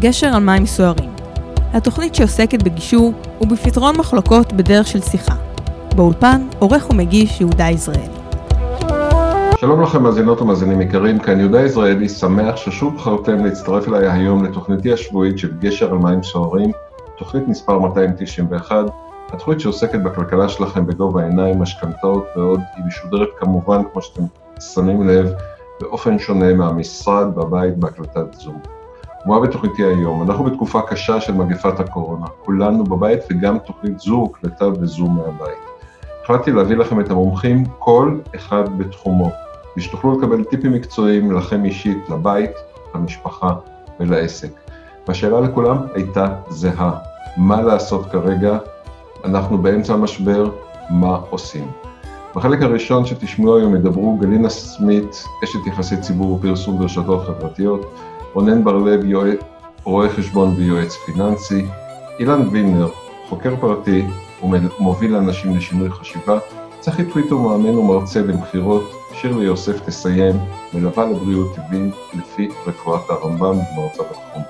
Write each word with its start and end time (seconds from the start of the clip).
גשר 0.00 0.26
על 0.26 0.42
מים 0.42 0.66
סוערים. 0.66 1.10
התוכנית 1.72 2.14
שעוסקת 2.14 2.62
בגישור 2.62 3.12
ובפתרון 3.40 3.96
מחלוקות 3.96 4.52
בדרך 4.52 4.86
של 4.86 5.00
שיחה. 5.00 5.34
באולפן, 5.96 6.46
עורך 6.58 6.90
ומגיש 6.90 7.40
יהודה 7.40 7.64
יזרעאלי. 7.64 8.18
שלום 9.60 9.82
לכם 9.82 10.02
מאזינות 10.02 10.40
ומאזינים 10.40 10.80
יקרים, 10.80 11.18
כאן 11.18 11.40
יהודה 11.40 11.60
יזרעאלי, 11.60 12.08
שמח 12.08 12.56
ששוב 12.56 12.94
בחרתם 12.94 13.44
להצטרף 13.44 13.88
אליי 13.88 14.08
היום 14.10 14.44
לתוכניתי 14.44 14.92
השבועית 14.92 15.38
של 15.38 15.52
גשר 15.58 15.90
על 15.90 15.98
מים 15.98 16.22
סוערים, 16.22 16.70
תוכנית 17.18 17.48
מספר 17.48 17.78
291, 17.78 18.76
התוכנית 19.28 19.60
שעוסקת 19.60 20.00
בכלכלה 20.00 20.48
שלכם 20.48 20.86
בגובה 20.86 21.22
העיניים, 21.22 21.62
משכנתאות 21.62 22.24
ועוד, 22.36 22.60
היא 22.76 22.84
משודרת 22.86 23.28
כמובן, 23.38 23.82
כמו 23.92 24.02
שאתם 24.02 24.22
שמים 24.60 25.08
לב, 25.08 25.32
באופן 25.80 26.18
שונה 26.18 26.54
מהמשרד, 26.54 27.34
בבית, 27.34 27.76
בהקלטת 27.76 28.34
זום. 28.34 28.77
ומה 29.26 29.40
בתוכניתי 29.40 29.84
היום? 29.84 30.22
אנחנו 30.22 30.44
בתקופה 30.44 30.80
קשה 30.82 31.20
של 31.20 31.34
מגפת 31.34 31.80
הקורונה, 31.80 32.26
כולנו 32.44 32.84
בבית 32.84 33.20
וגם 33.30 33.58
תוכנית 33.58 33.98
זו 33.98 34.14
הוקלטה 34.14 34.70
בזום 34.70 35.16
מהבית. 35.16 35.58
החלטתי 36.24 36.52
להביא 36.52 36.76
לכם 36.76 37.00
את 37.00 37.10
המומחים, 37.10 37.64
כל 37.78 38.18
אחד 38.36 38.78
בתחומו, 38.78 39.30
ושתוכלו 39.76 40.18
לקבל 40.18 40.44
טיפים 40.44 40.72
מקצועיים 40.72 41.32
לכם 41.32 41.64
אישית, 41.64 42.08
לבית, 42.08 42.50
למשפחה 42.94 43.54
ולעסק. 44.00 44.50
והשאלה 45.08 45.40
לכולם 45.40 45.76
הייתה 45.94 46.34
זהה, 46.48 46.92
מה 47.36 47.62
לעשות 47.62 48.06
כרגע? 48.06 48.58
אנחנו 49.24 49.58
באמצע 49.58 49.94
המשבר, 49.94 50.50
מה 50.90 51.20
עושים? 51.30 51.70
בחלק 52.34 52.62
הראשון 52.62 53.06
שתשמעו 53.06 53.56
היום 53.56 53.76
ידברו 53.76 54.16
גלינה 54.16 54.48
סמית, 54.48 55.24
אשת 55.44 55.66
יחסי 55.66 55.96
ציבור 55.96 56.32
ופרסום 56.32 56.78
ברשתות 56.78 57.26
חברתיות, 57.26 57.94
רונן 58.34 58.64
בר-לב, 58.64 59.00
רואה 59.84 60.08
חשבון 60.08 60.54
ויועץ 60.56 60.96
פיננסי, 61.06 61.66
אילן 62.18 62.48
וילנר, 62.48 62.88
חוקר 63.28 63.56
פרטי 63.60 64.04
ומוביל 64.42 65.16
אנשים 65.16 65.56
לשינוי 65.56 65.90
חשיבה, 65.90 66.38
צחי 66.80 67.04
טוויטו 67.04 67.38
מאמן 67.38 67.78
ומרצה 67.78 68.20
למכירות, 68.20 68.82
שירלי 69.12 69.44
יוסף 69.44 69.80
תסיים, 69.86 70.34
מלווה 70.74 71.06
לבריאות 71.06 71.54
טבעי 71.54 71.90
לפי 72.14 72.48
רפואת 72.66 73.10
הרמב"ם 73.10 73.58
ומרצה 73.58 74.02
בתחום. 74.02 74.42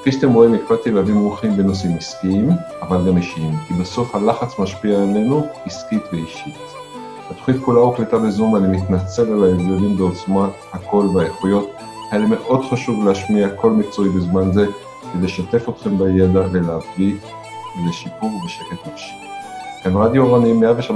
כפי 0.00 0.12
שאתם 0.12 0.32
רואים, 0.32 0.54
הקפדתי 0.54 0.90
להביא 0.90 1.14
מומחים 1.14 1.56
בנושאים 1.56 1.96
עסקיים, 1.96 2.50
אבל 2.82 3.08
גם 3.08 3.16
אישיים, 3.16 3.54
כי 3.68 3.74
בסוף 3.74 4.14
הלחץ 4.14 4.58
משפיע 4.58 5.02
עלינו 5.02 5.46
עסקית 5.66 6.02
ואישית. 6.12 6.54
התוכנית 7.30 7.56
כולה 7.64 7.80
הוקלטה 7.80 8.18
בזום 8.18 8.52
ואני 8.52 8.76
מתנצל 8.76 9.32
על 9.32 9.44
ההבדלים 9.44 9.96
בעוצמת 9.96 10.50
הקול 10.72 11.06
והאיכויות. 11.06 11.70
היה 12.10 12.20
לי 12.20 12.26
מאוד 12.26 12.64
חשוב 12.70 13.04
להשמיע 13.04 13.56
קול 13.56 13.72
מקצועי 13.72 14.08
בזמן 14.08 14.52
זה, 14.52 14.66
כדי 15.12 15.24
לשתף 15.24 15.68
אתכם 15.68 15.98
בידע 15.98 16.40
ולהביא 16.52 17.16
לשיפור 17.88 18.30
בשקט 18.44 18.86
נפשי. 18.86 19.14
כאן 19.84 19.96
רדיו 19.96 20.22
אורנים 20.22 20.62
103.6 20.62 20.94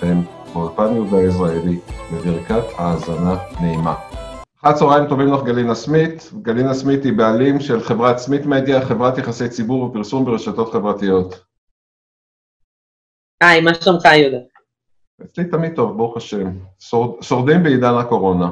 FM, 0.00 0.52
באולפן 0.54 0.94
יהודה 0.94 1.22
יזרעאלי, 1.22 1.78
בברכת 2.12 2.64
האזנה 2.78 3.36
נעימה. 3.60 3.94
אחר 4.62 4.72
צהריים 4.72 5.08
טובים 5.08 5.32
לך 5.32 5.42
גלינה 5.42 5.74
סמית. 5.74 6.30
גלינה 6.42 6.74
סמית 6.74 7.04
היא 7.04 7.12
בעלים 7.12 7.60
של 7.60 7.80
חברת 7.80 8.18
סמית 8.18 8.46
מדיה, 8.46 8.86
חברת 8.86 9.18
יחסי 9.18 9.48
ציבור 9.48 9.82
ופרסום 9.82 10.24
ברשתות 10.24 10.72
חברתיות. 10.72 11.44
היי, 13.40 13.60
מה 13.60 13.74
שלומך 13.74 14.04
יהודה? 14.04 14.38
אצלי 15.24 15.44
תמיד 15.44 15.76
טוב, 15.76 15.96
ברוך 15.96 16.16
השם. 16.16 16.50
שורד, 16.78 17.22
שורדים 17.22 17.62
בעידן 17.62 17.94
הקורונה. 17.94 18.50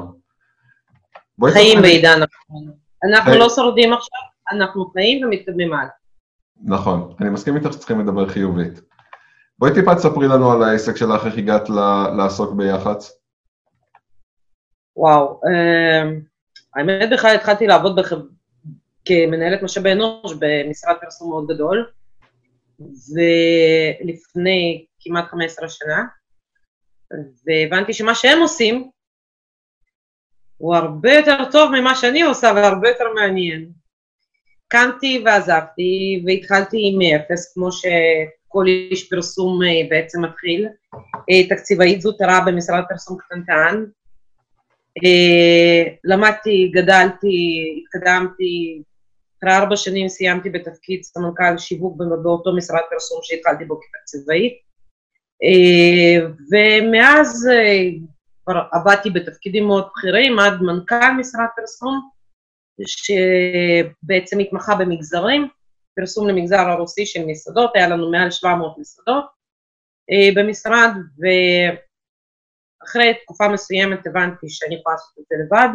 חיים 1.45 1.81
בעידן 1.81 2.21
הקורונה. 2.23 2.71
אנחנו. 3.03 3.33
לא 3.33 3.49
שורדים 3.49 3.93
עכשיו, 3.93 4.19
אנחנו 4.51 4.85
חיים 4.85 5.25
ומתקדמים 5.25 5.73
הלאה. 5.73 5.89
נכון, 6.63 7.13
אני 7.21 7.29
מסכים 7.29 7.55
איתך 7.55 7.73
שצריכים 7.73 7.99
לדבר 7.99 8.29
חיובית. 8.29 8.81
בואי 9.59 9.73
טיפה 9.73 9.95
תספרי 9.95 10.27
לנו 10.27 10.51
על 10.51 10.63
העסק 10.63 10.95
שלך, 10.95 11.25
איך 11.25 11.37
הגעת 11.37 11.69
לעסוק 12.17 12.53
ביח"צ. 12.53 13.11
וואו, 14.95 15.41
אמ, 15.47 16.21
האמת 16.75 17.09
בכלל 17.11 17.35
התחלתי 17.35 17.67
לעבוד 17.67 17.99
בח... 17.99 18.13
כמנהלת 19.05 19.63
משאבי 19.63 19.91
אנוש 19.91 20.33
במשרד 20.39 20.95
פרסום 21.01 21.29
מאוד 21.29 21.47
גדול, 21.47 21.89
ולפני 23.99 24.85
כמעט 24.99 25.25
15 25.27 25.69
שנה, 25.69 26.03
והבנתי 27.45 27.93
שמה 27.93 28.15
שהם 28.15 28.39
עושים 28.39 28.89
הוא 30.57 30.75
הרבה 30.75 31.13
יותר 31.13 31.51
טוב 31.51 31.71
ממה 31.71 31.95
שאני 31.95 32.21
עושה 32.21 32.51
והרבה 32.55 32.89
יותר 32.89 33.05
מעניין. 33.15 33.69
קמתי 34.67 35.23
ועזבתי 35.25 36.23
והתחלתי 36.25 36.95
מאפס, 36.97 37.53
כמו 37.53 37.71
שכל 37.71 38.65
איש 38.67 39.09
פרסום 39.09 39.63
אה, 39.63 39.89
בעצם 39.89 40.23
מתחיל. 40.23 40.67
אה, 41.29 41.47
תקציבאית 41.49 42.01
זוטרה 42.01 42.39
במשרד 42.45 42.83
פרסום 42.89 43.17
קטנטן. 43.17 43.83
אה, 45.05 45.93
למדתי, 46.03 46.71
גדלתי, 46.73 47.37
התקדמתי, 47.77 48.81
אחרי 49.39 49.55
ארבע 49.55 49.75
שנים 49.75 50.09
סיימתי 50.09 50.49
בתפקיד 50.49 51.03
סמנכ"ל 51.03 51.57
שיווק 51.57 51.97
באותו 52.23 52.55
משרד 52.55 52.81
פרסום 52.89 53.19
שהתחלתי 53.23 53.65
בו 53.65 53.79
כתקציבאית. 53.79 54.53
ומאז 56.51 57.49
כבר 58.47 58.61
עבדתי 58.71 59.09
בתפקידים 59.09 59.67
מאוד 59.67 59.87
בכירים 59.91 60.39
עד 60.39 60.61
מנכ"ל 60.61 61.11
משרד 61.19 61.45
פרסום, 61.55 62.09
שבעצם 62.87 64.39
התמחה 64.39 64.75
במגזרים, 64.75 65.47
פרסום 65.95 66.27
למגזר 66.27 66.59
הרוסי 66.59 67.05
של 67.05 67.25
מסעדות, 67.25 67.71
היה 67.75 67.87
לנו 67.87 68.11
מעל 68.11 68.31
700 68.31 68.77
מסעדות 68.77 69.25
אה, 70.11 70.29
במשרד, 70.35 70.91
ואחרי 72.81 73.13
תקופה 73.23 73.47
מסוימת 73.47 74.07
הבנתי 74.07 74.49
שאני 74.49 74.75
יכולה 74.75 74.95
לעשות 74.95 75.19
את 75.19 75.23
זה 75.29 75.35
לבד, 75.45 75.69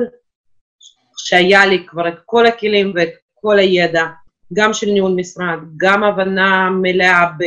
שהיה 1.16 1.66
לי 1.66 1.86
כבר 1.86 2.08
את 2.08 2.18
כל 2.24 2.46
הכלים 2.46 2.92
ואת 2.94 3.12
כל 3.34 3.58
הידע, 3.58 4.04
גם 4.52 4.72
של 4.72 4.86
ניהול 4.86 5.12
משרד, 5.16 5.58
גם 5.76 6.04
הבנה 6.04 6.70
מלאה 6.70 7.26
ב... 7.38 7.42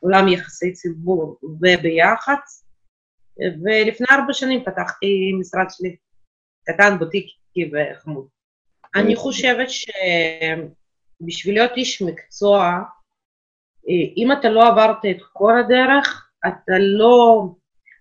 עולם 0.00 0.28
יחסי 0.28 0.72
ציבור 0.72 1.38
וביח"צ, 1.42 2.61
ולפני 3.64 4.06
ארבע 4.10 4.32
שנים 4.32 4.64
פתחתי 4.64 5.32
משרד 5.40 5.66
שלי, 5.70 5.96
קטן, 6.64 6.98
בוטיקי 6.98 7.70
וחמוד. 7.72 8.26
אני 8.94 9.16
חושבת 9.16 9.68
שבשביל 9.70 11.54
להיות 11.54 11.72
איש 11.76 12.02
מקצוע, 12.02 12.78
אם 14.16 14.32
אתה 14.32 14.48
לא 14.48 14.68
עברת 14.68 15.04
את 15.10 15.22
כל 15.32 15.58
הדרך, 15.58 16.30
אתה 16.46 16.72
לא, 16.78 17.48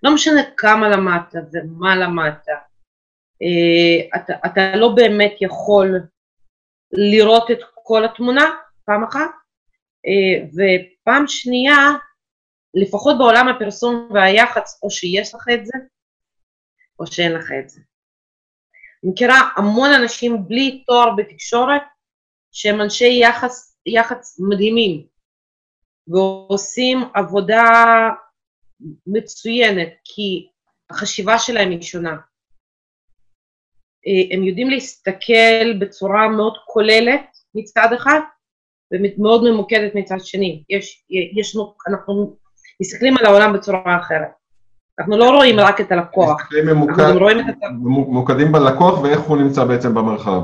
לא 0.04 0.14
משנה 0.14 0.42
כמה 0.58 0.90
למדת 0.90 1.34
ומה 1.54 1.96
למדת, 1.96 2.48
אתה, 4.16 4.34
אתה 4.46 4.76
לא 4.76 4.90
באמת 4.96 5.34
יכול 5.42 6.00
לראות 6.92 7.52
את 7.52 7.60
כל 7.74 8.06
התמונה 8.06 8.46
פעם 8.86 9.04
אחת, 9.04 9.30
ופעם 10.48 11.28
שנייה, 11.28 11.76
לפחות 12.74 13.18
בעולם 13.18 13.48
הפרסום 13.48 14.10
והיח"צ, 14.14 14.80
או 14.84 14.90
שיש 14.90 15.36
לך 15.36 15.46
את 15.54 15.66
זה, 15.66 15.78
או 17.00 17.08
שאין 17.08 17.32
לך 17.32 17.52
את 17.64 17.70
זה. 17.70 17.82
מכירה 19.04 19.50
המון 19.56 19.90
אנשים 20.02 20.48
בלי 20.48 20.84
תואר 20.88 21.16
בתקשורת, 21.18 21.82
שהם 22.52 22.82
אנשי 22.82 23.20
יחס, 23.22 23.78
יח"צ 23.86 24.40
מדהימים, 24.40 25.08
ועושים 26.08 26.98
עבודה 27.14 27.64
מצוינת, 29.08 29.94
כי 30.04 30.50
החשיבה 30.90 31.40
שלהם 31.40 31.70
היא 31.70 31.82
שונה. 31.82 32.18
הם 34.34 34.44
יודעים 34.44 34.70
להסתכל 34.70 35.74
בצורה 35.80 36.28
מאוד 36.28 36.58
כוללת 36.66 37.26
מצד 37.56 37.88
אחד, 37.96 38.20
ומאוד 38.92 39.42
ממוקדת 39.44 39.96
מצד 39.96 40.16
שני. 40.20 40.64
יש, 40.70 41.06
יש, 41.40 41.56
אנחנו 41.90 42.38
מסתכלים 42.82 43.18
על 43.18 43.26
העולם 43.26 43.54
בצורה 43.54 43.98
אחרת. 44.00 44.32
אנחנו 45.00 45.18
לא 45.18 45.30
רואים 45.30 45.60
רק 45.60 45.82
את 45.82 45.92
הלקוח, 45.92 46.50
ממוקד, 46.66 47.00
אנחנו 47.00 47.20
רואים 47.20 47.40
את... 47.40 47.56
ממוקדים 47.84 48.52
בלקוח 48.52 49.02
ואיך 49.02 49.20
הוא 49.20 49.38
נמצא 49.38 49.64
בעצם 49.64 49.94
במרחב. 49.94 50.42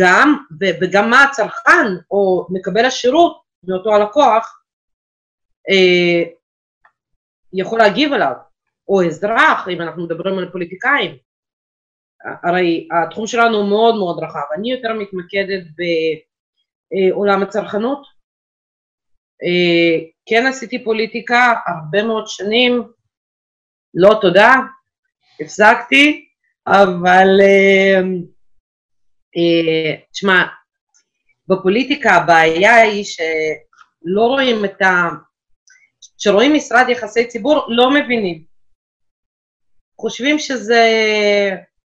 גם, 0.00 0.36
וגם 0.80 1.10
מה 1.10 1.22
הצרכן 1.22 1.86
או 2.10 2.46
מקבל 2.50 2.84
השירות 2.84 3.42
מאותו 3.64 3.94
הלקוח 3.94 4.62
אה, 5.70 6.22
יכול 7.52 7.78
להגיב 7.78 8.12
עליו, 8.12 8.34
או 8.88 9.04
אזרח, 9.06 9.68
אם 9.68 9.80
אנחנו 9.80 10.04
מדברים 10.04 10.38
על 10.38 10.50
פוליטיקאים. 10.52 11.16
הרי 12.42 12.88
התחום 12.92 13.26
שלנו 13.26 13.56
הוא 13.56 13.68
מאוד 13.68 13.94
מאוד 13.94 14.24
רחב. 14.24 14.52
אני 14.54 14.72
יותר 14.72 14.92
מתמקדת 14.92 15.62
ב... 15.62 15.82
אה, 16.94 17.14
עולם 17.14 17.42
הצרכנות. 17.42 18.02
אה, 19.42 20.11
כן 20.26 20.46
עשיתי 20.46 20.84
פוליטיקה 20.84 21.54
הרבה 21.66 22.02
מאוד 22.02 22.26
שנים, 22.26 22.82
לא 23.94 24.18
תודה, 24.20 24.54
הפסקתי, 25.40 26.28
אבל 26.66 27.28
אה, 29.36 29.94
תשמע, 30.12 30.42
בפוליטיקה 31.48 32.10
הבעיה 32.10 32.76
היא 32.76 33.04
שלא 33.04 34.26
רואים 34.26 34.64
את 34.64 34.82
ה... 34.82 35.08
כשרואים 36.18 36.54
משרד 36.54 36.88
יחסי 36.88 37.26
ציבור 37.28 37.66
לא 37.68 37.90
מבינים. 37.90 38.44
חושבים 40.00 40.38
שזה... 40.38 40.84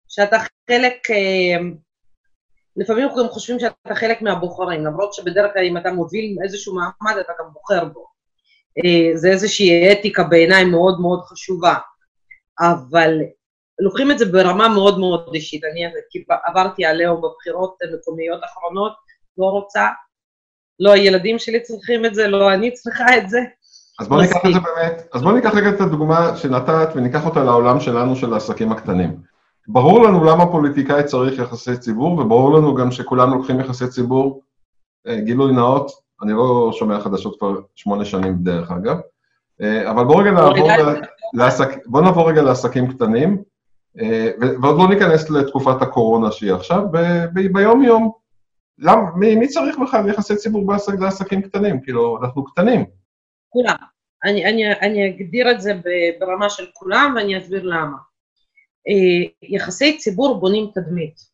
שאתה 0.07 0.37
חלק... 0.69 1.11
אה, 1.11 1.69
לפעמים 2.75 3.09
הם 3.09 3.27
חושבים 3.27 3.59
שאתה 3.59 3.95
חלק 3.95 4.21
מהבוחרים, 4.21 4.85
למרות 4.85 5.13
שבדרך 5.13 5.53
כלל 5.53 5.65
אם 5.65 5.77
אתה 5.77 5.91
מוביל 5.91 6.37
איזשהו 6.43 6.75
מעמד 6.75 7.17
אתה 7.17 7.33
גם 7.39 7.53
בוחר 7.53 7.85
בו. 7.85 8.18
אה, 8.85 9.17
זה 9.17 9.31
איזושהי 9.31 9.91
אתיקה 9.91 10.23
בעיניי 10.23 10.65
מאוד 10.65 11.01
מאוד 11.01 11.21
חשובה, 11.21 11.75
אבל 12.59 13.13
לוקחים 13.79 14.11
את 14.11 14.19
זה 14.19 14.25
ברמה 14.25 14.69
מאוד 14.69 14.99
מאוד 14.99 15.29
אישית. 15.33 15.63
אני 15.63 15.81
עברתי 16.45 16.85
עליהו 16.85 17.21
בבחירות 17.21 17.77
מקומיות 17.99 18.39
אחרונות, 18.43 18.93
לא 19.37 19.45
רוצה, 19.45 19.87
לא 20.79 20.91
הילדים 20.91 21.39
שלי 21.39 21.59
צריכים 21.59 22.05
את 22.05 22.15
זה, 22.15 22.27
לא 22.27 22.53
אני 22.53 22.71
צריכה 22.71 23.17
את 23.17 23.29
זה. 23.29 23.39
אז 23.99 24.07
בוא 24.07 24.21
ניקח 24.21 24.37
את 24.45 24.53
זה 24.53 24.59
באמת, 24.59 25.07
אז 25.13 25.21
בוא 25.21 25.31
ניקח 25.31 25.55
רגע 25.55 25.69
את 25.69 25.81
הדוגמה 25.81 26.37
שנתת 26.37 26.89
וניקח 26.95 27.25
אותה 27.25 27.43
לעולם 27.43 27.79
שלנו 27.79 28.15
של 28.15 28.33
העסקים 28.33 28.71
הקטנים. 28.71 29.17
ברור 29.67 30.03
לנו 30.03 30.23
למה 30.23 30.51
פוליטיקאי 30.51 31.03
צריך 31.03 31.39
יחסי 31.39 31.77
ציבור, 31.77 32.19
וברור 32.19 32.57
לנו 32.57 32.75
גם 32.75 32.91
שכולם 32.91 33.33
לוקחים 33.33 33.59
יחסי 33.59 33.87
ציבור, 33.87 34.41
אה, 35.07 35.19
גילוי 35.19 35.53
נאות, 35.53 35.91
אני 36.23 36.33
לא 36.33 36.71
שומע 36.73 36.99
חדשות 36.99 37.39
כבר 37.39 37.55
שמונה 37.75 38.05
שנים 38.05 38.35
דרך 38.37 38.71
אגב, 38.71 38.97
אה, 39.61 39.91
אבל 39.91 40.03
בואו 40.03 40.17
רגע 40.17 40.31
נעבור, 40.31 40.69
לעסק, 41.33 41.67
בוא 41.85 42.01
נעבור 42.01 42.29
רגע 42.29 42.41
לעסקים 42.41 42.93
קטנים, 42.93 43.43
אה, 43.99 44.31
ועוד 44.39 44.77
לא 44.77 44.89
ניכנס 44.89 45.29
לתקופת 45.29 45.81
הקורונה 45.81 46.31
שהיא 46.31 46.53
עכשיו, 46.53 46.83
ביום 47.53 47.83
יום, 47.83 48.11
למ, 48.79 48.99
מי, 49.15 49.35
מי 49.35 49.47
צריך 49.47 49.77
בכלל 49.77 50.09
יחסי 50.09 50.35
ציבור 50.35 50.67
בעסק, 50.67 50.93
לעסקים 50.99 51.41
קטנים? 51.41 51.81
כאילו, 51.81 52.17
אנחנו 52.21 52.43
קטנים. 52.43 52.85
כולם. 53.49 53.75
אני, 54.23 54.45
אני, 54.45 54.71
אני 54.71 55.09
אגדיר 55.09 55.51
את 55.51 55.61
זה 55.61 55.73
ברמה 56.19 56.49
של 56.49 56.65
כולם 56.73 57.13
ואני 57.15 57.37
אסביר 57.37 57.63
למה. 57.63 57.97
אה, 58.87 59.29
יחסי 59.41 59.97
ציבור 59.97 60.39
בונים 60.39 60.69
תדמית. 60.73 61.29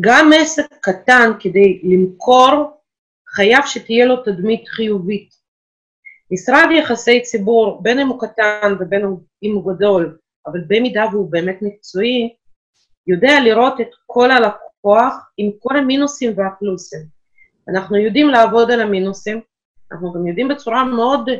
גם 0.00 0.30
עסק 0.40 0.66
קטן 0.80 1.30
כדי 1.40 1.80
למכור 1.82 2.79
חייב 3.34 3.66
שתהיה 3.66 4.06
לו 4.06 4.16
תדמית 4.16 4.68
חיובית. 4.68 5.34
משרד 6.32 6.68
יחסי 6.78 7.20
ציבור, 7.22 7.82
בין 7.82 7.98
אם 7.98 8.08
הוא 8.08 8.20
קטן 8.20 8.76
ובין 8.80 9.02
אם 9.42 9.54
הוא 9.54 9.74
גדול, 9.74 10.18
אבל 10.46 10.60
במידה 10.66 11.04
והוא 11.12 11.30
באמת 11.30 11.58
מקצועי, 11.62 12.34
יודע 13.06 13.40
לראות 13.44 13.80
את 13.80 13.88
כל 14.06 14.30
הלקוח 14.30 15.14
עם 15.36 15.50
כל 15.58 15.76
המינוסים 15.76 16.32
והפלוסים. 16.36 17.00
אנחנו 17.68 17.96
יודעים 17.96 18.28
לעבוד 18.28 18.70
על 18.70 18.80
המינוסים, 18.80 19.40
אנחנו 19.92 20.12
גם 20.12 20.26
יודעים 20.26 20.48
בצורה 20.48 20.84
מאוד 20.84 21.30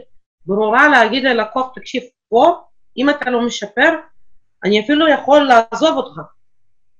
ברורה 0.46 0.88
להגיד 0.88 1.24
ללקוח, 1.24 1.72
תקשיב, 1.74 2.02
פה, 2.28 2.60
אם 2.96 3.10
אתה 3.10 3.30
לא 3.30 3.46
משפר, 3.46 3.94
אני 4.64 4.80
אפילו 4.80 5.08
יכול 5.08 5.40
לעזוב 5.48 5.96
אותך, 5.96 6.20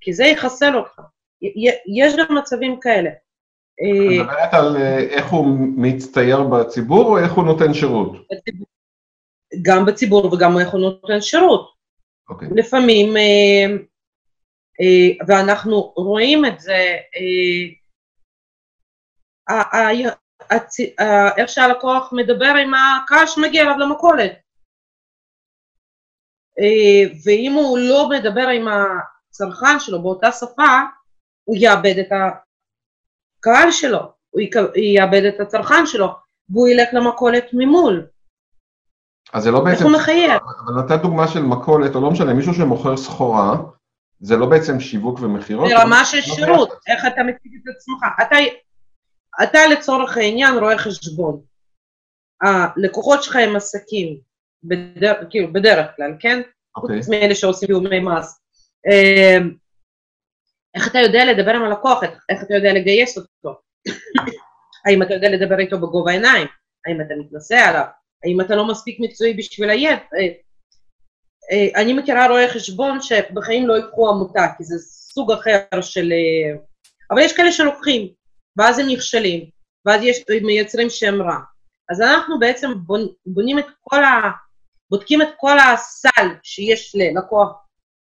כי 0.00 0.12
זה 0.12 0.24
יחסל 0.24 0.76
אותך. 0.76 1.00
יש 1.96 2.16
גם 2.16 2.36
מצבים 2.36 2.80
כאלה. 2.80 3.10
את 3.80 4.20
מדברת 4.20 4.54
על 4.54 4.76
אה, 4.76 4.98
איך 4.98 5.30
הוא 5.30 5.46
מצטייר 5.76 6.42
בציבור 6.42 7.04
או 7.04 7.18
איך 7.18 7.32
הוא 7.32 7.44
נותן 7.44 7.74
שירות? 7.74 8.12
גם 9.62 9.86
בציבור 9.86 10.34
וגם 10.34 10.58
איך 10.58 10.68
הוא 10.68 10.80
נותן 10.80 11.20
שירות. 11.20 11.70
Okay. 11.70 12.32
אוקיי. 12.32 12.48
לפעמים, 12.54 13.16
אה, 13.16 13.66
אה, 14.80 15.24
ואנחנו 15.26 15.92
רואים 15.96 16.44
את 16.44 16.60
זה, 16.60 16.96
איך 21.36 21.48
שהלקוח 21.48 22.12
מדבר 22.12 22.52
עם 22.62 22.72
הקהל 22.74 23.26
שמגיע 23.26 23.62
אליו 23.62 23.78
למכולת. 23.78 24.32
ואם 27.24 27.52
הוא 27.52 27.78
לא 27.78 28.08
מדבר 28.08 28.48
עם 28.48 28.68
הצרכן 28.68 29.78
שלו 29.78 30.02
באותה 30.02 30.32
שפה, 30.32 30.80
הוא 31.44 31.56
יאבד 31.58 31.98
את 31.98 32.12
הקהל 33.40 33.70
שלו, 33.70 33.98
הוא 34.30 34.40
יאבד 34.76 35.22
את 35.24 35.40
הצרכן 35.40 35.86
שלו, 35.86 36.08
והוא 36.48 36.68
ילך 36.68 36.88
למכולת 36.92 37.44
ממול. 37.52 38.06
אז 39.32 39.42
זה 39.42 39.50
לא 39.50 39.60
בעצם... 39.64 39.76
איך 39.76 39.82
הוא 39.82 39.92
מחייב? 39.92 40.40
אבל 40.66 40.82
נתת 40.82 41.02
דוגמה 41.02 41.28
של 41.28 41.42
מכולת, 41.42 41.94
או 41.94 42.00
לא 42.00 42.10
משנה, 42.10 42.34
מישהו 42.34 42.54
שמוכר 42.54 42.96
סחורה, 42.96 43.56
זה 44.20 44.36
לא 44.36 44.46
בעצם 44.46 44.80
שיווק 44.80 45.20
ומכירות? 45.20 45.68
זה 45.68 45.82
רמה 45.82 46.04
של 46.04 46.20
שירות, 46.20 46.72
איך 46.86 47.06
אתה 47.06 47.22
מציג 47.22 47.52
את 47.62 47.74
עצמך. 47.76 48.22
אתה, 48.22 48.36
אתה 49.42 49.58
לצורך 49.72 50.16
העניין 50.16 50.58
רואה 50.58 50.78
חשבון. 50.78 51.40
הלקוחות 52.42 53.22
שלך 53.22 53.36
הם 53.36 53.56
עסקים, 53.56 54.18
בדר, 54.64 55.12
כאילו 55.30 55.52
בדרך 55.52 55.86
כלל, 55.96 56.12
כן? 56.18 56.40
אוקיי. 56.76 56.96
חוץ 56.96 57.08
מאלה 57.08 57.34
שעושים 57.34 57.66
תיאומי 57.66 58.00
מס. 58.00 58.40
איך 60.74 60.88
אתה 60.88 60.98
יודע 60.98 61.24
לדבר 61.24 61.50
עם 61.50 61.62
הלקוח, 61.62 62.02
איך 62.28 62.42
אתה 62.42 62.54
יודע 62.54 62.72
לגייס 62.72 63.18
אותו? 63.18 63.60
האם 64.86 65.02
אתה 65.02 65.14
יודע 65.14 65.28
לדבר 65.28 65.58
איתו 65.58 65.78
בגובה 65.78 66.10
העיניים? 66.10 66.46
האם 66.86 67.00
אתה 67.00 67.14
מתנשא 67.18 67.54
עליו? 67.54 67.84
האם 68.24 68.40
אתה 68.40 68.56
לא 68.56 68.68
מספיק 68.68 69.00
מקצועי 69.00 69.34
בשביל 69.34 69.70
היד? 69.70 69.98
אה, 70.14 70.28
אה, 71.52 71.82
אני 71.82 71.92
מכירה 71.92 72.28
רואי 72.28 72.48
חשבון 72.48 73.02
שבחיים 73.02 73.68
לא 73.68 73.74
ייקחו 73.74 74.08
עמותה, 74.08 74.46
כי 74.58 74.64
זה 74.64 74.78
סוג 74.78 75.32
אחר 75.32 75.80
של... 75.80 76.12
אה, 76.12 76.56
אבל 77.10 77.20
יש 77.20 77.36
כאלה 77.36 77.52
שלוקחים, 77.52 78.08
ואז 78.56 78.78
הם 78.78 78.86
נכשלים, 78.88 79.50
ואז 79.86 80.02
יש, 80.02 80.24
מייצרים 80.42 80.90
שם 80.90 81.22
רע. 81.22 81.36
אז 81.90 82.00
אנחנו 82.00 82.38
בעצם 82.38 82.70
בונים 83.26 83.58
את 83.58 83.66
כל 83.80 84.04
ה... 84.04 84.30
בודקים 84.90 85.22
את 85.22 85.28
כל 85.36 85.58
הסל 85.58 86.28
שיש 86.42 86.94
ללקוח 86.94 87.52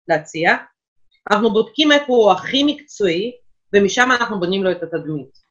להציע, 0.07 0.55
אנחנו 1.31 1.53
בודקים 1.53 1.91
איפה 1.91 2.13
הוא 2.13 2.31
הכי 2.31 2.63
מקצועי, 2.63 3.31
ומשם 3.73 4.11
אנחנו 4.11 4.39
בונים 4.39 4.63
לו 4.63 4.71
את 4.71 4.83
התדמית. 4.83 5.45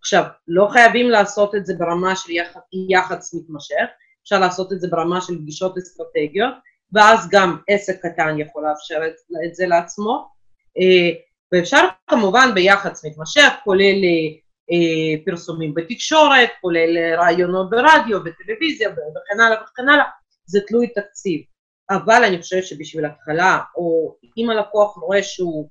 עכשיו, 0.00 0.24
לא 0.48 0.68
חייבים 0.72 1.10
לעשות 1.10 1.54
את 1.54 1.66
זה 1.66 1.74
ברמה 1.78 2.16
של 2.16 2.30
יח... 2.30 2.56
יח"צ 2.90 3.34
מתמשך, 3.34 3.86
אפשר 4.22 4.38
לעשות 4.38 4.72
את 4.72 4.80
זה 4.80 4.88
ברמה 4.90 5.20
של 5.20 5.38
פגישות 5.38 5.78
אסטרטגיות, 5.78 6.54
ואז 6.92 7.28
גם 7.30 7.58
עסק 7.68 8.06
קטן 8.06 8.38
יכול 8.38 8.64
לאפשר 8.68 9.00
את, 9.06 9.14
את 9.46 9.54
זה 9.54 9.66
לעצמו, 9.66 10.28
אה, 10.78 11.10
ואפשר 11.52 11.88
כמובן 12.10 12.50
ביח"צ 12.54 13.04
מתמשך, 13.04 13.52
כולל 13.64 14.04
אה, 14.72 15.24
פרסומים 15.24 15.74
בתקשורת, 15.74 16.48
כולל 16.60 17.14
רעיונות 17.18 17.70
ברדיו, 17.70 18.24
בטלוויזיה 18.24 18.88
וכן 18.90 19.40
הלאה 19.40 19.62
וכן 19.62 19.88
הלאה, 19.88 20.04
זה 20.46 20.60
תלוי 20.66 20.86
תקציב. 20.86 21.40
אבל 21.90 22.24
אני 22.24 22.42
חושבת 22.42 22.66
שבשביל 22.66 23.04
התחלה, 23.04 23.60
או 23.76 24.16
אם 24.36 24.50
הלקוח 24.50 24.96
רואה 24.96 25.22
שהוא, 25.22 25.68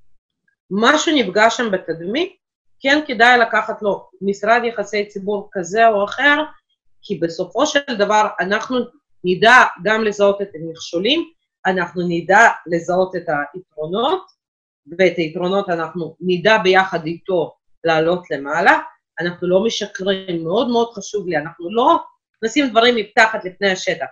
משהו 0.71 1.15
נפגע 1.15 1.49
שם 1.49 1.71
בתדמית, 1.71 2.35
כן 2.79 2.99
כדאי 3.07 3.39
לקחת 3.39 3.81
לו 3.81 4.09
משרד 4.21 4.61
יחסי 4.63 5.05
ציבור 5.05 5.49
כזה 5.53 5.87
או 5.87 6.03
אחר, 6.03 6.43
כי 7.01 7.19
בסופו 7.19 7.65
של 7.65 7.79
דבר 7.97 8.27
אנחנו 8.39 8.77
נדע 9.23 9.63
גם 9.83 10.03
לזהות 10.03 10.41
את 10.41 10.49
המכשולים, 10.55 11.29
אנחנו 11.65 12.01
נדע 12.07 12.47
לזהות 12.67 13.15
את 13.15 13.23
היתרונות, 13.53 14.25
ואת 14.97 15.17
היתרונות 15.17 15.69
אנחנו 15.69 16.15
נדע 16.21 16.57
ביחד 16.57 17.05
איתו 17.05 17.55
לעלות 17.83 18.31
למעלה, 18.31 18.79
אנחנו 19.19 19.47
לא 19.47 19.63
משקרים, 19.63 20.43
מאוד 20.43 20.67
מאוד 20.69 20.93
חשוב 20.93 21.27
לי, 21.27 21.37
אנחנו 21.37 21.75
לא 21.75 21.99
נשים 22.43 22.69
דברים 22.69 22.95
מתחת 22.95 23.45
לפני 23.45 23.71
השטח. 23.71 24.05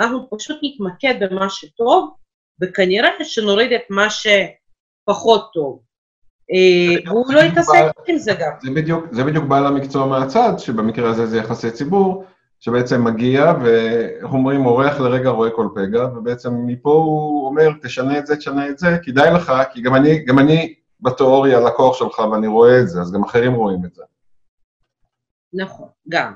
אנחנו 0.00 0.28
פשוט 0.30 0.58
נתמקד 0.62 1.14
במה 1.20 1.50
שטוב, 1.50 2.10
וכנראה 2.60 3.08
שנוריד 3.22 3.72
את 3.72 3.82
מה 3.90 4.06
שפחות 4.10 5.50
טוב. 5.54 5.80
אה, 6.52 7.10
והוא 7.10 7.32
לא 7.32 7.40
יתעסק 7.40 7.84
עם 8.06 8.18
זה 8.18 8.32
גם. 8.40 8.50
זה 8.62 8.70
בדיוק, 8.70 9.04
זה 9.10 9.24
בדיוק 9.24 9.44
בעל 9.44 9.66
המקצוע 9.66 10.06
מהצד, 10.06 10.52
שבמקרה 10.58 11.10
הזה 11.10 11.26
זה 11.26 11.38
יחסי 11.38 11.70
ציבור, 11.70 12.24
שבעצם 12.60 13.04
מגיע, 13.04 13.52
ואיך 13.62 14.32
אומרים, 14.32 14.66
אורח 14.66 15.00
לרגע 15.00 15.28
רואה 15.30 15.50
כל 15.50 15.68
פגע, 15.74 16.04
ובעצם 16.04 16.50
מפה 16.66 16.90
הוא 16.92 17.46
אומר, 17.46 17.68
תשנה 17.82 18.18
את 18.18 18.26
זה, 18.26 18.36
תשנה 18.36 18.68
את 18.68 18.78
זה, 18.78 18.98
כדאי 19.02 19.30
לך, 19.34 19.52
כי 19.72 19.82
גם 19.82 19.94
אני, 19.94 20.24
גם 20.24 20.38
אני 20.38 20.74
בתיאוריה 21.00 21.60
לקוח 21.60 21.98
שלך 21.98 22.18
ואני 22.18 22.46
רואה 22.46 22.80
את 22.80 22.88
זה, 22.88 23.00
אז 23.00 23.12
גם 23.12 23.24
אחרים 23.24 23.54
רואים 23.54 23.84
את 23.84 23.94
זה. 23.94 24.02
נכון, 25.52 25.88
גם. 26.08 26.32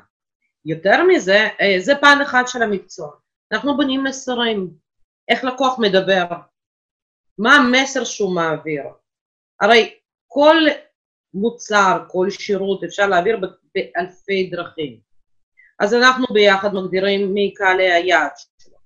יותר 0.64 1.04
מזה, 1.04 1.48
אה, 1.60 1.76
זה 1.80 1.92
פן 2.00 2.18
אחד 2.22 2.42
של 2.46 2.62
המקצוע. 2.62 3.10
אנחנו 3.52 3.76
בונים 3.76 4.04
מסרים, 4.04 4.70
איך 5.28 5.44
לקוח 5.44 5.78
מדבר, 5.78 6.24
מה 7.38 7.56
המסר 7.56 8.04
שהוא 8.04 8.34
מעביר. 8.34 8.82
הרי 9.60 9.94
כל 10.26 10.56
מוצר, 11.34 12.04
כל 12.08 12.30
שירות 12.30 12.84
אפשר 12.84 13.06
להעביר 13.06 13.40
באלפי 13.74 14.50
דרכים. 14.50 15.00
אז 15.80 15.94
אנחנו 15.94 16.26
ביחד 16.34 16.74
מגדירים 16.74 17.34
מי 17.34 17.54
קהלי 17.54 17.92
היעד 17.92 18.30
שלו, 18.36 18.76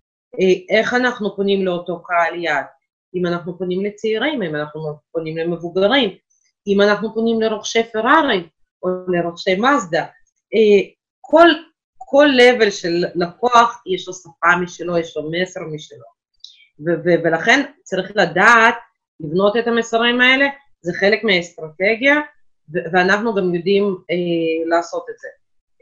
אה, 0.40 0.76
איך 0.78 0.94
אנחנו 0.94 1.36
פונים 1.36 1.64
לאותו 1.64 2.02
קהל 2.02 2.34
יעד, 2.34 2.64
אם 3.14 3.26
אנחנו 3.26 3.58
פונים 3.58 3.84
לצעירים, 3.84 4.42
אם 4.42 4.56
אנחנו 4.56 4.98
פונים 5.12 5.36
למבוגרים. 5.36 6.16
אם 6.66 6.80
אנחנו 6.80 7.14
פונים 7.14 7.40
לרוכשי 7.40 7.82
פרארי 7.92 8.48
או 8.82 8.88
לרוכשי 9.08 9.54
מזדה, 9.54 10.02
אה, 10.54 10.90
כל, 11.20 11.48
כל 12.08 12.28
level 12.38 12.70
של 12.70 13.04
לקוח 13.14 13.82
יש 13.86 14.08
לו 14.08 14.14
שפה 14.14 14.56
משלו, 14.62 14.98
יש 14.98 15.16
לו 15.16 15.30
מסר 15.30 15.60
משלו. 15.60 16.06
ו- 16.80 17.00
ו- 17.04 17.22
ולכן 17.24 17.62
צריך 17.82 18.12
לדעת 18.16 18.74
לבנות 19.20 19.56
את 19.56 19.66
המסרים 19.66 20.20
האלה, 20.20 20.46
זה 20.80 20.92
חלק 21.00 21.24
מהאסטרטגיה, 21.24 22.14
ו- 22.74 22.86
ואנחנו 22.92 23.34
גם 23.34 23.54
יודעים 23.54 23.84
אה, 24.10 24.68
לעשות 24.68 25.06
את 25.10 25.18
זה. 25.18 25.28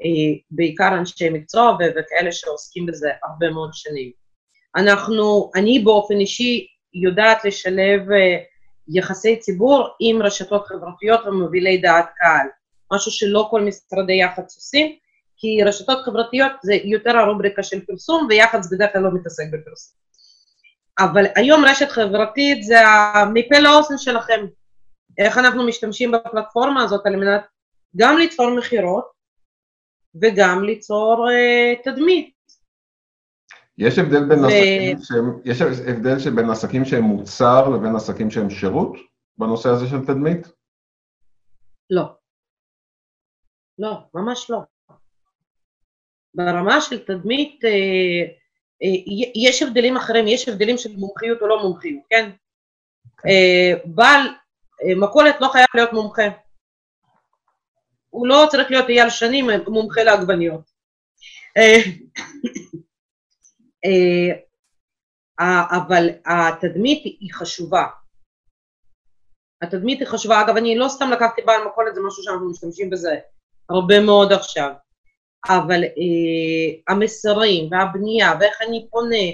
אה, 0.05 0.39
בעיקר 0.51 0.99
אנשי 0.99 1.31
מקצוע 1.31 1.77
ו- 1.81 1.91
וכאלה 1.97 2.33
שעוסקים 2.33 2.87
בזה 2.87 3.11
הרבה 3.25 3.51
מאוד 3.51 3.71
שנים. 3.73 4.11
אנחנו, 4.77 5.51
אני 5.55 5.79
באופן 5.79 6.21
אישי 6.21 6.67
יודעת 6.95 7.45
לשלב 7.45 8.11
אה, 8.13 8.37
יחסי 8.89 9.37
ציבור 9.37 9.89
עם 10.01 10.23
רשתות 10.23 10.67
חברתיות 10.67 11.21
ומובילי 11.27 11.79
דעת 11.79 12.07
קהל, 12.17 12.47
משהו 12.93 13.11
שלא 13.13 13.47
כל 13.51 13.61
משרדי 13.61 14.13
יח"צ 14.13 14.57
עושים, 14.57 14.97
כי 15.37 15.63
רשתות 15.65 16.05
חברתיות 16.05 16.53
זה 16.63 16.75
יותר 16.85 17.17
הרובריקה 17.17 17.63
של 17.63 17.85
פרסום, 17.87 18.27
ויח"צ 18.31 18.73
בדרך 18.73 18.93
כלל 18.93 19.03
לא 19.03 19.11
מתעסק 19.15 19.45
בפרסום. 19.53 19.95
אבל 20.99 21.25
היום 21.37 21.65
רשת 21.65 21.91
חברתית 21.91 22.63
זה 22.63 22.79
מפה 23.33 23.59
לאוזן 23.59 23.99
שלכם. 23.99 24.47
איך 25.19 25.39
אנחנו 25.39 25.67
משתמשים 25.67 26.13
בפלטפורמה 26.13 26.83
הזאת 26.83 27.07
על 27.07 27.17
מנת 27.17 27.43
גם 27.97 28.19
לתפור 28.19 28.51
מכירות 28.59 29.11
וגם 30.23 30.65
ליצור 30.65 31.27
uh, 31.29 31.85
תדמית. 31.85 32.35
יש 33.79 33.99
הבדל 33.99 34.29
בין 34.29 34.39
ו... 34.39 34.47
עסקים 34.47 34.99
שהם, 35.03 35.41
יש 35.45 35.61
הבדל 35.61 36.19
שבין 36.19 36.51
עסקים 36.51 36.85
שהם 36.85 37.03
מוצר 37.03 37.69
לבין 37.69 37.97
עסקים 37.97 38.31
שהם 38.31 38.51
שירות 38.51 38.97
בנושא 39.39 39.69
הזה 39.69 39.87
של 39.87 40.07
תדמית? 40.07 40.49
לא. 41.91 42.05
לא, 43.79 43.99
ממש 44.15 44.51
לא. 44.51 44.59
ברמה 46.35 46.81
של 46.81 47.05
תדמית 47.05 47.65
אה, 47.65 47.71
אה, 48.83 48.89
יש 49.35 49.63
הבדלים 49.63 49.97
אחרים, 49.97 50.29
יש 50.29 50.49
הבדלים 50.49 50.79
של 50.79 50.97
מומחיות 50.97 51.43
או 51.43 51.47
לא 51.47 51.63
מומחיות, 51.63 52.03
כן? 52.11 52.31
אה, 53.27 53.73
בעל 53.85 54.21
אה, 54.83 54.95
מכולת 54.97 55.37
לא 55.41 55.49
חייב 55.49 55.67
להיות 55.75 55.93
מומחה. 55.93 56.23
הוא 58.11 58.27
לא 58.27 58.47
צריך 58.51 58.71
להיות 58.71 58.89
אייל 58.89 59.11
שנים 59.11 59.47
מומחה 59.69 60.03
לעגבניות. 60.03 60.71
אה, 61.57 61.77
אה, 65.41 65.65
אבל 65.77 66.09
התדמית 66.27 67.05
היא 67.05 67.33
חשובה. 67.33 67.85
התדמית 69.63 70.01
היא 70.01 70.09
חשובה. 70.09 70.41
אגב, 70.41 70.57
אני 70.57 70.79
לא 70.79 70.89
סתם 70.89 71.11
לקחתי 71.11 71.43
בעל 71.43 71.65
מכולת, 71.69 71.95
זה 71.95 72.01
משהו 72.07 72.23
שאנחנו 72.23 72.51
משתמשים 72.51 72.91
בזה 72.91 73.19
הרבה 73.69 74.01
מאוד 74.01 74.33
עכשיו. 74.33 74.73
אבל 75.49 75.85
אה, 75.85 76.95
המסרים 76.95 77.69
והבנייה 77.71 78.33
ואיך 78.41 78.63
אני 78.69 78.87
פונה, 78.91 79.27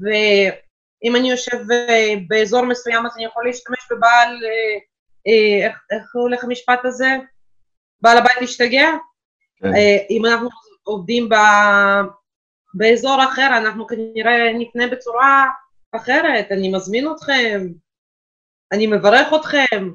ואם 0.00 1.16
אני 1.16 1.30
יושב 1.30 1.58
באזור 2.28 2.64
מסוים 2.64 3.06
אז 3.06 3.12
אני 3.16 3.24
יכול 3.24 3.46
להשתמש 3.46 3.78
בבעל, 3.90 4.28
אה, 4.44 4.78
אה, 5.26 5.66
איך, 5.66 5.78
איך 5.90 6.14
הולך 6.14 6.44
המשפט 6.44 6.84
הזה? 6.84 7.16
בעל 8.02 8.18
הבית 8.18 8.40
להשתגע? 8.40 8.88
כן. 9.56 9.74
אה, 9.74 9.96
אם 10.10 10.26
אנחנו 10.26 10.48
עובדים 10.82 11.28
ב, 11.28 11.34
באזור 12.74 13.24
אחר, 13.24 13.48
אנחנו 13.56 13.86
כנראה 13.86 14.52
נפנה 14.58 14.86
בצורה 14.86 15.46
אחרת, 15.92 16.52
אני 16.52 16.72
מזמין 16.72 17.08
אתכם, 17.12 17.66
אני 18.72 18.86
מברך 18.86 19.34
אתכם. 19.40 19.90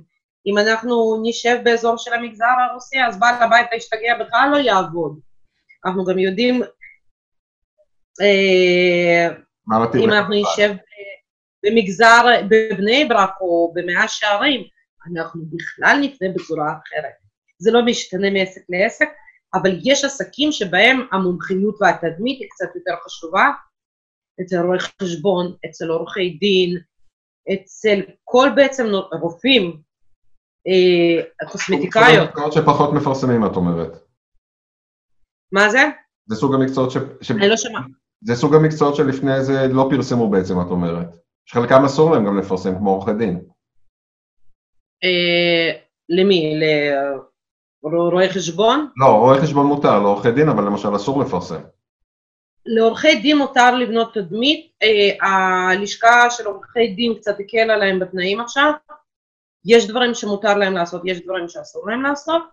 אם 0.47 0.57
אנחנו 0.57 1.21
נשב 1.23 1.57
באזור 1.63 1.97
של 1.97 2.13
המגזר 2.13 2.45
הרוסי, 2.69 3.03
אז 3.07 3.19
בעל 3.19 3.43
הבית 3.43 3.67
להשתגע 3.73 4.17
בכלל 4.19 4.49
לא 4.51 4.57
יעבוד. 4.57 5.19
אנחנו 5.85 6.05
גם 6.05 6.19
יודעים, 6.19 6.61
אה, 8.21 9.27
אם 10.03 10.09
אנחנו 10.09 10.33
נשב 10.33 10.71
במגזר, 11.65 12.25
בבני 12.49 13.05
ברק 13.05 13.31
או 13.41 13.73
במאה 13.75 14.07
שערים, 14.07 14.63
אנחנו 15.07 15.41
בכלל 15.45 15.97
נפנה 16.01 16.27
בצורה 16.35 16.65
אחרת. 16.67 17.13
זה 17.57 17.71
לא 17.71 17.85
משתנה 17.85 18.29
מעסק 18.29 18.61
לעסק, 18.69 19.09
אבל 19.53 19.79
יש 19.83 20.03
עסקים 20.03 20.51
שבהם 20.51 21.07
המומחיות 21.11 21.75
והתדמית 21.81 22.39
היא 22.39 22.49
קצת 22.49 22.75
יותר 22.75 22.95
חשובה, 23.05 23.49
אצל 24.41 24.59
רואי 24.59 24.79
חשבון, 24.79 25.55
אצל 25.65 25.87
עורכי 25.89 26.29
דין, 26.29 26.79
אצל 27.53 28.01
כל 28.23 28.49
בעצם 28.55 28.85
רופאים, 29.21 29.81
אה, 30.67 31.47
קוסמטיקאיות. 31.47 32.29
מקצועות 32.29 32.53
שפחות 32.53 32.93
מפרסמים, 32.93 33.45
את 33.45 33.55
אומרת. 33.55 34.04
מה 35.55 35.69
זה? 35.69 35.89
זה 36.27 36.35
סוג 36.35 36.55
המקצועות 36.55 36.91
ש... 36.91 36.97
ש... 37.21 37.31
אני 37.31 37.49
לא 37.49 37.57
שומעת. 37.57 37.83
זה 38.21 38.35
סוג 38.35 38.55
המקצועות 38.55 38.95
שלפני 38.95 39.43
זה 39.43 39.67
לא 39.67 39.87
פרסמו 39.89 40.29
בעצם, 40.29 40.61
את 40.61 40.65
אומרת. 40.65 41.07
שחלקם 41.45 41.85
אסור 41.85 42.11
להם 42.11 42.25
גם 42.25 42.37
לפרסם, 42.37 42.77
כמו 42.77 42.91
עורכי 42.91 43.13
דין. 43.13 43.39
אה, 45.03 45.71
למי? 46.09 46.59
לרואי 47.83 48.29
חשבון? 48.29 48.89
לא, 48.97 49.05
רואי 49.05 49.41
חשבון 49.41 49.65
מותר, 49.65 49.99
לעורכי 49.99 50.31
דין, 50.31 50.49
אבל 50.49 50.63
למשל 50.63 50.95
אסור 50.95 51.21
לפרסם. 51.21 51.61
לעורכי 52.65 53.15
דין 53.15 53.37
מותר 53.37 53.75
לבנות 53.75 54.13
תדמית, 54.13 54.71
אה, 54.83 55.27
הלשכה 55.27 56.29
של 56.29 56.45
עורכי 56.45 56.87
דין 56.87 57.13
קצת 57.15 57.35
הקלה 57.39 57.77
להם 57.77 57.99
בתנאים 57.99 58.39
עכשיו, 58.39 58.71
יש 59.65 59.87
דברים 59.87 60.13
שמותר 60.13 60.57
להם 60.57 60.73
לעשות, 60.73 61.01
יש 61.05 61.23
דברים 61.23 61.47
שאסור 61.49 61.89
להם 61.89 62.01
לעשות, 62.01 62.43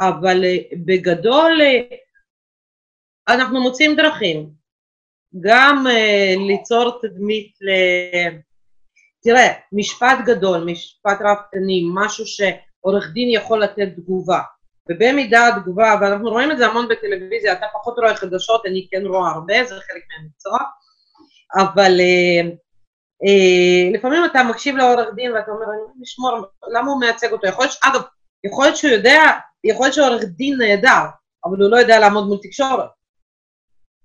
אבל 0.00 0.44
אה, 0.44 0.56
בגדול 0.84 1.60
אנחנו 3.28 3.60
מוצאים 3.60 3.96
דרכים, 3.96 4.50
גם 5.40 5.86
uh, 5.86 6.38
ליצור 6.46 7.00
תדמית 7.02 7.52
ל... 7.60 7.70
תראה, 9.22 9.52
משפט 9.72 10.18
גדול, 10.26 10.64
משפט 10.64 11.18
רב-תני, 11.20 11.82
משהו 11.94 12.24
שעורך 12.26 13.10
דין 13.12 13.28
יכול 13.28 13.62
לתת 13.62 13.88
תגובה, 13.96 14.40
ובמידה 14.90 15.48
התגובה, 15.48 15.94
ואנחנו 16.00 16.30
רואים 16.30 16.50
את 16.50 16.58
זה 16.58 16.66
המון 16.66 16.88
בטלוויזיה, 16.88 17.52
אתה 17.52 17.66
פחות 17.74 17.98
רואה 17.98 18.16
חדשות, 18.16 18.66
אני 18.66 18.86
כן 18.90 19.06
רואה 19.06 19.30
הרבה, 19.30 19.64
זה 19.64 19.74
חלק 19.74 20.02
מהמקצוע, 20.10 20.58
אבל 21.54 22.00
uh, 22.00 22.46
uh, 23.24 23.96
לפעמים 23.98 24.24
אתה 24.24 24.42
מקשיב 24.44 24.76
לעורך 24.76 25.08
דין 25.14 25.32
ואתה 25.32 25.50
אומר, 25.50 25.64
אני 25.64 25.82
רוצה 25.82 25.98
לשמור, 26.00 26.46
למה 26.72 26.90
הוא 26.90 27.00
מייצג 27.00 27.32
אותו? 27.32 27.46
יכול 27.46 27.64
להיות, 27.64 27.78
אגב, 27.84 28.02
יכול 28.44 28.64
להיות 28.64 28.76
שהוא 28.76 28.90
יודע, 28.90 29.22
יכול 29.64 29.86
להיות 29.86 29.94
שעורך 29.94 30.22
דין 30.24 30.58
נהדר, 30.58 31.04
אבל 31.44 31.56
הוא 31.62 31.70
לא 31.70 31.76
יודע 31.76 31.98
לעמוד 31.98 32.26
מול 32.26 32.38
תקשורת. 32.42 33.01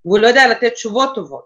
והוא 0.07 0.19
לא 0.19 0.27
יודע 0.27 0.47
לתת 0.47 0.73
תשובות 0.73 1.15
טובות. 1.15 1.45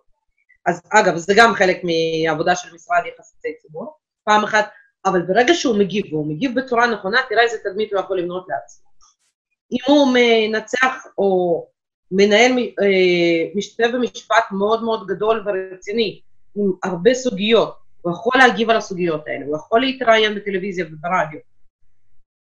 אז 0.65 0.81
אגב, 0.89 1.17
זה 1.17 1.33
גם 1.37 1.53
חלק 1.53 1.81
מעבודה 1.83 2.55
של 2.55 2.73
משרד 2.73 3.03
יחסי 3.05 3.47
ציבור, 3.61 3.97
פעם 4.23 4.43
אחת, 4.43 4.69
אבל 5.05 5.21
ברגע 5.21 5.53
שהוא 5.53 5.77
מגיב, 5.77 6.13
והוא 6.13 6.27
מגיב 6.27 6.59
בצורה 6.59 6.87
נכונה, 6.87 7.19
תראה 7.29 7.43
איזה 7.43 7.57
תדמית 7.63 7.93
הוא 7.93 7.99
יכול 7.99 8.19
לבנות 8.19 8.45
לעצמו. 8.49 8.89
אם 9.71 9.77
הוא 9.87 10.13
מנצח 10.13 11.07
או 11.17 11.67
מנהל, 12.11 12.51
אה, 12.51 13.51
משתתף 13.55 13.89
במשפט 13.93 14.43
מאוד 14.51 14.83
מאוד 14.83 15.07
גדול 15.07 15.45
ורציני, 15.45 16.21
עם 16.55 16.71
הרבה 16.83 17.13
סוגיות, 17.13 17.77
הוא 18.01 18.13
יכול 18.13 18.33
להגיב 18.35 18.69
על 18.69 18.77
הסוגיות 18.77 19.27
האלה, 19.27 19.45
הוא 19.45 19.57
יכול 19.57 19.81
להתראיין 19.81 20.35
בטלוויזיה 20.35 20.85
וברדיו. 20.85 21.39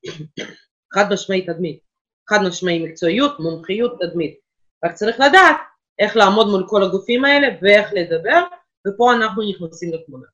חד 0.93 1.13
משמעי 1.13 1.45
תדמית, 1.45 1.79
חד 2.29 2.39
משמעי 2.47 2.83
מקצועיות, 2.83 3.39
מומחיות, 3.39 3.99
תדמית. 3.99 4.39
רק 4.85 4.93
צריך 4.93 5.19
לדעת 5.19 5.57
איך 5.99 6.15
לעמוד 6.15 6.47
מול 6.47 6.65
כל 6.67 6.83
הגופים 6.83 7.25
האלה 7.25 7.47
ואיך 7.61 7.89
לדבר, 7.93 8.43
ופה 8.87 9.13
אנחנו 9.13 9.43
נכנסים 9.49 9.93
לתמונה. 9.93 10.25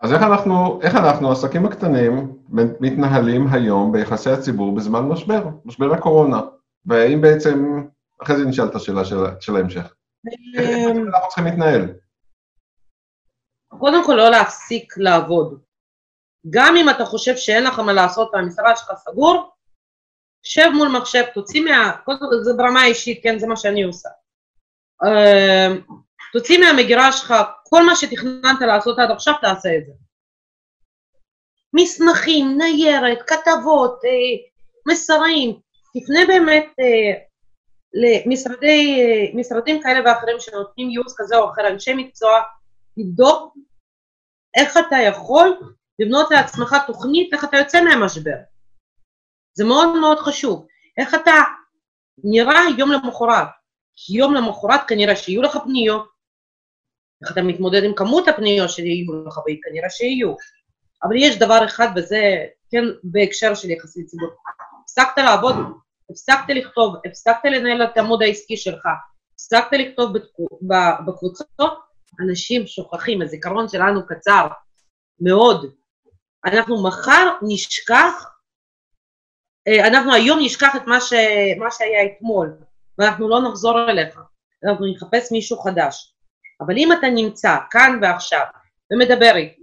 אז 0.00 0.12
איך 0.12 0.22
אנחנו, 0.22 0.82
איך 0.82 0.94
אנחנו, 0.94 1.28
העסקים 1.28 1.66
הקטנים, 1.66 2.38
מתנהלים 2.80 3.46
היום 3.52 3.92
ביחסי 3.92 4.30
הציבור 4.30 4.74
בזמן 4.74 5.00
משבר, 5.00 5.48
משבר 5.64 5.94
הקורונה? 5.94 6.40
והאם 6.86 7.20
בעצם, 7.20 7.86
אחרי 8.22 8.36
זה 8.36 8.44
נשאל 8.44 8.64
את 8.64 8.74
השאלה 8.74 9.04
של, 9.04 9.16
של 9.40 9.56
ההמשך. 9.56 9.94
איך 10.58 10.96
אנחנו 11.14 11.28
צריכים 11.28 11.44
להתנהל? 11.44 11.94
קודם 13.78 14.06
כל 14.06 14.14
לא 14.14 14.30
להפסיק 14.30 14.94
לעבוד. 14.96 15.60
גם 16.50 16.76
אם 16.76 16.90
אתה 16.90 17.04
חושב 17.04 17.36
שאין 17.36 17.64
לך 17.64 17.78
מה 17.78 17.92
לעשות 17.92 18.30
והמשרד 18.32 18.76
שלך 18.76 18.92
סגור, 18.96 19.50
שב 20.42 20.70
מול 20.74 20.88
מחשב, 20.88 21.22
תוציא 21.34 21.64
מה... 21.64 21.96
קודם 22.04 22.18
כל 22.18 22.26
זה 22.42 22.52
ברמה 22.56 22.80
האישית, 22.80 23.22
כן, 23.22 23.38
זה 23.38 23.46
מה 23.46 23.56
שאני 23.56 23.82
עושה. 23.82 24.08
אמ, 25.04 25.80
תוציא 26.32 26.58
מהמגירה 26.58 27.12
שלך 27.12 27.34
כל 27.68 27.86
מה 27.86 27.96
שתכננת 27.96 28.60
לעשות 28.60 28.98
עד 28.98 29.10
עכשיו, 29.10 29.34
תעשה 29.40 29.68
את 29.78 29.86
זה. 29.86 29.92
מסמכים, 31.74 32.58
ניירת, 32.58 33.18
כתבות, 33.26 34.00
אה, 34.04 34.50
מסרים, 34.92 35.60
תפנה 35.94 36.20
באמת 36.28 36.66
אה, 36.80 37.12
למשרדי, 37.94 39.76
אה, 39.76 39.82
כאלה 39.82 40.00
ואחרים 40.04 40.36
שנותנים 40.40 40.90
ייעוץ 40.90 41.14
כזה 41.16 41.36
או 41.36 41.50
אחר, 41.50 41.68
אנשי 41.68 41.94
מקצוע, 41.94 42.40
תבדוק 42.96 43.54
איך 44.56 44.76
אתה 44.76 44.96
יכול 44.96 45.58
לבנות 45.98 46.30
לעצמך 46.30 46.76
תוכנית, 46.86 47.34
איך 47.34 47.44
אתה 47.44 47.56
יוצא 47.56 47.80
מהמשבר. 47.84 48.36
זה 49.54 49.64
מאוד 49.64 50.00
מאוד 50.00 50.18
חשוב. 50.18 50.66
איך 50.98 51.14
אתה 51.14 51.32
נראה 52.24 52.60
יום 52.78 52.92
למחרת. 52.92 53.48
כי 53.96 54.18
יום 54.18 54.34
למחרת 54.34 54.80
כנראה 54.88 55.16
שיהיו 55.16 55.42
לך 55.42 55.56
פניות, 55.64 56.08
איך 57.22 57.32
אתה 57.32 57.42
מתמודד 57.42 57.84
עם 57.84 57.94
כמות 57.94 58.28
הפניות 58.28 58.70
שיהיו 58.70 59.24
לך, 59.26 59.38
וכנראה 59.38 59.90
שיהיו. 59.90 60.34
אבל 61.02 61.16
יש 61.16 61.38
דבר 61.38 61.64
אחד, 61.64 61.88
וזה 61.96 62.46
כן 62.70 62.84
בהקשר 63.04 63.54
של 63.54 63.70
יחסי 63.70 64.04
ציבור. 64.04 64.28
הפסקת 64.82 65.18
לעבוד, 65.18 65.54
הפסקת 66.10 66.48
לכתוב, 66.48 66.94
הפסקת 67.06 67.44
לנהל 67.44 67.84
את 67.84 67.96
העמוד 67.96 68.22
העסקי 68.22 68.56
שלך, 68.56 68.86
הפסקת 69.34 69.72
לכתוב 69.72 70.12
בקבוצות, 71.06 71.78
אנשים 72.20 72.66
שוכחים, 72.66 73.22
הזיכרון 73.22 73.68
שלנו 73.68 74.06
קצר 74.06 74.46
מאוד. 75.20 75.74
אנחנו 76.44 76.82
מחר 76.82 77.36
נשכח, 77.42 78.30
אה, 79.68 79.86
אנחנו 79.88 80.14
היום 80.14 80.38
נשכח 80.42 80.76
את 80.76 80.82
מה, 80.86 81.00
ש, 81.00 81.12
מה 81.58 81.70
שהיה 81.70 82.04
אתמול, 82.06 82.58
ואנחנו 82.98 83.28
לא 83.28 83.48
נחזור 83.48 83.90
אליך, 83.90 84.20
אנחנו 84.64 84.86
נחפש 84.86 85.32
מישהו 85.32 85.58
חדש. 85.58 86.14
אבל 86.60 86.74
אם 86.78 86.92
אתה 86.92 87.06
נמצא 87.10 87.56
כאן 87.70 87.98
ועכשיו, 88.02 88.44
ומדבר 88.92 89.36
איתי, 89.36 89.62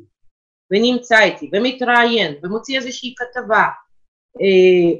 ונמצא 0.71 1.19
איתי, 1.19 1.49
ומתראיין, 1.53 2.35
ומוציא 2.43 2.77
איזושהי 2.77 3.13
כתבה, 3.17 3.63
אה, 4.41 4.99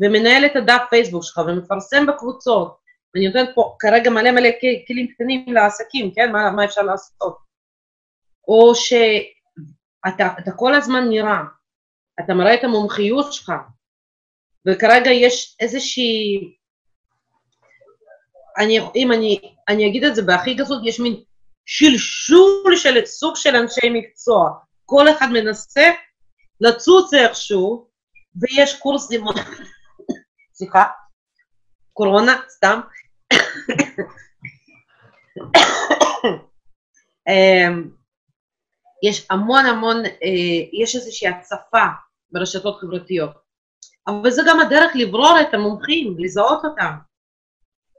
ומנהל 0.00 0.46
את 0.46 0.56
הדף 0.56 0.82
פייסבוק 0.90 1.24
שלך, 1.24 1.40
ומפרסם 1.46 2.06
בקבוצות, 2.06 2.80
אני 3.16 3.26
נותנת 3.26 3.48
פה 3.54 3.76
כרגע 3.78 4.10
מלא 4.10 4.30
מלא 4.30 4.48
כלים 4.86 5.08
קטנים 5.14 5.52
לעסקים, 5.52 6.14
כן? 6.14 6.32
מה, 6.32 6.50
מה 6.50 6.64
אפשר 6.64 6.82
לעשות? 6.82 7.38
או 8.48 8.74
שאתה 8.74 10.52
כל 10.56 10.74
הזמן 10.74 11.08
נראה, 11.08 11.42
אתה 12.20 12.34
מראה 12.34 12.54
את 12.54 12.64
המומחיות 12.64 13.32
שלך, 13.32 13.52
וכרגע 14.68 15.10
יש 15.10 15.56
איזושהי... 15.60 16.54
אני, 18.60 18.80
אם 18.96 19.12
אני, 19.12 19.40
אני 19.68 19.86
אגיד 19.88 20.04
את 20.04 20.14
זה 20.14 20.22
בהכי 20.22 20.54
גסות, 20.54 20.80
יש 20.84 21.00
מין 21.00 21.22
שלשול 21.66 22.76
של 22.76 23.06
סוג 23.06 23.36
של 23.36 23.56
אנשי 23.56 23.90
מקצוע. 23.90 24.50
כל 24.86 25.08
אחד 25.08 25.26
מנסה 25.32 25.90
לצוץ 26.60 27.14
איכשהו, 27.14 27.88
ויש 28.40 28.78
קורסים, 28.78 29.24
סליחה, 30.54 30.84
קורונה, 31.92 32.40
סתם. 32.48 32.80
אמ, 37.28 37.90
יש 39.02 39.26
המון 39.30 39.66
המון, 39.66 40.04
אה, 40.06 40.82
יש 40.82 40.96
איזושהי 40.96 41.28
הצפה 41.28 41.84
ברשתות 42.32 42.80
חברתיות, 42.80 43.30
אבל 44.06 44.30
זה 44.30 44.42
גם 44.46 44.60
הדרך 44.60 44.92
לברור 44.94 45.40
את 45.40 45.54
המומחים, 45.54 46.16
לזהות 46.18 46.64
אותם. 46.64 47.09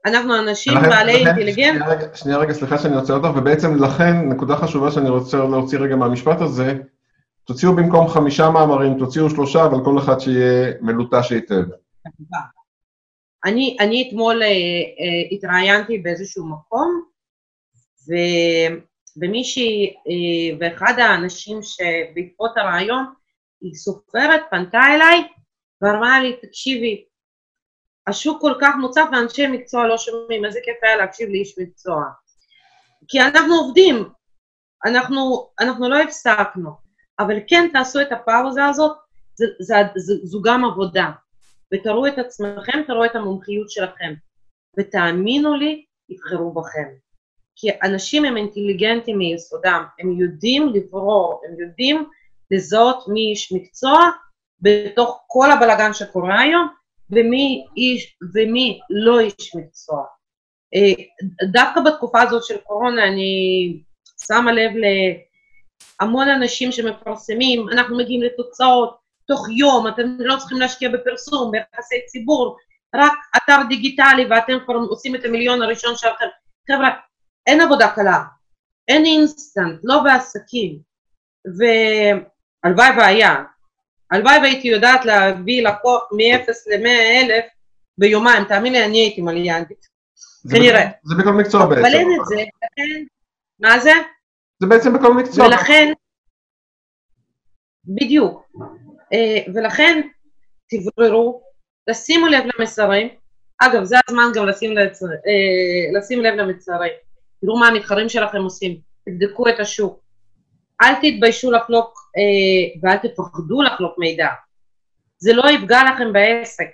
אנחנו 0.05 0.39
אנשים 0.39 0.73
לכן, 0.73 0.89
בעלי 0.89 1.15
אינטליגנט. 1.15 1.83
שנייה, 1.85 2.15
שנייה 2.15 2.37
רגע, 2.37 2.53
סליחה 2.53 2.77
שאני 2.77 2.95
עוצר 2.95 3.13
אותך, 3.13 3.37
ובעצם 3.37 3.83
לכן, 3.83 4.29
נקודה 4.29 4.55
חשובה 4.55 4.91
שאני 4.91 5.09
רוצה 5.09 5.37
להוציא 5.37 5.79
רגע 5.79 5.95
מהמשפט 5.95 6.41
הזה, 6.41 6.73
תוציאו 7.45 7.75
במקום 7.75 8.07
חמישה 8.07 8.49
מאמרים, 8.49 8.99
תוציאו 8.99 9.29
שלושה, 9.29 9.65
אבל 9.65 9.85
כל 9.85 9.97
אחד 9.97 10.19
שיהיה 10.19 10.73
מלוטש 10.81 11.31
היטב. 11.31 11.63
אני, 13.45 13.77
אני 13.79 14.07
אתמול 14.07 14.43
אה, 14.43 14.47
אה, 14.47 15.27
התראיינתי 15.31 15.97
באיזשהו 15.97 16.45
מקום, 16.49 17.03
ו, 18.07 18.13
ומישהי, 19.17 19.93
אה, 20.07 20.57
ואחד 20.59 20.99
האנשים 20.99 21.59
שבעקבות 21.63 22.57
הרעיון, 22.57 23.05
היא 23.61 23.73
סופרת, 23.73 24.41
פנתה 24.51 24.79
אליי 24.95 25.23
ואמרה 25.81 26.23
לי, 26.23 26.35
תקשיבי, 26.41 27.03
השוק 28.11 28.41
כל 28.41 28.53
כך 28.61 28.75
מוצף 28.79 29.03
ואנשי 29.11 29.47
מקצוע 29.47 29.87
לא 29.87 29.97
שומעים, 29.97 30.45
איזה 30.45 30.59
כיף 30.63 30.75
היה 30.83 30.97
להקשיב 30.97 31.29
לאיש 31.29 31.59
מקצוע. 31.59 32.03
כי 33.07 33.21
אנחנו 33.21 33.55
עובדים, 33.55 34.09
אנחנו, 34.85 35.49
אנחנו 35.59 35.89
לא 35.89 36.01
הפסקנו, 36.01 36.69
אבל 37.19 37.35
כן 37.47 37.69
תעשו 37.73 38.01
את 38.01 38.11
הפאוזה 38.11 38.65
הזאת, 38.65 38.97
זה, 39.35 39.45
זה, 39.59 39.75
זה, 39.95 40.13
זו 40.23 40.41
גם 40.41 40.65
עבודה. 40.65 41.11
ותראו 41.73 42.07
את 42.07 42.17
עצמכם, 42.17 42.83
תראו 42.87 43.05
את 43.05 43.15
המומחיות 43.15 43.69
שלכם. 43.69 44.13
ותאמינו 44.79 45.55
לי, 45.55 45.85
יבחרו 46.09 46.53
בכם. 46.53 46.87
כי 47.55 47.69
אנשים 47.83 48.25
הם 48.25 48.37
אינטליגנטים 48.37 49.17
מיסודם, 49.17 49.83
הם 49.99 50.11
יודעים 50.11 50.69
לברור, 50.73 51.41
הם 51.47 51.59
יודעים 51.59 52.09
לזהות 52.51 53.07
מי 53.07 53.29
איש 53.31 53.53
מקצוע 53.53 54.09
בתוך 54.61 55.23
כל 55.27 55.51
הבלגן 55.51 55.93
שקורה 55.93 56.39
היום, 56.39 56.67
ומי 57.11 57.65
איש 57.77 58.17
ומי 58.33 58.79
לא 58.89 59.19
איש 59.19 59.55
מקצוע. 59.55 60.03
אה, 60.75 61.03
דווקא 61.51 61.81
בתקופה 61.81 62.21
הזאת 62.21 62.43
של 62.43 62.57
קורונה 62.57 63.07
אני 63.07 63.81
שמה 64.27 64.51
לב 64.51 64.71
להמון 66.01 66.29
אנשים 66.29 66.71
שמפרסמים, 66.71 67.69
אנחנו 67.69 67.97
מגיעים 67.97 68.21
לתוצאות 68.21 68.97
תוך 69.27 69.47
יום, 69.57 69.87
אתם 69.87 70.01
לא 70.19 70.35
צריכים 70.37 70.59
להשקיע 70.59 70.89
בפרסום, 70.89 71.51
ביחסי 71.51 71.95
ציבור, 72.07 72.57
רק 72.95 73.13
אתר 73.37 73.57
דיגיטלי 73.69 74.25
ואתם 74.29 74.57
כבר 74.65 74.75
עושים 74.75 75.15
את 75.15 75.25
המיליון 75.25 75.61
הראשון 75.61 75.95
שלכם. 75.95 76.25
חבר'ה, 76.71 76.89
אין 77.47 77.61
עבודה 77.61 77.91
קלה, 77.95 78.23
אין 78.87 79.05
אינסטנט, 79.05 79.79
לא 79.83 80.03
בעסקים, 80.03 80.79
והלוואי 81.57 82.89
והיה, 82.97 83.43
הלוואי 84.11 84.37
והייתי 84.37 84.67
יודעת 84.67 85.05
להביא 85.05 85.67
לקוח 85.67 86.03
מ-0 86.11 86.51
ל-100 86.67 86.87
אלף 86.87 87.45
ביומיים, 87.97 88.43
תאמין 88.43 88.73
לי, 88.73 88.85
אני 88.85 88.97
הייתי 88.97 89.21
מליאנטית, 89.21 89.87
כנראה. 90.51 90.89
זה 91.03 91.15
בכל 91.15 91.33
מקצוע 91.33 91.65
בעצם. 91.65 91.81
אבל 91.81 91.93
אין 91.95 92.07
את 92.21 92.25
זה, 92.25 92.35
לכן, 92.35 93.03
מה 93.59 93.79
זה? 93.79 93.91
זה 94.59 94.67
בעצם 94.67 94.93
בכל 94.93 95.13
מקצוע. 95.13 95.45
ולכן, 95.45 95.93
בדיוק, 97.85 98.51
אה, 99.13 99.53
ולכן 99.53 100.01
תבררו, 100.69 101.41
תשימו 101.89 102.27
לב 102.27 102.43
למסרים, 102.55 103.07
אגב, 103.61 103.83
זה 103.83 103.95
הזמן 104.07 104.31
גם 104.35 104.47
לשים, 104.47 104.77
לצ... 104.77 105.03
אה, 105.03 105.99
לשים 105.99 106.21
לב 106.21 106.33
למסרים, 106.33 106.91
תראו 107.41 107.59
מה 107.59 107.67
המתחרים 107.67 108.09
שלכם 108.09 108.37
עושים, 108.37 108.77
תבדקו 109.05 109.49
את 109.49 109.59
השוק, 109.59 110.00
אל 110.81 110.93
תתביישו 110.95 111.51
לחלוק 111.51 112.11
אה, 112.17 112.79
ואל 112.81 112.97
תפחדו 112.97 113.61
לחלוק 113.61 113.99
מידע. 113.99 114.27
זה 115.17 115.33
לא 115.33 115.49
יפגע 115.49 115.79
לכם 115.83 116.13
בעסק. 116.13 116.67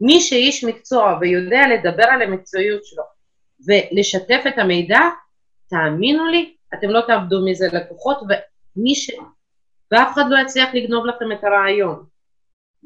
מי 0.00 0.20
שאיש 0.20 0.64
מקצוע 0.64 1.18
ויודע 1.20 1.68
לדבר 1.68 2.04
על 2.04 2.22
המקצועיות 2.22 2.84
שלו 2.84 3.02
ולשתף 3.66 4.42
את 4.48 4.58
המידע, 4.58 5.00
תאמינו 5.68 6.28
לי, 6.28 6.54
אתם 6.74 6.88
לא 6.88 7.00
תאבדו 7.06 7.44
מזה 7.44 7.66
לקוחות, 7.72 8.18
ומי 8.20 8.94
ש... 8.94 9.10
ואף 9.92 10.12
אחד 10.12 10.24
לא 10.28 10.38
יצליח 10.38 10.68
לגנוב 10.74 11.06
לכם 11.06 11.32
את 11.32 11.44
הרעיון. 11.44 12.04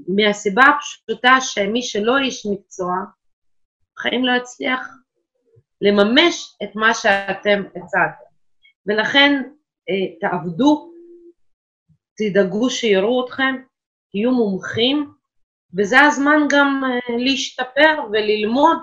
מהסיבה 0.09 0.63
הפשוטה 0.63 1.37
שמי 1.41 1.83
שלא 1.83 2.19
איש 2.19 2.47
מקצוע, 2.47 2.95
בחיים 3.97 4.25
לא 4.25 4.33
יצליח 4.37 4.89
לממש 5.81 6.57
את 6.63 6.77
מה 6.77 6.95
שאתם 6.95 7.63
הצעתם. 7.77 8.25
ולכן 8.87 9.43
תעבדו, 10.21 10.93
תדאגו 12.17 12.71
שיראו 12.71 13.25
אתכם, 13.25 13.57
תהיו 14.11 14.31
מומחים, 14.31 15.11
וזה 15.79 16.01
הזמן 16.01 16.39
גם 16.51 16.83
אה, 16.85 17.17
להשתפר 17.17 18.03
וללמוד, 18.13 18.79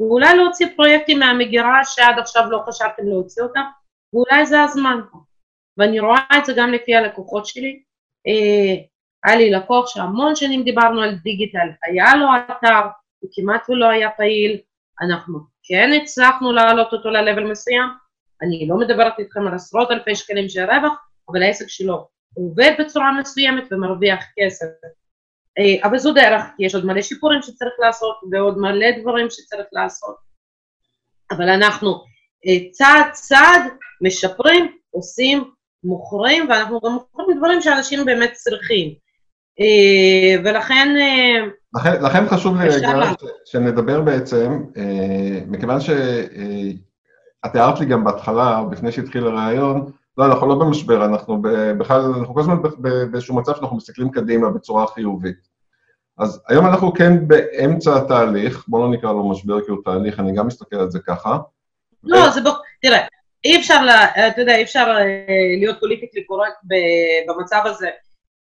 ואולי 0.00 0.36
להוציא 0.36 0.66
פרויקטים 0.76 1.18
מהמגירה 1.18 1.84
שעד 1.84 2.18
עכשיו 2.18 2.50
לא 2.50 2.62
חשבתם 2.66 3.06
להוציא 3.06 3.42
אותם, 3.42 3.64
ואולי 4.12 4.46
זה 4.46 4.62
הזמן. 4.62 5.00
ואני 5.76 6.00
רואה 6.00 6.38
את 6.38 6.44
זה 6.44 6.52
גם 6.56 6.72
לפי 6.72 6.94
הלקוחות 6.94 7.46
שלי. 7.46 7.82
אה, 8.26 8.74
היה 9.24 9.36
לי 9.36 9.50
לקוח 9.50 9.88
שהמון 9.88 10.36
שנים 10.36 10.64
דיברנו 10.64 11.02
על 11.02 11.14
דיגיטל, 11.14 11.68
היה 11.82 12.16
לו 12.16 12.26
אתר, 12.36 12.86
הוא 13.18 13.30
כמעט 13.32 13.70
ולא 13.70 13.86
היה 13.86 14.10
פעיל, 14.10 14.60
אנחנו 15.00 15.38
כן 15.62 15.90
הצלחנו 16.02 16.52
להעלות 16.52 16.92
אותו 16.92 17.10
ל-level 17.10 17.50
מסוים, 17.50 17.88
אני 18.42 18.66
לא 18.68 18.76
מדברת 18.78 19.12
איתכם 19.18 19.46
על 19.46 19.54
עשרות 19.54 19.90
אלפי 19.90 20.16
שקלים 20.16 20.48
של 20.48 20.64
רווח, 20.64 20.92
אבל 21.28 21.42
העסק 21.42 21.68
שלו 21.68 22.08
עובד 22.34 22.72
בצורה 22.78 23.20
מסוימת 23.20 23.64
ומרוויח 23.70 24.24
כסף. 24.36 24.66
אה, 25.58 25.88
אבל 25.88 25.98
זו 25.98 26.12
דרך, 26.12 26.42
כי 26.56 26.64
יש 26.64 26.74
עוד 26.74 26.86
מלא 26.86 27.02
שיפורים 27.02 27.42
שצריך 27.42 27.72
לעשות 27.78 28.16
ועוד 28.32 28.58
מלא 28.58 28.86
דברים 29.00 29.26
שצריך 29.30 29.66
לעשות. 29.72 30.16
אבל 31.30 31.48
אנחנו 31.48 32.04
אה, 32.46 32.70
צעד 32.70 33.12
צעד 33.12 33.62
משפרים, 34.00 34.76
עושים, 34.90 35.44
מוכרים, 35.84 36.48
ואנחנו 36.48 36.80
גם 36.84 36.92
מוכרים 36.92 37.38
דברים 37.38 37.60
שאנשים 37.60 38.04
באמת 38.04 38.32
צריכים. 38.32 38.94
אה, 39.60 40.40
ולכן... 40.44 40.94
לכן, 41.74 42.02
לכן 42.02 42.28
חשוב 42.28 42.56
לי 42.56 42.68
רגע 42.68 42.88
שנדבר 43.44 44.00
בעצם, 44.00 44.62
מכיוון 45.46 45.80
ש... 45.80 45.90
את 47.46 47.56
הערת 47.56 47.80
לי 47.80 47.86
גם 47.86 48.04
בהתחלה, 48.04 48.62
לפני 48.72 48.92
שהתחיל 48.92 49.26
הרעיון, 49.26 49.92
לא, 50.18 50.26
אנחנו 50.26 50.48
לא 50.48 50.54
במשבר, 50.54 51.04
אנחנו 51.04 51.42
בכלל, 51.78 52.00
אנחנו 52.00 52.34
כל 52.34 52.40
הזמן 52.40 52.56
באיזשהו 52.78 53.36
מצב 53.36 53.54
שאנחנו 53.54 53.76
מסתכלים 53.76 54.10
קדימה 54.10 54.50
בצורה 54.50 54.86
חיובית. 54.86 55.48
אז 56.18 56.42
היום 56.48 56.66
אנחנו 56.66 56.92
כן 56.92 57.28
באמצע 57.28 57.96
התהליך, 57.96 58.64
בואו 58.68 58.82
לא 58.82 58.90
נקרא 58.90 59.12
לו 59.12 59.28
משבר 59.28 59.64
כי 59.64 59.70
הוא 59.70 59.78
תהליך, 59.84 60.20
אני 60.20 60.34
גם 60.34 60.46
מסתכל 60.46 60.76
על 60.76 60.90
זה 60.90 60.98
ככה. 61.06 61.38
לא, 62.04 62.18
ו... 62.18 62.32
זה 62.32 62.40
בוא, 62.40 62.52
תראה, 62.82 63.06
אי 63.44 63.56
אפשר, 63.56 63.82
לה, 63.82 64.28
אתה 64.28 64.40
יודע, 64.40 64.56
אי 64.56 64.62
אפשר 64.62 64.94
אה, 64.98 65.04
להיות 65.60 65.80
פוליטיקלי 65.80 66.24
קורקט 66.24 66.56
במצב 67.26 67.62
הזה. 67.64 67.88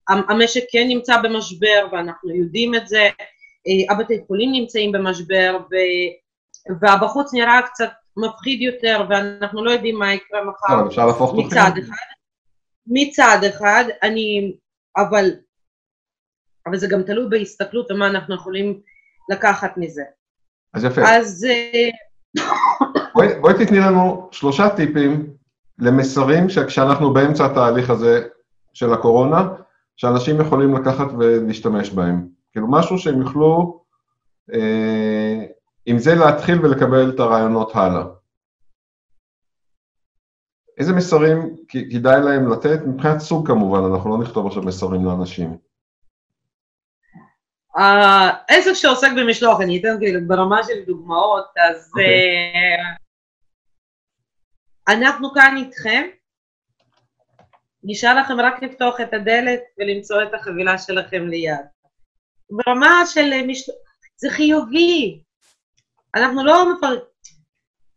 המשק 0.09 0.63
כן 0.71 0.87
נמצא 0.87 1.21
במשבר 1.21 1.87
ואנחנו 1.91 2.35
יודעים 2.35 2.75
את 2.75 2.87
זה, 2.87 3.09
אה, 3.67 3.93
הבתי 3.93 4.19
חולים 4.27 4.51
נמצאים 4.51 4.91
במשבר 4.91 5.57
ו... 5.71 5.75
והבחוץ 6.81 7.33
נראה 7.33 7.61
קצת 7.61 7.89
מפחיד 8.17 8.61
יותר 8.61 9.05
ואנחנו 9.09 9.65
לא 9.65 9.71
יודעים 9.71 9.99
מה 9.99 10.13
יקרה 10.13 10.39
מחר 10.45 10.87
אפשר 10.87 11.05
להפוך 11.05 11.33
מצד 11.35 11.71
אחד. 11.79 11.95
מצד 12.87 13.37
אחד, 13.49 13.83
אני, 14.03 14.55
אבל, 14.97 15.29
אבל 16.67 16.77
זה 16.77 16.87
גם 16.87 17.03
תלוי 17.03 17.29
בהסתכלות 17.29 17.91
ומה 17.91 18.07
אנחנו 18.07 18.35
יכולים 18.35 18.79
לקחת 19.31 19.77
מזה. 19.77 20.03
אז 20.73 20.83
יפה. 20.83 21.01
אז... 21.05 21.45
אה, 21.49 21.89
בואי, 23.13 23.39
בואי 23.41 23.53
תתני 23.65 23.79
לנו 23.79 24.29
שלושה 24.31 24.69
טיפים 24.75 25.33
למסרים 25.79 26.49
שכשאנחנו 26.49 27.13
באמצע 27.13 27.45
התהליך 27.45 27.89
הזה 27.89 28.27
של 28.73 28.93
הקורונה, 28.93 29.47
שאנשים 29.97 30.41
יכולים 30.41 30.75
לקחת 30.75 31.07
ולהשתמש 31.19 31.89
בהם. 31.89 32.27
כאילו 32.51 32.71
משהו 32.71 32.97
שהם 32.97 33.21
יוכלו 33.21 33.81
אה, 34.53 34.59
עם 35.89 35.99
זה 35.99 36.15
להתחיל 36.15 36.65
ולקבל 36.65 37.11
את 37.15 37.19
הרעיונות 37.19 37.71
הלאה. 37.75 38.03
איזה 40.77 40.93
מסרים 40.93 41.55
כדאי 41.67 42.21
להם 42.21 42.51
לתת? 42.51 42.79
מבחינת 42.87 43.19
סוג 43.19 43.47
כמובן, 43.47 43.79
אנחנו 43.91 44.09
לא 44.09 44.23
נכתוב 44.23 44.47
עכשיו 44.47 44.63
מסרים 44.63 45.05
לאנשים. 45.05 45.57
העסק 47.75 48.73
שעוסק 48.73 49.09
במשלוח, 49.17 49.61
אני 49.61 49.79
אתן 49.79 49.99
כאילו 49.99 50.19
ברמה 50.27 50.63
של 50.63 50.85
דוגמאות, 50.87 51.45
אז 51.69 51.77
okay. 51.77 51.89
אוקיי. 51.89 52.75
uh, 54.87 54.93
אנחנו 54.93 55.33
כאן 55.33 55.55
איתכם, 55.57 56.07
נשאר 57.83 58.19
לכם 58.19 58.39
רק 58.39 58.63
לפתוח 58.63 59.01
את 59.01 59.13
הדלת 59.13 59.59
ולמצוא 59.77 60.23
את 60.23 60.33
החבילה 60.33 60.77
שלכם 60.77 61.27
ליד. 61.27 61.65
ברמה 62.49 63.01
של 63.05 63.29
משלוח, 63.47 63.77
זה 64.17 64.29
חיובי, 64.29 65.23
אנחנו 66.17 66.45
לא 66.45 66.73
מפרקים, 66.73 67.07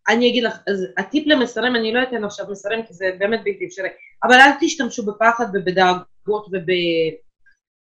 אני 0.09 0.29
אגיד 0.29 0.45
לך, 0.45 0.59
אז 0.69 0.87
הטיפ 0.99 1.27
למסרים, 1.27 1.77
אני 1.77 1.93
לא 1.93 2.03
אתן 2.03 2.25
עכשיו 2.25 2.47
מסרים 2.51 2.87
כי 2.87 2.95
זה 2.95 3.11
באמת 3.19 3.41
בלתי 3.45 3.67
אפשרי, 3.67 3.89
אבל 4.25 4.35
אל 4.35 4.51
תשתמשו 4.61 5.07
בפחד 5.07 5.47
ובדאגות 5.55 6.47
וב... 6.53 6.67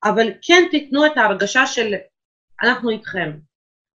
אבל 0.04 0.28
כן 0.42 0.62
תיתנו 0.70 1.06
את 1.06 1.16
ההרגשה 1.16 1.66
של 1.66 1.94
אנחנו 2.62 2.90
איתכם, 2.90 3.30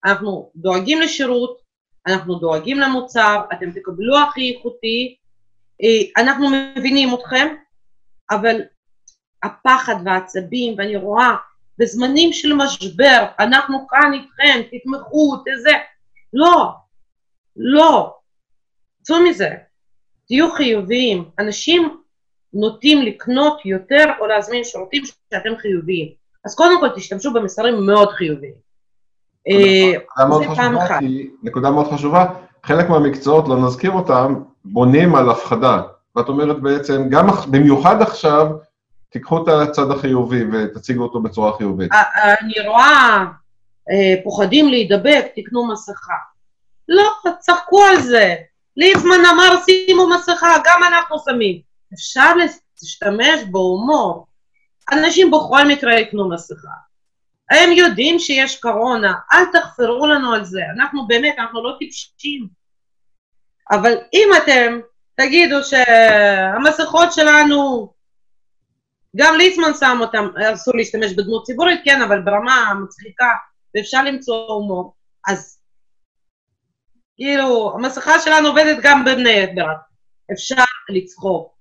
אנחנו 0.05 0.51
דואגים 0.55 1.01
לשירות, 1.01 1.61
אנחנו 2.07 2.35
דואגים 2.35 2.79
למוצר, 2.79 3.41
אתם 3.53 3.71
תקבלו 3.71 4.17
הכי 4.17 4.55
איכותי, 4.55 5.15
אה, 5.83 6.21
אנחנו 6.23 6.47
מבינים 6.77 7.13
אתכם, 7.13 7.55
אבל 8.31 8.61
הפחד 9.43 9.95
והעצבים, 10.05 10.75
ואני 10.77 10.95
רואה 10.95 11.35
בזמנים 11.77 12.33
של 12.33 12.53
משבר, 12.53 13.25
אנחנו 13.39 13.87
כאן 13.87 14.11
איתכם, 14.13 14.61
תתמכו, 14.71 15.37
תזה, 15.37 15.71
לא, 16.33 16.71
לא, 17.55 18.15
צאו 19.01 19.15
מזה, 19.29 19.49
תהיו 20.27 20.51
חיוביים, 20.51 21.29
אנשים 21.39 21.97
נוטים 22.53 23.01
לקנות 23.01 23.65
יותר 23.65 24.05
או 24.19 24.25
להזמין 24.27 24.63
שירותים 24.63 25.03
שאתם 25.05 25.57
חיוביים, 25.57 26.09
אז 26.45 26.55
קודם 26.55 26.79
כל 26.79 26.89
תשתמשו 26.95 27.33
במסרים 27.33 27.85
מאוד 27.85 28.09
חיוביים. 28.09 28.69
אה, 29.47 29.91
נקודה 31.43 31.71
מאוד 31.71 31.87
חשובה, 31.93 32.25
חלק 32.63 32.89
מהמקצועות, 32.89 33.47
לא 33.47 33.57
נזכיר 33.57 33.91
אותם, 33.91 34.35
בונים 34.65 35.15
על 35.15 35.29
הפחדה. 35.29 35.81
ואת 36.15 36.29
אומרת 36.29 36.59
בעצם, 36.59 37.09
גם 37.09 37.27
במיוחד 37.51 38.01
עכשיו, 38.01 38.47
תיקחו 39.09 39.43
את 39.43 39.47
הצד 39.47 39.91
החיובי 39.91 40.43
ותציגו 40.51 41.03
אותו 41.03 41.21
בצורה 41.21 41.57
חיובית. 41.57 41.91
אה, 41.91 42.01
אה, 42.01 42.35
אני 42.41 42.67
רואה, 42.67 43.25
פוחדים 44.23 44.69
להידבק, 44.69 45.25
תקנו 45.35 45.67
מסכה. 45.67 46.13
לא, 46.87 47.11
צחקו 47.39 47.83
על 47.83 48.01
זה. 48.01 48.35
ליצמן 48.77 49.25
אמר 49.33 49.55
שימו 49.65 50.09
מסכה, 50.09 50.55
גם 50.65 50.83
אנחנו 50.87 51.17
שמים. 51.25 51.61
אפשר 51.93 52.33
להשתמש 52.35 53.43
בהומור. 53.51 54.27
אנשים 54.91 55.31
בכל 55.31 55.67
מקרה 55.67 55.99
יקנו 55.99 56.29
מסכה. 56.29 56.89
הם 57.49 57.71
יודעים 57.71 58.19
שיש 58.19 58.59
קורונה, 58.59 59.13
אל 59.31 59.45
תחפרו 59.53 60.07
לנו 60.07 60.33
על 60.33 60.45
זה, 60.45 60.61
אנחנו 60.75 61.07
באמת, 61.07 61.35
אנחנו 61.39 61.63
לא 61.63 61.75
טיפשים. 61.79 62.47
אבל 63.71 63.93
אם 64.13 64.29
אתם 64.43 64.79
תגידו 65.15 65.55
שהמסכות 65.63 67.13
שלנו, 67.13 67.89
גם 69.15 69.35
ליצמן 69.37 69.73
שם 69.79 69.97
אותם, 70.01 70.27
אסור 70.53 70.75
להשתמש 70.77 71.13
בדמות 71.13 71.45
ציבורית, 71.45 71.81
כן, 71.85 72.01
אבל 72.01 72.21
ברמה 72.21 72.73
מצחיקה, 72.83 73.29
ואפשר 73.75 74.03
למצוא 74.03 74.47
הומור, 74.47 74.93
אז 75.27 75.59
כאילו, 77.15 77.73
המסכה 77.75 78.19
שלנו 78.19 78.47
עובדת 78.47 78.77
גם 78.83 79.05
בבני 79.05 79.47
ברק. 79.55 79.77
אפשר 80.33 80.63
לצחוק. 80.89 81.55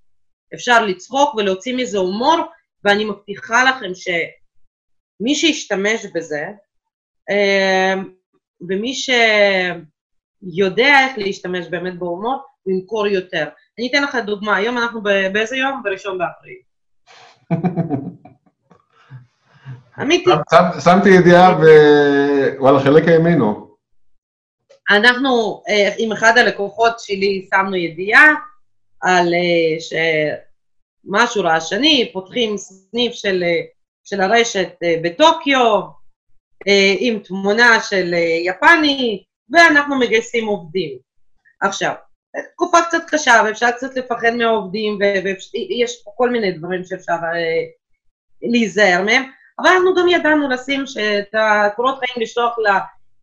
אפשר 0.54 0.84
לצחוק 0.84 1.34
ולהוציא 1.34 1.76
מזה 1.76 1.98
הומור, 1.98 2.36
ואני 2.84 3.04
מבטיחה 3.04 3.64
לכם 3.64 3.94
שמי 3.94 5.34
שישתמש 5.34 6.06
בזה, 6.14 6.44
אמ, 7.30 8.12
ומי 8.68 8.94
שיודע 8.94 10.86
איך 11.06 11.18
להשתמש 11.18 11.66
באמת 11.66 11.98
בהומור, 11.98 12.42
הוא 12.62 12.74
ימכור 12.74 13.06
יותר. 13.06 13.48
אני 13.78 13.88
אתן 13.90 14.02
לך 14.02 14.16
דוגמה, 14.26 14.56
היום 14.56 14.78
אנחנו 14.78 15.02
באיזה 15.02 15.56
יום? 15.56 15.82
בראשון 15.84 16.18
באפריל. 16.18 16.58
אמיתי. 20.02 20.30
שמתי 20.84 21.08
ידיעה 21.08 21.56
ווואלה, 22.58 22.80
חלק 22.80 23.08
האמינו. 23.08 23.68
אנחנו 24.90 25.62
אה, 25.68 25.90
עם 25.98 26.12
אחד 26.12 26.38
הלקוחות 26.38 27.00
שלי 27.00 27.48
שמנו 27.50 27.76
ידיעה 27.76 28.34
על 29.02 29.34
אה, 29.34 29.76
שמשהו 29.80 31.42
רעשני, 31.42 32.10
פותחים 32.12 32.56
סניף 32.56 33.12
של, 33.12 33.42
אה, 33.42 33.60
של 34.04 34.20
הרשת 34.20 34.68
בטוקיו 35.02 35.80
עם 36.98 37.18
תמונה 37.18 37.80
של 37.80 38.14
יפני 38.44 39.24
ואנחנו 39.50 39.98
מגייסים 39.98 40.46
עובדים. 40.46 40.98
עכשיו, 41.60 41.92
תקופה 42.52 42.78
קצת 42.88 43.02
קשה 43.08 43.42
ואפשר 43.44 43.70
קצת 43.70 43.96
לפחד 43.96 44.30
מהעובדים 44.38 44.98
ויש 45.00 46.04
כל 46.16 46.30
מיני 46.30 46.52
דברים 46.52 46.84
שאפשר 46.84 47.16
להיזהר 48.42 49.02
מהם, 49.04 49.22
אבל 49.58 49.68
אנחנו 49.68 49.94
גם 49.94 50.08
ידענו 50.08 50.48
לשים 50.48 50.84
את 51.18 51.34
הקורות 51.34 51.98
חיים 51.98 52.22
לשלוח 52.22 52.56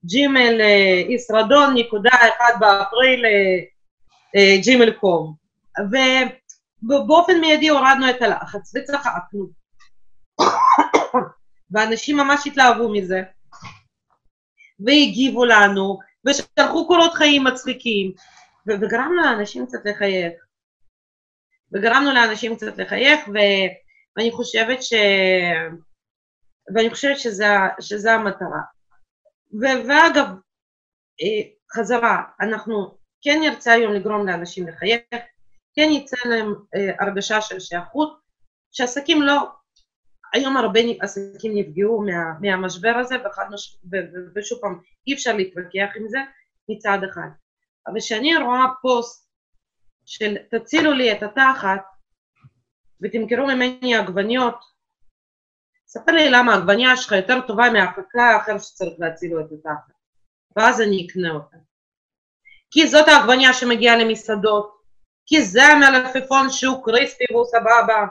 ג'ימל 0.05 0.61
ישרדון 1.09 1.73
נקודה 1.77 2.09
אחד 2.09 2.53
באפריל 2.59 3.25
ג'ימל 4.63 4.91
קום. 4.91 5.35
ובאופן 6.83 7.39
מיידי 7.41 7.69
הורדנו 7.69 8.09
את 8.09 8.21
הלחץ 8.21 8.73
וצחקנו. 8.75 9.47
ואנשים 11.71 12.17
ממש 12.17 12.47
התלהבו 12.47 12.89
מזה. 12.89 13.21
והגיבו 14.79 15.45
לנו 15.45 15.99
ושלחו 16.27 16.87
קורות 16.87 17.13
חיים 17.13 17.43
מצחיקים 17.43 18.11
וגרמנו 18.67 19.21
לאנשים 19.21 19.65
קצת 19.65 19.85
לחייך. 19.85 20.33
וגרמנו 21.73 22.13
לאנשים 22.13 22.55
קצת 22.55 22.77
לחייך 22.77 23.19
ו... 23.27 23.37
ואני 24.17 24.31
חושבת 24.31 24.83
ש... 24.83 24.93
ואני 26.73 26.89
חושבת 26.89 27.17
שזה 27.79 28.13
המטרה. 28.13 28.61
ואגב, 29.61 30.27
אה, 31.21 31.49
חזרה, 31.75 32.23
אנחנו 32.41 32.97
כן 33.21 33.39
נרצה 33.41 33.73
היום 33.73 33.93
לגרום 33.93 34.27
לאנשים 34.27 34.67
לחייך, 34.67 35.01
כן 35.75 35.89
יצא 35.91 36.17
להם 36.25 36.53
אה, 36.75 37.05
הרגשה 37.05 37.41
של 37.41 37.59
שייכות, 37.59 38.19
שעסקים 38.71 39.21
לא, 39.21 39.49
היום 40.33 40.57
הרבה 40.57 40.79
עסקים 41.01 41.51
נפגעו 41.55 42.01
מה, 42.01 42.39
מהמשבר 42.41 42.93
הזה, 42.99 43.15
מש, 43.51 43.77
ושוב 44.35 44.59
פעם, 44.61 44.79
אי 45.07 45.13
אפשר 45.13 45.35
להתווכח 45.35 45.89
עם 45.95 46.07
זה 46.07 46.19
מצד 46.69 46.97
אחד. 47.11 47.27
אבל 47.87 47.99
כשאני 47.99 48.37
רואה 48.37 48.65
פוסט 48.81 49.29
של 50.05 50.35
תצילו 50.51 50.93
לי 50.93 51.11
את 51.11 51.23
התחת 51.23 51.81
ותמכרו 53.01 53.47
ממני 53.47 53.95
עגבניות 53.95 54.74
ספר 55.87 56.11
לי 56.11 56.29
למה 56.29 56.53
העגבנייה 56.53 56.97
שלך 56.97 57.11
יותר 57.11 57.41
טובה 57.47 57.69
מהחקלאי 57.69 58.23
האחר 58.23 58.57
שצריך 58.57 58.93
להציל 58.99 59.31
לו 59.31 59.39
את 59.39 59.45
התחת, 59.51 59.93
ואז 60.55 60.81
אני 60.81 61.07
אקנה 61.07 61.31
אותה. 61.31 61.57
כי 62.71 62.87
זאת 62.87 63.07
העגבנייה 63.07 63.53
שמגיעה 63.53 63.97
למסעדות, 63.97 64.75
כי 65.25 65.41
זה 65.41 65.63
המלפפון 65.63 66.49
שהוא 66.49 66.83
קריספי 66.83 67.23
והוא 67.31 67.45
סבבה, 67.45 68.05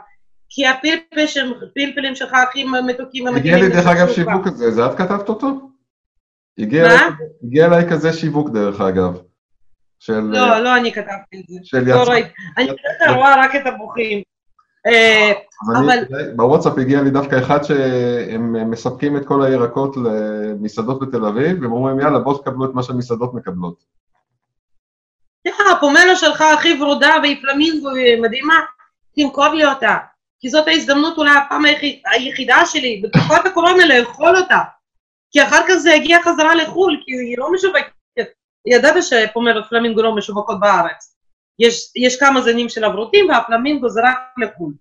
כי 0.48 0.66
הפלפלים 0.66 2.14
שלך 2.14 2.32
הכי 2.34 2.64
מתוקים 2.64 3.26
הגיע 3.26 3.56
לי 3.56 3.68
דרך 3.68 3.86
אגב 3.86 4.08
שיווק 4.08 4.46
כזה, 4.46 4.70
זה 4.70 4.86
את 4.86 4.98
כתבת 4.98 5.28
אותו? 5.28 5.46
מה? 6.58 7.08
הגיע 7.44 7.66
אליי 7.66 7.90
כזה 7.90 8.12
שיווק 8.12 8.50
דרך 8.50 8.80
אגב. 8.80 9.18
של... 9.98 10.20
לא, 10.20 10.58
לא 10.58 10.76
אני 10.76 10.92
כתבתי 10.92 11.40
את 11.40 11.48
זה. 11.48 11.58
של 11.62 11.78
לא 11.78 12.02
יצרן. 12.02 12.22
אני 12.56 12.66
כרגע 12.66 13.12
רואה 13.12 13.44
רק 13.44 13.56
את 13.56 13.66
הבוכים. 13.66 14.22
אה, 14.86 15.32
אבל... 15.66 15.98
בוואטסאפ 16.36 16.78
הגיע 16.78 17.02
לי 17.02 17.10
דווקא 17.10 17.38
אחד 17.38 17.62
שהם 17.62 18.70
מספקים 18.70 19.16
את 19.16 19.26
כל 19.26 19.42
הירקות 19.42 19.96
למסעדות 19.96 21.00
בתל 21.00 21.24
אביב, 21.24 21.62
והם 21.62 21.72
אומרים, 21.72 22.00
יאללה, 22.00 22.18
בואו 22.18 22.38
תקבלו 22.38 22.64
את 22.64 22.70
מה 22.74 22.82
שהמסעדות 22.82 23.34
מקבלות. 23.34 23.94
הפומלה 25.76 26.16
שלך 26.16 26.40
הכי 26.40 26.82
ורודה 26.82 27.14
והיא 27.22 27.42
פלמינגו 27.42 27.88
מדהימה, 28.22 28.60
תמכור 29.14 29.48
לי 29.48 29.64
אותה. 29.64 29.96
כי 30.40 30.48
זאת 30.48 30.68
ההזדמנות 30.68 31.18
אולי 31.18 31.30
הפעם 31.36 31.64
היחידה 32.12 32.66
שלי 32.66 33.02
בתקופת 33.04 33.46
הקורונה 33.46 33.86
לאכול 33.86 34.36
אותה. 34.36 34.58
כי 35.30 35.42
אחר 35.42 35.60
כך 35.68 35.74
זה 35.74 35.90
יגיע 35.90 36.18
חזרה 36.22 36.54
לחו"ל, 36.54 37.02
כי 37.04 37.12
היא 37.12 37.38
לא 37.38 37.52
משווקת. 37.52 37.92
ידעת 38.66 38.94
שפומלות 39.02 39.64
פלמינגו 39.70 40.02
לא 40.02 40.16
משווקות 40.16 40.60
בארץ. 40.60 41.13
יש, 41.58 41.92
יש 41.96 42.20
כמה 42.20 42.40
זנים 42.42 42.68
של 42.68 42.84
הוורוטים 42.84 43.28
והפלמינגו 43.28 43.88
זה 43.88 44.00
רק 44.00 44.18
לחו"ל. 44.42 44.72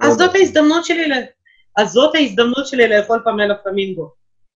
אז 0.00 0.20
לא 0.20 0.26
זאת 0.26 0.34
ההזדמנות 0.34 0.84
שלי, 0.84 1.04
אז 1.76 1.90
זאת 1.90 2.14
ההזדמנות 2.14 2.66
שלי 2.66 2.88
לאכול 2.88 3.22
פמלה 3.24 3.54
פלמינגו. 3.54 4.12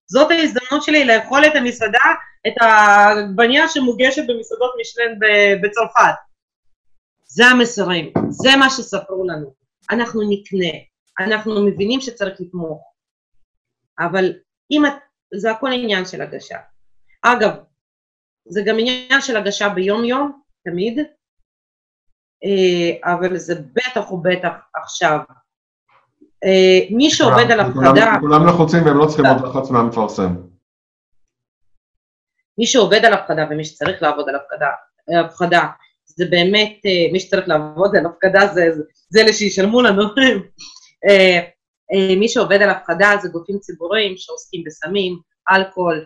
זאת 0.06 0.30
ההזדמנות 0.30 0.82
שלי 0.82 1.04
לאכול 1.04 1.44
את 1.46 1.52
המסעדה, 1.54 2.04
את 2.46 2.52
העגבניה 2.60 3.68
שמוגשת 3.68 4.22
במסעדות 4.28 4.72
משלן 4.80 5.18
בצרפת. 5.62 6.14
זה 7.26 7.46
המסרים, 7.46 8.12
זה 8.28 8.56
מה 8.58 8.70
שספרו 8.70 9.26
לנו. 9.28 9.54
אנחנו 9.90 10.20
נקנה, 10.28 10.78
אנחנו 11.18 11.66
מבינים 11.66 12.00
שצריך 12.00 12.40
לתמוך. 12.40 12.82
אבל 13.98 14.32
אם 14.70 14.86
את, 14.86 14.92
זה 15.34 15.50
הכל 15.50 15.72
עניין 15.72 16.04
של 16.04 16.22
הגשה. 16.22 16.58
אגב, 17.22 17.50
זה 18.46 18.62
גם 18.66 18.76
עניין 18.78 19.20
של 19.20 19.36
הגשה 19.36 19.68
ביום 19.68 20.04
יום, 20.04 20.42
תמיד, 20.64 20.98
אבל 23.04 23.36
זה 23.36 23.54
בטח 23.72 24.12
ובטח 24.12 24.52
עכשיו. 24.74 25.18
אה, 26.44 26.96
מי 26.96 27.10
שעובד 27.10 27.50
על 27.50 27.60
הפקדה... 27.60 28.16
כולם 28.20 28.46
לחוצים 28.46 28.86
והם 28.86 28.98
לא 28.98 29.06
צריכים 29.06 29.26
עוד 29.26 29.44
לחץ 29.44 29.70
מהמפרסם. 29.70 30.34
מי 32.58 32.66
שעובד 32.66 33.04
על 33.04 33.12
הפקדה 33.12 33.46
ומי 33.50 33.64
שצריך 33.64 34.02
לעבוד 34.02 34.28
על 34.28 34.34
הפקדה, 34.34 34.68
הפקדה 35.26 35.66
זה 36.06 36.24
באמת, 36.30 36.72
אה, 36.86 37.12
מי 37.12 37.20
שצריך 37.20 37.48
לעבוד 37.48 37.96
על 37.96 38.06
הפקדה 38.06 38.46
זה, 38.46 38.68
זה 39.08 39.20
אלה 39.20 39.32
שישלמו 39.32 39.82
לנו. 39.82 40.02
מי 42.18 42.28
שעובד 42.28 42.62
על 42.62 42.70
הפקדה 42.70 43.10
זה 43.22 43.28
גופים 43.28 43.58
ציבוריים 43.58 44.16
שעוסקים 44.16 44.62
בסמים, 44.66 45.18
אלכוהול. 45.50 46.04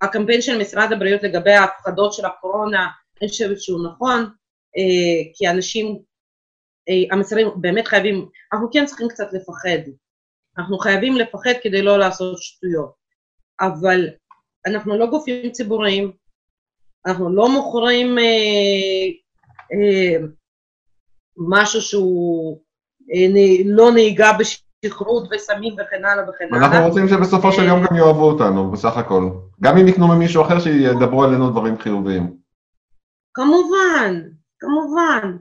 הקמפיין 0.00 0.42
של 0.42 0.58
משרד 0.58 0.92
הבריאות 0.92 1.22
לגבי 1.22 1.52
ההפחדות 1.52 2.12
של 2.12 2.26
הקורונה, 2.26 2.88
אני 3.20 3.28
חושבת 3.28 3.60
שהוא 3.60 3.88
נכון, 3.88 4.30
כי 5.34 5.48
אנשים 5.48 5.98
אה, 6.88 7.16
המסרים 7.16 7.48
באמת 7.56 7.86
חייבים, 7.86 8.28
אנחנו 8.52 8.68
כן 8.72 8.86
צריכים 8.86 9.08
קצת 9.08 9.32
לפחד. 9.32 9.90
אנחנו 10.58 10.78
חייבים 10.78 11.16
לפחד 11.16 11.52
כדי 11.62 11.82
לא 11.82 11.98
לעשות 11.98 12.38
שטויות. 12.38 13.00
אבל 13.60 14.08
אנחנו 14.66 14.98
לא 14.98 15.06
גופים 15.06 15.50
ציבוריים, 15.50 16.12
אנחנו 17.06 17.34
לא 17.34 17.48
מוכרים 17.48 18.18
אה, 18.18 18.24
אה, 19.72 20.26
משהו 21.36 21.80
שהוא 21.80 22.60
אה, 23.14 23.28
נ, 23.28 23.68
לא 23.76 23.92
נהיגה 23.92 24.30
בשכרות 24.38 25.28
וסמים 25.32 25.72
וכן 25.72 26.04
הלאה 26.04 26.24
וכן 26.28 26.54
הלאה. 26.54 26.66
אנחנו 26.66 26.88
רוצים 26.88 27.08
שבסופו 27.08 27.52
של 27.52 27.64
יום 27.64 27.80
גם 27.86 27.96
יאהבו 27.96 28.30
אותנו, 28.30 28.70
בסך 28.70 28.96
הכל. 28.96 29.30
גם 29.60 29.78
אם 29.78 29.88
יקנו 29.88 30.08
ממישהו 30.08 30.42
אחר 30.42 30.60
שידברו 30.60 31.24
עלינו 31.24 31.50
דברים 31.50 31.78
חיוביים. 31.78 32.36
כמובן, 33.34 34.22
כמובן. 34.60 35.36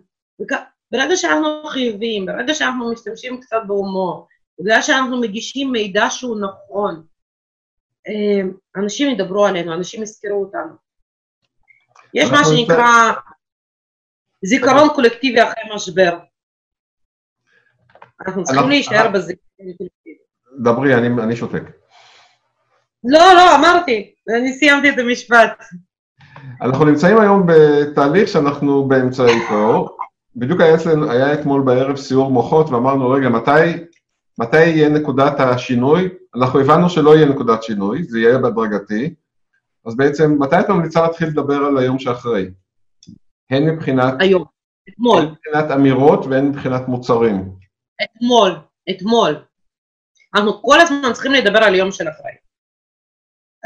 ברגע 0.91 1.15
שאנחנו 1.15 1.63
חיוביים, 1.67 2.25
ברגע 2.25 2.53
שאנחנו 2.53 2.91
משתמשים 2.91 3.41
קצת 3.41 3.57
בהומור, 3.67 4.27
בגלל 4.59 4.81
שאנחנו 4.81 5.21
מגישים 5.21 5.71
מידע 5.71 6.09
שהוא 6.09 6.37
נכון, 6.41 7.03
אה, 8.07 8.49
אנשים 8.75 9.09
ידברו 9.09 9.45
עלינו, 9.45 9.73
אנשים 9.73 10.03
יזכרו 10.03 10.43
אותנו. 10.45 10.73
יש 12.13 12.29
מה 12.31 12.37
שנקרא 12.45 13.11
זיכרון 14.45 14.89
קולקטיבי 14.95 15.43
אחרי 15.43 15.75
משבר. 15.75 16.19
אנחנו 18.21 18.43
צריכים 18.43 18.69
להישאר 18.69 19.07
בזיכרון 19.09 19.73
קולקטיבי. 19.77 20.17
דברי, 20.63 20.95
אני 20.95 21.35
שותק. 21.35 21.63
לא, 23.03 23.33
לא, 23.33 23.55
אמרתי, 23.55 24.15
אני 24.37 24.53
סיימתי 24.53 24.89
את 24.89 24.99
המשפט. 24.99 25.63
אנחנו 26.61 26.85
נמצאים 26.85 27.17
היום 27.17 27.43
בתהליך 27.47 28.27
שאנחנו 28.27 28.87
באמצעיתו, 28.87 29.95
בדיוק 30.35 30.61
היה, 30.61 30.75
אצלנו, 30.75 31.11
היה 31.11 31.33
אתמול 31.33 31.61
בערב 31.61 31.97
סיור 31.97 32.31
מוחות 32.31 32.69
ואמרנו, 32.69 33.09
רגע, 33.09 33.29
מתי, 33.29 33.83
מתי 34.39 34.65
יהיה 34.65 34.89
נקודת 34.89 35.39
השינוי? 35.39 36.09
אנחנו 36.35 36.59
הבנו 36.59 36.89
שלא 36.89 37.15
יהיה 37.15 37.25
נקודת 37.25 37.63
שינוי, 37.63 38.03
זה 38.03 38.19
יהיה 38.19 38.37
בהדרגתי, 38.37 39.13
אז 39.85 39.95
בעצם, 39.95 40.35
מתי 40.39 40.59
את 40.59 40.69
ממליצה 40.69 41.01
להתחיל 41.01 41.27
לדבר 41.27 41.55
על 41.55 41.77
היום 41.77 41.99
שאחרי? 41.99 42.49
הן 43.51 43.69
מבחינת... 43.69 44.13
היום, 44.19 44.43
אתמול. 44.89 45.21
הן 45.21 45.31
מבחינת 45.31 45.71
אמירות 45.71 46.25
והן 46.25 46.47
מבחינת 46.47 46.87
מוצרים. 46.87 47.51
אתמול, 48.03 48.51
אתמול. 48.89 49.35
אנחנו 50.35 50.61
כל 50.61 50.79
הזמן 50.79 51.13
צריכים 51.13 51.31
לדבר 51.31 51.59
על 51.63 51.75
יום 51.75 51.91
של 51.91 52.09
אחרי. 52.09 52.31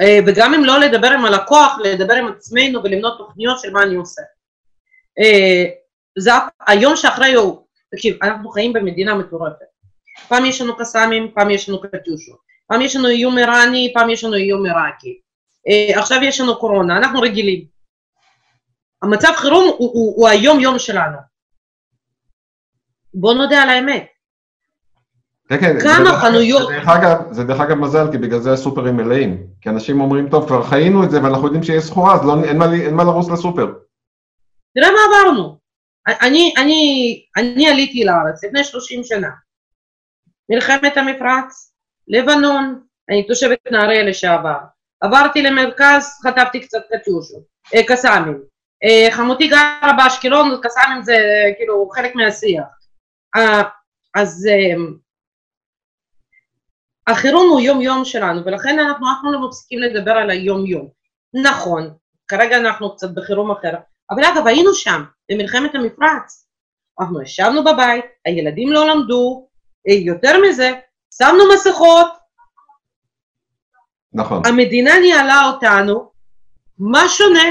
אה, 0.02 0.20
וגם 0.28 0.54
אם 0.54 0.64
לא 0.64 0.80
לדבר 0.80 1.08
עם 1.08 1.26
הלקוח, 1.26 1.78
לדבר 1.84 2.14
עם 2.14 2.28
עצמנו 2.28 2.84
ולמנות 2.84 3.18
תוכניות 3.18 3.60
של 3.60 3.72
מה 3.72 3.84
אני 3.84 3.96
עושה. 3.96 4.22
אה, 5.20 5.64
זה 6.18 6.32
היום 6.68 6.96
שאחרי 6.96 7.34
הוא, 7.34 7.66
תקשיב, 7.92 8.18
אנחנו 8.24 8.50
חיים 8.50 8.74
במדינה 8.74 9.16
מטורפת. 9.16 9.66
פעם 10.28 10.46
יש 10.46 10.62
לנו 10.62 10.78
קסאמים, 10.78 11.32
פעם 11.36 11.50
יש 11.50 11.70
לנו 11.70 11.82
קטיושות, 11.82 12.40
פעם 12.68 12.82
יש 12.82 12.96
לנו 12.96 13.08
איום 13.08 13.38
איראני, 13.38 13.92
פעם 13.94 14.10
יש 14.10 14.24
לנו 14.24 14.36
איום 14.36 14.66
עיראקי. 14.66 15.20
אה, 15.68 16.00
עכשיו 16.00 16.24
יש 16.24 16.42
לנו 16.42 16.60
קורונה, 16.60 16.98
אנחנו 16.98 17.22
רגילים. 17.22 17.66
המצב 19.04 19.34
חירום 19.36 19.66
הוא, 19.66 19.92
הוא, 19.94 20.14
הוא 20.18 20.30
היום-יום 20.30 20.80
שלנו. 20.80 21.18
בוא 23.14 23.34
נודה 23.34 23.62
על 23.64 23.70
האמת. 23.70 24.13
כן, 25.58 25.80
כן, 25.80 25.80
כמה 25.80 26.12
זה 26.12 26.18
חנויות... 26.18 26.68
זה 26.68 26.74
דרך, 26.74 26.88
אגב, 26.88 27.18
זה 27.32 27.44
דרך 27.44 27.60
אגב 27.60 27.76
מזל, 27.78 28.12
כי 28.12 28.18
בגלל 28.18 28.40
זה 28.40 28.54
הסופרים 28.54 28.98
מלאים. 28.98 29.48
כי 29.62 29.70
אנשים 29.70 30.02
אומרים, 30.02 30.30
טוב, 30.30 30.48
כבר 30.48 30.64
חיינו 30.64 31.04
את 31.04 31.12
זה 31.12 31.24
ואנחנו 31.24 31.46
יודעים 31.46 31.64
שיש 31.64 31.84
סחורה, 31.84 32.16
אז 32.16 32.26
לא, 32.26 32.44
אין, 32.44 32.58
מה, 32.58 32.74
אין 32.74 32.96
מה 32.96 33.04
לרוץ 33.04 33.30
לסופר. 33.30 33.74
תראה 34.76 34.92
מה 34.92 35.00
עברנו. 35.08 35.58
אני, 36.08 36.54
אני, 36.58 37.26
אני 37.38 37.68
עליתי 37.68 38.04
לארץ 38.04 38.44
לפני 38.44 38.64
30 38.64 39.04
שנה. 39.04 39.30
מלחמת 40.50 40.98
המפרץ, 40.98 41.74
לבנון, 42.08 42.80
אני 43.10 43.28
תושבת 43.28 43.60
נהריה 43.72 44.04
לשעבר. 44.04 44.58
עברתי 45.02 45.42
למרכז, 45.42 46.20
חטפתי 46.24 46.60
קצת 46.60 46.82
קטיושות, 46.92 47.44
אה, 47.76 47.82
קסאמים. 47.88 48.40
אה, 48.84 49.12
חמותי 49.12 49.48
גרה 49.48 49.94
באשקלון, 49.98 50.60
קסאמים 50.64 51.04
זה 51.04 51.18
כאילו 51.58 51.90
חלק 51.90 52.16
מהשיח. 52.16 52.64
אה, 53.36 53.64
אז 54.16 54.48
אה, 54.52 54.84
החירום 57.08 57.50
הוא 57.50 57.62
יום 57.62 57.82
יום 57.82 58.06
שלנו, 58.06 58.46
ולכן 58.46 58.80
אנחנו 58.80 59.08
אף 59.08 59.18
פעם 59.22 59.34
לא 59.34 59.48
מפסיקים 59.48 59.80
לדבר 59.80 60.12
על 60.12 60.30
היום 60.30 60.66
יום. 60.66 60.90
נכון, 61.34 61.94
כרגע 62.28 62.58
אנחנו 62.58 62.96
קצת 62.96 63.10
בחירום 63.16 63.52
אחר, 63.52 63.74
אבל 64.12 64.24
אגב 64.26 64.48
היינו 64.48 64.74
שם, 64.74 65.04
במלחמת 65.32 65.76
המפרץ. 65.76 66.48
אנחנו 67.00 67.22
ישבנו 67.22 67.64
בבית, 67.64 68.06
הילדים 68.26 68.72
לא 68.72 68.88
למדו, 68.88 69.48
אה, 69.90 69.94
יותר 69.94 70.42
מזה, 70.42 70.72
שמנו 71.18 71.44
מסכות. 71.54 72.08
נכון. 74.14 74.42
המדינה 74.46 75.00
ניהלה 75.00 75.50
אותנו, 75.54 76.12
מה 76.80 77.10
שונה? 77.10 77.44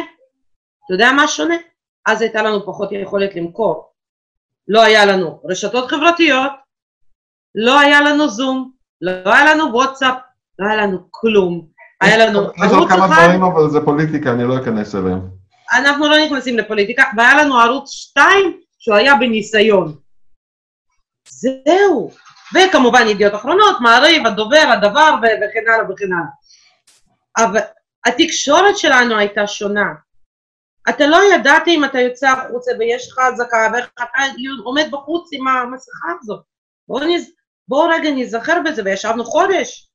אתה 0.84 0.94
יודע 0.94 1.12
מה 1.12 1.28
שונה? 1.28 1.54
אז 2.06 2.22
הייתה 2.22 2.42
לנו 2.42 2.66
פחות 2.66 2.88
יכולת 2.92 3.36
למכור. 3.36 3.92
לא 4.68 4.82
היה 4.82 5.06
לנו 5.06 5.40
רשתות 5.44 5.90
חברתיות, 5.90 6.52
לא 7.54 7.80
היה 7.80 8.00
לנו 8.00 8.28
זום, 8.28 8.72
לא 9.02 9.34
היה 9.34 9.54
לנו 9.54 9.72
וואטסאפ, 9.72 10.14
לא 10.58 10.66
היה 10.66 10.76
לנו 10.76 10.98
כלום. 11.10 11.66
היה 12.00 12.26
לנו 12.26 12.38
ערוץ 12.38 12.54
אחד... 12.56 12.66
יש 12.66 12.72
עוד 12.72 12.88
כמה 12.88 13.06
דברים, 13.06 13.42
אבל 13.42 13.70
זה 13.70 13.80
פוליטיקה, 13.84 14.32
אני 14.32 14.44
לא 14.44 14.58
אכנס 14.58 14.94
אליהם. 14.94 15.20
אנחנו 15.72 16.08
לא 16.08 16.16
נכנסים 16.26 16.58
לפוליטיקה, 16.58 17.04
והיה 17.16 17.42
לנו 17.42 17.58
ערוץ 17.58 17.90
2 17.90 18.60
שהוא 18.78 18.96
היה 18.96 19.14
בניסיון. 19.14 19.96
זהו. 21.28 22.10
וכמובן 22.54 23.08
ידיעות 23.08 23.34
אחרונות, 23.34 23.76
מעריב, 23.80 24.26
הדובר, 24.26 24.64
הדבר 24.72 25.14
וכן 25.20 25.70
הלאה 25.72 25.90
וכן 25.90 26.12
הלאה. 26.12 26.28
אבל 27.38 27.60
התקשורת 28.06 28.78
שלנו 28.78 29.18
הייתה 29.18 29.46
שונה. 29.46 29.86
אתה 30.88 31.06
לא 31.06 31.18
ידעת 31.34 31.68
אם 31.68 31.84
אתה 31.84 32.00
יוצא 32.00 32.28
החוצה 32.28 32.70
ויש 32.78 33.12
לך 33.12 33.18
אזעקה 33.18 33.68
ואיך 33.72 33.90
אתה 33.94 34.22
עומד 34.64 34.88
בחוץ 34.90 35.28
עם 35.32 35.48
המסכה 35.48 36.08
הזאת. 36.20 36.42
בואו 36.88 37.04
נז... 37.04 37.30
בוא 37.72 37.88
רגע 37.92 38.10
נזכר 38.16 38.60
בזה, 38.64 38.82
וישבנו 38.84 39.24
חודש. 39.24 39.90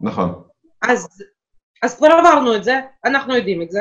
נכון. 0.00 0.42
אז, 0.82 1.08
אז 1.82 1.96
כבר 1.96 2.06
עברנו 2.06 2.56
את 2.56 2.64
זה, 2.64 2.80
אנחנו 3.04 3.36
יודעים 3.36 3.62
את 3.62 3.70
זה, 3.70 3.80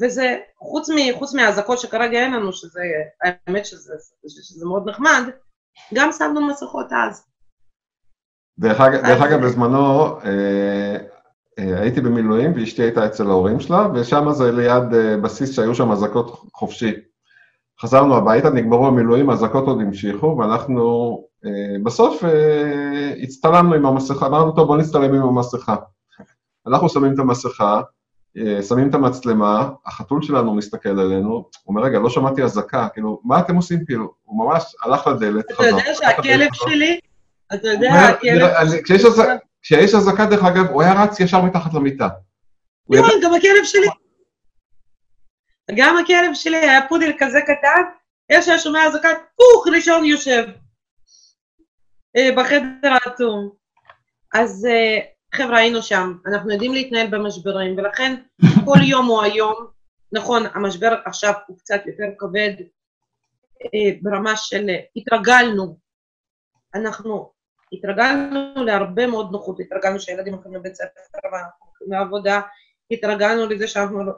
וזה, 0.00 0.38
חוץ, 0.58 0.90
מ, 0.90 1.18
חוץ 1.18 1.34
מהאזעקות 1.34 1.78
שכרגע 1.78 2.18
אין 2.18 2.32
לנו, 2.34 2.52
שזה, 2.52 2.80
האמת 3.24 3.66
שזה, 3.66 3.94
שזה 4.28 4.66
מאוד 4.66 4.88
נחמד, 4.88 5.22
גם 5.94 6.12
שמנו 6.12 6.46
מסכות 6.46 6.86
אז. 6.92 7.24
דרך 8.58 8.80
אגב, 8.80 9.06
דרך 9.06 9.22
אגב 9.22 9.44
בזמנו 9.44 10.18
אה, 10.20 10.96
אה, 11.58 11.80
הייתי 11.80 12.00
במילואים 12.00 12.52
ואשתי 12.54 12.82
הייתה 12.82 13.06
אצל 13.06 13.26
ההורים 13.26 13.60
שלה, 13.60 13.86
ושם 13.94 14.32
זה 14.32 14.52
ליד 14.52 14.94
אה, 14.94 15.16
בסיס 15.16 15.56
שהיו 15.56 15.74
שם 15.74 15.92
אזעקות 15.92 16.42
חופשי. 16.54 16.94
חזרנו 17.80 18.16
הביתה, 18.16 18.50
נגמרו 18.50 18.86
המילואים, 18.86 19.30
האזעקות 19.30 19.66
עוד 19.66 19.80
המשיכו, 19.80 20.36
ואנחנו 20.38 20.82
בסוף 21.82 22.24
אה, 22.24 23.12
הצטלמנו 23.22 23.74
עם 23.74 23.86
המסכה, 23.86 24.26
אמרנו, 24.26 24.52
טוב, 24.52 24.66
בוא 24.66 24.76
נצטלם 24.76 25.14
עם 25.14 25.22
המסכה. 25.22 25.76
אנחנו 26.66 26.88
שמים 26.88 27.14
את 27.14 27.18
המסכה, 27.18 27.80
אה, 28.38 28.62
שמים 28.62 28.90
את 28.90 28.94
המצלמה, 28.94 29.70
החתול 29.86 30.22
שלנו 30.22 30.54
מסתכל 30.54 30.88
עלינו, 30.88 31.28
הוא 31.30 31.44
אומר, 31.68 31.82
רגע, 31.82 31.98
לא 31.98 32.10
שמעתי 32.10 32.42
אזעקה, 32.42 32.88
כאילו, 32.92 33.20
מה 33.24 33.40
אתם 33.40 33.56
עושים, 33.56 33.84
כאילו? 33.84 34.14
הוא 34.22 34.46
ממש 34.46 34.76
הלך 34.84 35.06
לדלת, 35.06 35.52
חזר. 35.52 35.68
אתה 35.68 35.76
יודע 35.76 35.94
שהכלב 35.94 36.48
שלי, 36.52 37.00
אתה 37.54 37.68
יודע, 37.68 37.92
הכלב... 37.94 38.48
כשיש 39.62 39.94
אזעקה, 39.94 40.26
דרך 40.26 40.44
אגב, 40.44 40.66
הוא 40.70 40.82
היה 40.82 41.02
רץ 41.02 41.20
ישר 41.20 41.42
מתחת 41.42 41.74
למיטה. 41.74 42.08
נכון, 42.90 43.20
גם 43.22 43.34
הכלב 43.34 43.64
שלי. 43.64 43.86
גם 45.74 45.96
הכלב 45.98 46.34
שלי 46.34 46.56
היה 46.56 46.88
פודל 46.88 47.12
כזה 47.18 47.40
קטן, 47.40 47.82
איך 48.30 48.44
שהיה 48.44 48.58
שומע 48.58 48.86
אזעקה, 48.86 49.08
פוך, 49.36 49.66
ראשון 49.74 50.04
יושב. 50.04 50.44
אה, 52.16 52.28
בחדר 52.36 52.92
האטום. 52.92 53.50
אז 54.34 54.66
אה, 54.70 54.98
חבר'ה, 55.34 55.58
היינו 55.58 55.82
שם, 55.82 56.12
אנחנו 56.26 56.50
יודעים 56.50 56.72
להתנהל 56.72 57.06
במשברים, 57.06 57.78
ולכן 57.78 58.14
כל 58.66 58.78
יום 58.82 59.06
הוא 59.06 59.22
היום, 59.22 59.66
נכון, 60.12 60.42
המשבר 60.54 60.94
עכשיו 61.04 61.32
הוא 61.46 61.58
קצת 61.58 61.80
יותר 61.86 62.04
כבד 62.18 62.52
אה, 63.64 63.90
ברמה 64.02 64.36
של 64.36 64.70
התרגלנו, 64.96 65.78
אנחנו 66.74 67.32
התרגלנו 67.72 68.64
להרבה 68.64 69.06
מאוד 69.06 69.32
נוחות, 69.32 69.60
התרגלנו 69.60 70.00
שהילדים 70.00 70.34
הולכים 70.34 70.54
לבית 70.54 70.74
ספר 70.74 71.28
ואנחנו 71.32 71.66
הולכים 71.66 71.92
לעבודה, 71.92 72.40
התרגלנו 72.90 73.46
לזה 73.46 73.68
שאנחנו 73.68 74.04
לא, 74.04 74.12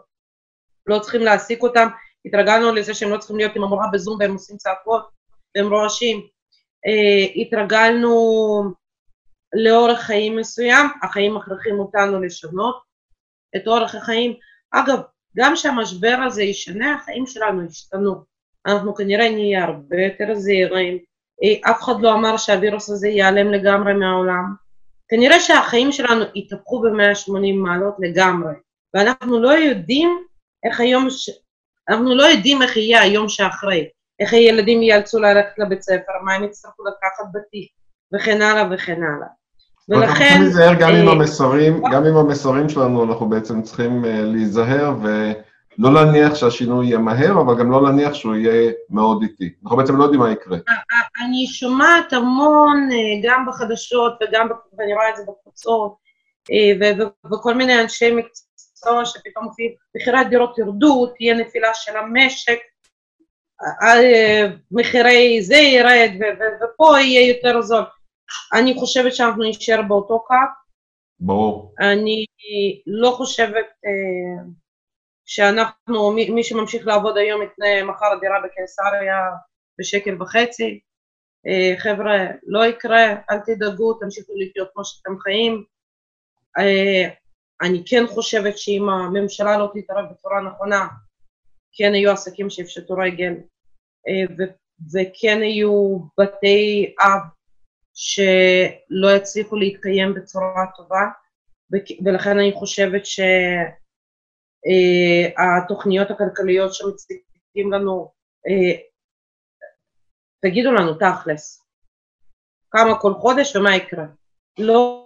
לא 0.86 0.98
צריכים 0.98 1.20
להעסיק 1.20 1.62
אותם, 1.62 1.88
התרגלנו 2.26 2.74
לזה 2.74 2.94
שהם 2.94 3.10
לא 3.10 3.18
צריכים 3.18 3.36
להיות 3.36 3.56
עם 3.56 3.64
המורה 3.64 3.86
בזום 3.92 4.16
והם 4.20 4.32
עושים 4.32 4.56
צעקות 4.56 5.08
והם 5.56 5.72
רועשים, 5.72 6.26
התרגלנו 7.36 8.14
לאורך 9.54 10.00
חיים 10.00 10.36
מסוים, 10.36 10.86
החיים 11.02 11.34
מכריחים 11.34 11.78
אותנו 11.78 12.22
לשנות 12.22 12.82
את 13.56 13.66
אורך 13.66 13.94
החיים. 13.94 14.34
אגב, 14.70 14.98
גם 15.36 15.56
שהמשבר 15.56 16.16
הזה 16.26 16.42
ישנה, 16.42 16.94
החיים 16.94 17.26
שלנו 17.26 17.66
ישתנו. 17.66 18.14
אנחנו 18.66 18.94
כנראה 18.94 19.30
נהיה 19.30 19.64
הרבה 19.64 19.96
יותר 19.96 20.34
זהירים. 20.34 20.98
אה, 21.42 21.70
אף 21.70 21.82
אחד 21.82 22.00
לא 22.00 22.12
אמר 22.12 22.36
שהווירוס 22.36 22.90
הזה 22.90 23.08
ייעלם 23.08 23.52
לגמרי 23.52 23.94
מהעולם. 23.94 24.54
כנראה 25.08 25.40
שהחיים 25.40 25.92
שלנו 25.92 26.24
יתהפכו 26.34 26.80
ב-180 26.80 27.54
מעלות 27.54 27.94
לגמרי, 27.98 28.52
ואנחנו 28.94 29.42
לא 29.42 29.48
יודעים 29.48 30.24
איך 30.64 30.80
היום, 30.80 31.10
ש... 31.10 31.30
אנחנו 31.88 32.14
לא 32.14 32.22
יודעים 32.22 32.62
איך 32.62 32.76
יהיה 32.76 33.02
היום 33.02 33.28
שאחרי. 33.28 33.88
איך 34.20 34.32
הילדים 34.32 34.82
ייאלצו 34.82 35.20
ללכת 35.20 35.58
לבית 35.58 35.82
ספר, 35.82 36.12
מה 36.24 36.34
הם 36.34 36.44
יצטרכו 36.44 36.82
לקחת 36.84 37.24
בתיק, 37.34 37.68
וכן 38.14 38.42
הלאה 38.42 38.64
וכן 38.70 39.02
הלאה. 39.02 39.28
ולכן... 39.88 40.02
אנחנו 40.02 40.14
צריכים 40.14 40.42
להיזהר 40.42 40.74
גם 40.74 40.94
עם 40.94 41.08
אה, 41.08 41.12
המסרים, 41.12 41.82
גם 41.92 42.04
עם 42.04 42.16
המסרים 42.16 42.68
שלנו, 42.68 43.04
אנחנו 43.04 43.28
בעצם 43.28 43.62
צריכים 43.62 44.04
אה, 44.04 44.22
להיזהר 44.22 44.94
ולא 45.02 45.94
להניח 45.94 46.34
שהשינוי 46.34 46.86
יהיה 46.86 46.98
מהר, 46.98 47.40
אבל 47.40 47.58
גם 47.58 47.70
לא 47.70 47.82
להניח 47.82 48.14
שהוא 48.14 48.34
יהיה 48.34 48.72
מאוד 48.90 49.22
איטי. 49.22 49.54
אנחנו 49.64 49.76
בעצם 49.76 49.96
לא 49.96 50.02
יודעים 50.02 50.20
מה 50.20 50.32
יקרה. 50.32 50.58
אני 51.24 51.46
שומעת 51.46 52.12
המון, 52.12 52.88
אה, 52.92 53.28
גם 53.30 53.46
בחדשות 53.48 54.12
וגם, 54.22 54.48
ואני 54.78 54.94
רואה 54.94 55.10
את 55.10 55.16
זה 55.16 55.22
בקבוצות, 55.22 56.04
וכל 57.32 57.54
מיני 57.54 57.80
אנשי 57.80 58.10
מקצוע 58.10 59.04
שפתאום 59.04 59.48
מחירי 59.96 60.18
הדירות 60.18 60.58
ירדו, 60.58 61.06
תהיה 61.06 61.34
נפילה 61.34 61.68
של 61.74 61.96
המשק, 61.96 62.58
מחירי 64.70 65.42
זה 65.42 65.56
ירד 65.56 66.10
ופה 66.62 67.00
יהיה 67.00 67.28
יותר 67.28 67.62
זול. 67.62 67.84
אני 68.52 68.74
חושבת 68.74 69.14
שאנחנו 69.14 69.44
נשאר 69.44 69.82
באותו 69.82 70.24
קו. 70.26 70.34
ברור. 71.20 71.74
אני 71.80 72.26
לא 72.86 73.10
חושבת 73.10 73.66
uh, 73.66 74.50
שאנחנו, 75.24 76.12
מי, 76.12 76.30
מי 76.30 76.44
שממשיך 76.44 76.86
לעבוד 76.86 77.16
היום 77.16 77.42
יקנה 77.42 77.84
מחר 77.84 78.18
דירה 78.20 78.36
בקיסריה 78.44 79.18
בשקל 79.78 80.22
וחצי. 80.22 80.80
Uh, 81.46 81.80
חבר'ה, 81.80 82.16
לא 82.46 82.66
יקרה, 82.66 83.14
אל 83.30 83.38
תדאגו, 83.46 83.94
תמשיכו 83.94 84.32
לחיות 84.36 84.68
כמו 84.74 84.84
שאתם 84.84 85.18
חיים. 85.18 85.64
אני 87.62 87.82
כן 87.86 88.06
חושבת 88.06 88.58
שאם 88.58 88.88
הממשלה 88.88 89.58
לא 89.58 89.70
תתערב 89.74 90.04
בצורה 90.10 90.40
נכונה, 90.40 90.88
כן 91.72 91.94
היו 91.94 92.10
עסקים 92.10 92.50
שיפשטו 92.50 92.94
רגל, 92.94 93.32
אה, 93.32 93.53
וכן 94.92 95.40
היו 95.42 95.98
בתי 96.20 96.94
אב 97.00 97.20
שלא 97.94 99.16
יצליחו 99.16 99.56
להתקיים 99.56 100.14
בצורה 100.14 100.66
טובה, 100.76 101.02
ולכן 102.04 102.38
אני 102.38 102.52
חושבת 102.52 103.02
שהתוכניות 105.66 106.10
אה, 106.10 106.14
הכלכליות 106.16 106.74
שמציגים 106.74 107.72
לנו, 107.72 108.12
אה, 108.48 108.72
תגידו 110.42 110.72
לנו 110.72 110.94
תכלס, 110.94 111.64
כמה 112.70 113.00
כל 113.00 113.14
חודש 113.14 113.56
ומה 113.56 113.76
יקרה. 113.76 114.04
לא 114.58 115.00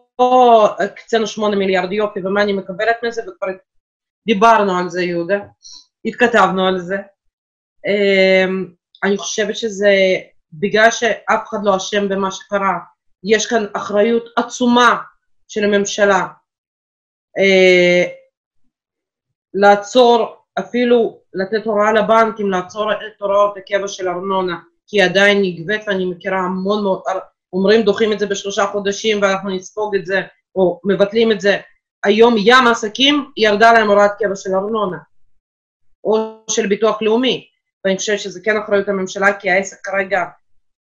הקצינו 0.78 1.26
שמונה 1.26 1.56
מיליארד 1.56 1.92
יופי 1.92 2.20
ומה 2.20 2.42
אני 2.42 2.52
מקבלת 2.52 2.96
מזה, 3.02 3.22
וכבר 3.22 3.46
דיברנו 4.26 4.78
על 4.78 4.88
זה 4.88 5.02
יהודה, 5.02 5.38
התכתבנו 6.04 6.66
על 6.66 6.78
זה. 6.78 6.96
אני 9.04 9.18
חושבת 9.18 9.56
שזה 9.56 9.94
בגלל 10.52 10.90
שאף 10.90 11.48
אחד 11.48 11.58
לא 11.62 11.76
אשם 11.76 12.08
במה 12.08 12.30
שקרה, 12.30 12.78
יש 13.24 13.46
כאן 13.46 13.66
אחריות 13.72 14.24
עצומה 14.36 14.96
של 15.48 15.64
הממשלה 15.64 16.26
אה, 17.38 18.04
לעצור, 19.54 20.36
אפילו 20.58 21.20
לתת 21.34 21.66
הוראה 21.66 21.92
לבנקים 21.92 22.50
לעצור 22.50 22.92
את 22.92 23.20
הוראות 23.20 23.56
הקבע 23.56 23.88
של 23.88 24.08
ארנונה, 24.08 24.58
כי 24.86 25.02
היא 25.02 25.10
עדיין 25.10 25.42
נגבית 25.42 25.82
ואני 25.86 26.04
מכירה 26.04 26.38
המון 26.38 26.82
מאוד, 26.82 27.02
אומרים 27.52 27.82
דוחים 27.82 28.12
את 28.12 28.18
זה 28.18 28.26
בשלושה 28.26 28.66
חודשים 28.66 29.22
ואנחנו 29.22 29.50
נספוג 29.50 29.96
את 29.96 30.06
זה, 30.06 30.20
או 30.54 30.80
מבטלים 30.84 31.32
את 31.32 31.40
זה, 31.40 31.60
היום 32.04 32.34
ים 32.38 32.66
עסקים 32.70 33.30
ירדה 33.36 33.72
להם 33.72 33.90
הוראת 33.90 34.10
קבע 34.18 34.36
של 34.36 34.50
ארנונה, 34.54 34.98
או 36.04 36.44
של 36.50 36.66
ביטוח 36.66 37.02
לאומי. 37.02 37.48
ואני 37.84 37.96
חושבת 37.96 38.20
שזה 38.20 38.40
כן 38.44 38.56
אחריות 38.56 38.88
הממשלה, 38.88 39.32
כי 39.32 39.50
העסק 39.50 39.76
כרגע 39.84 40.24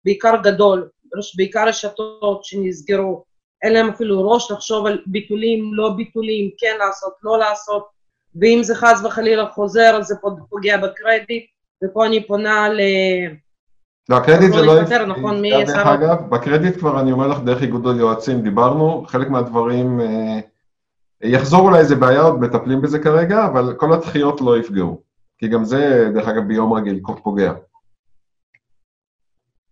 בעיקר 0.06 0.42
גדול, 0.44 0.90
בעיקר 1.38 1.68
רשתות 1.68 2.44
שנסגרו, 2.44 3.24
אין 3.64 3.74
להם 3.74 3.90
אפילו 3.90 4.30
ראש 4.30 4.52
לחשוב 4.52 4.86
על 4.86 5.02
ביטולים, 5.08 5.74
לא 5.74 5.90
ביטולים, 5.98 6.50
כן 6.58 6.76
לעשות, 6.80 7.14
לא 7.24 7.40
לעשות, 7.40 7.88
ואם 8.42 8.60
זה 8.64 8.76
חס 8.76 9.02
וחלילה 9.04 9.46
חוזר, 9.46 9.98
אז 10.00 10.06
זה 10.06 10.16
פוגע 10.50 10.78
בקרדיט, 10.78 11.46
ופה 11.84 12.06
אני 12.06 12.28
פונה 12.28 12.70
ל... 12.70 12.80
לא, 14.10 14.16
הקרדיט 14.16 14.52
זה 14.52 14.62
לא... 14.62 14.72
יותר, 14.72 15.06
נכון, 15.06 15.42
מי 15.42 15.66
דרך 15.66 15.88
אגב, 15.88 16.30
בקרדיט 16.30 16.78
כבר 16.78 17.00
אני 17.00 17.12
אומר 17.12 17.28
לך, 17.28 17.40
דרך 17.40 17.62
איגוד 17.62 17.88
היועצים 17.88 18.42
דיברנו, 18.42 19.06
חלק 19.08 19.30
מהדברים, 19.30 20.02
אה, 20.02 20.40
יחזור 21.22 21.62
אולי 21.62 21.80
איזה 21.80 21.96
בעיה, 21.96 22.22
עוד 22.22 22.40
מטפלים 22.40 22.82
בזה 22.82 23.00
כרגע, 23.00 23.46
אבל 23.46 23.74
כל 23.78 23.94
הדחיות 23.94 24.42
לא 24.42 24.58
יפגעו. 24.58 25.07
כי 25.38 25.48
גם 25.48 25.66
זה, 25.66 26.10
דרך 26.14 26.28
אגב, 26.28 26.44
ביום 26.48 26.74
רגיל 26.74 27.00
פוגע. 27.24 27.54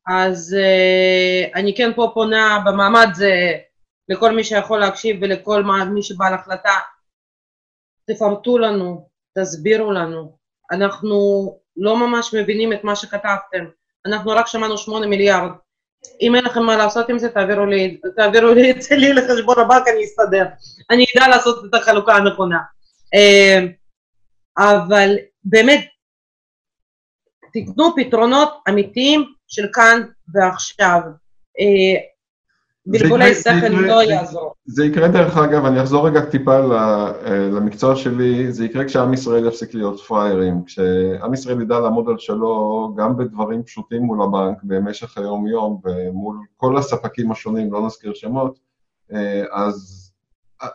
אז 0.07 0.55
uh, 0.59 1.55
אני 1.55 1.75
כן 1.75 1.93
פה 1.95 2.11
פונה 2.13 2.59
במעמד 2.65 3.07
זה 3.13 3.31
לכל 4.09 4.35
מי 4.35 4.43
שיכול 4.43 4.79
להקשיב 4.79 5.17
ולכל 5.21 5.63
מי 5.93 6.03
שבעל 6.03 6.33
החלטה, 6.33 6.73
תפרטו 8.07 8.57
לנו, 8.57 9.09
תסבירו 9.37 9.91
לנו. 9.91 10.37
אנחנו 10.71 11.17
לא 11.77 11.97
ממש 11.97 12.33
מבינים 12.33 12.73
את 12.73 12.83
מה 12.83 12.95
שכתבתם. 12.95 13.65
אנחנו 14.05 14.31
רק 14.31 14.47
שמענו 14.47 14.77
שמונה 14.77 15.07
מיליארד. 15.07 15.51
אם 16.21 16.35
אין 16.35 16.43
לכם 16.43 16.63
מה 16.63 16.77
לעשות 16.77 17.09
עם 17.09 17.19
זה, 17.19 17.29
תעבירו 17.29 17.65
לי, 17.65 17.97
תעבירו 18.15 18.53
לי 18.53 18.71
את 18.71 18.81
זה 18.81 18.95
לי 18.95 19.13
לחשבון 19.13 19.59
הבנק, 19.59 19.87
אני 19.87 20.05
אסתדר. 20.05 20.45
אני 20.91 21.05
אדע 21.17 21.27
לעשות 21.27 21.65
את 21.65 21.73
החלוקה 21.73 22.15
הנכונה. 22.15 22.59
Uh, 23.15 23.71
אבל 24.57 25.15
באמת, 25.45 25.85
תיתנו 27.53 27.95
פתרונות 27.95 28.49
אמיתיים 28.69 29.23
של 29.47 29.67
כאן 29.73 30.01
ועכשיו. 30.33 31.01
אה, 31.59 32.01
בלבולי 32.87 33.35
שכל 33.35 33.67
לא 33.67 34.03
יעזור. 34.03 34.53
זה 34.65 34.85
יקרה 34.85 35.07
דרך 35.07 35.37
אגב, 35.37 35.65
אני 35.65 35.81
אחזור 35.81 36.07
רגע 36.07 36.25
טיפה 36.25 36.59
למקצוע 37.51 37.95
שלי, 37.95 38.51
זה 38.51 38.65
יקרה 38.65 38.85
כשעם 38.85 39.13
ישראל 39.13 39.47
יפסיק 39.47 39.73
להיות 39.73 39.99
פראיירים, 39.99 40.63
כשעם 40.65 41.33
ישראל 41.33 41.61
ידע 41.61 41.79
לעמוד 41.79 42.09
על 42.09 42.17
שלו 42.17 42.93
גם 42.97 43.17
בדברים 43.17 43.63
פשוטים 43.63 44.01
מול 44.01 44.21
הבנק 44.21 44.57
במשך 44.63 45.17
היום-יום 45.17 45.81
ומול 45.85 46.37
כל 46.57 46.77
הספקים 46.77 47.31
השונים, 47.31 47.73
לא 47.73 47.85
נזכיר 47.85 48.13
שמות, 48.13 48.59
אז, 49.51 50.11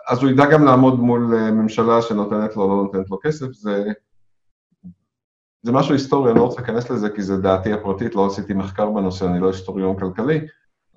אז 0.09 0.23
הוא 0.23 0.31
ידע 0.31 0.45
גם 0.51 0.65
לעמוד 0.65 1.01
מול 1.01 1.51
ממשלה 1.53 2.03
שנותנת 2.03 2.57
לו 2.57 2.69
לא 2.69 2.83
נותנת 2.83 3.11
לו 3.11 3.19
כסף, 3.23 3.53
זה, 3.53 3.85
זה 5.63 5.73
משהו 5.73 5.93
היסטורי, 5.93 6.31
אני 6.31 6.39
לא 6.39 6.45
רוצה 6.45 6.61
להיכנס 6.61 6.91
לזה 6.91 7.11
כי 7.11 7.23
זה 7.23 7.37
דעתי 7.37 7.73
הפרטית, 7.73 8.15
לא 8.15 8.27
עשיתי 8.27 8.55
מחקר 8.55 8.91
בנושא, 8.91 9.25
אני 9.25 9.41
לא 9.41 9.47
היסטוריון 9.47 9.99
כלכלי, 9.99 10.41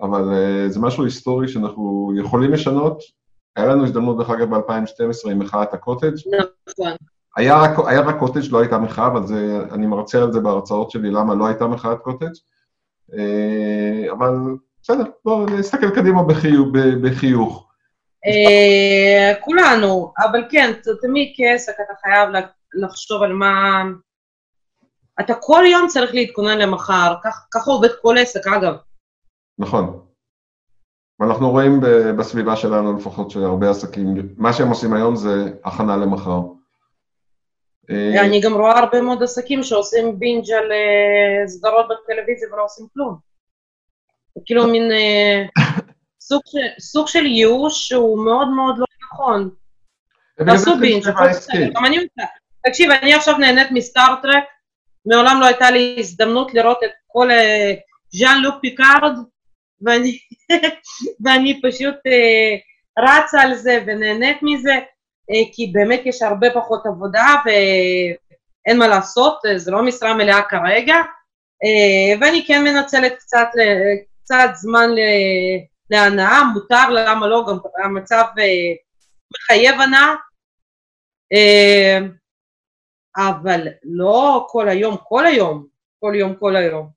אבל 0.01 0.21
uh, 0.21 0.71
זה 0.71 0.79
משהו 0.79 1.03
היסטורי 1.03 1.47
שאנחנו 1.47 2.13
יכולים 2.17 2.51
לשנות. 2.51 2.99
היה 3.55 3.65
לנו 3.65 3.83
הזדמנות, 3.83 4.17
דרך 4.17 4.29
אגב, 4.29 4.55
ב-2012 4.55 5.31
עם 5.31 5.39
מחאת 5.39 5.73
הקוטג'. 5.73 6.13
נכון. 6.69 6.91
היה 7.37 7.57
רק, 7.61 7.71
היה 7.87 8.01
רק 8.01 8.19
קוטג', 8.19 8.51
לא 8.51 8.59
הייתה 8.59 8.77
מחאה, 8.77 9.07
אבל 9.07 9.27
זה, 9.27 9.59
אני 9.71 9.85
מרצה 9.85 10.23
על 10.23 10.31
זה 10.31 10.39
בהרצאות 10.39 10.91
שלי, 10.91 11.11
למה 11.11 11.35
לא 11.35 11.47
הייתה 11.47 11.67
מחאת 11.67 11.97
קוטג'. 12.01 12.33
Uh, 13.11 14.11
אבל 14.11 14.35
בסדר, 14.81 15.03
בואו 15.25 15.45
נסתכל 15.45 15.89
קדימה 15.89 16.23
בחיוך. 16.23 16.67
בחיוך. 17.01 17.67
Uh, 18.25 19.43
כולנו, 19.45 20.13
אבל 20.19 20.43
כן, 20.49 20.71
תמיד 21.01 21.33
כעסק 21.37 21.73
אתה 21.73 21.93
חייב 22.01 22.29
לחשוב 22.73 23.23
על 23.23 23.33
מה... 23.33 23.83
אתה 25.19 25.33
כל 25.41 25.63
יום 25.71 25.87
צריך 25.87 26.13
להתכונן 26.13 26.57
למחר, 26.57 27.13
ככה 27.53 27.71
עובד 27.71 27.89
כל 28.01 28.15
עסק, 28.19 28.47
אגב. 28.47 28.73
נכון. 29.59 29.99
ואנחנו 31.19 31.51
רואים 31.51 31.79
בסביבה 32.17 32.55
שלנו 32.55 32.97
לפחות 32.97 33.31
שהרבה 33.31 33.69
עסקים, 33.69 34.15
מה 34.37 34.53
שהם 34.53 34.69
עושים 34.69 34.93
היום 34.93 35.15
זה 35.15 35.51
הכנה 35.63 35.97
למחר. 35.97 36.39
אה, 37.89 38.25
אני 38.25 38.41
גם 38.41 38.53
רואה 38.53 38.79
הרבה 38.79 39.01
מאוד 39.01 39.23
עסקים 39.23 39.63
שעושים 39.63 40.19
בינג' 40.19 40.51
על 40.51 40.71
אה, 40.71 41.47
סדרות 41.47 41.85
בטלוויזיה 41.85 42.53
ולא 42.53 42.63
עושים 42.63 42.87
כלום. 42.93 43.17
כאילו 44.45 44.67
מין 44.67 44.91
אה, 44.91 45.43
סוג 46.79 47.07
של 47.07 47.25
ייאוש 47.25 47.87
שהוא 47.87 48.25
מאוד 48.25 48.47
מאוד 48.47 48.77
לא 48.77 48.85
נכון. 49.13 49.49
תעשו 50.45 50.79
בינג', 50.79 51.05
גם 51.73 51.85
אני 51.85 51.99
רוצה. 51.99 52.23
תקשיב, 52.67 52.91
אני 52.91 53.13
עכשיו 53.13 53.37
נהנית 53.37 53.67
מסטאר 53.71 54.11
טרק, 54.11 54.43
מעולם 55.05 55.37
לא 55.39 55.45
הייתה 55.45 55.71
לי 55.71 55.95
הזדמנות 55.99 56.53
לראות 56.53 56.83
את 56.83 56.91
כל 57.07 57.29
ז'אן 58.09 58.41
לוק 58.43 58.55
פיקארד, 58.61 59.13
ואני, 59.81 60.17
ואני 61.25 61.61
פשוט 61.63 61.95
אה, 62.07 62.55
רצה 62.99 63.41
על 63.41 63.55
זה 63.55 63.83
ונהנית 63.87 64.37
מזה, 64.41 64.73
אה, 65.31 65.43
כי 65.53 65.71
באמת 65.73 66.01
יש 66.05 66.21
הרבה 66.21 66.47
פחות 66.53 66.85
עבודה 66.85 67.27
ואין 67.45 68.77
מה 68.77 68.87
לעשות, 68.87 69.39
זה 69.55 69.71
לא 69.71 69.83
משרה 69.83 70.13
מלאה 70.13 70.41
כרגע, 70.41 70.95
אה, 71.63 72.19
ואני 72.21 72.45
כן 72.47 72.63
מנצלת 72.63 73.13
קצת, 73.17 73.47
קצת 74.23 74.49
זמן 74.53 74.89
להנאה, 75.89 76.43
מותר, 76.53 76.89
למה 76.89 77.27
לא, 77.27 77.45
גם 77.49 77.57
המצב 77.83 78.23
אה, 78.39 78.73
מחייב 79.33 79.81
הנאה, 79.81 80.13
אה, 81.33 81.99
אבל 83.17 83.67
לא 83.83 84.47
כל 84.49 84.69
היום, 84.69 84.95
כל 85.03 85.25
היום, 85.25 85.65
כל 85.99 86.13
יום, 86.15 86.35
כל 86.35 86.55
היום. 86.55 86.89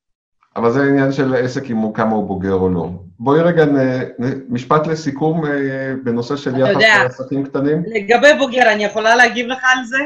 אבל 0.57 0.71
זה 0.71 0.83
עניין 0.83 1.13
של 1.13 1.35
עסק 1.35 1.71
אם 1.71 1.77
הוא 1.77 1.95
כמה 1.95 2.13
הוא 2.13 2.29
בוגר 2.29 2.53
או 2.53 2.69
לא. 2.69 2.91
בואי 3.19 3.41
רגע, 3.41 3.65
נ, 3.65 3.77
נ, 4.19 4.55
משפט 4.55 4.87
לסיכום 4.87 5.47
אה, 5.47 5.93
בנושא 6.05 6.37
של 6.37 6.59
יחס 6.59 6.83
לעסקים 6.83 7.47
קטנים. 7.47 7.83
לגבי 7.87 8.35
בוגר, 8.39 8.73
אני 8.73 8.85
יכולה 8.85 9.17
להגיב 9.17 9.47
לך 9.47 9.59
על 9.63 9.85
זה? 9.85 9.99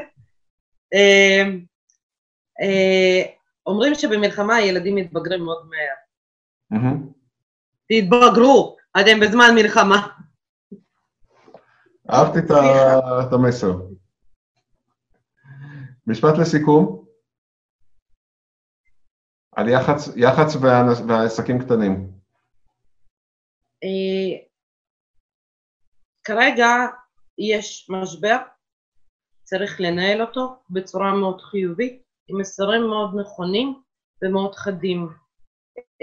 אה, 0.95 1.43
אה, 2.63 3.23
אומרים 3.67 3.95
שבמלחמה 3.95 4.57
הילדים 4.57 4.95
מתבגרים 4.95 5.45
מאוד 5.45 5.67
מהר. 5.71 6.91
תתבגרו, 7.89 8.77
אתם 9.01 9.21
בזמן 9.21 9.55
מלחמה. 9.55 10.07
אהבתי 12.11 12.39
את 12.39 13.33
המסר. 13.33 13.77
משפט 16.11 16.39
לסיכום. 16.41 17.05
על 19.57 19.69
יח"צ, 19.69 20.17
יח"צ 20.17 20.57
ועסקים 21.09 21.59
קטנים. 21.59 22.11
אה, 23.85 24.39
כרגע 26.25 26.69
יש 27.39 27.91
משבר, 27.91 28.37
צריך 29.43 29.81
לנהל 29.81 30.23
אותו 30.23 30.63
בצורה 30.71 31.15
מאוד 31.15 31.41
חיובית, 31.41 32.03
עם 32.29 32.39
מסרים 32.41 32.83
מאוד 32.83 33.11
נכונים 33.21 33.83
ומאוד 34.23 34.55
חדים. 34.55 35.09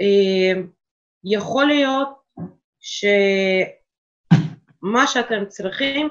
אה, 0.00 0.52
יכול 1.24 1.66
להיות 1.66 2.08
שמה 2.80 3.06
שאתם 5.06 5.46
צריכים 5.48 6.08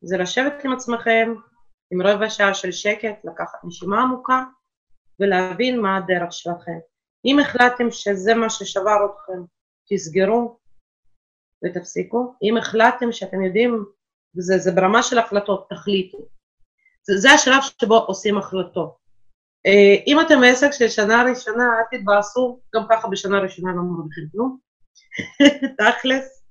זה 0.00 0.18
לשבת 0.18 0.64
עם 0.64 0.72
עצמכם 0.72 1.34
עם 1.92 2.02
רבע 2.02 2.30
שעה 2.30 2.54
של 2.54 2.72
שקט, 2.72 3.24
לקחת 3.24 3.58
נשימה 3.64 4.02
עמוקה 4.02 4.42
ולהבין 5.20 5.80
מה 5.80 5.96
הדרך 5.96 6.32
שלכם. 6.32 6.78
אם 7.24 7.38
החלטתם 7.38 7.90
שזה 7.90 8.34
מה 8.34 8.50
ששבר 8.50 8.96
אתכם, 9.06 9.42
תסגרו 9.90 10.58
ותפסיקו. 11.64 12.34
אם 12.42 12.56
החלטתם 12.56 13.12
שאתם 13.12 13.44
יודעים, 13.44 13.84
וזה 14.36 14.58
זה 14.58 14.72
ברמה 14.72 15.02
של 15.02 15.18
החלטות, 15.18 15.66
תחליטו. 15.70 16.18
זה, 17.02 17.16
זה 17.16 17.30
השלב 17.30 17.62
שבו 17.62 17.96
עושים 17.96 18.38
החלטות. 18.38 18.96
Uh, 19.68 20.02
אם 20.06 20.20
אתם 20.20 20.42
עסק 20.46 20.70
של 20.72 20.88
שנה 20.88 21.24
ראשונה, 21.30 21.64
אל 21.64 21.98
תתבאסו, 21.98 22.60
גם 22.74 22.82
ככה 22.90 23.08
בשנה 23.08 23.38
ראשונה 23.38 23.72
לא 23.72 23.82
מרוויחים 23.82 24.28
כלום. 24.32 24.58
תכלס, 25.78 26.42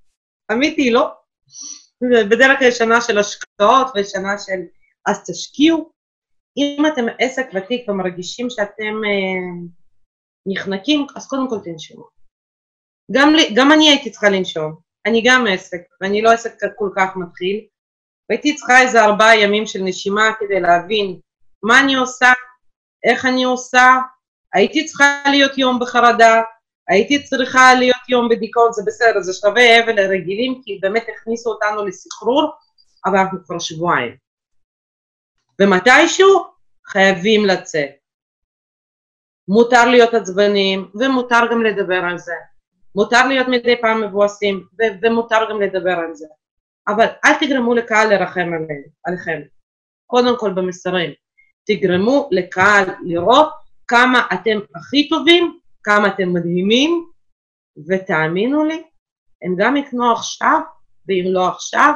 אמיתי, 0.52 0.92
לא. 0.92 1.14
בדרך 2.30 2.60
כלל 2.60 2.72
שנה 2.72 3.02
של 3.02 3.18
השקעות 3.18 3.88
ושנה 3.96 4.38
של 4.38 4.60
אז 5.06 5.24
תשקיעו, 5.30 5.92
אם 6.58 6.86
אתם 6.94 7.06
עסק 7.20 7.50
ותיק 7.54 7.90
ומרגישים 7.90 8.50
שאתם 8.50 8.96
אה, 9.06 9.68
נחנקים, 10.46 11.06
אז 11.16 11.28
קודם 11.28 11.50
כל 11.50 11.60
תנשמו. 11.64 12.04
גם, 13.12 13.34
גם 13.56 13.72
אני 13.72 13.90
הייתי 13.90 14.12
צריכה 14.12 14.30
לנשום, 14.30 14.76
אני 15.06 15.22
גם 15.26 15.46
עסק, 15.50 15.82
ואני 16.02 16.22
לא 16.22 16.32
עסק 16.32 16.54
כל 16.76 16.90
כך 16.96 17.10
מתחיל, 17.16 17.66
והייתי 18.30 18.56
צריכה 18.56 18.82
איזה 18.82 19.04
ארבעה 19.04 19.40
ימים 19.40 19.66
של 19.66 19.80
נשימה 19.84 20.30
כדי 20.40 20.60
להבין 20.60 21.20
מה 21.64 21.80
אני 21.80 21.96
עושה, 21.96 22.34
איך 23.04 23.26
אני 23.26 23.44
עושה, 23.44 23.98
הייתי 24.54 24.86
צריכה 24.86 25.24
להיות 25.26 25.58
יום 25.58 25.80
בחרדה, 25.80 26.42
הייתי 26.88 27.24
צריכה 27.24 27.74
להיות 27.74 28.10
יום 28.10 28.30
בדיכאון, 28.30 28.72
זה 28.72 28.84
בסדר, 28.88 29.22
זה 29.22 29.34
שלבי 29.34 29.80
אבל 29.86 30.00
רגילים, 30.00 30.62
כי 30.64 30.80
באמת 30.82 31.06
הכניסו 31.16 31.50
אותנו 31.50 31.86
לסחרור, 31.86 32.52
אבל 33.06 33.18
אנחנו 33.18 33.40
כבר 33.46 33.60
שבועיים. 33.60 34.21
ומתישהו 35.62 36.44
חייבים 36.88 37.46
לצאת. 37.46 37.90
מותר 39.48 39.90
להיות 39.90 40.14
עצבניים, 40.14 40.92
ומותר 41.00 41.42
גם 41.52 41.64
לדבר 41.64 42.02
על 42.10 42.18
זה. 42.18 42.34
מותר 42.96 43.28
להיות 43.28 43.48
מדי 43.48 43.82
פעם 43.82 44.04
מבואסים, 44.04 44.68
ו- 44.80 44.94
ומותר 45.02 45.50
גם 45.50 45.62
לדבר 45.62 45.92
על 45.92 46.14
זה. 46.14 46.28
אבל 46.88 47.06
אל 47.26 47.34
תגרמו 47.40 47.76
לקהל 47.76 48.14
לרחם 48.14 48.52
עליכם. 49.06 49.42
קודם 50.08 50.40
כל 50.40 50.54
במסרים. 50.54 51.12
תגרמו 51.68 52.30
לקהל 52.32 52.86
לראות 53.06 53.50
כמה 53.88 54.28
אתם 54.34 54.60
הכי 54.76 55.10
טובים, 55.10 55.60
כמה 55.84 56.08
אתם 56.08 56.34
מדהימים, 56.34 57.06
ותאמינו 57.88 58.66
לי, 58.66 58.84
הם 59.42 59.56
גם 59.58 59.78
יקנו 59.78 60.12
עכשיו, 60.12 60.60
ואם 61.08 61.26
לא 61.26 61.48
עכשיו, 61.48 61.94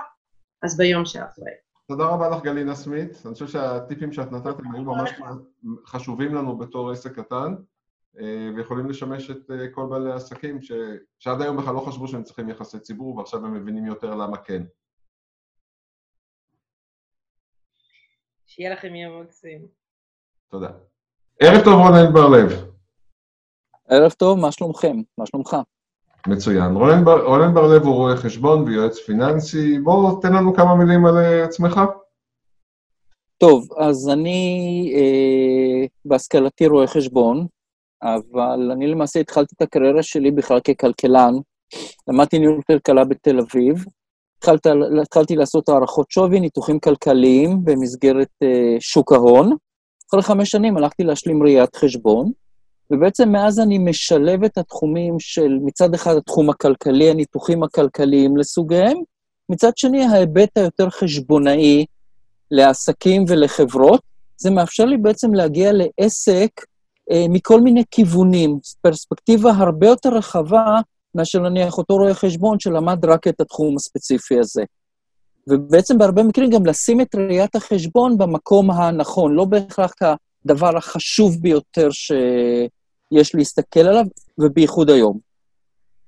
אז 0.64 0.78
ביום 0.78 1.06
שאחרי. 1.06 1.65
תודה 1.88 2.04
רבה 2.06 2.30
לך 2.30 2.44
גלינה 2.44 2.76
סמית, 2.76 3.12
אני 3.26 3.34
חושב 3.34 3.48
שהטיפים 3.48 4.14
שאת 4.14 4.32
נתת 4.32 4.56
היו 4.74 4.84
ממש 4.84 5.12
חשובים 5.86 6.36
לנו 6.36 6.58
בתור 6.58 6.92
עסק 6.92 7.20
קטן 7.20 7.56
אה, 8.20 8.50
ויכולים 8.56 8.90
לשמש 8.90 9.30
את 9.30 9.52
אה, 9.52 9.72
כל 9.72 9.88
בעלי 9.90 10.12
העסקים 10.12 10.62
ש... 10.62 10.72
שעד 11.20 11.42
היום 11.42 11.58
בכלל 11.58 11.74
לא 11.74 11.80
חשבו 11.80 12.08
שהם 12.08 12.24
צריכים 12.24 12.50
יחסי 12.50 12.80
ציבור 12.80 13.18
ועכשיו 13.18 13.46
הם 13.46 13.54
מבינים 13.54 13.86
יותר 13.86 14.16
למה 14.16 14.38
כן. 14.38 14.64
שיהיה 18.46 18.74
לכם 18.74 18.96
יום 18.96 19.22
מקסים. 19.22 19.68
תודה. 20.48 20.70
ערב 21.40 21.64
טוב 21.64 21.74
רונן 21.74 22.14
בר-לב. 22.14 22.76
ערב 23.88 24.12
טוב, 24.12 24.40
מה 24.40 24.52
שלומכם? 24.52 24.96
מה 25.18 25.26
שלומך? 25.26 25.56
מצוין. 26.28 26.76
רונן, 26.76 27.06
בר, 27.06 27.26
רונן 27.26 27.54
בר-לב 27.54 27.84
הוא 27.84 27.96
רואה 27.96 28.18
חשבון 28.18 28.64
ויועץ 28.64 29.00
פיננסי. 29.00 29.80
בוא, 29.80 30.22
תן 30.22 30.34
לנו 30.34 30.54
כמה 30.54 30.76
מילים 30.76 31.06
על 31.06 31.18
אה, 31.18 31.44
עצמך. 31.44 31.82
טוב, 33.38 33.68
אז 33.78 34.10
אני 34.10 34.92
אה, 34.96 35.88
בהשכלתי 36.06 36.68
רואה 36.68 36.88
חשבון. 36.88 37.48
אבל 38.04 38.72
אני 38.72 38.88
למעשה 38.88 39.20
התחלתי 39.20 39.56
את 39.58 39.62
הקריירה 39.62 40.04
שלי 40.04 40.32
בכלל 40.32 40.60
ככלכלן. 40.60 41.34
למדתי 42.08 42.40
ניהול 42.40 42.62
כלכלה 42.68 43.06
בתל 43.06 43.40
אביב. 43.40 43.86
התחלת, 44.38 44.68
התחלתי 45.02 45.36
לעשות 45.36 45.70
הערכות 45.70 46.12
שווי, 46.12 46.40
ניתוחים 46.40 46.80
כלכליים 46.80 47.64
במסגרת 47.64 48.30
אה, 48.44 48.76
שוק 48.80 49.12
ההון. 49.12 49.56
אחרי 50.10 50.22
חמש 50.22 50.50
שנים 50.50 50.78
הלכתי 50.78 51.04
להשלים 51.04 51.44
ראיית 51.44 51.76
חשבון, 51.76 52.32
ובעצם 52.92 53.30
מאז 53.30 53.60
אני 53.60 53.78
משלב 53.78 54.44
את 54.44 54.58
התחומים 54.58 55.20
של 55.20 55.58
מצד 55.62 55.94
אחד 55.94 56.16
התחום 56.16 56.50
הכלכלי, 56.50 57.10
הניתוחים 57.10 57.64
הכלכליים 57.64 58.38
לסוגיהם, 58.38 58.98
מצד 59.50 59.78
שני 59.78 60.04
ההיבט 60.06 60.58
היותר 60.58 60.90
חשבונאי 60.90 61.86
לעסקים 62.52 63.26
ולחברות, 63.28 64.02
זה 64.38 64.50
מאפשר 64.50 64.86
לי 64.86 64.98
בעצם 64.98 65.34
להגיע 65.34 65.72
לעסק 65.74 66.50
אה, 67.12 67.26
מכל 67.30 67.62
מיני 67.62 67.84
כיוונים, 67.92 68.60
פרספקטיבה 68.82 69.52
הרבה 69.52 69.88
יותר 69.88 70.10
רחבה 70.10 70.80
מאשר 71.16 71.40
נניח 71.40 71.78
אותו 71.78 71.96
רואה 71.98 72.14
חשבון 72.14 72.60
שלמד 72.60 73.06
רק 73.06 73.28
את 73.28 73.42
התחום 73.42 73.76
הספציפי 73.76 74.40
הזה. 74.40 74.64
ובעצם 75.48 75.98
בהרבה 75.98 76.24
מקרים 76.24 76.50
גם 76.50 76.66
לשים 76.66 77.02
את 77.02 77.16
ראיית 77.16 77.56
החשבון 77.56 78.18
במקום 78.18 78.72
הנכון, 78.72 79.34
לא 79.34 79.46
בהכרח 79.46 79.94
כדבר 79.94 80.78
החשוב 80.78 81.38
ביותר 81.42 81.90
שיש 83.14 83.36
להסתכל 83.36 83.80
עליו, 83.80 84.06
ובייחוד 84.38 84.90
היום. 84.90 85.20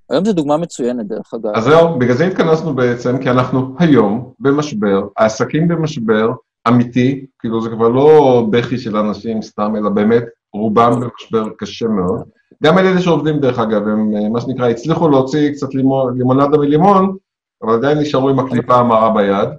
היום 0.09 0.25
זו 0.25 0.33
דוגמה 0.33 0.57
מצוינת, 0.57 1.07
דרך 1.07 1.33
אגב. 1.33 1.51
אז 1.55 1.63
זהו, 1.63 1.99
בגלל 1.99 2.15
זה 2.15 2.25
התכנסנו 2.27 2.75
בעצם, 2.75 3.17
כי 3.23 3.29
אנחנו 3.29 3.75
היום 3.79 4.33
במשבר, 4.39 5.07
העסקים 5.17 5.67
במשבר 5.67 6.31
אמיתי, 6.67 7.25
כאילו 7.39 7.61
זה 7.61 7.69
כבר 7.69 7.89
לא 7.89 8.45
בכי 8.49 8.77
של 8.77 8.97
אנשים 8.97 9.41
סתם, 9.41 9.73
אלא 9.75 9.89
באמת 9.89 10.23
רובם 10.53 10.91
במשבר 10.99 11.49
קשה 11.57 11.87
מאוד. 11.87 12.23
גם 12.63 12.77
אלה 12.77 13.01
שעובדים, 13.01 13.39
דרך 13.39 13.59
אגב, 13.59 13.87
הם 13.87 14.15
אה, 14.15 14.29
מה 14.29 14.41
שנקרא, 14.41 14.69
הצליחו 14.69 15.09
להוציא 15.09 15.51
קצת 15.51 15.67
לימונדה 16.15 16.57
מלימון, 16.57 17.15
אבל 17.63 17.73
עדיין 17.73 17.97
נשארו 17.97 18.29
עם 18.29 18.39
הקליפה 18.39 18.75
המרה 18.75 19.13
ביד. 19.13 19.49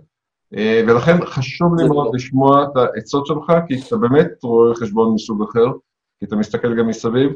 אה, 0.56 0.82
ולכן 0.86 1.24
חשוב 1.24 1.80
לי 1.80 1.88
מאוד 1.88 2.14
לשמוע 2.14 2.64
את 2.64 2.76
העצות 2.76 3.26
שלך, 3.26 3.52
כי 3.68 3.80
אתה 3.88 3.96
באמת 3.96 4.28
רואה 4.42 4.74
חשבון 4.74 5.14
מסוג 5.14 5.42
אחר, 5.42 5.66
כי 6.18 6.24
אתה 6.24 6.36
מסתכל 6.36 6.78
גם 6.78 6.86
מסביב, 6.86 7.32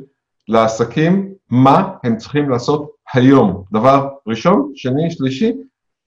לעסקים, 0.49 1.35
מה 1.51 1.93
הם 2.05 2.17
צריכים 2.17 2.51
לעשות 2.51 2.91
היום. 3.15 3.65
דבר 3.73 4.09
ראשון, 4.27 4.73
שני, 4.75 5.11
שלישי, 5.11 5.53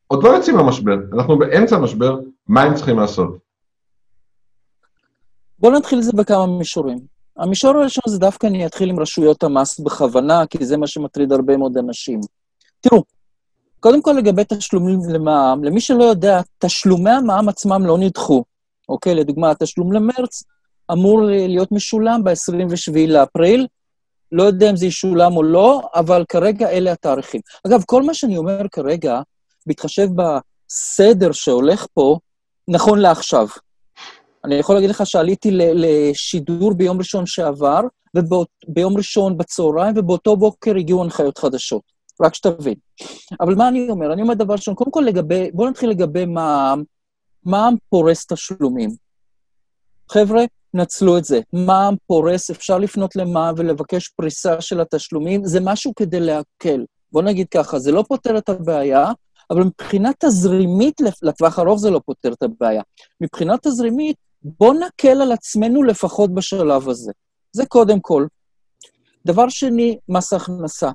עוד 0.07 0.23
לא 0.23 0.29
יוצאים 0.29 0.55
מהמשבר, 0.55 0.95
אנחנו 1.13 1.39
באמצע 1.39 1.75
המשבר, 1.75 2.19
מה 2.47 2.61
הם 2.61 2.75
צריכים 2.75 2.99
לעשות? 2.99 3.37
בואו 5.59 5.73
נתחיל 5.73 5.99
את 5.99 6.03
זה 6.03 6.11
בכמה 6.15 6.45
מישורים. 6.45 6.99
המישור 7.37 7.77
הראשון 7.77 8.03
זה 8.07 8.19
דווקא 8.19 8.47
אני 8.47 8.65
אתחיל 8.65 8.89
עם 8.89 8.99
רשויות 8.99 9.43
המס 9.43 9.79
בכוונה, 9.79 10.45
כי 10.49 10.65
זה 10.65 10.77
מה 10.77 10.87
שמטריד 10.87 11.31
הרבה 11.31 11.57
מאוד 11.57 11.77
אנשים. 11.77 12.19
תראו, 12.81 13.03
קודם 13.79 14.01
כל 14.01 14.11
לגבי 14.11 14.43
תשלומים 14.49 14.99
למע"מ, 15.09 15.63
למי 15.63 15.81
שלא 15.81 16.03
יודע, 16.03 16.41
תשלומי 16.57 17.09
המע"מ 17.09 17.49
עצמם 17.49 17.85
לא 17.85 17.97
נדחו. 17.97 18.43
אוקיי, 18.89 19.15
לדוגמה, 19.15 19.51
התשלום 19.51 19.93
למרץ 19.93 20.43
אמור 20.91 21.21
להיות 21.21 21.71
משולם 21.71 22.23
ב-27 22.23 23.07
לאפריל, 23.07 23.67
לא 24.31 24.43
יודע 24.43 24.69
אם 24.69 24.75
זה 24.75 24.85
ישולם 24.85 25.37
או 25.37 25.43
לא, 25.43 25.81
אבל 25.95 26.25
כרגע 26.29 26.69
אלה 26.69 26.91
התאריכים. 26.91 27.41
אגב, 27.67 27.83
כל 27.85 28.03
מה 28.03 28.13
שאני 28.13 28.37
אומר 28.37 28.61
כרגע, 28.71 29.21
בהתחשב 29.65 30.07
בסדר 30.15 31.31
שהולך 31.31 31.85
פה, 31.93 32.19
נכון 32.67 32.99
לעכשיו. 32.99 33.47
אני 34.45 34.55
יכול 34.55 34.75
להגיד 34.75 34.89
לך 34.89 35.05
שעליתי 35.05 35.49
לשידור 35.51 36.73
ביום 36.73 36.97
ראשון 36.97 37.25
שעבר, 37.25 37.81
וביום 38.15 38.97
ראשון 38.97 39.37
בצהריים, 39.37 39.93
ובאותו 39.97 40.37
בוקר 40.37 40.75
הגיעו 40.75 41.03
הנחיות 41.03 41.37
חדשות. 41.37 41.81
רק 42.21 42.35
שתבין. 42.35 42.75
אבל 43.41 43.55
מה 43.55 43.67
אני 43.67 43.89
אומר? 43.89 44.13
אני 44.13 44.21
אומר 44.21 44.33
דבר 44.33 44.53
ראשון, 44.53 44.75
קודם 44.75 44.91
כל 44.91 45.03
לגבי, 45.07 45.51
בואו 45.53 45.69
נתחיל 45.69 45.89
לגבי 45.89 46.25
מע"מ. 46.25 46.83
מע"מ 47.45 47.75
פורס 47.89 48.25
תשלומים. 48.27 48.89
חבר'ה, 50.11 50.43
נצלו 50.75 51.17
את 51.17 51.25
זה. 51.25 51.39
מע"מ 51.53 51.95
פורס, 52.07 52.49
אפשר 52.49 52.77
לפנות 52.77 53.15
למע"מ 53.15 53.53
ולבקש 53.57 54.07
פריסה 54.07 54.61
של 54.61 54.81
התשלומים, 54.81 55.45
זה 55.45 55.59
משהו 55.59 55.95
כדי 55.95 56.19
להקל. 56.19 56.85
בוא 57.11 57.21
נגיד 57.21 57.47
ככה, 57.49 57.79
זה 57.79 57.91
לא 57.91 58.03
פותר 58.07 58.37
את 58.37 58.49
הבעיה, 58.49 59.11
אבל 59.49 59.63
מבחינה 59.63 60.09
תזרימית, 60.19 61.01
לטווח 61.21 61.59
ארוך 61.59 61.79
זה 61.79 61.89
לא 61.89 62.01
פותר 62.05 62.33
את 62.33 62.43
הבעיה. 62.43 62.81
מבחינה 63.21 63.55
תזרימית, 63.61 64.15
בוא 64.43 64.73
נקל 64.73 65.21
על 65.21 65.31
עצמנו 65.31 65.83
לפחות 65.83 66.33
בשלב 66.33 66.89
הזה. 66.89 67.11
זה 67.51 67.65
קודם 67.65 67.99
כל. 67.99 68.25
דבר 69.25 69.49
שני, 69.49 69.97
מס 70.09 70.33
הכנסה. 70.33 70.91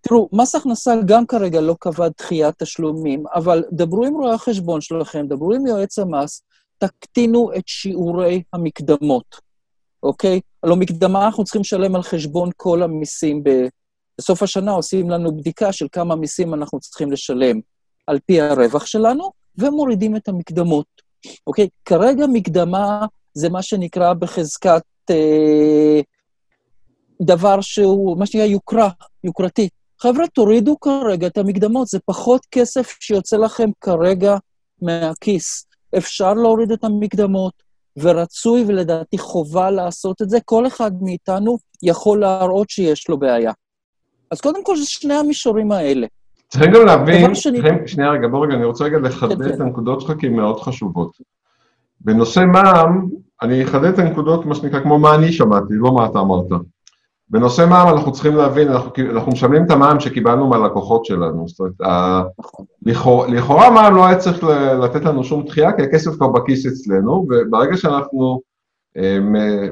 תראו, 0.00 0.28
מס 0.32 0.54
הכנסה 0.54 0.94
גם 1.06 1.26
כרגע 1.26 1.60
לא 1.60 1.76
קבע 1.80 2.08
דחיית 2.18 2.62
תשלומים, 2.62 3.24
אבל 3.34 3.64
דברו 3.72 4.04
עם 4.04 4.14
רואי 4.14 4.34
החשבון 4.34 4.80
שלכם, 4.80 5.26
דברו 5.28 5.52
עם 5.52 5.66
יועץ 5.66 5.98
המס, 5.98 6.42
תקטינו 6.78 7.50
את 7.56 7.68
שיעורי 7.68 8.42
המקדמות, 8.52 9.40
אוקיי? 10.02 10.40
הלוא 10.62 10.76
מקדמה 10.76 11.26
אנחנו 11.26 11.44
צריכים 11.44 11.60
לשלם 11.60 11.96
על 11.96 12.02
חשבון 12.02 12.50
כל 12.56 12.82
המיסים. 12.82 13.42
בסוף 14.18 14.42
השנה 14.42 14.72
עושים 14.72 15.10
לנו 15.10 15.36
בדיקה 15.36 15.72
של 15.72 15.86
כמה 15.92 16.16
מיסים 16.16 16.54
אנחנו 16.54 16.80
צריכים 16.80 17.12
לשלם 17.12 17.60
על 18.06 18.18
פי 18.26 18.40
הרווח 18.40 18.86
שלנו, 18.86 19.30
ומורידים 19.58 20.16
את 20.16 20.28
המקדמות, 20.28 20.86
אוקיי? 21.46 21.68
כרגע 21.84 22.26
מקדמה 22.26 23.06
זה 23.34 23.48
מה 23.48 23.62
שנקרא 23.62 24.12
בחזקת 24.12 24.82
אה, 25.10 26.00
דבר 27.22 27.60
שהוא, 27.60 28.18
מה 28.18 28.26
שנקרא 28.26 28.46
יוקרה, 28.46 28.88
יוקרתי. 29.24 29.68
חבר'ה, 30.00 30.26
תורידו 30.28 30.80
כרגע 30.80 31.26
את 31.26 31.38
המקדמות, 31.38 31.86
זה 31.88 31.98
פחות 32.04 32.46
כסף 32.50 32.96
שיוצא 33.00 33.36
לכם 33.36 33.70
כרגע 33.80 34.36
מהכיס. 34.82 35.66
אפשר 35.96 36.34
להוריד 36.34 36.72
את 36.72 36.84
המקדמות, 36.84 37.52
ורצוי 37.96 38.64
ולדעתי 38.66 39.18
חובה 39.18 39.70
לעשות 39.70 40.22
את 40.22 40.30
זה. 40.30 40.38
כל 40.44 40.66
אחד 40.66 40.90
מאיתנו 41.00 41.58
יכול 41.82 42.20
להראות 42.20 42.70
שיש 42.70 43.08
לו 43.08 43.18
בעיה. 43.18 43.52
אז 44.30 44.40
קודם 44.40 44.64
כל, 44.64 44.76
זה 44.76 44.86
שני 44.86 45.14
המישורים 45.14 45.72
האלה. 45.72 46.06
צריכים 46.48 46.72
גם 46.72 46.86
להבין, 46.86 47.34
שני... 47.34 47.58
צריכים, 47.58 47.86
שנייה 47.86 48.10
רגע, 48.10 48.28
בוא 48.28 48.46
רגע, 48.46 48.54
אני 48.54 48.64
רוצה 48.64 48.84
רגע 48.84 48.98
לחדד 48.98 49.42
כן, 49.42 49.50
את 49.50 49.56
כן. 49.56 49.62
הנקודות 49.62 50.00
שלך 50.00 50.12
כי 50.20 50.26
הן 50.26 50.32
מאוד 50.32 50.60
חשובות. 50.60 51.10
בנושא 52.00 52.40
מע"מ, 52.52 53.08
אני 53.42 53.64
אחדד 53.64 53.84
את 53.84 53.98
הנקודות, 53.98 54.46
מה 54.46 54.54
שנקרא, 54.54 54.80
כמו 54.80 54.98
מה 54.98 55.14
אני 55.14 55.32
שמעתי, 55.32 55.74
לא 55.74 55.92
מה 55.94 56.06
אתה 56.06 56.18
אמרת. 56.18 56.46
בנושא 57.30 57.66
מע"מ 57.68 57.88
אנחנו 57.88 58.12
צריכים 58.12 58.36
להבין, 58.36 58.68
אנחנו, 58.68 58.90
אנחנו 59.10 59.32
משלמים 59.32 59.64
את 59.64 59.70
המע"מ 59.70 60.00
שקיבלנו 60.00 60.48
מהלקוחות 60.48 61.04
שלנו, 61.04 61.48
זאת 61.48 61.60
אומרת, 61.60 61.72
נכון. 62.38 62.64
לכאורה, 62.82 63.28
לכאורה 63.28 63.70
מע"מ 63.70 63.94
לא 63.94 64.06
היה 64.06 64.16
צריך 64.16 64.44
לתת 64.82 65.04
לנו 65.04 65.24
שום 65.24 65.42
דחייה, 65.42 65.72
כי 65.72 65.82
הכסף 65.82 66.10
כבר 66.16 66.28
בכיס 66.28 66.66
אצלנו, 66.66 67.26
וברגע 67.28 67.76
שאנחנו 67.76 68.40
אה, 68.96 69.18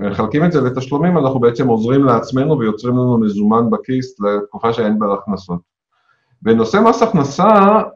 מחלקים 0.01 0.45
את 0.45 0.53
זה 0.53 0.61
לתשלומים, 0.61 1.19
אנחנו 1.19 1.41
בעצם 1.41 1.69
עוזרים 1.69 2.05
לעצמנו 2.05 2.59
ויוצרים 2.59 2.95
לנו 2.95 3.19
מזומן 3.19 3.71
בכיס 3.71 4.21
לתקופה 4.21 4.73
שאין 4.73 4.99
בה 4.99 5.07
הכנסות. 5.15 5.61
בנושא 6.43 6.81
מס 6.89 7.03
הכנסה, 7.03 7.49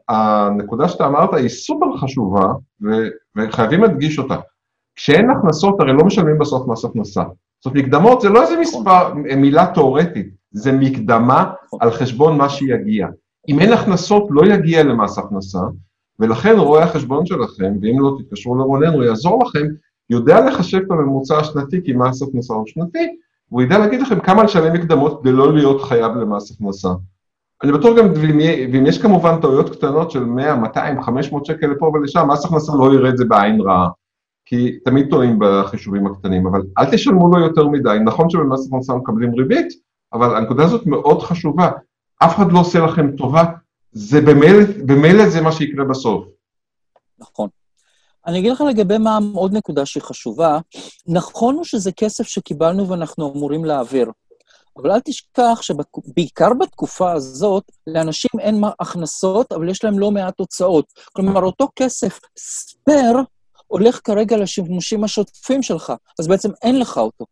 הנקודה 0.09 0.87
שאתה 0.87 1.05
אמרת 1.05 1.33
היא 1.33 1.49
סופר 1.49 1.97
חשובה, 1.97 2.53
וחייבים 3.37 3.81
להדגיש 3.81 4.19
אותה. 4.19 4.35
כשאין 4.95 5.29
הכנסות, 5.29 5.79
הרי 5.79 5.93
לא 5.93 6.05
משלמים 6.05 6.37
בסוף 6.39 6.67
מס 6.67 6.85
הכנסה. 6.85 7.23
זאת 7.59 7.65
אומרת, 7.65 7.85
מקדמות 7.85 8.21
זה 8.21 8.29
לא 8.29 8.41
איזה 8.41 8.59
מספר, 8.59 9.13
מילה 9.13 9.65
תיאורטית, 9.73 10.29
זה 10.51 10.71
מקדמה 10.71 11.51
על 11.79 11.91
חשבון 11.91 12.37
מה 12.37 12.49
שיגיע. 12.49 13.07
אם 13.49 13.59
אין 13.59 13.73
הכנסות, 13.73 14.27
לא 14.29 14.45
יגיע 14.45 14.83
למס 14.83 15.17
הכנסה, 15.17 15.59
ולכן 16.19 16.55
רואה 16.57 16.83
החשבון 16.83 17.25
שלכם, 17.25 17.73
ואם 17.81 17.99
לא 17.99 18.17
תתקשרו 18.19 18.55
לרונן, 18.55 18.93
הוא 18.93 19.03
יעזור 19.03 19.43
לכם, 19.43 19.67
יודע 20.09 20.45
לחשב 20.45 20.77
את 20.77 20.91
הממוצע 20.91 21.37
השנתי, 21.37 21.81
כי 21.83 21.93
מס 21.93 22.21
הכנסה 22.21 22.53
הוא 22.53 22.67
שנתי, 22.67 23.15
והוא 23.51 23.61
ידע 23.61 23.77
להגיד 23.77 24.01
לכם 24.01 24.19
כמה 24.19 24.43
לשלם 24.43 24.73
מקדמות 24.73 25.21
כדי 25.21 25.31
לא 25.31 25.53
להיות 25.53 25.81
חייב 25.81 26.11
למס 26.17 26.51
הכנסה. 26.51 26.89
אני 27.63 27.71
בטוח 27.71 27.97
גם, 27.97 28.05
ואם 28.71 28.85
יש 28.85 29.01
כמובן 29.01 29.41
טעויות 29.41 29.69
קטנות 29.69 30.11
של 30.11 30.25
100, 30.25 30.55
200, 30.55 31.01
500 31.01 31.45
שקל 31.45 31.67
לפה 31.67 31.91
ולשם, 31.93 32.27
מס 32.27 32.45
הכנסה 32.45 32.71
לא 32.79 32.93
יראה 32.93 33.09
את 33.09 33.17
זה 33.17 33.25
בעין 33.25 33.61
רעה. 33.61 33.89
כי 34.49 34.79
תמיד 34.85 35.09
טועים 35.09 35.39
בחישובים 35.39 36.07
הקטנים, 36.07 36.47
אבל 36.47 36.61
אל 36.77 36.91
תשלמו 36.91 37.27
לו 37.31 37.39
יותר 37.39 37.67
מדי. 37.67 37.97
נכון 38.05 38.29
שבמס 38.29 38.67
הכנסה 38.67 38.93
מקבלים 38.93 39.33
ריבית, 39.33 39.67
אבל 40.13 40.35
הנקודה 40.37 40.63
הזאת 40.63 40.85
מאוד 40.85 41.21
חשובה. 41.21 41.69
אף 42.23 42.35
אחד 42.35 42.51
לא 42.51 42.59
עושה 42.59 42.79
לכם 42.79 43.15
טובה, 43.17 43.43
זה 43.91 44.21
במילא, 44.85 45.29
זה 45.29 45.41
מה 45.41 45.51
שיקרה 45.51 45.85
בסוף. 45.85 46.25
נכון. 47.19 47.49
אני 48.27 48.39
אגיד 48.39 48.51
לך 48.51 48.61
לגבי 48.61 48.97
מה 48.97 49.19
עוד 49.33 49.53
נקודה 49.53 49.85
שהיא 49.85 50.03
חשובה. 50.03 50.59
נכון 51.07 51.55
הוא 51.55 51.63
שזה 51.63 51.91
כסף 51.91 52.27
שקיבלנו 52.27 52.89
ואנחנו 52.89 53.33
אמורים 53.33 53.65
להעביר, 53.65 54.11
אבל 54.77 54.91
אל 54.91 54.99
תשכח 54.99 55.59
שבעיקר 55.61 56.49
בתקופה 56.59 57.11
הזאת, 57.11 57.63
לאנשים 57.87 58.31
אין 58.39 58.63
הכנסות, 58.79 59.51
אבל 59.51 59.69
יש 59.69 59.83
להם 59.83 59.99
לא 59.99 60.11
מעט 60.11 60.39
הוצאות. 60.39 60.85
כלומר, 61.13 61.43
אותו 61.43 61.67
כסף 61.75 62.19
ספייר 62.37 63.17
הולך 63.69 63.99
כרגע 64.03 64.37
לשימושים 64.37 65.03
השוטפים 65.03 65.63
שלך, 65.63 65.93
אז 66.19 66.27
בעצם 66.27 66.49
אין 66.61 66.79
לך 66.79 66.97
אותו. 66.97 67.25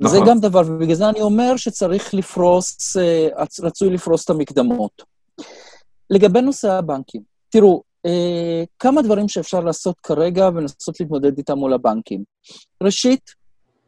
זה 0.00 0.16
נכון. 0.16 0.28
גם 0.28 0.40
דבר, 0.40 0.62
ובגלל 0.66 0.94
זה 0.94 1.08
אני 1.08 1.20
אומר 1.20 1.56
שצריך 1.56 2.14
לפרוס, 2.14 2.96
אה, 2.96 3.28
רצוי 3.62 3.90
לפרוס 3.90 4.24
את 4.24 4.30
המקדמות. 4.30 5.02
לגבי 6.10 6.40
נושא 6.40 6.72
הבנקים, 6.72 7.22
תראו, 7.48 7.82
אה, 8.06 8.64
כמה 8.78 9.02
דברים 9.02 9.28
שאפשר 9.28 9.60
לעשות 9.60 10.00
כרגע 10.00 10.48
ולנסות 10.54 11.00
להתמודד 11.00 11.38
איתם 11.38 11.58
מול 11.58 11.72
הבנקים. 11.72 12.24
ראשית, 12.82 13.30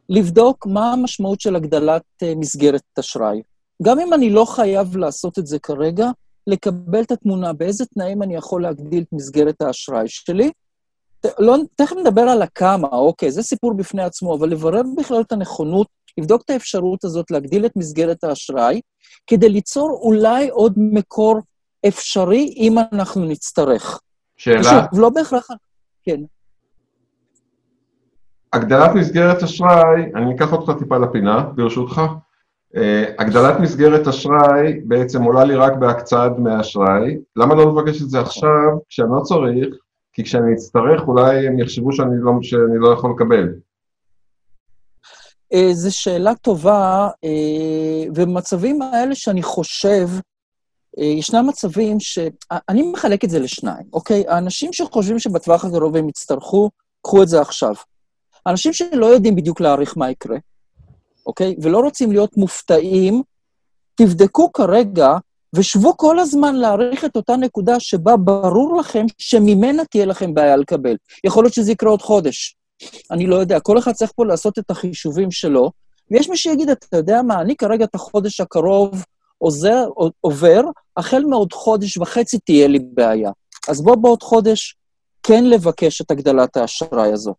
לבדוק 0.09 0.65
מה 0.65 0.93
המשמעות 0.93 1.41
של 1.41 1.55
הגדלת 1.55 2.03
אה, 2.23 2.33
מסגרת 2.35 2.83
אשראי. 2.99 3.41
גם 3.83 3.99
אם 3.99 4.13
אני 4.13 4.29
לא 4.29 4.45
חייב 4.45 4.97
לעשות 4.97 5.39
את 5.39 5.47
זה 5.47 5.59
כרגע, 5.59 6.09
לקבל 6.47 7.01
את 7.01 7.11
התמונה, 7.11 7.53
באיזה 7.53 7.85
תנאים 7.85 8.23
אני 8.23 8.35
יכול 8.35 8.61
להגדיל 8.61 9.03
את 9.03 9.13
מסגרת 9.13 9.61
האשראי 9.61 10.07
שלי. 10.07 10.51
לא, 11.39 11.57
תכף 11.75 11.95
נדבר 11.95 12.21
על 12.21 12.41
הכמה, 12.41 12.87
אוקיי, 12.87 13.31
זה 13.31 13.41
סיפור 13.41 13.73
בפני 13.73 14.03
עצמו, 14.03 14.35
אבל 14.35 14.49
לברר 14.49 14.81
בכלל 14.97 15.21
את 15.21 15.31
הנכונות, 15.31 15.87
לבדוק 16.17 16.41
את 16.45 16.49
האפשרות 16.49 17.03
הזאת 17.03 17.31
להגדיל 17.31 17.65
את 17.65 17.71
מסגרת 17.75 18.23
האשראי, 18.23 18.81
כדי 19.27 19.49
ליצור 19.49 19.99
אולי 20.03 20.49
עוד 20.49 20.73
מקור 20.77 21.39
אפשרי 21.87 22.53
אם 22.57 22.75
אנחנו 22.93 23.25
נצטרך. 23.25 23.99
שאלה, 24.37 24.63
שוב, 24.63 24.99
לא 24.99 25.09
בהכרח... 25.09 25.47
כן. 26.03 26.21
הגדלת 28.53 28.91
מסגרת 28.95 29.43
אשראי, 29.43 30.01
אני 30.15 30.35
אקח 30.35 30.53
אותך 30.53 30.71
טיפה 30.79 30.97
לפינה, 30.97 31.41
ברשותך. 31.55 32.01
אה, 32.75 33.05
הגדלת 33.19 33.59
מסגרת 33.59 34.07
אשראי 34.07 34.79
בעצם 34.85 35.23
עולה 35.23 35.43
לי 35.43 35.55
רק 35.55 35.73
בהקצאת 35.73 36.35
דמי 36.35 36.59
אשראי. 36.59 37.17
למה 37.35 37.55
לא 37.55 37.71
לבקש 37.71 38.01
את 38.01 38.09
זה 38.09 38.19
עכשיו, 38.19 38.77
כשאני 38.89 39.09
לא 39.15 39.21
צריך? 39.21 39.75
כי 40.17 40.23
כשאני 40.23 40.53
אצטרך, 40.53 41.07
אולי 41.07 41.47
הם 41.47 41.59
יחשבו 41.59 41.91
שאני 41.93 42.15
לא, 42.19 42.31
שאני 42.41 42.79
לא 42.79 42.93
יכול 42.93 43.13
לקבל. 43.15 43.53
אה, 45.53 45.73
זו 45.73 45.95
שאלה 45.95 46.35
טובה, 46.35 47.09
אה, 47.23 48.09
ובמצבים 48.15 48.81
האלה 48.81 49.15
שאני 49.15 49.43
חושב, 49.43 50.07
אה, 50.99 51.05
ישנם 51.05 51.47
מצבים 51.47 51.99
ש... 51.99 52.19
אני 52.69 52.91
מחלק 52.91 53.23
את 53.23 53.29
זה 53.29 53.39
לשניים, 53.39 53.85
אוקיי? 53.93 54.23
האנשים 54.27 54.73
שחושבים 54.73 55.19
שבטווח 55.19 55.65
הקרוב 55.65 55.95
הם 55.95 56.09
יצטרכו, 56.09 56.69
קחו 57.01 57.23
את 57.23 57.27
זה 57.27 57.41
עכשיו. 57.41 57.73
אנשים 58.47 58.73
שלא 58.73 59.05
יודעים 59.05 59.35
בדיוק 59.35 59.61
להעריך 59.61 59.97
מה 59.97 60.11
יקרה, 60.11 60.37
אוקיי? 61.25 61.55
ולא 61.61 61.79
רוצים 61.79 62.11
להיות 62.11 62.37
מופתעים, 62.37 63.23
תבדקו 63.95 64.51
כרגע 64.51 65.17
ושבו 65.57 65.97
כל 65.97 66.19
הזמן 66.19 66.55
להעריך 66.55 67.05
את 67.05 67.15
אותה 67.15 67.35
נקודה 67.35 67.79
שבה 67.79 68.17
ברור 68.17 68.77
לכם 68.77 69.05
שממנה 69.17 69.85
תהיה 69.85 70.05
לכם 70.05 70.33
בעיה 70.33 70.55
לקבל. 70.55 70.95
יכול 71.23 71.43
להיות 71.43 71.53
שזה 71.53 71.71
יקרה 71.71 71.89
עוד 71.89 72.01
חודש. 72.01 72.55
אני 73.11 73.27
לא 73.27 73.35
יודע, 73.35 73.59
כל 73.59 73.77
אחד 73.77 73.91
צריך 73.91 74.11
פה 74.15 74.25
לעשות 74.25 74.59
את 74.59 74.71
החישובים 74.71 75.31
שלו, 75.31 75.71
ויש 76.11 76.29
מי 76.29 76.37
שיגיד, 76.37 76.69
אתה 76.69 76.97
יודע 76.97 77.21
מה, 77.21 77.41
אני 77.41 77.55
כרגע 77.55 77.85
את 77.85 77.95
החודש 77.95 78.41
הקרוב 78.41 79.03
עוזר, 79.37 79.85
עובר, 80.21 80.61
החל 80.97 81.23
מעוד 81.29 81.53
חודש 81.53 81.97
וחצי 81.97 82.39
תהיה 82.39 82.67
לי 82.67 82.79
בעיה. 82.79 83.31
אז 83.67 83.81
בוא 83.81 83.95
בעוד 83.95 84.23
חודש 84.23 84.75
כן 85.23 85.45
לבקש 85.45 86.01
את 86.01 86.11
הגדלת 86.11 86.57
האשראי 86.57 87.13
הזאת. 87.13 87.37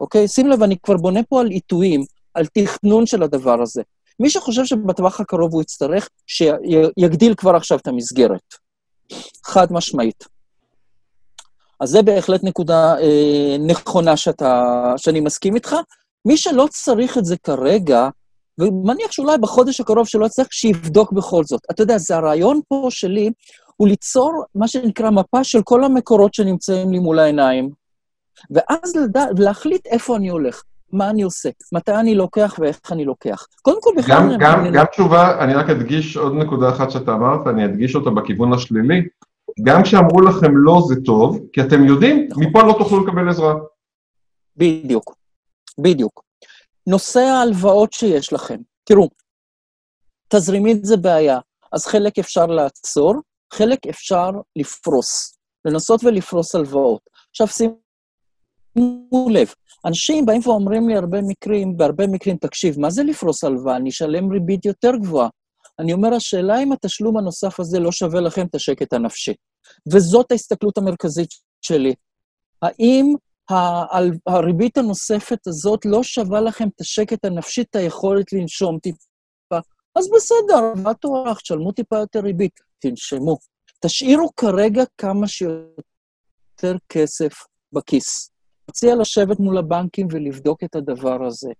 אוקיי? 0.00 0.28
שים 0.28 0.48
לב, 0.48 0.62
אני 0.62 0.76
כבר 0.82 0.96
בונה 0.96 1.20
פה 1.22 1.40
על 1.40 1.46
עיתויים, 1.46 2.04
על 2.34 2.46
תכנון 2.46 3.06
של 3.06 3.22
הדבר 3.22 3.62
הזה. 3.62 3.82
מי 4.20 4.30
שחושב 4.30 4.64
שבטווח 4.64 5.20
הקרוב 5.20 5.52
הוא 5.52 5.62
יצטרך, 5.62 6.08
שיגדיל 6.26 7.34
כבר 7.34 7.56
עכשיו 7.56 7.78
את 7.78 7.86
המסגרת. 7.86 8.54
חד 9.44 9.66
משמעית. 9.72 10.24
אז 11.80 11.90
זה 11.90 12.02
בהחלט 12.02 12.44
נקודה 12.44 12.98
אה, 13.00 13.56
נכונה 13.58 14.16
שאתה, 14.16 14.92
שאני 14.96 15.20
מסכים 15.20 15.54
איתך. 15.54 15.76
מי 16.24 16.36
שלא 16.36 16.66
צריך 16.70 17.18
את 17.18 17.24
זה 17.24 17.36
כרגע, 17.36 18.08
ומניח 18.58 19.12
שאולי 19.12 19.38
בחודש 19.38 19.80
הקרוב 19.80 20.08
שלא 20.08 20.26
יצטרך, 20.26 20.46
שיבדוק 20.50 21.12
בכל 21.12 21.44
זאת. 21.44 21.60
אתה 21.70 21.82
יודע, 21.82 21.98
זה 21.98 22.16
הרעיון 22.16 22.60
פה 22.68 22.86
שלי, 22.90 23.30
הוא 23.76 23.88
ליצור 23.88 24.44
מה 24.54 24.68
שנקרא 24.68 25.10
מפה 25.10 25.44
של 25.44 25.62
כל 25.62 25.84
המקורות 25.84 26.34
שנמצאים 26.34 26.92
לי 26.92 26.98
מול 26.98 27.18
העיניים, 27.18 27.70
ואז 28.50 28.96
לדע, 28.96 29.24
להחליט 29.38 29.86
איפה 29.86 30.16
אני 30.16 30.28
הולך, 30.28 30.62
מה 30.92 31.10
אני 31.10 31.22
עושה, 31.22 31.48
מתי 31.72 31.92
אני 31.94 32.14
לוקח 32.14 32.56
ואיך 32.58 32.80
אני 32.92 33.04
לוקח. 33.04 33.46
קודם 33.62 33.82
כל, 33.82 33.90
בכלל... 33.98 34.14
גם, 34.16 34.30
גם, 34.40 34.60
אני- 34.60 34.78
גם 34.78 34.84
תשובה, 34.84 35.44
אני 35.44 35.54
רק 35.54 35.70
אדגיש 35.70 36.16
עוד 36.16 36.32
נקודה 36.34 36.70
אחת 36.70 36.90
שאתה 36.90 37.12
אמרת, 37.14 37.46
אני 37.46 37.64
אדגיש 37.64 37.94
אותה 37.96 38.10
בכיוון 38.10 38.52
השלילי. 38.52 39.02
גם 39.62 39.82
כשאמרו 39.82 40.20
לכם 40.20 40.56
לא 40.56 40.80
זה 40.88 40.94
טוב, 41.04 41.38
כי 41.52 41.60
אתם 41.60 41.84
יודעים, 41.84 42.26
נכון. 42.30 42.44
מפה 42.44 42.62
לא 42.62 42.74
תוכלו 42.78 43.06
לקבל 43.06 43.28
עזרה. 43.28 43.54
בדיוק, 44.56 45.14
בדיוק. 45.78 46.22
נושא 46.86 47.20
ההלוואות 47.20 47.92
שיש 47.92 48.32
לכם, 48.32 48.56
תראו, 48.84 49.08
תזרימית 50.28 50.84
זה 50.84 50.96
בעיה, 50.96 51.38
אז 51.72 51.86
חלק 51.86 52.18
אפשר 52.18 52.46
לעצור, 52.46 53.14
חלק 53.52 53.86
אפשר 53.86 54.30
לפרוס, 54.56 55.38
לנסות 55.64 56.04
ולפרוס 56.04 56.54
הלוואות. 56.54 57.00
עכשיו 57.30 57.46
שימו 57.48 57.74
לב, 59.30 59.54
אנשים 59.84 60.26
באים 60.26 60.40
ואומרים 60.44 60.88
לי 60.88 60.96
הרבה 60.96 61.22
מקרים, 61.22 61.76
בהרבה 61.76 62.06
מקרים, 62.06 62.36
תקשיב, 62.36 62.80
מה 62.80 62.90
זה 62.90 63.02
לפרוס 63.02 63.44
הלוואה? 63.44 63.76
אני 63.76 63.90
אשלם 63.90 64.32
ריבית 64.32 64.64
יותר 64.64 64.96
גבוהה. 64.96 65.28
אני 65.78 65.92
אומר, 65.92 66.14
השאלה 66.14 66.62
אם 66.62 66.72
התשלום 66.72 67.16
הנוסף 67.16 67.60
הזה 67.60 67.80
לא 67.80 67.92
שווה 67.92 68.20
לכם 68.20 68.46
את 68.46 68.54
השקט 68.54 68.92
הנפשי. 68.92 69.32
וזאת 69.92 70.32
ההסתכלות 70.32 70.78
המרכזית 70.78 71.28
שלי. 71.60 71.94
האם 72.62 73.14
הריבית 74.26 74.78
הנוספת 74.78 75.46
הזאת 75.46 75.84
לא 75.84 76.02
שווה 76.02 76.40
לכם 76.40 76.68
את 76.68 76.80
השקט 76.80 77.24
הנפשי, 77.24 77.62
את 77.62 77.76
היכולת 77.76 78.32
לנשום 78.32 78.78
טיפה? 78.78 79.58
אז 79.94 80.10
בסדר, 80.16 80.74
מה 80.82 80.94
תוארך? 80.94 81.40
תשלמו 81.40 81.72
טיפה 81.72 81.98
יותר 81.98 82.20
ריבית, 82.20 82.60
תנשמו. 82.78 83.36
תשאירו 83.80 84.30
כרגע 84.36 84.82
כמה 84.98 85.28
שיותר 85.28 86.76
כסף 86.88 87.32
בכיס. 87.72 88.30
מציע 88.68 88.96
לשבת 88.96 89.40
מול 89.40 89.58
הבנקים 89.58 90.08
ולבדוק 90.10 90.64
את 90.64 90.76
הדבר 90.76 91.26
הזה, 91.26 91.50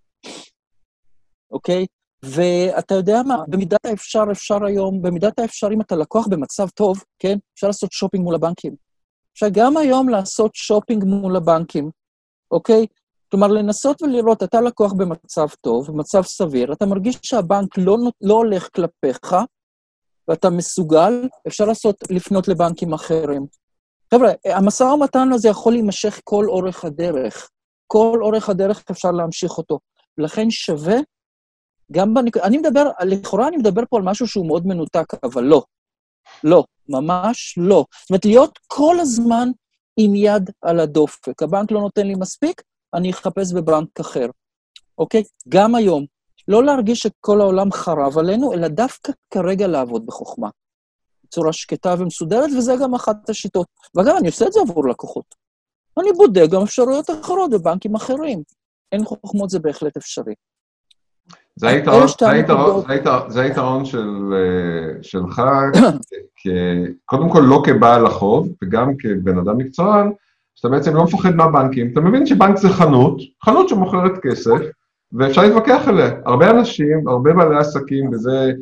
אוקיי? 1.50 1.86
ואתה 2.22 2.94
יודע 2.94 3.22
מה, 3.22 3.36
במידת 3.48 3.86
האפשר, 3.86 4.24
אפשר 4.32 4.64
היום, 4.64 5.02
במידת 5.02 5.38
האפשר, 5.38 5.68
אם 5.72 5.80
אתה 5.80 5.96
לקוח 5.96 6.26
במצב 6.26 6.68
טוב, 6.68 7.04
כן? 7.18 7.38
אפשר 7.54 7.66
לעשות 7.66 7.92
שופינג 7.92 8.24
מול 8.24 8.34
הבנקים. 8.34 8.74
אפשר 9.32 9.46
גם 9.52 9.76
היום 9.76 10.08
לעשות 10.08 10.54
שופינג 10.54 11.04
מול 11.04 11.36
הבנקים, 11.36 11.90
אוקיי? 12.50 12.86
כלומר, 13.30 13.46
לנסות 13.46 14.02
ולראות, 14.02 14.42
אתה 14.42 14.60
לקוח 14.60 14.92
במצב 14.92 15.46
טוב, 15.60 15.86
במצב 15.90 16.22
סביר, 16.22 16.72
אתה 16.72 16.86
מרגיש 16.86 17.18
שהבנק 17.22 17.78
לא, 17.78 17.96
לא 18.20 18.34
הולך 18.34 18.68
כלפיך, 18.74 19.36
ואתה 20.28 20.50
מסוגל, 20.50 21.28
אפשר 21.48 21.64
לעשות, 21.64 21.96
לפנות 22.10 22.48
לבנקים 22.48 22.92
אחרים. 22.92 23.46
חבר'ה, 24.14 24.32
המשא 24.44 24.82
ומתן 24.82 25.32
הזה 25.32 25.48
יכול 25.48 25.72
להימשך 25.72 26.20
כל 26.24 26.46
אורך 26.48 26.84
הדרך. 26.84 27.50
כל 27.86 28.18
אורך 28.22 28.48
הדרך 28.48 28.84
אפשר 28.90 29.10
להמשיך 29.10 29.58
אותו. 29.58 29.78
ולכן 30.18 30.50
שווה, 30.50 30.96
גם 31.92 32.14
בנקודה, 32.14 32.44
אני 32.44 32.58
מדבר, 32.58 32.90
לכאורה 33.06 33.48
אני 33.48 33.56
מדבר 33.56 33.82
פה 33.90 33.96
על 33.96 34.02
משהו 34.02 34.26
שהוא 34.26 34.46
מאוד 34.46 34.66
מנותק, 34.66 35.14
אבל 35.22 35.44
לא. 35.44 35.62
לא, 36.44 36.64
ממש 36.88 37.54
לא. 37.58 37.84
זאת 38.00 38.10
אומרת, 38.10 38.24
להיות 38.24 38.58
כל 38.66 39.00
הזמן 39.00 39.48
עם 39.96 40.14
יד 40.14 40.50
על 40.62 40.80
הדופק. 40.80 41.42
הבנק 41.42 41.70
לא 41.72 41.80
נותן 41.80 42.06
לי 42.06 42.14
מספיק, 42.14 42.62
אני 42.94 43.10
אחפש 43.10 43.52
בבנק 43.52 44.00
אחר. 44.00 44.26
אוקיי? 44.98 45.22
גם 45.48 45.74
היום. 45.74 46.06
לא 46.48 46.64
להרגיש 46.64 46.98
שכל 46.98 47.40
העולם 47.40 47.72
חרב 47.72 48.18
עלינו, 48.18 48.52
אלא 48.52 48.68
דווקא 48.68 49.12
כרגע 49.34 49.66
לעבוד 49.66 50.06
בחוכמה. 50.06 50.48
בצורה 51.28 51.52
שקטה 51.52 51.94
ומסודרת, 51.98 52.50
וזה 52.58 52.74
גם 52.82 52.94
אחת 52.94 53.30
השיטות. 53.30 53.66
ואגב, 53.94 54.14
אני 54.18 54.26
עושה 54.26 54.46
את 54.46 54.52
זה 54.52 54.60
עבור 54.60 54.88
לקוחות. 54.88 55.34
אני 56.00 56.12
בודק 56.12 56.46
גם 56.50 56.62
אפשרויות 56.62 57.10
אחרות 57.10 57.50
בבנקים 57.50 57.94
אחרים. 57.94 58.42
אין 58.92 59.04
חוכמות, 59.04 59.50
זה 59.50 59.58
בהחלט 59.58 59.96
אפשרי. 59.96 60.34
זה 61.56 61.68
היתרון, 61.68 61.98
אלה 61.98 62.08
שתי 62.08 62.24
זה 62.24 62.30
היתרון, 62.30 62.60
הנקודות. 62.60 62.86
זה 62.86 62.92
היתרון, 62.92 63.30
זה 63.30 63.42
היתרון 63.42 63.84
של, 63.84 64.08
אה, 64.32 65.02
שלך, 65.02 65.42
כ, 66.42 66.46
קודם 67.04 67.30
כל 67.30 67.40
לא 67.40 67.62
כבעל 67.64 68.06
החוב, 68.06 68.48
וגם 68.62 68.92
כבן 68.98 69.38
אדם 69.38 69.58
מקצוען, 69.58 70.12
שאתה 70.54 70.68
בעצם 70.68 70.96
לא 70.96 71.04
מפחד 71.04 71.34
מהבנקים. 71.34 71.90
אתה 71.92 72.00
מבין 72.00 72.26
שבנק 72.26 72.56
זה 72.56 72.68
חנות, 72.68 73.20
חנות 73.44 73.68
שמוכרת 73.68 74.12
כסף, 74.22 74.58
ואפשר 75.12 75.42
להתווכח 75.42 75.82
עליה. 75.86 76.10
הרבה 76.26 76.50
אנשים, 76.50 77.08
הרבה 77.08 77.32
בעלי 77.32 77.56
עסקים, 77.56 78.10
וזה 78.12 78.52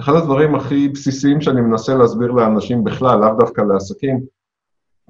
אחד 0.00 0.14
הדברים 0.14 0.54
הכי 0.54 0.88
בסיסיים 0.88 1.40
שאני 1.40 1.60
מנסה 1.60 1.94
להסביר 1.94 2.30
לאנשים 2.30 2.84
בכלל, 2.84 3.18
לאו 3.20 3.34
דווקא 3.38 3.60
לעסקים. 3.60 4.20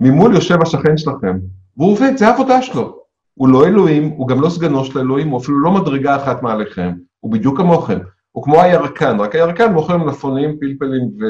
ממול 0.01 0.35
יושב 0.35 0.63
השכן 0.63 0.97
שלכם, 0.97 1.39
והוא 1.77 1.93
עובד, 1.93 2.17
זה 2.17 2.29
העבודה 2.29 2.63
שלו. 2.63 2.99
הוא 3.35 3.49
לא 3.49 3.67
אלוהים, 3.67 4.09
הוא 4.09 4.29
גם 4.29 4.41
לא 4.41 4.49
סגנו 4.49 4.85
של 4.85 4.99
אלוהים, 4.99 5.29
הוא 5.29 5.41
אפילו 5.41 5.61
לא 5.61 5.71
מדרגה 5.71 6.17
אחת 6.17 6.43
מעליכם, 6.43 6.93
הוא 7.21 7.33
בדיוק 7.33 7.57
כמוכם. 7.57 7.99
הוא 8.33 8.45
כמו 8.45 8.63
הירקן, 8.63 9.21
רק 9.21 9.35
הירקן 9.35 9.73
מוכר 9.73 9.97
מלפפונים, 9.97 10.59
פלפלים 10.61 11.03
ו... 11.03 11.25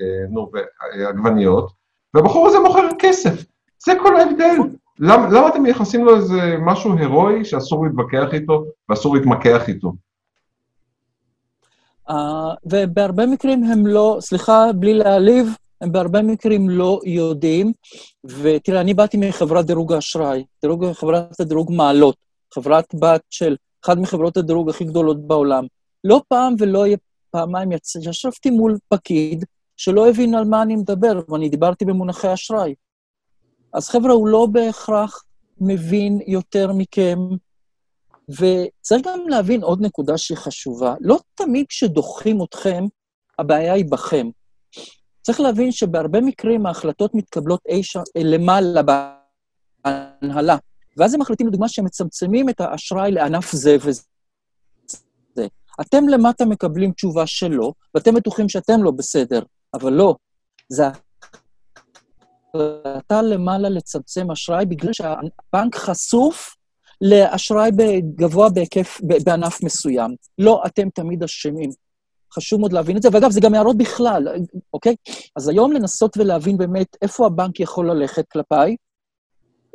אה, 0.00 0.42
ועגבניות, 0.98 1.72
והבחור 2.14 2.46
הזה 2.46 2.58
מוכר 2.58 2.88
כסף. 2.98 3.44
זה 3.84 3.92
כל 4.02 4.16
ההבדל. 4.16 4.56
למה, 4.98 5.28
למה 5.28 5.48
אתם 5.48 5.62
מייחסים 5.62 6.04
לו 6.04 6.16
איזה 6.16 6.56
משהו 6.60 6.98
הירואי 6.98 7.44
שאסור 7.44 7.86
להתווכח 7.86 8.34
איתו 8.34 8.64
ואסור 8.88 9.16
להתמקח 9.16 9.68
איתו? 9.68 9.92
Uh, 12.10 12.14
ובהרבה 12.64 13.26
מקרים 13.26 13.64
הם 13.64 13.86
לא, 13.86 14.16
סליחה, 14.20 14.72
בלי 14.72 14.94
להעליב, 14.94 15.56
הם 15.80 15.92
בהרבה 15.92 16.22
מקרים 16.22 16.70
לא 16.70 17.00
יודעים. 17.04 17.72
ותראה, 18.24 18.80
אני 18.80 18.94
באתי 18.94 19.16
מחברת 19.16 19.66
דירוג 19.66 19.92
האשראי, 19.92 20.44
דירוג, 20.62 20.92
חברת 20.92 21.40
הדירוג 21.40 21.72
מעלות, 21.72 22.16
חברת 22.54 22.94
בת 22.94 23.20
של 23.30 23.56
אחת 23.84 23.96
מחברות 23.96 24.36
הדירוג 24.36 24.70
הכי 24.70 24.84
גדולות 24.84 25.26
בעולם. 25.26 25.64
לא 26.04 26.22
פעם 26.28 26.54
ולא 26.58 26.84
פעמיים 27.30 27.72
ישבתי 28.02 28.50
מול 28.50 28.78
פקיד 28.88 29.44
שלא 29.76 30.08
הבין 30.08 30.34
על 30.34 30.44
מה 30.44 30.62
אני 30.62 30.76
מדבר, 30.76 31.20
ואני 31.28 31.48
דיברתי 31.48 31.84
במונחי 31.84 32.34
אשראי. 32.34 32.74
אז 33.72 33.88
חבר'ה, 33.88 34.12
הוא 34.12 34.28
לא 34.28 34.46
בהכרח 34.52 35.24
מבין 35.60 36.20
יותר 36.26 36.72
מכם, 36.72 37.18
וצריך 38.28 39.02
גם 39.06 39.28
להבין 39.28 39.62
עוד 39.62 39.80
נקודה 39.80 40.18
שהיא 40.18 40.38
חשובה. 40.38 40.94
לא 41.00 41.18
תמיד 41.34 41.66
כשדוחים 41.68 42.42
אתכם, 42.42 42.84
הבעיה 43.38 43.72
היא 43.72 43.84
בכם. 43.90 44.28
צריך 45.22 45.40
להבין 45.40 45.72
שבהרבה 45.72 46.20
מקרים 46.20 46.66
ההחלטות 46.66 47.14
מתקבלות 47.14 47.60
אי 47.68 47.82
שם, 47.82 48.00
למעלה 48.18 48.80
בהנהלה, 49.84 50.56
ואז 50.96 51.14
הם 51.14 51.20
מחליטים, 51.20 51.46
לדוגמה, 51.46 51.68
שהם 51.68 51.84
מצמצמים 51.84 52.48
את 52.48 52.60
האשראי 52.60 53.12
לענף 53.12 53.52
זה 53.52 53.76
וזה. 53.80 54.02
אתם 55.80 56.08
למטה 56.08 56.44
מקבלים 56.44 56.92
תשובה 56.92 57.26
שלא, 57.26 57.72
ואתם 57.94 58.14
בטוחים 58.14 58.48
שאתם 58.48 58.82
לא 58.82 58.90
בסדר, 58.90 59.42
אבל 59.74 59.92
לא. 59.92 60.16
זה 60.68 60.84
החלטה 62.54 63.22
למעלה 63.22 63.68
לצמצם 63.68 64.30
אשראי 64.30 64.66
בגלל 64.66 64.92
שהבנק 64.92 65.76
חשוף 65.76 66.56
לאשראי 67.00 67.70
גבוה 68.14 68.48
בהיקף, 68.50 69.00
בענף 69.24 69.62
מסוים. 69.62 70.14
לא 70.38 70.62
אתם 70.66 70.88
תמיד 70.90 71.22
אשמים. 71.22 71.70
חשוב 72.34 72.60
מאוד 72.60 72.72
להבין 72.72 72.96
את 72.96 73.02
זה, 73.02 73.08
ואגב, 73.12 73.30
זה 73.30 73.40
גם 73.40 73.54
הערות 73.54 73.76
בכלל, 73.76 74.28
אוקיי? 74.74 74.94
אז 75.36 75.48
היום 75.48 75.72
לנסות 75.72 76.16
ולהבין 76.16 76.56
באמת 76.56 76.96
איפה 77.02 77.26
הבנק 77.26 77.60
יכול 77.60 77.90
ללכת 77.90 78.24
כלפיי, 78.28 78.76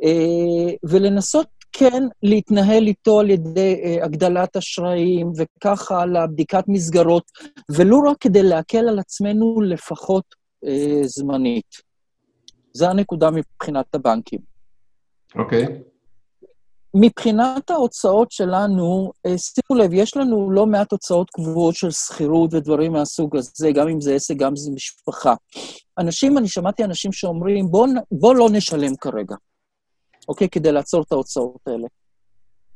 אה, 0.02 0.74
ולנסות 0.82 1.46
כן 1.72 2.02
להתנהל 2.22 2.86
איתו 2.86 3.20
על 3.20 3.30
ידי 3.30 3.80
אה, 3.84 4.04
הגדלת 4.04 4.56
אשראים 4.56 5.32
וככה 5.36 6.06
לבדיקת 6.06 6.64
מסגרות, 6.68 7.24
ולו 7.70 8.02
רק 8.02 8.16
כדי 8.20 8.42
להקל 8.42 8.88
על 8.88 8.98
עצמנו 8.98 9.60
לפחות 9.60 10.24
אה, 10.64 11.00
זמנית. 11.04 11.90
זו 12.72 12.86
הנקודה 12.86 13.30
מבחינת 13.30 13.94
הבנקים. 13.94 14.40
אוקיי. 15.34 15.64
Okay. 15.64 15.89
מבחינת 16.94 17.70
ההוצאות 17.70 18.32
שלנו, 18.32 19.12
אה, 19.26 19.38
שימו 19.38 19.82
לב, 19.82 19.92
יש 19.92 20.16
לנו 20.16 20.50
לא 20.50 20.66
מעט 20.66 20.92
הוצאות 20.92 21.30
קבועות 21.30 21.74
של 21.74 21.90
שכירות 21.90 22.54
ודברים 22.54 22.92
מהסוג 22.92 23.36
הזה, 23.36 23.72
גם 23.72 23.88
אם 23.88 24.00
זה 24.00 24.14
עסק, 24.14 24.36
גם 24.36 24.48
אם 24.48 24.56
זה 24.56 24.70
משפחה. 24.70 25.34
אנשים, 25.98 26.38
אני 26.38 26.48
שמעתי 26.48 26.84
אנשים 26.84 27.12
שאומרים, 27.12 27.70
בוא, 27.70 27.86
בוא 28.12 28.34
לא 28.34 28.48
נשלם 28.52 28.96
כרגע, 28.96 29.36
אוקיי? 30.28 30.48
כדי 30.48 30.72
לעצור 30.72 31.02
את 31.02 31.12
ההוצאות 31.12 31.60
האלה. 31.66 31.86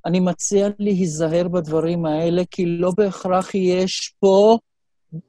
אני 0.07 0.21
מציע 0.21 0.69
להיזהר 0.79 1.49
בדברים 1.49 2.07
האלה, 2.07 2.43
כי 2.51 2.67
לא 2.67 2.93
בהכרח 2.97 3.55
יש 3.55 4.15
פה 4.21 4.59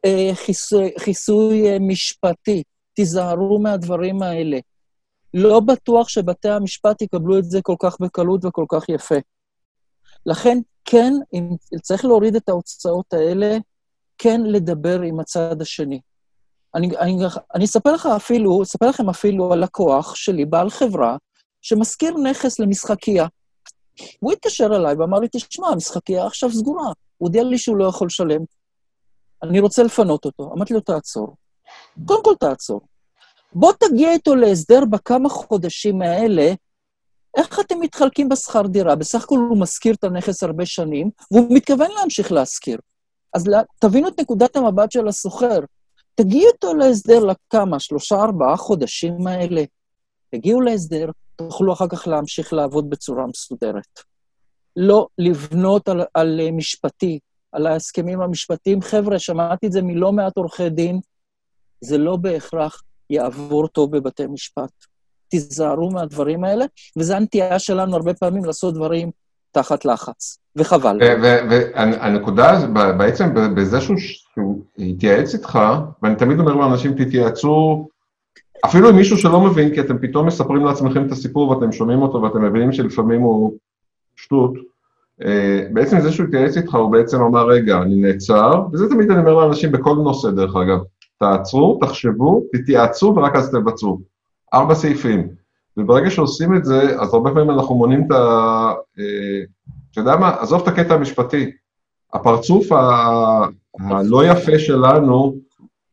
אה, 0.05 0.31
חיסוי, 0.33 0.91
חיסוי 0.99 1.69
אה, 1.69 1.77
משפטי. 1.79 2.63
תיזהרו 2.93 3.59
מהדברים 3.59 4.21
האלה. 4.21 4.59
לא 5.37 5.59
בטוח 5.59 6.09
שבתי 6.09 6.49
המשפט 6.49 7.01
יקבלו 7.01 7.39
את 7.39 7.43
זה 7.43 7.61
כל 7.61 7.75
כך 7.79 7.97
בקלות 7.99 8.45
וכל 8.45 8.65
כך 8.69 8.89
יפה. 8.89 9.15
לכן, 10.25 10.57
כן, 10.85 11.13
אם 11.33 11.49
צריך 11.81 12.05
להוריד 12.05 12.35
את 12.35 12.49
ההוצאות 12.49 13.13
האלה, 13.13 13.57
כן 14.17 14.41
לדבר 14.45 15.01
עם 15.01 15.19
הצד 15.19 15.61
השני. 15.61 15.99
אני, 16.75 16.97
אני, 16.97 17.17
אני 17.55 17.65
אספר 17.65 17.93
לך 17.93 18.05
אפילו, 18.05 18.63
אספר 18.63 18.89
לכם 18.89 19.09
אפילו 19.09 19.53
על 19.53 19.63
לקוח 19.63 20.15
שלי, 20.15 20.45
בעל 20.45 20.69
חברה, 20.69 21.17
שמשכיר 21.61 22.13
נכס 22.23 22.59
למשחקייה. 22.59 23.27
הוא 24.19 24.31
התקשר 24.31 24.65
אליי 24.75 24.95
ואמר 24.95 25.19
לי, 25.19 25.27
תשמע, 25.31 25.67
המשחקייה 25.67 26.25
עכשיו 26.25 26.51
סגורה. 26.51 26.85
הוא 26.85 26.93
הודיע 27.17 27.43
לי 27.43 27.57
שהוא 27.57 27.77
לא 27.77 27.85
יכול 27.85 28.07
לשלם. 28.07 28.41
אני 29.43 29.59
רוצה 29.59 29.83
לפנות 29.83 30.25
אותו. 30.25 30.51
אמרתי 30.53 30.73
לו, 30.73 30.79
תעצור. 30.79 31.35
קודם 32.05 32.23
כל 32.23 32.33
תעצור. 32.39 32.81
בוא 33.55 33.73
תגיע 33.79 34.11
איתו 34.11 34.35
להסדר 34.35 34.85
בכמה 34.85 35.29
חודשים 35.29 36.01
האלה, 36.01 36.53
איך 37.37 37.59
אתם 37.59 37.79
מתחלקים 37.79 38.29
בשכר 38.29 38.61
דירה? 38.61 38.95
בסך 38.95 39.23
הכול 39.23 39.39
הוא 39.49 39.57
משכיר 39.57 39.93
את 39.93 40.03
הנכס 40.03 40.43
הרבה 40.43 40.65
שנים, 40.65 41.09
והוא 41.31 41.47
מתכוון 41.49 41.91
להמשיך 41.99 42.31
להשכיר. 42.31 42.79
אז 43.33 43.47
לה, 43.47 43.61
תבינו 43.79 44.07
את 44.07 44.19
נקודת 44.19 44.55
המבט 44.55 44.91
של 44.91 45.07
הסוחר. 45.07 45.59
תגיעו 46.15 46.51
איתו 46.53 46.73
להסדר 46.73 47.19
לכמה, 47.23 47.79
שלושה, 47.79 48.15
ארבעה 48.15 48.57
חודשים 48.57 49.27
האלה. 49.27 49.63
תגיעו 50.31 50.61
להסדר, 50.61 51.09
תוכלו 51.35 51.73
אחר 51.73 51.87
כך 51.87 52.07
להמשיך 52.07 52.53
לעבוד 52.53 52.89
בצורה 52.89 53.27
מסודרת. 53.27 53.99
לא 54.75 55.07
לבנות 55.17 55.87
על, 55.87 56.01
על 56.13 56.39
משפטי, 56.51 57.19
על 57.51 57.67
ההסכמים 57.67 58.21
המשפטיים. 58.21 58.81
חבר'ה, 58.81 59.19
שמעתי 59.19 59.67
את 59.67 59.71
זה 59.71 59.81
מלא 59.81 60.11
מעט 60.11 60.37
עורכי 60.37 60.69
דין, 60.69 60.99
זה 61.81 61.97
לא 61.97 62.15
בהכרח 62.15 62.81
יעבור 63.09 63.67
טוב 63.67 63.97
בבתי 63.97 64.27
משפט. 64.27 64.71
תיזהרו 65.27 65.91
מהדברים 65.91 66.43
האלה, 66.43 66.65
וזו 66.97 67.13
הנטייה 67.13 67.59
שלנו 67.59 67.95
הרבה 67.95 68.13
פעמים 68.13 68.45
לעשות 68.45 68.73
דברים 68.73 69.11
תחת 69.51 69.85
לחץ, 69.85 70.39
וחבל. 70.55 70.99
והנקודה, 71.21 72.67
בעצם 72.97 73.33
בזה 73.55 73.81
שהוא 73.81 74.61
התייעץ 74.77 75.33
איתך, 75.33 75.59
ואני 76.03 76.15
תמיד 76.15 76.39
אומר 76.39 76.55
לאנשים, 76.55 76.93
תתייעצו, 76.93 77.87
אפילו 78.65 78.89
עם 78.89 78.95
מישהו 78.95 79.17
שלא 79.17 79.41
מבין, 79.41 79.73
כי 79.73 79.81
אתם 79.81 79.97
פתאום 79.97 80.27
מספרים 80.27 80.65
לעצמכם 80.65 81.05
את 81.07 81.11
הסיפור 81.11 81.49
ואתם 81.49 81.71
שומעים 81.71 82.01
אותו 82.01 82.21
ואתם 82.21 82.41
מבינים 82.41 82.71
שלפעמים 82.71 83.21
הוא 83.21 83.53
שטות. 84.15 84.53
אה, 85.25 85.67
בעצם 85.73 85.99
זה 85.99 86.11
שהוא 86.11 86.27
התייעץ 86.27 86.57
איתך, 86.57 86.75
הוא 86.75 86.91
בעצם 86.91 87.21
אמר, 87.21 87.47
רגע, 87.47 87.77
אני 87.81 87.95
נעצר, 87.95 88.65
וזה 88.73 88.89
תמיד 88.89 89.11
אני 89.11 89.19
אומר 89.19 89.33
לאנשים 89.33 89.71
בכל 89.71 89.95
נושא, 89.95 90.29
דרך 90.29 90.55
אגב. 90.55 90.79
תעצרו, 91.19 91.79
תחשבו, 91.81 92.43
תתייעצו 92.53 93.13
ורק 93.15 93.35
אז 93.35 93.51
תבצעו. 93.51 93.99
ארבע 94.53 94.75
סעיפים. 94.75 95.27
וברגע 95.77 96.09
שעושים 96.09 96.55
את 96.55 96.65
זה, 96.65 97.01
אז 97.01 97.13
הרבה 97.13 97.31
פעמים 97.33 97.49
אנחנו 97.49 97.75
מונים 97.75 98.03
את 98.07 98.11
ה... 98.11 98.15
אה, 98.99 99.43
אתה 99.91 99.99
יודע 99.99 100.15
מה? 100.15 100.29
עזוב 100.39 100.61
את 100.61 100.67
הקטע 100.67 100.93
המשפטי. 100.93 101.51
הפרצוף. 102.13 102.67
הלא 103.79 104.25
יפה 104.25 104.59
שלנו, 104.59 105.35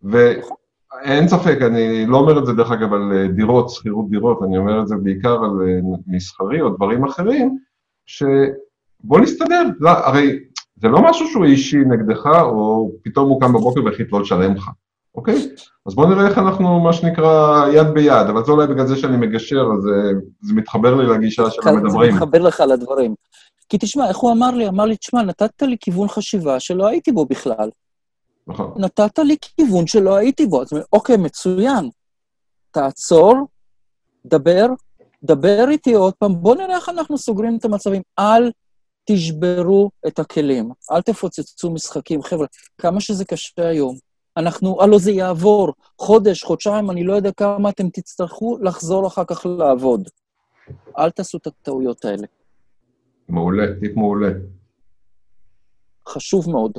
ואין 0.02 1.28
ספק, 1.28 1.58
אני 1.62 2.06
לא 2.06 2.16
אומר 2.16 2.38
את 2.38 2.46
זה 2.46 2.52
דרך 2.52 2.70
אגב 2.70 2.92
על 2.92 3.12
אה, 3.12 3.28
דירות, 3.28 3.70
שכירות 3.70 4.10
דירות, 4.10 4.42
אני 4.42 4.58
אומר 4.58 4.82
את 4.82 4.88
זה 4.88 4.96
בעיקר 4.96 5.44
על 5.44 5.68
אה, 5.68 5.78
מסחרי 6.06 6.60
או 6.60 6.68
דברים 6.68 7.04
אחרים, 7.04 7.58
שבוא 8.06 9.20
נסתדר. 9.20 9.62
לא, 9.80 9.90
הרי 9.90 10.38
זה 10.76 10.88
לא 10.88 11.02
משהו 11.10 11.26
שהוא 11.28 11.44
אישי 11.44 11.78
נגדך, 11.78 12.26
או 12.26 12.90
פתאום 13.02 13.28
הוא 13.28 13.40
קם 13.40 13.52
בבוקר 13.52 13.84
והחליט 13.84 14.12
לא 14.12 14.20
לשלם 14.20 14.54
לך. 14.54 14.70
אוקיי? 15.14 15.48
אז 15.86 15.94
בואו 15.94 16.08
נראה 16.08 16.28
איך 16.28 16.38
אנחנו, 16.38 16.80
מה 16.80 16.92
שנקרא, 16.92 17.66
יד 17.68 17.86
ביד, 17.94 18.26
אבל 18.28 18.44
זה 18.44 18.52
אולי 18.52 18.66
בגלל 18.66 18.86
זה 18.86 18.96
שאני 18.96 19.16
מגשר, 19.16 19.64
אז 19.78 19.88
אה, 19.88 20.20
זה 20.40 20.54
מתחבר 20.54 20.94
לי 20.94 21.06
לגישה 21.06 21.50
של 21.50 21.68
המדברים. 21.68 22.10
זה 22.10 22.16
מתחבר 22.16 22.38
לך 22.38 22.60
לדברים. 22.60 23.14
כי 23.68 23.78
תשמע, 23.80 24.08
איך 24.08 24.16
הוא 24.16 24.32
אמר 24.32 24.50
לי? 24.50 24.68
אמר 24.68 24.84
לי, 24.84 24.96
תשמע, 24.96 25.22
נתת 25.22 25.62
לי 25.62 25.76
כיוון 25.80 26.08
חשיבה 26.08 26.60
שלא 26.60 26.86
הייתי 26.86 27.12
בו 27.12 27.26
בכלל. 27.26 27.70
נכון. 28.46 28.74
נתת 28.76 29.18
לי 29.18 29.36
כיוון 29.40 29.86
שלא 29.86 30.16
הייתי 30.16 30.46
בו. 30.46 30.62
אז 30.62 30.68
אוקיי, 30.92 31.16
מצוין. 31.16 31.90
תעצור, 32.70 33.34
דבר, 34.26 34.66
דבר 35.22 35.66
איתי 35.70 35.94
עוד 35.94 36.14
פעם, 36.14 36.34
בואו 36.34 36.54
נראה 36.54 36.76
איך 36.76 36.88
אנחנו 36.88 37.18
סוגרים 37.18 37.56
את 37.56 37.64
המצבים. 37.64 38.02
אל 38.18 38.50
תשברו 39.04 39.90
את 40.06 40.18
הכלים, 40.18 40.70
אל 40.92 41.02
תפוצצו 41.02 41.70
משחקים. 41.70 42.22
חבר'ה, 42.22 42.46
כמה 42.78 43.00
שזה 43.00 43.24
קשה 43.24 43.68
היום, 43.68 43.96
אנחנו, 44.36 44.82
הלו 44.82 44.98
זה 44.98 45.10
יעבור, 45.10 45.72
חודש, 45.98 46.42
חודשיים, 46.42 46.90
אני 46.90 47.04
לא 47.04 47.12
יודע 47.12 47.32
כמה 47.32 47.68
אתם 47.68 47.88
תצטרכו 47.88 48.58
לחזור 48.60 49.06
אחר 49.06 49.24
כך 49.24 49.46
לעבוד. 49.46 50.08
אל 50.98 51.10
תעשו 51.10 51.38
את 51.38 51.46
הטעויות 51.46 52.04
האלה. 52.04 52.26
מעולה, 53.28 53.66
טיפ 53.80 53.96
מעולה. 53.96 54.28
חשוב 56.08 56.50
מאוד. 56.50 56.72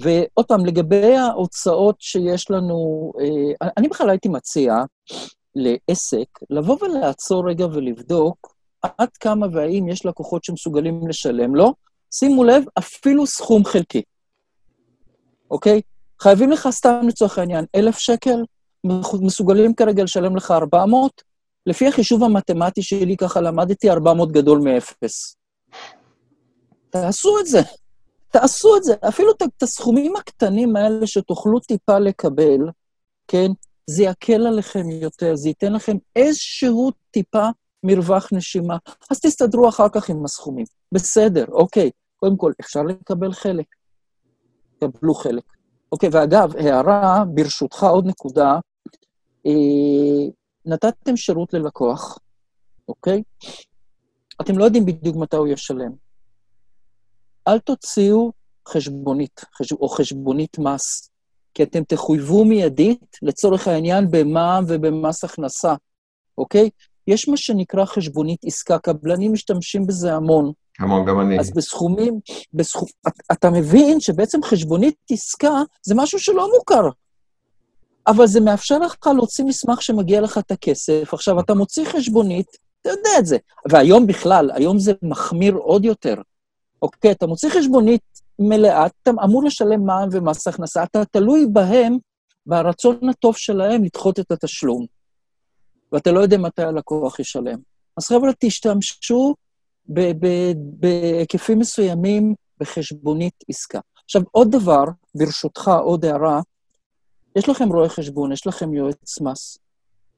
ועוד 0.00 0.46
פעם, 0.46 0.66
לגבי 0.66 1.16
ההוצאות 1.16 1.96
שיש 1.98 2.50
לנו, 2.50 3.12
אה, 3.20 3.68
אני 3.76 3.88
בכלל 3.88 4.10
הייתי 4.10 4.28
מציע 4.28 4.74
לעסק 5.54 6.38
לבוא 6.50 6.76
ולעצור 6.84 7.48
רגע 7.48 7.66
ולבדוק 7.66 8.54
עד 8.82 9.08
כמה 9.20 9.46
והאם 9.52 9.88
יש 9.88 10.06
לקוחות 10.06 10.44
שמסוגלים 10.44 11.08
לשלם 11.08 11.54
לו. 11.54 11.74
שימו 12.10 12.44
לב, 12.44 12.64
אפילו 12.78 13.26
סכום 13.26 13.64
חלקי. 13.64 14.02
אוקיי? 15.50 15.80
חייבים 16.22 16.50
לך 16.50 16.68
סתם 16.70 17.00
לצורך 17.08 17.38
העניין 17.38 17.64
אלף 17.74 17.98
שקל, 17.98 18.42
מסוגלים 19.22 19.74
כרגע 19.74 20.02
לשלם 20.04 20.36
לך 20.36 20.50
400, 20.50 21.22
לפי 21.66 21.88
החישוב 21.88 22.24
המתמטי 22.24 22.82
שלי, 22.82 23.16
ככה 23.16 23.40
למדתי, 23.40 23.90
400 23.90 24.32
גדול 24.32 24.58
מאפס. 24.58 25.36
תעשו 26.90 27.40
את 27.40 27.46
זה. 27.46 27.60
תעשו 28.30 28.76
את 28.76 28.82
זה. 28.84 28.94
אפילו 29.08 29.30
את, 29.30 29.62
הסכומים 29.62 30.16
הקטנים 30.16 30.76
האלה 30.76 31.06
שתוכלו 31.06 31.60
טיפה 31.60 31.98
לקבל, 31.98 32.60
כן? 33.28 33.50
זה 33.86 34.02
יקל 34.02 34.46
עליכם 34.46 34.90
יותר, 34.90 35.36
זה 35.36 35.48
ייתן 35.48 35.72
לכם 35.72 35.96
איזשהו 36.16 36.90
טיפה 37.10 37.48
מרווח 37.82 38.28
נשימה. 38.32 38.76
אז 39.10 39.20
תסתדרו 39.20 39.68
אחר 39.68 39.88
כך 39.88 40.08
עם 40.08 40.24
הסכומים. 40.24 40.66
בסדר, 40.92 41.44
אוקיי. 41.48 41.90
קודם 42.16 42.36
כל, 42.36 42.52
אפשר 42.60 42.82
לקבל 42.82 43.32
חלק. 43.32 43.66
קבלו 44.80 45.14
חלק. 45.14 45.44
אוקיי, 45.92 46.08
ואגב, 46.12 46.56
הערה, 46.56 47.24
ברשותך, 47.34 47.82
עוד 47.82 48.06
נקודה. 48.06 48.58
אה, 49.46 50.30
נתתם 50.66 51.16
שירות 51.16 51.54
ללקוח, 51.54 52.18
אוקיי? 52.88 53.22
אתם 54.40 54.58
לא 54.58 54.64
יודעים 54.64 54.86
בדיוק 54.86 55.16
מתי 55.16 55.36
הוא 55.36 55.48
ישלם. 55.48 55.92
אל 57.48 57.58
תוציאו 57.58 58.32
חשבונית, 58.68 59.40
חש... 59.54 59.72
או 59.72 59.88
חשבונית 59.88 60.58
מס, 60.58 61.10
כי 61.54 61.62
אתם 61.62 61.84
תחויבו 61.84 62.44
מיידית, 62.44 63.16
לצורך 63.22 63.68
העניין, 63.68 64.10
במע"מ 64.10 64.64
ובמס 64.68 65.24
הכנסה, 65.24 65.74
אוקיי? 66.38 66.70
יש 67.06 67.28
מה 67.28 67.36
שנקרא 67.36 67.84
חשבונית 67.84 68.40
עסקה, 68.44 68.78
קבלנים 68.78 69.32
משתמשים 69.32 69.86
בזה 69.86 70.14
המון. 70.14 70.52
המון, 70.78 71.06
גם 71.06 71.20
אני. 71.20 71.40
אז 71.40 71.50
בסכומים, 71.50 72.20
בסכום, 72.54 72.88
אתה 73.32 73.50
מבין 73.50 74.00
שבעצם 74.00 74.42
חשבונית 74.42 74.94
עסקה 75.10 75.62
זה 75.82 75.94
משהו 75.94 76.18
שלא 76.18 76.48
מוכר. 76.58 76.88
אבל 78.06 78.26
זה 78.26 78.40
מאפשר 78.40 78.78
לך 78.78 78.96
להוציא 79.06 79.44
מסמך 79.44 79.82
שמגיע 79.82 80.20
לך 80.20 80.38
את 80.38 80.50
הכסף. 80.50 81.14
עכשיו, 81.14 81.40
אתה 81.40 81.54
מוציא 81.54 81.84
חשבונית, 81.84 82.46
אתה 82.80 82.90
יודע 82.90 83.10
את 83.18 83.26
זה. 83.26 83.36
והיום 83.70 84.06
בכלל, 84.06 84.50
היום 84.54 84.78
זה 84.78 84.92
מחמיר 85.02 85.54
עוד 85.54 85.84
יותר. 85.84 86.14
אוקיי, 86.82 87.10
אתה 87.10 87.26
מוציא 87.26 87.50
חשבונית 87.50 88.02
מלאה, 88.38 88.86
אתה 88.86 89.10
אמור 89.24 89.44
לשלם 89.44 89.86
מע"מ 89.86 90.08
ומס 90.12 90.46
הכנסה, 90.46 90.82
אתה 90.82 91.04
תלוי 91.04 91.46
בהם, 91.52 91.98
ברצון 92.46 93.08
הטוב 93.08 93.36
שלהם 93.36 93.84
לדחות 93.84 94.20
את 94.20 94.30
התשלום. 94.30 94.86
ואתה 95.92 96.12
לא 96.12 96.20
יודע 96.20 96.38
מתי 96.38 96.62
הלקוח 96.62 97.20
ישלם. 97.20 97.58
אז 97.96 98.06
חבר'ה, 98.06 98.30
תשתמשו 98.38 99.34
בהיקפים 100.56 101.58
מסוימים 101.58 102.34
בחשבונית 102.60 103.34
עסקה. 103.48 103.80
עכשיו, 104.04 104.22
עוד 104.30 104.50
דבר, 104.50 104.84
ברשותך, 105.14 105.70
עוד 105.82 106.04
הערה, 106.04 106.40
יש 107.36 107.48
לכם 107.48 107.72
רואה 107.72 107.88
חשבון, 107.88 108.32
יש 108.32 108.46
לכם 108.46 108.74
יועץ 108.74 109.20
מס. 109.20 109.58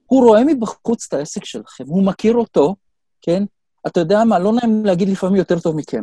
הוא 0.06 0.24
רואה 0.24 0.44
מבחוץ 0.44 1.06
את 1.08 1.14
העסק 1.14 1.44
שלכם, 1.44 1.84
הוא 1.86 2.02
מכיר 2.02 2.34
אותו, 2.34 2.74
כן? 3.22 3.44
אתה 3.86 4.00
יודע 4.00 4.24
מה, 4.24 4.38
לא 4.38 4.52
נעים 4.52 4.84
להגיד 4.86 5.08
לפעמים 5.08 5.36
יותר 5.36 5.58
טוב 5.58 5.76
מכם. 5.76 6.02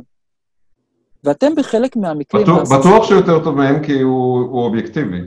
ואתם 1.23 1.55
בחלק 1.55 1.95
מהמקרים... 1.95 2.43
בטוח, 2.43 2.71
בטוח 2.71 3.07
שיותר 3.07 3.43
טוב 3.43 3.55
מהם 3.55 3.85
כי 3.85 4.01
הוא, 4.01 4.39
הוא 4.39 4.63
אובייקטיבי. 4.63 5.19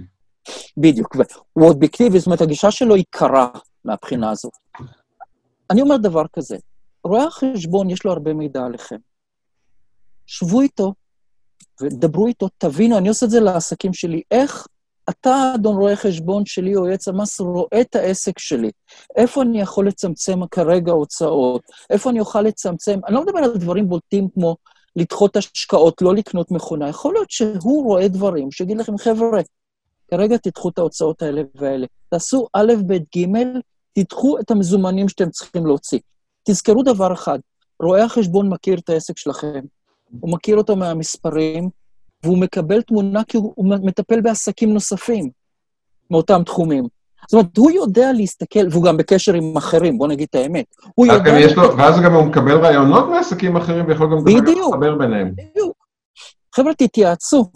בדיוק, 0.76 1.16
הוא 1.53 1.68
אובייקטיבי, 1.68 2.18
זאת 2.18 2.26
אומרת, 2.26 2.41
הגישה 2.41 2.70
שלו 2.70 2.95
היא 2.95 3.05
קרה 3.11 3.49
מהבחינה 3.89 4.30
הזאת. 4.30 4.53
אני 5.70 5.80
אומר 5.80 5.97
דבר 5.97 6.24
כזה, 6.32 6.57
רואה 7.05 7.24
החשבון, 7.24 7.91
יש 7.91 8.05
לו 8.05 8.12
הרבה 8.12 8.34
מידע 8.34 8.64
עליכם. 8.64 8.97
שבו 10.26 10.61
איתו 10.61 10.95
ודברו 11.80 12.26
איתו, 12.26 12.49
תבינו, 12.59 12.99
אני 12.99 13.09
עושה 13.09 13.26
את 13.26 13.30
זה 13.30 13.41
לעסקים 13.41 13.93
שלי, 13.93 14.22
איך 14.30 14.66
אתה, 15.11 15.53
אדון 15.55 15.76
רואה 15.76 15.97
חשבון 15.97 16.47
שלי 16.47 16.76
או 16.76 16.86
יועץ 16.86 17.09
המס, 17.09 17.41
רואה 17.41 17.80
את 17.80 17.97
העסק 17.97 18.39
שלי. 18.39 18.70
איפה 19.16 19.43
אני 19.43 19.61
יכול 19.61 19.86
לצמצם 19.86 20.47
כרגע 20.47 20.93
הוצאות? 20.93 21.62
איפה 21.91 22.11
אני 22.11 22.20
אוכל 22.20 22.43
לצמצם? 22.43 23.01
אני 23.07 23.14
לא 23.14 23.22
מדבר 23.22 23.39
על 23.39 23.57
דברים 23.57 23.89
בולטים 23.89 24.28
כמו 24.34 24.57
לדחות 24.97 25.36
השקעות, 25.36 26.03
לא 26.03 26.14
לקנות 26.14 26.51
מכונה. 26.51 26.89
יכול 26.89 27.14
להיות 27.14 27.30
שהוא 27.30 27.84
רואה 27.84 28.09
דברים, 28.09 28.51
שיגיד 28.51 28.76
לכם, 28.76 28.99
חבר'ה, 28.99 29.41
כרגע 30.11 30.36
תדחו 30.36 30.68
את 30.68 30.78
ההוצאות 30.78 31.22
האלה 31.22 31.43
והאלה. 31.55 31.86
תעשו 32.09 32.47
א', 32.53 32.72
ב', 32.86 32.95
ג', 33.16 33.26
תדחו 34.03 34.39
את 34.39 34.51
המזומנים 34.51 35.09
שאתם 35.09 35.31
צריכים 35.31 35.67
להוציא. 35.67 35.99
תזכרו 36.43 36.83
דבר 36.83 37.13
אחד, 37.13 37.39
רואה 37.83 38.05
החשבון 38.05 38.49
מכיר 38.49 38.79
את 38.79 38.89
העסק 38.89 39.19
שלכם, 39.19 39.61
הוא 40.21 40.33
מכיר 40.33 40.57
אותו 40.57 40.77
מהמספרים, 40.77 41.69
והוא 42.23 42.39
מקבל 42.39 42.83
תמונה 42.83 43.25
כי 43.25 43.37
הוא, 43.37 43.65
מטפל 43.83 44.21
בעסקים 44.21 44.75
נוספים 44.75 45.31
מאותם 46.11 46.43
תחומים. 46.47 46.85
זאת 47.23 47.33
אומרת, 47.33 47.57
הוא 47.57 47.71
יודע 47.71 48.13
להסתכל, 48.13 48.69
והוא 48.71 48.85
גם 48.85 48.97
בקשר 48.97 49.35
עם 49.35 49.57
אחרים, 49.57 49.99
בוא 49.99 50.09
נגיד 50.09 50.27
את 50.31 50.35
האמת. 50.35 50.65
הוא 50.95 51.07
יודע... 51.07 51.33
לו, 51.57 51.77
ואז 51.77 52.01
גם 52.01 52.15
הוא 52.15 52.25
מקבל 52.25 52.57
רעיונות 52.57 53.09
מעסקים 53.09 53.57
אחרים, 53.57 53.87
ויכול 53.89 54.07
גם 54.11 54.19
לדבר 54.73 54.99
ביניהם. 54.99 55.35
בדיוק. 55.37 55.77
חבר'ה, 56.55 56.75
תתייעצו. 56.75 57.51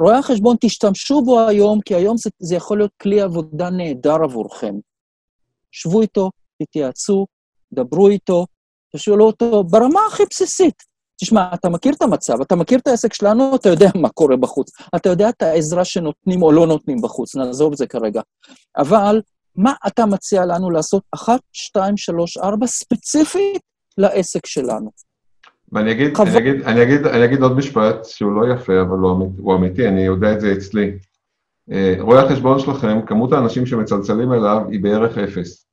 רואי 0.00 0.16
החשבון, 0.16 0.56
תשתמשו 0.60 1.22
בו 1.22 1.40
היום, 1.40 1.80
כי 1.80 1.94
היום 1.94 2.16
זה, 2.16 2.30
זה 2.38 2.56
יכול 2.56 2.78
להיות 2.78 2.90
כלי 3.02 3.20
עבודה 3.20 3.70
נהדר 3.70 4.22
עבורכם. 4.22 4.74
שבו 5.76 6.00
איתו, 6.00 6.30
תתייעצו, 6.62 7.26
דברו 7.72 8.08
איתו, 8.08 8.46
תשאלו 8.96 9.24
אותו 9.24 9.64
ברמה 9.64 10.00
הכי 10.08 10.22
בסיסית. 10.30 10.74
תשמע, 11.20 11.48
אתה 11.54 11.68
מכיר 11.68 11.92
את 11.92 12.02
המצב, 12.02 12.40
אתה 12.40 12.56
מכיר 12.56 12.78
את 12.78 12.86
העסק 12.86 13.14
שלנו, 13.14 13.56
אתה 13.56 13.68
יודע 13.68 13.88
מה 13.94 14.08
קורה 14.08 14.36
בחוץ. 14.36 14.70
אתה 14.96 15.08
יודע 15.08 15.28
את 15.28 15.42
העזרה 15.42 15.84
שנותנים 15.84 16.42
או 16.42 16.52
לא 16.52 16.66
נותנים 16.66 17.00
בחוץ, 17.02 17.36
נעזוב 17.36 17.72
את 17.72 17.78
זה 17.78 17.86
כרגע. 17.86 18.20
אבל 18.76 19.20
מה 19.56 19.72
אתה 19.86 20.06
מציע 20.06 20.44
לנו 20.44 20.70
לעשות 20.70 21.02
אחת, 21.14 21.40
שתיים, 21.52 21.96
שלוש, 21.96 22.36
ארבע, 22.36 22.66
ספציפית 22.66 23.62
לעסק 23.98 24.46
שלנו? 24.46 24.90
ואני 25.72 25.92
אגיד, 25.92 26.16
חבר... 26.16 26.28
אני, 26.28 26.38
אגיד, 26.38 26.62
אני, 26.62 26.82
אגיד, 26.82 27.06
אני 27.06 27.24
אגיד 27.24 27.42
עוד 27.42 27.56
משפט 27.56 28.04
שהוא 28.04 28.32
לא 28.32 28.54
יפה, 28.54 28.80
אבל 28.80 28.98
הוא 28.98 29.12
אמיתי, 29.12 29.42
הוא 29.42 29.54
אמיתי 29.54 29.88
אני 29.88 30.02
יודע 30.02 30.32
את 30.32 30.40
זה 30.40 30.52
אצלי. 30.52 30.92
אה, 31.72 31.94
רואה 32.00 32.22
החשבון 32.22 32.58
שלכם, 32.58 33.00
כמות 33.06 33.32
האנשים 33.32 33.66
שמצלצלים 33.66 34.32
אליו 34.32 34.58
היא 34.70 34.82
בערך 34.82 35.18
אפס. 35.18 35.65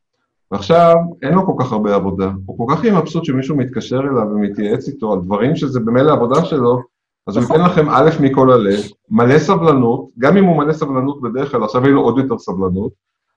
ועכשיו 0.54 0.95
אין 1.22 1.34
לו 1.34 1.45
כל 1.45 1.54
כך 1.60 1.72
הרבה 1.72 1.95
עבודה, 1.95 2.32
הוא 2.45 2.58
כל 2.58 2.76
כך 2.76 2.84
יהיה 2.84 2.99
מבסוט 2.99 3.26
שמישהו 3.26 3.58
מתקשר 3.58 3.99
אליו 3.99 4.28
ומתייעץ 4.32 4.88
איתו 4.88 5.14
על 5.14 5.20
דברים 5.22 5.56
שזה 5.56 5.80
במילא 5.80 6.12
עבודה 6.12 6.45
שלו, 6.45 6.80
אז 7.28 7.38
הוא 7.38 7.43
ייתן 7.43 7.54
נכון. 7.54 7.66
לכם 7.66 7.89
א' 7.89 8.10
מכל 8.22 8.51
הלב, 8.51 8.80
מלא 9.10 9.39
סבלנות, 9.39 10.10
גם 10.18 10.38
אם 10.38 10.43
הוא 10.43 10.58
מלא 10.58 10.74
סבלנות 10.74 11.22
בדרך 11.22 11.51
כלל, 11.51 11.64
עכשיו 11.64 11.82
יהיה 11.84 11.93
לו 11.93 12.01
עוד 12.01 12.18
יותר 12.18 12.38
סבלנות, 12.38 12.91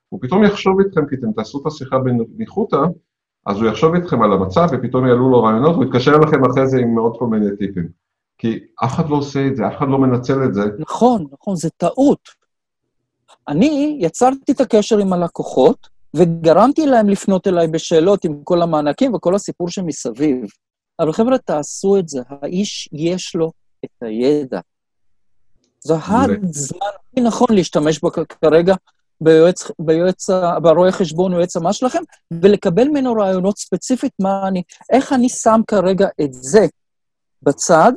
הוא 0.08 0.20
פתאום 0.22 0.44
יחשוב 0.44 0.80
איתכם, 0.80 1.06
כי 1.06 1.14
אתם 1.14 1.32
תעשו 1.32 1.60
את 1.62 1.66
השיחה 1.66 1.98
בניחותא, 1.98 2.80
אז 3.46 3.60
הוא 3.60 3.68
יחשוב 3.68 3.94
איתכם 3.94 4.22
על 4.22 4.32
המצב 4.32 4.66
ופתאום 4.72 5.06
יעלו 5.06 5.30
לו 5.30 5.42
רעיונות, 5.42 5.76
הוא 5.76 5.84
יתקשר 5.84 6.14
אליכם 6.14 6.44
אחרי 6.44 6.66
זה 6.66 6.78
עם 6.78 6.98
עוד 6.98 7.16
כל 7.18 7.26
מיני 7.26 7.56
טיפים. 7.56 7.88
כי 8.38 8.58
אף 8.84 8.94
אחד 8.94 9.10
לא 9.10 9.16
עושה 9.16 9.46
את 9.46 9.56
זה, 9.56 9.66
אף 9.66 9.76
אחד 9.78 9.88
לא 9.88 9.98
מנצל 9.98 10.44
את 10.44 10.54
זה. 10.54 10.62
נכון, 10.78 11.26
נכון, 11.32 11.56
זה 11.56 11.68
טעות. 11.76 12.28
אני 13.48 13.98
יצרתי 14.00 14.52
את 14.52 14.60
הקשר 14.60 14.98
עם 14.98 15.12
הלקוחות, 15.12 15.95
וגרמתי 16.16 16.86
להם 16.86 17.08
לפנות 17.08 17.46
אליי 17.46 17.68
בשאלות 17.68 18.24
עם 18.24 18.40
כל 18.44 18.62
המענקים 18.62 19.14
וכל 19.14 19.34
הסיפור 19.34 19.68
שמסביב. 19.70 20.44
אבל 21.00 21.12
חבר'ה, 21.12 21.38
תעשו 21.38 21.98
את 21.98 22.08
זה, 22.08 22.20
האיש 22.28 22.88
יש 22.92 23.34
לו 23.34 23.52
את 23.84 24.02
הידע. 24.02 24.60
זה 25.84 25.94
הזמן 25.94 26.78
הכי 27.10 27.20
נכון 27.20 27.48
להשתמש 27.50 28.00
בו 28.00 28.10
כרגע 28.42 28.74
ביועץ, 29.20 29.70
ביועץ, 29.78 30.30
ברואה 30.62 30.92
חשבון 30.92 31.32
יועץ 31.32 31.56
המס 31.56 31.76
שלכם, 31.76 32.02
ולקבל 32.30 32.88
ממנו 32.88 33.12
רעיונות 33.12 33.58
ספציפית 33.58 34.12
מה 34.20 34.48
אני, 34.48 34.62
איך 34.90 35.12
אני 35.12 35.28
שם 35.28 35.60
כרגע 35.66 36.08
את 36.24 36.32
זה 36.32 36.66
בצד 37.42 37.92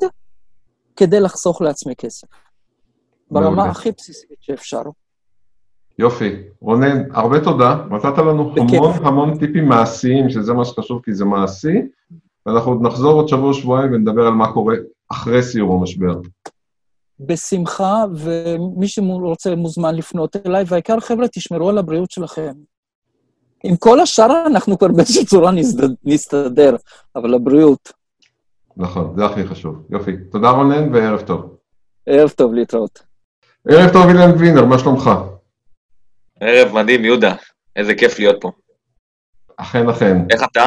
כדי 0.96 1.20
לחסוך 1.20 1.62
לעצמי 1.62 1.96
כסף. 1.96 2.28
ברמה 3.32 3.70
הכי 3.70 3.92
בסיסית 3.92 4.38
שאפשר. 4.42 4.82
יופי. 6.00 6.36
רונן, 6.62 7.04
הרבה 7.12 7.40
תודה. 7.40 7.76
נתת 7.92 8.18
לנו 8.18 8.54
המון 8.58 9.06
המון 9.06 9.38
טיפים 9.38 9.66
מעשיים, 9.66 10.30
שזה 10.30 10.54
מה 10.54 10.66
שחשוב, 10.66 11.02
כי 11.04 11.14
זה 11.14 11.26
מעשי, 11.26 11.82
ואנחנו 12.46 12.72
עוד 12.72 12.82
נחזור 12.82 13.14
עוד 13.14 13.28
שבוע-שבועיים 13.28 13.94
ונדבר 13.94 14.28
על 14.28 14.34
מה 14.34 14.54
קורה 14.54 14.76
אחרי 15.12 15.44
סיום 15.44 15.80
המשבר. 15.80 16.20
בשמחה, 17.20 18.06
ומי 18.16 18.88
שרוצה 18.88 19.56
מוזמן 19.56 19.96
לפנות 19.96 20.36
אליי, 20.46 20.64
והעיקר, 20.68 21.00
חבר'ה, 21.00 21.28
תשמרו 21.28 21.70
על 21.70 21.78
הבריאות 21.78 22.12
שלכם. 22.12 22.52
עם 23.64 23.76
כל 23.76 24.00
השאר 24.00 24.44
אנחנו 24.48 24.78
כבר 24.78 24.88
באיזושהי 24.88 25.26
צורה 25.26 25.52
נסתדר, 26.04 26.76
אבל 27.16 27.34
הבריאות. 27.34 27.94
נכון, 28.78 29.14
זה 29.18 29.26
הכי 29.26 29.48
חשוב. 29.48 29.84
יופי. 29.90 30.18
תודה 30.32 30.50
רונן, 30.50 30.96
וערב 30.96 31.22
טוב. 31.22 31.56
ערב 32.06 32.30
טוב, 32.30 32.54
להתראות. 32.54 33.04
ערב 33.70 33.94
טוב, 33.94 34.08
אילן 34.08 34.32
וינר, 34.38 34.66
מה 34.66 34.80
שלומך? 34.80 35.10
ערב 36.42 36.74
מדהים, 36.74 37.06
יהודה. 37.06 37.34
איזה 37.76 37.96
כיף 37.96 38.20
להיות 38.20 38.36
פה. 38.42 38.52
אכן, 39.58 39.90
אכן. 39.90 40.18
איך 40.30 40.44
אתה? 40.44 40.64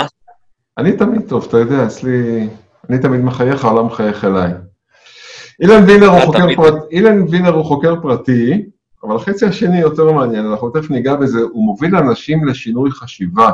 אני 0.79 0.97
תמיד 0.97 1.29
טוב, 1.29 1.47
אתה 1.49 1.59
יודע, 1.59 1.87
אצלי... 1.87 2.49
אני 2.91 2.99
תמיד 2.99 3.21
מחייך, 3.21 3.65
העולם 3.65 3.87
מחייך 3.87 4.25
אליי. 4.25 4.51
אילן 5.61 5.85
וינר 5.85 6.07
הוא 6.07 6.21
חוקר 6.21 6.55
פרט... 6.57 6.75
אילן 6.91 7.23
וינר 7.31 7.55
הוא 7.55 7.65
חוקר 7.65 7.95
פרטי, 8.03 8.65
אבל 9.05 9.17
החצי 9.17 9.47
השני 9.47 9.81
יותר 9.81 10.13
מעניין, 10.13 10.47
אנחנו 10.47 10.71
תכף 10.71 10.91
ניגע 10.91 11.15
בזה, 11.15 11.41
הוא 11.41 11.65
מוביל 11.65 11.97
אנשים 11.97 12.47
לשינוי 12.47 12.91
חשיבה. 12.91 13.51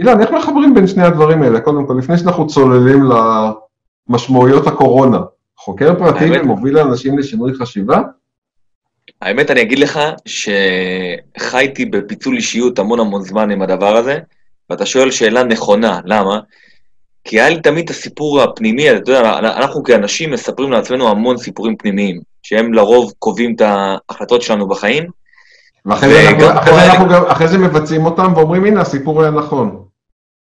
אילן, 0.00 0.20
איך 0.20 0.30
מחברים 0.30 0.74
בין 0.74 0.86
שני 0.86 1.02
הדברים 1.02 1.42
האלה? 1.42 1.60
קודם 1.60 1.86
כל, 1.86 1.94
לפני 1.98 2.18
שאנחנו 2.18 2.46
צוללים 2.46 3.02
למשמעויות 4.08 4.66
הקורונה, 4.66 5.20
חוקר 5.56 5.94
פרטי 5.98 6.40
ומוביל 6.40 6.78
אנשים 6.78 7.18
לשינוי 7.18 7.54
חשיבה? 7.54 8.02
האמת, 9.22 9.50
אני 9.50 9.62
אגיד 9.62 9.78
לך 9.78 10.00
שחייתי 10.26 11.84
בפיצול 11.84 12.36
אישיות 12.36 12.78
המון 12.78 13.00
המון 13.00 13.22
זמן 13.22 13.50
עם 13.50 13.62
הדבר 13.62 13.96
הזה, 13.96 14.18
ואתה 14.70 14.86
שואל 14.86 15.10
שאלה 15.10 15.42
נכונה, 15.44 16.00
למה? 16.04 16.40
כי 17.24 17.40
היה 17.40 17.48
לי 17.50 17.60
תמיד 17.60 17.84
את 17.84 17.90
הסיפור 17.90 18.42
הפנימי, 18.42 18.90
אתה 18.90 19.10
יודע, 19.12 19.38
אנחנו 19.38 19.82
כאנשים 19.84 20.30
מספרים 20.30 20.70
לעצמנו 20.72 21.08
המון 21.08 21.36
סיפורים 21.36 21.76
פנימיים, 21.76 22.20
שהם 22.42 22.72
לרוב 22.74 23.12
קובעים 23.18 23.54
את 23.54 23.60
ההחלטות 23.60 24.42
שלנו 24.42 24.68
בחיים. 24.68 25.04
ואחרי 25.86 26.08
זה 26.14 26.28
אנחנו- 26.30 26.60
אחרי 26.60 26.74
זה 26.74 26.92
אנחנו 26.92 27.08
גם- 27.08 27.24
אחרי 27.26 27.48
זה 27.48 27.58
מבצעים 27.58 28.06
אותם 28.06 28.32
ואומרים, 28.36 28.64
הנה, 28.64 28.80
הסיפור 28.80 29.22
היה 29.22 29.30
נכון. 29.30 29.84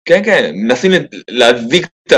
כן, 0.06 0.22
כן, 0.26 0.52
מנסים 0.56 0.92
להדביק 1.30 1.88
את 2.08 2.14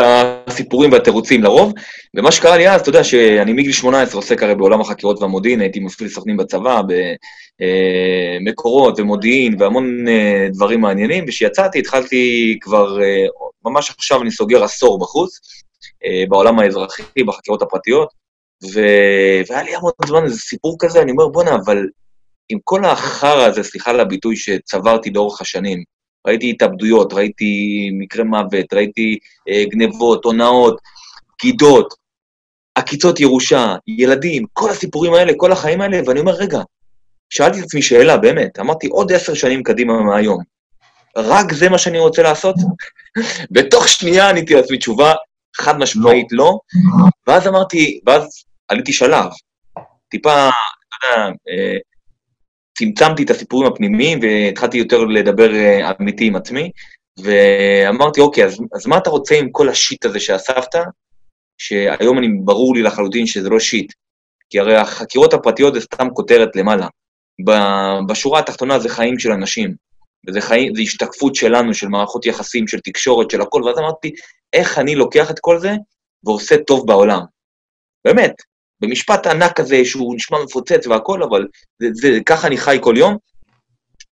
הסיפורים 0.47 0.91
והתירוצים 0.91 1.43
לרוב, 1.43 1.73
ומה 2.15 2.31
שקרה 2.31 2.57
לי 2.57 2.69
אז, 2.69 2.81
אתה 2.81 2.89
יודע 2.89 3.03
שאני 3.03 3.53
מגיל 3.53 3.71
18 3.71 4.21
עוסק 4.21 4.43
הרי 4.43 4.55
בעולם 4.55 4.81
החקירות 4.81 5.21
והמודיעין, 5.21 5.61
הייתי 5.61 5.79
מפעיל 5.79 6.09
סוכנים 6.09 6.37
בצבא, 6.37 6.81
במקורות 8.39 8.99
ומודיעין 8.99 9.55
והמון 9.59 10.07
אה, 10.07 10.47
דברים 10.53 10.81
מעניינים, 10.81 11.23
וכשיצאתי 11.27 11.79
התחלתי 11.79 12.57
כבר, 12.61 13.01
אה, 13.01 13.25
ממש 13.65 13.89
עכשיו 13.89 14.21
אני 14.21 14.31
סוגר 14.31 14.63
עשור 14.63 14.99
בחוץ, 14.99 15.39
אה, 16.05 16.23
בעולם 16.29 16.59
האזרחי, 16.59 17.23
בחקירות 17.27 17.61
הפרטיות, 17.61 18.09
ו... 18.73 18.79
והיה 19.49 19.63
לי 19.63 19.75
המון 19.75 19.91
זמן 20.05 20.23
איזה 20.23 20.39
סיפור 20.39 20.75
כזה, 20.79 21.01
אני 21.01 21.11
אומר, 21.11 21.27
בואנה, 21.27 21.55
אבל 21.65 21.85
עם 22.49 22.59
כל 22.63 22.85
החרא 22.85 23.45
הזה, 23.45 23.63
סליחה 23.63 23.91
על 23.91 23.99
הביטוי, 23.99 24.35
שצברתי 24.35 25.09
לאורך 25.09 25.41
השנים, 25.41 25.83
ראיתי 26.27 26.49
התאבדויות, 26.49 27.13
ראיתי 27.13 27.89
מקרי 27.93 28.23
מוות, 28.23 28.73
ראיתי 28.73 29.17
אה, 29.49 29.63
גנבות, 29.69 30.25
הונאות, 30.25 30.79
בגידות, 31.39 31.93
עקיצות 32.75 33.19
ירושה, 33.19 33.75
ילדים, 33.87 34.45
כל 34.53 34.69
הסיפורים 34.69 35.13
האלה, 35.13 35.33
כל 35.37 35.51
החיים 35.51 35.81
האלה, 35.81 35.99
ואני 36.05 36.19
אומר, 36.19 36.33
רגע, 36.33 36.59
שאלתי 37.29 37.59
את 37.59 37.63
עצמי 37.63 37.81
שאלה, 37.81 38.17
באמת, 38.17 38.59
אמרתי, 38.59 38.87
עוד 38.87 39.11
עשר 39.11 39.33
שנים 39.33 39.63
קדימה 39.63 40.03
מהיום, 40.03 40.43
רק 41.17 41.53
זה 41.53 41.69
מה 41.69 41.77
שאני 41.77 41.99
רוצה 41.99 42.21
לעשות? 42.21 42.55
בתוך 43.51 43.87
שנייה 43.87 44.29
עניתי 44.29 44.53
לעצמי 44.53 44.77
תשובה 44.77 45.13
חד 45.55 45.77
משמעית 45.77 46.27
לא, 46.31 46.59
ואז 47.27 47.47
אמרתי, 47.47 47.99
ואז 48.05 48.43
עליתי 48.67 48.93
שלב, 48.93 49.25
טיפה, 50.09 50.49
אתה 50.49 51.07
יודע, 51.07 51.27
אה, 51.49 51.77
צמצמתי 52.79 53.23
את 53.23 53.29
הסיפורים 53.29 53.71
הפנימיים 53.71 54.19
והתחלתי 54.21 54.77
יותר 54.77 54.97
לדבר 54.97 55.55
אה, 55.55 55.91
אמיתי 55.99 56.25
עם 56.25 56.35
עצמי, 56.35 56.71
ואמרתי, 57.23 58.21
אוקיי, 58.21 58.45
אז, 58.45 58.59
אז 58.73 58.87
מה 58.87 58.97
אתה 58.97 59.09
רוצה 59.09 59.35
עם 59.35 59.51
כל 59.51 59.69
השיט 59.69 60.05
הזה 60.05 60.19
שאספת, 60.19 60.75
שהיום 61.57 62.17
אני, 62.17 62.27
ברור 62.45 62.75
לי 62.75 62.81
לחלוטין 62.81 63.25
שזה 63.25 63.49
לא 63.49 63.59
שיט, 63.59 63.93
כי 64.49 64.59
הרי 64.59 64.75
החקירות 64.75 65.33
הפרטיות 65.33 65.73
זה 65.73 65.81
סתם 65.81 66.07
כותרת 66.13 66.55
למעלה. 66.55 66.87
בשורה 68.07 68.39
התחתונה 68.39 68.79
זה 68.79 68.89
חיים 68.89 69.19
של 69.19 69.31
אנשים, 69.31 69.73
וזה 70.27 70.41
חיים, 70.41 70.75
זה 70.75 70.81
השתקפות 70.81 71.35
שלנו, 71.35 71.73
של 71.73 71.87
מערכות 71.87 72.25
יחסים, 72.25 72.67
של 72.67 72.79
תקשורת, 72.79 73.31
של 73.31 73.41
הכל, 73.41 73.63
ואז 73.63 73.77
אמרתי, 73.79 74.11
איך 74.53 74.79
אני 74.79 74.95
לוקח 74.95 75.31
את 75.31 75.39
כל 75.39 75.59
זה 75.59 75.71
ועושה 76.23 76.55
טוב 76.67 76.87
בעולם. 76.87 77.21
באמת, 78.05 78.33
במשפט 78.81 79.27
ענק 79.27 79.53
כזה 79.55 79.85
שהוא 79.85 80.15
נשמע 80.15 80.37
מפוצץ 80.43 80.87
והכל, 80.87 81.23
אבל 81.23 81.47
זה, 81.79 81.87
זה, 81.93 82.19
ככה 82.25 82.47
אני 82.47 82.57
חי 82.57 82.77
כל 82.81 82.93
יום. 82.97 83.17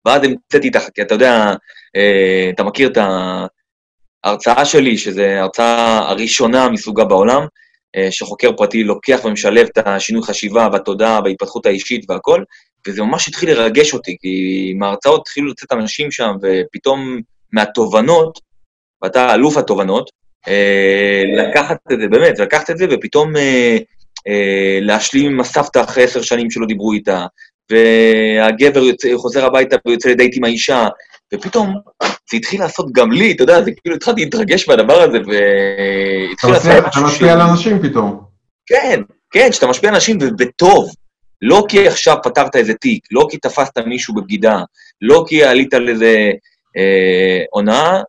ואז 0.05 0.21
המצאתי 0.23 0.67
את 0.67 0.75
החקירה, 0.75 1.05
אתה 1.05 1.15
יודע, 1.15 1.53
אה, 1.95 2.49
אתה 2.49 2.63
מכיר 2.63 2.89
את 2.89 2.97
ההרצאה 4.23 4.65
שלי, 4.65 4.97
שזו 4.97 5.21
ההרצאה 5.21 5.97
הראשונה 6.09 6.69
מסוגה 6.69 7.05
בעולם, 7.05 7.45
אה, 7.95 8.11
שחוקר 8.11 8.51
פרטי 8.57 8.83
לוקח 8.83 9.19
ומשלב 9.25 9.67
את 9.71 9.87
השינוי 9.87 10.23
חשיבה 10.23 10.67
והתודעה 10.73 11.19
וההתפתחות 11.23 11.65
האישית 11.65 12.09
והכל, 12.09 12.43
וזה 12.87 13.01
ממש 13.01 13.27
התחיל 13.27 13.49
לרגש 13.49 13.93
אותי, 13.93 14.17
כי 14.21 14.73
מההרצאות 14.79 15.21
התחילו 15.21 15.51
לצאת 15.51 15.71
אנשים 15.71 16.11
שם, 16.11 16.31
ופתאום 16.41 17.19
מהתובנות, 17.53 18.39
ואתה 19.01 19.33
אלוף 19.33 19.57
התובנות, 19.57 20.09
אה, 20.47 21.23
לקחת 21.37 21.77
את 21.91 21.99
זה, 21.99 22.07
באמת, 22.07 22.39
לקחת 22.39 22.69
את 22.69 22.77
זה, 22.77 22.85
ופתאום 22.91 23.35
אה, 23.35 23.77
להשלים 24.81 25.31
עם 25.31 25.39
הסבתא 25.39 25.79
אחרי 25.79 26.03
עשר 26.03 26.21
שנים 26.21 26.51
שלא 26.51 26.65
דיברו 26.65 26.93
איתה, 26.93 27.25
והגבר 27.71 28.83
יוצא, 28.83 29.09
חוזר 29.15 29.45
הביתה 29.45 29.75
ויוצא 29.87 30.09
לדייט 30.09 30.37
עם 30.37 30.43
האישה, 30.43 30.87
ופתאום 31.33 31.75
זה 32.03 32.37
התחיל 32.37 32.61
לעשות 32.61 32.91
גם 32.91 33.11
לי, 33.11 33.31
אתה 33.31 33.43
יודע, 33.43 33.61
זה 33.61 33.71
כאילו 33.81 33.95
התחלתי 33.95 34.21
להתרגש 34.21 34.67
מהדבר 34.69 35.01
הזה, 35.01 35.17
והתחיל 35.17 36.49
לעשות 36.49 36.71
אתה 36.87 36.99
משפיע 36.99 37.33
על 37.33 37.41
אנשים 37.41 37.81
פתאום. 37.81 38.23
כן, 38.65 39.01
כן, 39.31 39.51
שאתה 39.51 39.67
משפיע 39.67 39.89
על 39.89 39.95
אנשים 39.95 40.17
ו- 40.21 40.35
בטוב. 40.37 40.89
לא 41.41 41.65
כי 41.69 41.87
עכשיו 41.87 42.17
פתרת 42.23 42.55
איזה 42.55 42.73
תיק, 42.73 43.03
לא 43.11 43.27
כי 43.31 43.37
תפסת 43.37 43.77
מישהו 43.77 44.15
בבגידה, 44.15 44.63
לא 45.01 45.23
כי 45.27 45.43
עלית 45.43 45.73
על 45.73 45.89
איזה 45.89 46.31
אה, 46.77 47.43
הונאה, 47.51 48.01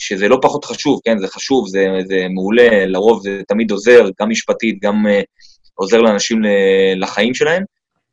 ושזה 0.00 0.28
לא 0.28 0.38
פחות 0.42 0.64
חשוב, 0.64 1.00
כן, 1.04 1.18
זה 1.18 1.28
חשוב, 1.28 1.68
זה, 1.68 1.86
זה 2.08 2.26
מעולה, 2.34 2.86
לרוב 2.86 3.22
זה 3.22 3.40
תמיד 3.48 3.70
עוזר, 3.70 4.04
גם 4.20 4.30
משפטית, 4.30 4.78
גם 4.82 5.06
אה, 5.06 5.20
עוזר 5.74 5.98
לאנשים 6.00 6.42
לחיים 6.96 7.34
שלהם, 7.34 7.62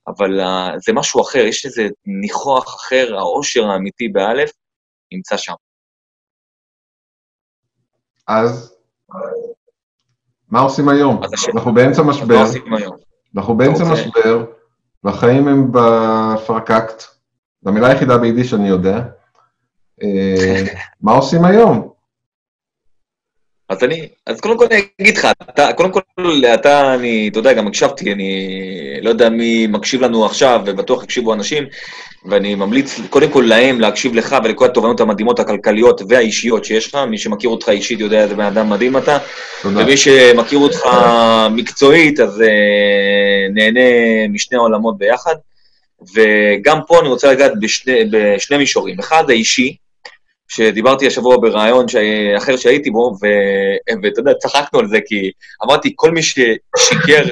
אבל 0.07 0.39
אה, 0.41 0.69
זה 0.85 0.93
משהו 0.93 1.21
אחר, 1.21 1.39
יש 1.39 1.65
איזה 1.65 1.87
ניחוח 2.21 2.75
אחר, 2.75 3.15
העושר 3.17 3.65
האמיתי 3.65 4.07
באלף 4.07 4.51
נמצא 5.13 5.37
שם. 5.37 5.53
אז 8.27 8.75
מה 10.49 10.59
עושים 10.59 10.89
היום? 10.89 11.21
אנחנו 11.53 11.73
באמצע 11.73 12.01
משבר? 12.03 12.43
אנחנו 13.35 13.57
באמצע 13.57 13.83
רוצה- 13.83 13.93
משבר, 13.93 14.45
והחיים 15.03 15.47
הם 15.47 15.71
בפרקקט, 15.71 17.03
זו 17.61 17.69
המילה 17.69 17.87
היחידה 17.87 18.17
ביידיש 18.17 18.49
שאני 18.49 18.69
יודע. 18.69 19.01
אה, 20.03 20.63
מה 21.01 21.11
עושים 21.11 21.45
היום? 21.45 21.95
אז 23.69 23.83
אני, 23.83 24.07
אז 24.25 24.41
קודם 24.41 24.57
כל 24.57 24.65
אני 24.71 24.81
אגיד 25.01 25.17
לך, 25.17 25.27
אתה, 25.49 25.73
קודם 25.73 25.91
כל, 25.91 26.01
אתה, 26.53 26.93
אני, 26.93 27.27
אתה 27.31 27.39
יודע, 27.39 27.53
גם 27.53 27.67
הקשבתי, 27.67 28.13
אני 28.13 28.59
לא 29.01 29.09
יודע 29.09 29.29
מי 29.29 29.67
מקשיב 29.67 30.01
לנו 30.01 30.25
עכשיו, 30.25 30.61
ובטוח 30.65 31.03
יקשיבו 31.03 31.33
אנשים, 31.33 31.63
ואני 32.29 32.55
ממליץ 32.55 32.99
קודם 33.09 33.31
כל 33.31 33.45
להם 33.47 33.81
להקשיב 33.81 34.15
לך 34.15 34.35
ולכל 34.43 34.65
התובנות 34.65 34.99
המדהימות 34.99 35.39
הכלכליות 35.39 36.01
והאישיות 36.09 36.65
שיש 36.65 36.87
לך, 36.87 36.95
מי 36.95 37.17
שמכיר 37.17 37.49
אותך 37.49 37.69
אישית 37.69 37.99
יודע 37.99 38.23
איזה 38.23 38.35
בן 38.35 38.45
אדם 38.45 38.69
מדהים 38.69 38.97
אתה, 38.97 39.17
תודה. 39.61 39.83
ומי 39.83 39.97
שמכיר 39.97 40.59
אותך 40.59 40.79
מקצועית, 41.51 42.19
אז 42.19 42.39
uh, 42.39 43.53
נהנה 43.53 43.79
משני 44.29 44.57
העולמות 44.57 44.97
ביחד. 44.97 45.35
וגם 46.15 46.79
פה 46.87 46.99
אני 46.99 47.07
רוצה 47.07 47.31
לגעת 47.31 47.51
בשני, 47.59 47.93
בשני 48.11 48.57
מישורים. 48.57 48.99
אחד, 48.99 49.29
האישי, 49.29 49.75
שדיברתי 50.47 51.07
השבוע 51.07 51.37
בריאיון 51.37 51.85
אחר 52.37 52.57
שהייתי 52.57 52.91
בו, 52.91 53.15
ואתה 54.03 54.19
יודע, 54.19 54.33
צחקנו 54.33 54.79
על 54.79 54.87
זה, 54.87 54.97
כי 55.05 55.31
אמרתי, 55.65 55.93
כל 55.95 56.11
מי 56.11 56.21
ששיקר 56.23 57.23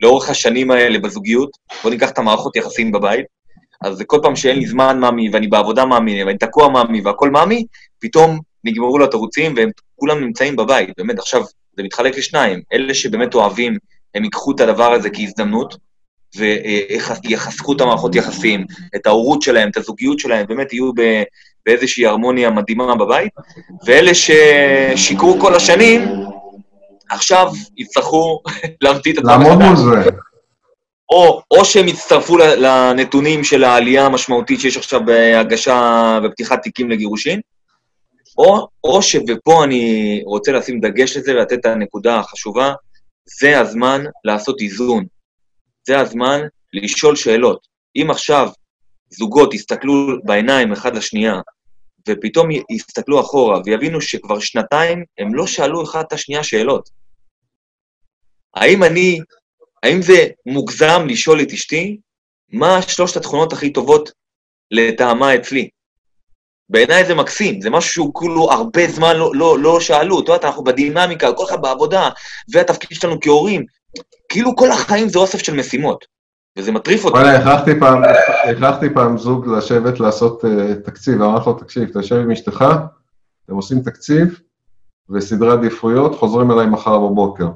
לאורך 0.00 0.30
השנים 0.30 0.70
האלה 0.70 0.98
בזוגיות, 0.98 1.50
בוא 1.82 1.90
ניקח 1.90 2.10
את 2.10 2.18
המערכות 2.18 2.56
יחסים 2.56 2.92
בבית, 2.92 3.26
אז 3.84 4.02
כל 4.06 4.18
פעם 4.22 4.36
שאין 4.36 4.58
לי 4.58 4.66
זמן 4.66 5.00
מאמי, 5.00 5.30
ואני 5.30 5.46
בעבודה 5.46 5.84
מאמי, 5.84 6.24
ואני 6.24 6.38
תקוע 6.38 6.68
מאמי, 6.68 7.00
והכל 7.00 7.30
מאמי, 7.30 7.64
פתאום 7.98 8.38
נגמרו 8.64 8.98
לו 8.98 9.04
התירוצים, 9.04 9.54
והם 9.56 9.70
כולם 9.96 10.20
נמצאים 10.20 10.56
בבית. 10.56 10.90
באמת, 10.98 11.18
עכשיו, 11.18 11.42
זה 11.76 11.82
מתחלק 11.82 12.18
לשניים. 12.18 12.60
אלה 12.72 12.94
שבאמת 12.94 13.34
אוהבים, 13.34 13.78
הם 14.14 14.24
ייקחו 14.24 14.52
את 14.52 14.60
הדבר 14.60 14.92
הזה 14.92 15.10
כהזדמנות, 15.10 15.76
ויחזקו 16.36 17.72
את 17.72 17.80
המערכות 17.80 18.14
יחסים, 18.14 18.66
את 18.96 19.06
ההורות 19.06 19.42
שלהם, 19.42 19.68
את 19.68 19.76
הזוגיות 19.76 20.18
שלהם, 20.18 20.46
באמת 20.46 20.72
יהיו 20.72 20.92
באיזושהי 21.68 22.06
הרמוניה 22.06 22.50
מדהימה 22.50 22.94
בבית, 22.94 23.32
ואלה 23.86 24.10
ששיקרו 24.14 25.40
כל 25.40 25.54
השנים, 25.54 26.08
עכשיו 27.10 27.52
יצטרכו 27.76 28.42
להמציא 28.82 29.12
את 29.12 29.18
עצמם 29.18 29.30
לעמוד 29.30 29.58
מול 29.58 29.72
מחדש. 29.72 30.04
זה. 30.04 30.10
או, 31.10 31.42
או 31.50 31.64
שהם 31.64 31.88
יצטרפו 31.88 32.36
לנתונים 32.38 33.44
של 33.44 33.64
העלייה 33.64 34.06
המשמעותית 34.06 34.60
שיש 34.60 34.76
עכשיו 34.76 35.00
בהגשה 35.04 36.18
ופתיחת 36.24 36.62
תיקים 36.62 36.90
לגירושין, 36.90 37.40
או, 38.38 38.68
או 38.84 39.02
ש... 39.02 39.16
ופה 39.28 39.64
אני 39.64 40.22
רוצה 40.24 40.52
לשים 40.52 40.80
דגש 40.80 41.16
לזה 41.16 41.32
ולתת 41.32 41.52
את 41.52 41.66
הנקודה 41.66 42.18
החשובה, 42.18 42.72
זה 43.40 43.60
הזמן 43.60 44.04
לעשות 44.24 44.60
איזון. 44.60 45.04
זה 45.86 46.00
הזמן 46.00 46.40
לשאול 46.72 47.16
שאלות. 47.16 47.66
אם 47.96 48.10
עכשיו 48.10 48.48
זוגות 49.10 49.54
יסתכלו 49.54 49.94
בעיניים 50.24 50.72
אחד 50.72 50.96
לשנייה, 50.96 51.40
ופתאום 52.08 52.48
יסתכלו 52.70 53.20
אחורה 53.20 53.60
ויבינו 53.64 54.00
שכבר 54.00 54.38
שנתיים 54.38 55.04
הם 55.18 55.34
לא 55.34 55.46
שאלו 55.46 55.84
אחד 55.84 56.04
את 56.06 56.12
השנייה 56.12 56.44
שאלות. 56.44 56.88
האם 58.54 58.84
אני, 58.84 59.18
האם 59.82 60.02
זה 60.02 60.26
מוגזם 60.46 61.06
לשאול 61.08 61.42
את 61.42 61.52
אשתי, 61.52 61.98
מה 62.52 62.82
שלושת 62.82 63.16
התכונות 63.16 63.52
הכי 63.52 63.72
טובות 63.72 64.10
לטעמה 64.70 65.34
אצלי? 65.34 65.68
בעיניי 66.70 67.04
זה 67.04 67.14
מקסים, 67.14 67.60
זה 67.60 67.70
משהו 67.70 67.92
שהוא 67.92 68.14
כאילו 68.14 68.52
הרבה 68.52 68.88
זמן 68.88 69.16
לא, 69.16 69.30
לא, 69.34 69.58
לא 69.58 69.80
שאלו, 69.80 70.20
אתה 70.20 70.32
יודע, 70.32 70.46
אנחנו 70.46 70.64
בדינמיקה, 70.64 71.32
כל 71.32 71.44
אחד 71.44 71.62
בעבודה, 71.62 72.08
והתפקיד 72.52 73.00
שלנו 73.00 73.20
כהורים, 73.20 73.64
כאילו 74.28 74.56
כל 74.56 74.70
החיים 74.70 75.08
זה 75.08 75.18
אוסף 75.18 75.38
של 75.38 75.54
משימות, 75.54 76.04
וזה 76.58 76.72
מטריף 76.72 77.04
אותי. 77.04 77.16
וואלה, 77.16 77.38
הכרחתי 77.38 77.80
פעם, 77.80 78.02
הכרחתי 78.50 78.94
פעם 78.94 79.18
זוג 79.18 79.46
לשבת 79.48 80.00
לעשות 80.00 80.44
uh, 80.44 80.48
תקציב, 80.84 81.22
אמרתי 81.22 81.46
לו, 81.46 81.52
תקשיב, 81.52 81.88
אתה 81.88 81.98
יושב 81.98 82.16
עם 82.16 82.30
אשתך, 82.30 82.64
אתם 83.44 83.54
עושים 83.54 83.80
תקציב 83.80 84.40
וסדרי 85.10 85.52
עדיפויות, 85.52 86.14
חוזרים 86.14 86.50
אליי 86.50 86.66
מחר 86.66 86.98
בבוקר. 86.98 87.48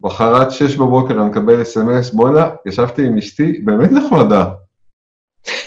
מחרת 0.00 0.50
שש 0.50 0.76
בבוקר 0.76 1.14
אני 1.14 1.30
מקבל 1.30 1.62
אס.אם.אס, 1.62 2.10
בואנה, 2.10 2.50
ישבתי 2.66 3.06
עם 3.06 3.18
אשתי, 3.18 3.52
באמת 3.52 3.92
נחמדה. 3.92 4.44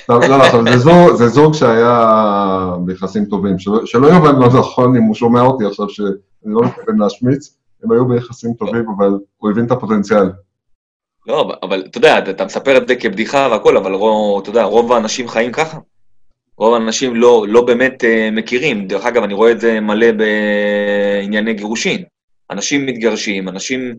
לא, 0.10 0.20
לא, 0.30 0.36
עכשיו, 0.36 0.64
זה 0.64 0.78
זוג, 0.78 1.16
זה 1.16 1.28
זוג 1.28 1.54
שהיה 1.54 2.76
ביחסים 2.86 3.26
טובים, 3.26 3.60
שלא, 3.60 3.86
שלא 3.86 4.08
יובן 4.08 4.36
לא 4.36 4.48
נכון 4.48 4.96
אם 4.96 5.04
הוא 5.04 5.16
שומע 5.16 5.42
אותי 5.42 5.66
עכשיו, 5.66 5.90
שאני 5.90 6.08
לא 6.46 6.62
מתכוון 6.64 6.98
להשמיץ, 6.98 7.58
הם 7.84 7.92
היו 7.92 8.06
ביחסים 8.08 8.54
טובים, 8.54 8.86
אבל 8.98 9.20
הוא 9.38 9.52
הבין 9.52 9.66
את 9.66 9.72
הפוטנציאל. 9.72 10.30
לא, 11.28 11.58
אבל 11.64 11.84
אתה 11.86 11.98
יודע, 11.98 12.20
אתה 12.30 12.46
מספר 12.46 12.78
את 12.78 12.88
זה 12.88 12.96
כבדיחה 12.96 13.48
והכל, 13.52 13.78
אבל 13.78 13.94
רוב, 13.94 14.42
אתה 14.42 14.50
יודע, 14.50 14.64
רוב 14.64 14.94
האנשים 14.94 15.28
חיים 15.28 15.52
ככה. 15.52 15.78
רוב 16.58 16.74
האנשים 16.74 17.16
לא, 17.16 17.46
לא 17.50 17.66
באמת 17.66 18.04
uh, 18.04 18.32
מכירים. 18.32 18.88
דרך 18.88 19.06
אגב, 19.06 19.24
אני 19.24 19.34
רואה 19.34 19.52
את 19.52 19.60
זה 19.60 19.80
מלא 19.80 20.08
בענייני 20.12 21.54
גירושין. 21.54 22.04
אנשים 22.52 22.86
מתגרשים, 22.86 23.50
אנשים 23.50 23.96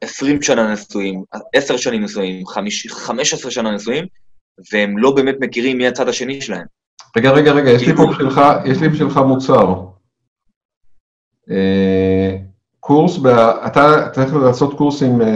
20 0.00 0.42
שנה 0.42 0.72
נשואים, 0.72 1.24
10 1.54 1.76
שנים 1.76 2.04
נשואים, 2.04 2.46
15 2.46 3.50
שנה 3.50 3.70
נשואים, 3.70 4.04
והם 4.72 4.98
לא 4.98 5.10
באמת 5.10 5.36
מכירים 5.40 5.78
מי 5.78 5.86
הצד 5.86 6.08
השני 6.08 6.40
שלהם. 6.40 6.66
רגע, 7.16 7.30
רגע, 7.30 7.52
רגע, 7.52 7.70
יש 7.70 7.82
לי 7.86 7.96
פה 7.96 8.06
בשבילך, 8.10 8.40
יש 8.64 8.80
לי 8.80 8.88
בשבילך 8.88 9.16
מוצר. 9.16 9.74
אה, 11.50 12.36
קורס. 12.90 13.18
אתה 13.66 14.08
צריך 14.12 14.34
לעשות 14.34 14.78
קורס 14.78 15.02
עם, 15.02 15.22
אה, 15.22 15.26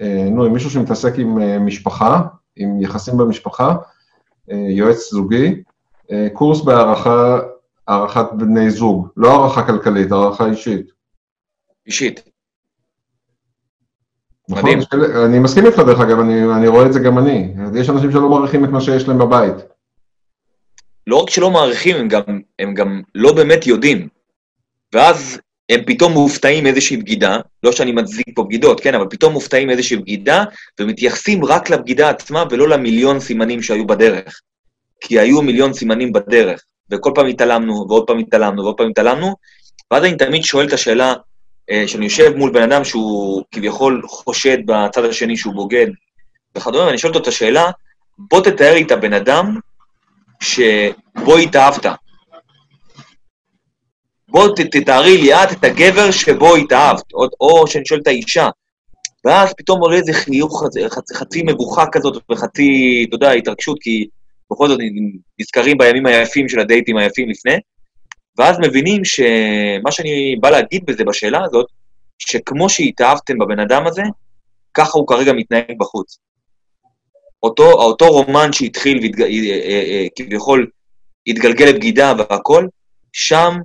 אה, 0.00 0.28
נו, 0.30 0.44
עם 0.44 0.52
מישהו 0.52 0.70
שמתעסק 0.70 1.12
עם 1.18 1.38
משפחה, 1.66 2.20
עם 2.56 2.80
יחסים 2.80 3.16
במשפחה, 3.16 3.74
יועץ 4.48 5.10
זוגי, 5.10 5.62
קורס 6.32 6.60
בהערכה, 6.60 7.38
הערכת 7.88 8.26
בני 8.32 8.70
זוג, 8.70 9.08
לא 9.16 9.30
הערכה 9.30 9.66
כלכלית, 9.66 10.12
הערכה 10.12 10.46
אישית. 10.46 10.86
אישית. 11.86 12.22
נכון, 14.48 14.64
מדהים. 14.64 14.80
אני 15.24 15.38
מסכים 15.38 15.66
איתך 15.66 15.78
דרך 15.78 16.00
אגב, 16.00 16.18
אני, 16.20 16.56
אני 16.56 16.68
רואה 16.68 16.86
את 16.86 16.92
זה 16.92 17.00
גם 17.00 17.18
אני. 17.18 17.54
יש 17.74 17.90
אנשים 17.90 18.12
שלא 18.12 18.28
מעריכים 18.28 18.64
את 18.64 18.70
מה 18.70 18.80
שיש 18.80 19.08
להם 19.08 19.18
בבית. 19.18 19.54
לא 21.06 21.16
רק 21.16 21.30
שלא 21.30 21.50
מעריכים, 21.50 21.96
הם 21.96 22.08
גם, 22.08 22.40
הם 22.58 22.74
גם 22.74 23.02
לא 23.14 23.34
באמת 23.34 23.66
יודעים. 23.66 24.08
ואז 24.92 25.40
הם 25.68 25.80
פתאום 25.86 26.12
מופתעים 26.12 26.64
מאיזושהי 26.64 26.96
בגידה, 26.96 27.38
לא 27.62 27.72
שאני 27.72 27.92
מצדיק 27.92 28.26
פה 28.34 28.42
בגידות, 28.42 28.80
כן, 28.80 28.94
אבל 28.94 29.06
פתאום 29.10 29.32
מופתעים 29.32 29.66
מאיזושהי 29.66 29.96
בגידה, 29.96 30.44
ומתייחסים 30.80 31.44
רק 31.44 31.70
לבגידה 31.70 32.10
עצמה 32.10 32.44
ולא 32.50 32.68
למיליון 32.68 33.20
סימנים 33.20 33.62
שהיו 33.62 33.86
בדרך. 33.86 34.40
כי 35.00 35.18
היו 35.18 35.42
מיליון 35.42 35.72
סימנים 35.72 36.12
בדרך, 36.12 36.62
וכל 36.90 37.10
פעם 37.14 37.26
התעלמנו, 37.26 37.86
ועוד 37.88 38.06
פעם 38.06 38.18
התעלמנו, 38.18 38.62
ועוד 38.62 38.76
פעם 38.76 38.90
התעלמנו, 38.90 39.34
ואז 39.90 40.04
אני 40.04 40.16
תמיד 40.16 40.42
שואל 40.44 40.66
את 40.66 40.72
השאלה, 40.72 41.14
אה, 41.70 41.84
שאני 41.86 42.04
יושב 42.04 42.36
מול 42.36 42.50
בן 42.50 42.62
אדם 42.62 42.84
שהוא 42.84 43.44
כביכול 43.52 44.02
חושד 44.06 44.58
בצד 44.66 45.04
השני 45.04 45.36
שהוא 45.36 45.54
בוגד 45.54 45.86
וכדומה, 46.56 46.84
ואני 46.84 46.98
שואל 46.98 47.12
אותו 47.12 47.22
את 47.22 47.28
השאלה, 47.28 47.70
בוא 48.18 48.40
תתאר 48.40 48.74
לי 48.74 48.82
את 48.82 48.90
הבן 48.90 49.12
אדם 49.12 49.58
שבו 50.40 51.36
התאהבת. 51.42 51.86
בוא 54.36 54.48
תתארי 54.70 55.18
לי 55.18 55.34
את 55.34 55.52
את 55.52 55.64
הגבר 55.64 56.10
שבו 56.10 56.56
התאהבת, 56.56 57.12
או, 57.14 57.26
או 57.40 57.66
שאני 57.66 57.86
שואל 57.86 58.00
את 58.00 58.06
האישה. 58.06 58.48
ואז 59.24 59.52
פתאום 59.56 59.80
עולה 59.80 59.96
איזה 59.96 60.12
חיוך, 60.12 60.64
חצי, 60.88 61.14
חצי 61.14 61.42
מבוכה 61.42 61.84
כזאת 61.92 62.22
וחצי, 62.30 63.04
אתה 63.08 63.14
יודע, 63.14 63.30
התרגשות, 63.30 63.78
כי 63.80 64.06
בכל 64.52 64.68
זאת 64.68 64.78
נזכרים 65.40 65.78
בימים 65.78 66.06
היפים 66.06 66.48
של 66.48 66.60
הדייטים 66.60 66.96
היפים 66.96 67.30
לפני, 67.30 67.54
ואז 68.38 68.56
מבינים 68.62 69.04
שמה 69.04 69.90
שאני 69.90 70.36
בא 70.40 70.50
להגיד 70.50 70.86
בזה, 70.86 71.04
בשאלה 71.04 71.44
הזאת, 71.44 71.66
שכמו 72.18 72.68
שהתאהבתם 72.68 73.38
בבן 73.38 73.60
אדם 73.60 73.86
הזה, 73.86 74.02
ככה 74.74 74.98
הוא 74.98 75.08
כרגע 75.08 75.32
מתנהג 75.32 75.78
בחוץ. 75.78 76.18
אותו, 77.42 77.72
אותו 77.72 78.06
רומן 78.06 78.52
שהתחיל 78.52 78.98
וכביכול 78.98 80.60
והתג... 80.60 80.70
התגלגל 81.26 81.64
לבגידה 81.64 82.12
והכל, 82.18 82.66
שם 83.12 83.56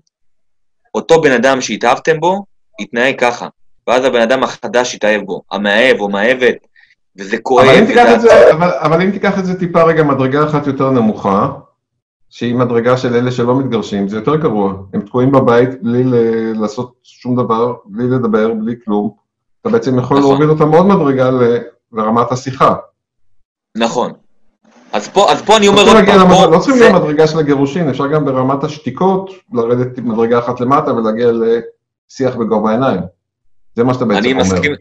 אותו 0.95 1.21
בן 1.21 1.31
אדם 1.31 1.61
שהתאהבתם 1.61 2.19
בו, 2.19 2.45
התנהג 2.79 3.19
ככה. 3.19 3.47
ואז 3.87 4.05
הבן 4.05 4.21
אדם 4.21 4.43
החדש 4.43 4.95
התאהב 4.95 5.21
בו, 5.25 5.41
המאהב 5.51 5.99
או 5.99 6.09
מאהבת, 6.09 6.55
וזה 7.17 7.37
כואב. 7.37 7.65
אבל 7.65 7.77
אם, 7.77 7.83
וזה... 7.83 8.19
זה, 8.19 8.51
אבל, 8.53 8.69
אבל 8.73 9.01
אם 9.01 9.11
תיקח 9.11 9.39
את 9.39 9.45
זה 9.45 9.59
טיפה 9.59 9.83
רגע 9.83 10.03
מדרגה 10.03 10.43
אחת 10.43 10.67
יותר 10.67 10.89
נמוכה, 10.89 11.49
שהיא 12.29 12.55
מדרגה 12.55 12.97
של 12.97 13.15
אלה 13.15 13.31
שלא 13.31 13.59
מתגרשים, 13.59 14.07
זה 14.07 14.17
יותר 14.17 14.35
גרוע. 14.35 14.73
הם 14.93 15.01
תקועים 15.01 15.31
בבית 15.31 15.83
בלי 15.83 16.03
ל- 16.03 16.61
לעשות 16.61 16.93
שום 17.03 17.35
דבר, 17.43 17.73
בלי 17.85 18.03
לדבר, 18.03 18.53
בלי 18.53 18.75
כלום. 18.85 19.11
אתה 19.61 19.69
בעצם 19.69 19.99
יכול 19.99 20.17
נכון. 20.17 20.29
להוריד 20.29 20.49
אותם 20.49 20.73
עוד 20.73 20.85
מדרגה 20.85 21.31
ל- 21.31 21.57
לרמת 21.93 22.31
השיחה. 22.31 22.75
נכון. 23.77 24.11
אז 24.91 25.07
פה, 25.07 25.31
אז 25.31 25.41
פה 25.41 25.57
אני 25.57 25.67
אומר 25.67 25.81
עוד 25.81 26.05
פעם, 26.05 26.29
פה... 26.29 26.45
לא 26.45 26.59
צריכים 26.59 26.77
זה... 26.77 26.89
למדרגה 26.89 27.27
של 27.27 27.39
הגירושין, 27.39 27.89
אפשר 27.89 28.07
גם 28.07 28.25
ברמת 28.25 28.63
השתיקות 28.63 29.31
לרדת 29.53 29.97
מדרגה 29.97 30.39
אחת 30.39 30.59
למטה 30.59 30.93
ולהגיע 30.93 31.27
לשיח 31.31 32.35
בגובה 32.35 32.69
העיניים. 32.69 33.01
זה 33.75 33.83
מה 33.83 33.93
שאתה 33.93 34.05
בעצם 34.05 34.29
אומר. 34.29 34.41
מסכים, 34.41 34.71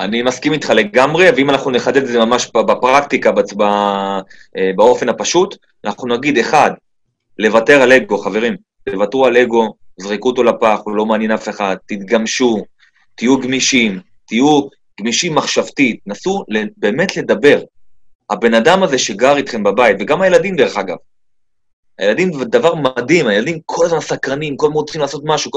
אני 0.00 0.22
מסכים 0.22 0.52
איתך 0.52 0.70
לגמרי, 0.70 1.30
ואם 1.36 1.50
אנחנו 1.50 1.70
נחדד 1.70 1.96
את 1.96 2.06
זה 2.06 2.18
ממש 2.18 2.50
בפרקטיקה, 2.54 3.30
באופן 4.76 5.08
הפשוט, 5.08 5.56
אנחנו 5.84 6.08
נגיד, 6.08 6.38
אחד, 6.38 6.70
לוותר 7.38 7.82
על 7.82 7.92
אגו, 7.92 8.18
חברים, 8.18 8.56
תוותרו 8.90 9.26
על 9.26 9.36
אגו, 9.36 9.74
זרקו 9.96 10.28
אותו 10.28 10.42
לפח, 10.42 10.78
הוא 10.84 10.96
לא 10.96 11.06
מעניין 11.06 11.30
אף 11.30 11.48
אחד, 11.48 11.76
תתגמשו, 11.86 12.64
תהיו 13.14 13.38
גמישים, 13.40 14.00
תהיו 14.26 14.60
גמישים 15.00 15.34
מחשבתית, 15.34 16.00
נסו 16.06 16.44
באמת 16.76 17.16
לדבר. 17.16 17.60
הבן 18.32 18.54
אדם 18.54 18.82
הזה 18.82 18.98
שגר 18.98 19.36
איתכם 19.36 19.62
בבית, 19.62 19.96
וגם 20.00 20.22
הילדים 20.22 20.56
דרך 20.56 20.76
אגב, 20.76 20.96
הילדים 21.98 22.32
זה 22.32 22.44
דבר 22.44 22.74
מדהים, 22.74 23.26
הילדים 23.26 23.58
כל 23.66 23.84
הזמן 23.84 24.00
סקרנים, 24.00 24.56
כל 24.56 24.66
הזמן 24.66 24.76
רוצים 24.76 25.00
לעשות 25.00 25.22
משהו, 25.24 25.50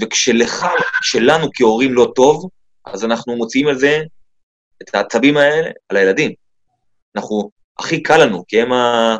וכשלך, 0.00 0.66
כשלנו 1.00 1.48
כהורים 1.54 1.94
לא 1.94 2.12
טוב, 2.14 2.48
אז 2.84 3.04
אנחנו 3.04 3.36
מוציאים 3.36 3.68
על 3.68 3.78
זה 3.78 4.02
את 4.82 4.94
העצבים 4.94 5.36
האלה 5.36 5.70
על 5.88 5.96
הילדים. 5.96 6.32
אנחנו, 7.16 7.50
הכי 7.78 8.02
קל 8.02 8.24
לנו, 8.24 8.44
כי 8.48 8.60
הם 8.60 8.70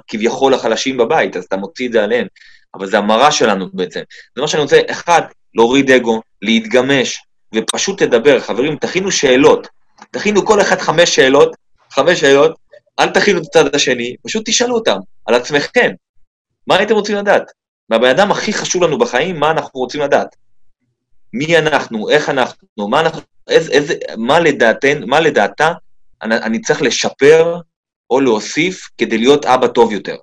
כביכול 0.08 0.54
החלשים 0.54 0.96
בבית, 0.96 1.36
אז 1.36 1.44
אתה 1.44 1.56
מוציא 1.56 1.86
את 1.86 1.92
זה 1.92 2.04
עליהם, 2.04 2.26
אבל 2.74 2.86
זה 2.86 2.98
המראה 2.98 3.32
שלנו 3.32 3.66
בעצם. 3.72 4.00
זה 4.36 4.40
מה 4.42 4.48
שאני 4.48 4.62
רוצה, 4.62 4.80
אחד, 4.90 5.22
להוריד 5.54 5.90
אגו, 5.90 6.20
להתגמש, 6.42 7.22
ופשוט 7.54 8.02
לדבר. 8.02 8.40
חברים, 8.40 8.76
תכינו 8.76 9.10
שאלות. 9.10 9.68
תכינו 10.10 10.46
כל 10.46 10.60
אחד 10.60 10.78
חמש 10.78 11.14
שאלות, 11.14 11.56
חמש 11.90 12.20
שאלות, 12.20 12.61
אל 13.00 13.10
תכינו 13.10 13.40
את 13.40 13.44
הצד 13.46 13.74
השני, 13.74 14.16
פשוט 14.26 14.42
תשאלו 14.46 14.74
אותם, 14.74 14.98
על 15.26 15.34
עצמכם. 15.34 15.90
מה 16.66 16.76
הייתם 16.76 16.94
רוצים 16.94 17.16
לדעת? 17.16 17.52
מהבן 17.88 18.08
אדם 18.08 18.30
הכי 18.30 18.52
חשוב 18.52 18.82
לנו 18.82 18.98
בחיים, 18.98 19.40
מה 19.40 19.50
אנחנו 19.50 19.80
רוצים 19.80 20.00
לדעת. 20.00 20.36
מי 21.32 21.58
אנחנו, 21.58 22.10
איך 22.10 22.28
אנחנו, 22.28 22.88
מה 22.88 23.00
אנחנו, 23.00 23.20
איזה, 23.48 23.72
איזה, 23.72 23.94
מה 24.16 24.40
לדעתן, 24.40 25.02
מה 25.06 25.20
לדעתה 25.20 25.72
אני, 26.22 26.36
אני 26.36 26.60
צריך 26.60 26.82
לשפר 26.82 27.56
או 28.10 28.20
להוסיף 28.20 28.88
כדי 28.98 29.18
להיות 29.18 29.44
אבא 29.44 29.66
טוב 29.66 29.92
יותר. 29.92 30.16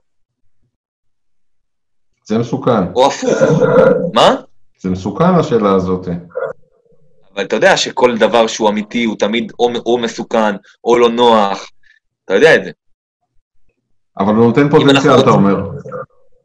זה 2.28 2.38
מסוכן. 2.38 2.94
או 2.96 3.08
הפוך. 3.08 3.32
מה? 4.14 4.36
זה 4.80 4.90
מסוכן 4.90 5.36
השאלה 5.40 5.72
הזאת. 5.72 6.08
אבל 7.36 7.44
אתה 7.46 7.56
יודע 7.56 7.78
שכל 7.78 8.18
דבר 8.18 8.48
שהוא 8.48 8.70
אמיתי 8.70 9.04
הוא 9.04 9.16
תמיד 9.20 9.52
או, 9.60 9.70
או 9.86 9.98
מסוכן 9.98 10.56
או 10.84 10.98
לא 10.98 11.10
נוח, 11.10 11.70
אתה 12.30 12.38
יודע 12.38 12.56
את 12.56 12.64
זה. 12.64 12.72
אבל 14.20 14.36
הוא 14.36 14.46
נותן 14.46 14.70
פוטנציאל, 14.70 15.20
אתה 15.20 15.30
אומר. 15.30 15.56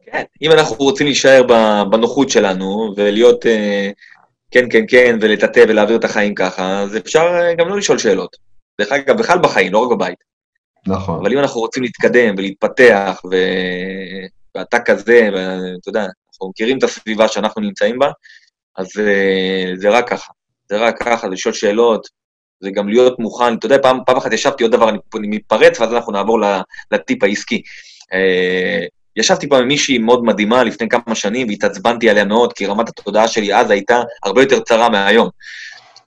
כן, 0.05 0.23
אם 0.41 0.51
אנחנו 0.51 0.75
רוצים 0.75 1.05
להישאר 1.05 1.43
בנוחות 1.91 2.29
שלנו 2.29 2.93
ולהיות 2.97 3.45
אה, 3.45 3.89
כן, 4.51 4.65
כן, 4.71 4.85
כן, 4.87 5.17
ולטאטא 5.21 5.65
ולהעביר 5.67 5.97
את 5.97 6.03
החיים 6.03 6.35
ככה, 6.35 6.79
אז 6.79 6.97
אפשר 6.97 7.19
אה, 7.19 7.53
גם 7.55 7.67
לא 7.69 7.77
לשאול 7.77 7.97
שאלות. 7.97 8.35
דרך 8.81 8.91
אגב, 8.91 9.17
בכלל 9.17 9.39
בחיים, 9.39 9.73
לא 9.73 9.77
רק 9.77 9.97
בבית. 9.97 10.17
נכון. 10.87 11.19
אבל 11.19 11.33
אם 11.33 11.39
אנחנו 11.39 11.61
רוצים 11.61 11.83
להתקדם 11.83 12.35
ולהתפתח, 12.37 13.21
ו... 13.31 13.35
ואתה 14.55 14.79
כזה, 14.79 15.29
ואתה 15.33 15.89
יודע, 15.89 16.01
אנחנו 16.01 16.49
מכירים 16.49 16.77
את 16.77 16.83
הסביבה 16.83 17.27
שאנחנו 17.27 17.61
נמצאים 17.61 17.99
בה, 17.99 18.11
אז 18.77 18.87
uh, 18.87 19.75
זה 19.79 19.89
רק 19.89 20.09
ככה. 20.09 20.31
זה 20.69 20.77
רק 20.77 21.03
ככה, 21.03 21.27
לשאול 21.27 21.53
שאלות, 21.53 22.07
זה 22.59 22.71
גם 22.71 22.89
להיות 22.89 23.19
מוכן. 23.19 23.53
אתה 23.53 23.65
יודע, 23.65 23.77
פעם, 23.81 23.99
פעם 24.05 24.17
אחת 24.17 24.33
ישבתי, 24.33 24.63
עוד 24.63 24.71
דבר, 24.71 24.89
אני, 24.89 24.97
אני 25.15 25.27
מתפרץ, 25.27 25.79
ואז 25.79 25.93
אנחנו 25.93 26.11
נעבור 26.11 26.39
לטיפ 26.91 27.23
העסקי. 27.23 27.61
Uh, 28.03 28.87
ישבתי 29.15 29.49
פעם 29.49 29.61
עם 29.61 29.67
מישהי 29.67 29.97
מאוד 29.97 30.23
מדהימה 30.23 30.63
לפני 30.63 30.89
כמה 30.89 31.15
שנים, 31.15 31.47
והתעצבנתי 31.47 32.09
עליה 32.09 32.25
מאוד, 32.25 32.53
כי 32.53 32.65
רמת 32.65 32.89
התודעה 32.89 33.27
שלי 33.27 33.55
אז 33.55 33.71
הייתה 33.71 34.01
הרבה 34.23 34.41
יותר 34.41 34.59
צרה 34.59 34.89
מהיום. 34.89 35.29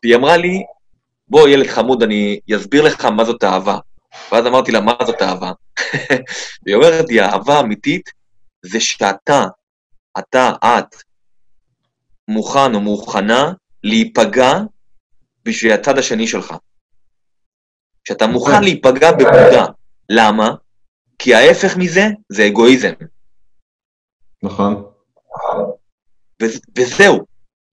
והיא 0.02 0.16
אמרה 0.16 0.36
לי, 0.36 0.62
בוא, 1.28 1.48
ילד 1.48 1.66
חמוד, 1.66 2.02
אני 2.02 2.40
אסביר 2.56 2.82
לך 2.82 3.04
מה 3.04 3.24
זאת 3.24 3.44
אהבה. 3.44 3.78
ואז 4.32 4.46
אמרתי 4.46 4.72
לה, 4.72 4.80
מה 4.80 4.94
זאת 5.06 5.22
אהבה? 5.22 5.52
והיא 6.62 6.76
אומרת 6.76 7.04
לי, 7.08 7.20
אהבה 7.20 7.60
אמיתית 7.60 8.10
זה 8.62 8.80
שאתה, 8.80 9.46
אתה, 10.18 10.52
את, 10.64 10.96
מוכן 12.28 12.74
או 12.74 12.80
מוכנה 12.80 13.52
להיפגע 13.84 14.52
בשביל 15.48 15.72
הצד 15.72 15.98
השני 15.98 16.26
שלך. 16.26 16.54
שאתה 18.08 18.26
מוכן 18.26 18.62
להיפגע 18.62 19.12
במודע. 19.12 19.64
למה? 20.08 20.54
כי 21.18 21.34
ההפך 21.34 21.76
מזה 21.76 22.06
זה 22.28 22.46
אגואיזם. 22.46 22.92
נכון. 24.42 24.84
ו- 26.42 26.78
וזהו. 26.78 27.24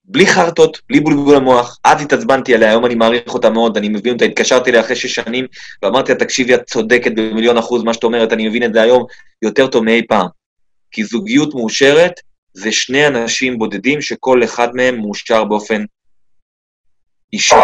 בלי 0.07 0.27
חרטות, 0.27 0.81
בלי 0.89 0.99
בולבול 0.99 1.35
המוח, 1.35 1.79
אז 1.83 2.01
התעצבנתי 2.01 2.55
עליה, 2.55 2.69
היום 2.69 2.85
אני 2.85 2.95
מעריך 2.95 3.33
אותה 3.33 3.49
מאוד, 3.49 3.77
אני 3.77 3.89
מבין 3.89 4.13
אותה, 4.13 4.25
התקשרתי 4.25 4.69
אליה 4.69 4.81
אחרי 4.81 4.95
שש 4.95 5.15
שנים, 5.15 5.45
ואמרתי 5.81 6.11
לה, 6.11 6.17
תקשיבי, 6.19 6.55
את 6.55 6.63
צודקת 6.63 7.11
במיליון 7.15 7.57
אחוז, 7.57 7.83
מה 7.83 7.93
שאת 7.93 8.03
אומרת, 8.03 8.33
אני 8.33 8.47
מבין 8.47 8.63
את 8.63 8.73
זה 8.73 8.81
היום 8.81 9.05
יותר 9.41 9.67
טוב 9.67 9.83
מאי 9.83 10.07
פעם. 10.07 10.27
כי 10.91 11.03
זוגיות 11.03 11.55
מאושרת 11.55 12.13
זה 12.53 12.71
שני 12.71 13.07
אנשים 13.07 13.57
בודדים 13.57 14.01
שכל 14.01 14.43
אחד 14.43 14.75
מהם 14.75 14.95
מאושר 14.95 15.43
באופן 15.43 15.85
אישי. 17.35 17.55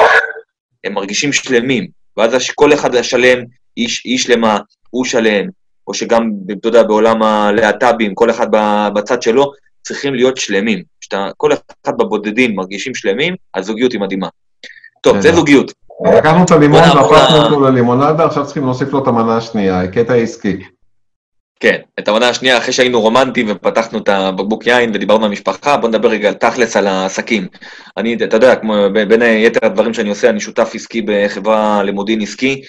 הם 0.83 0.93
מרגישים 0.93 1.33
שלמים, 1.33 1.87
ואז 2.17 2.49
כל 2.55 2.73
אחד 2.73 2.95
השלם, 2.95 3.43
איש, 3.77 4.05
איש 4.05 4.23
שלמה, 4.23 4.59
הוא 4.89 5.05
שלם, 5.05 5.45
או 5.87 5.93
שגם, 5.93 6.31
אתה 6.59 6.67
יודע, 6.67 6.83
בעולם 6.83 7.23
הלהט"בים, 7.23 8.15
כל 8.15 8.29
אחד 8.29 8.47
בצד 8.93 9.21
שלו, 9.21 9.51
צריכים 9.81 10.13
להיות 10.13 10.37
שלמים. 10.37 10.83
כשאתה, 11.01 11.27
כל 11.37 11.51
אחד 11.53 11.97
בבודדים 11.97 12.55
מרגישים 12.55 12.95
שלמים, 12.95 13.35
הזוגיות 13.55 13.91
היא 13.91 14.01
מדהימה. 14.01 14.27
טוב, 15.01 15.19
זה 15.19 15.31
זוגיות. 15.31 15.71
לקחנו 16.17 16.43
את 16.43 16.51
הלימון 16.51 16.79
והפכנו 16.79 17.37
אותו 17.43 17.59
ללימונדה, 17.59 18.25
עכשיו 18.25 18.45
צריכים 18.45 18.63
להוסיף 18.63 18.93
לו 18.93 19.03
את 19.03 19.07
המנה 19.07 19.37
השנייה, 19.37 19.81
הקטע 19.81 20.13
העסקי. 20.13 20.57
כן, 21.61 21.81
את 21.99 22.07
המנה 22.07 22.29
השנייה, 22.29 22.57
אחרי 22.57 22.73
שהיינו 22.73 23.01
רומנטיים 23.01 23.47
ופתחנו 23.49 23.99
את 23.99 24.09
הבקבוק 24.09 24.67
יין 24.67 24.91
ודיברנו 24.93 25.25
על 25.25 25.29
המשפחה, 25.29 25.77
בוא 25.77 25.89
נדבר 25.89 26.09
רגע 26.09 26.33
תכלס 26.33 26.75
על 26.75 26.87
העסקים. 26.87 27.47
אני, 27.97 28.13
אתה 28.13 28.37
יודע, 28.37 28.55
כמו 28.55 28.75
בין 28.93 29.21
יתר 29.21 29.65
הדברים 29.65 29.93
שאני 29.93 30.09
עושה, 30.09 30.29
אני 30.29 30.39
שותף 30.39 30.71
עסקי 30.73 31.01
בחברה 31.05 31.83
למודיעין 31.83 32.21
עסקי, 32.21 32.61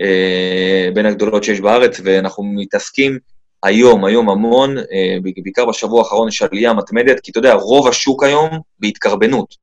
אה, 0.00 0.88
בין 0.94 1.06
הגדולות 1.06 1.44
שיש 1.44 1.60
בארץ, 1.60 2.00
ואנחנו 2.04 2.44
מתעסקים 2.44 3.18
היום, 3.62 4.04
היום 4.04 4.30
המון, 4.30 4.78
אה, 4.78 5.16
בעיקר 5.42 5.66
בשבוע 5.66 5.98
האחרון 5.98 6.28
יש 6.28 6.42
עלייה 6.42 6.72
מתמדת, 6.72 7.20
כי 7.20 7.30
אתה 7.30 7.38
יודע, 7.38 7.54
רוב 7.54 7.88
השוק 7.88 8.24
היום 8.24 8.50
בהתקרבנות. 8.78 9.54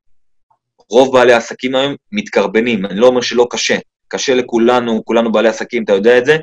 רוב 0.90 1.12
בעלי 1.12 1.32
העסקים 1.32 1.74
היום 1.74 1.94
מתקרבנים, 2.12 2.86
אני 2.86 3.00
לא 3.00 3.06
אומר 3.06 3.20
שלא 3.20 3.46
קשה, 3.50 3.76
קשה 4.08 4.34
לכולנו, 4.34 5.04
כולנו 5.04 5.32
בעלי 5.32 5.48
עסקים, 5.48 5.84
אתה 5.84 5.92
יודע 5.92 6.18
את 6.18 6.24
זה, 6.24 6.36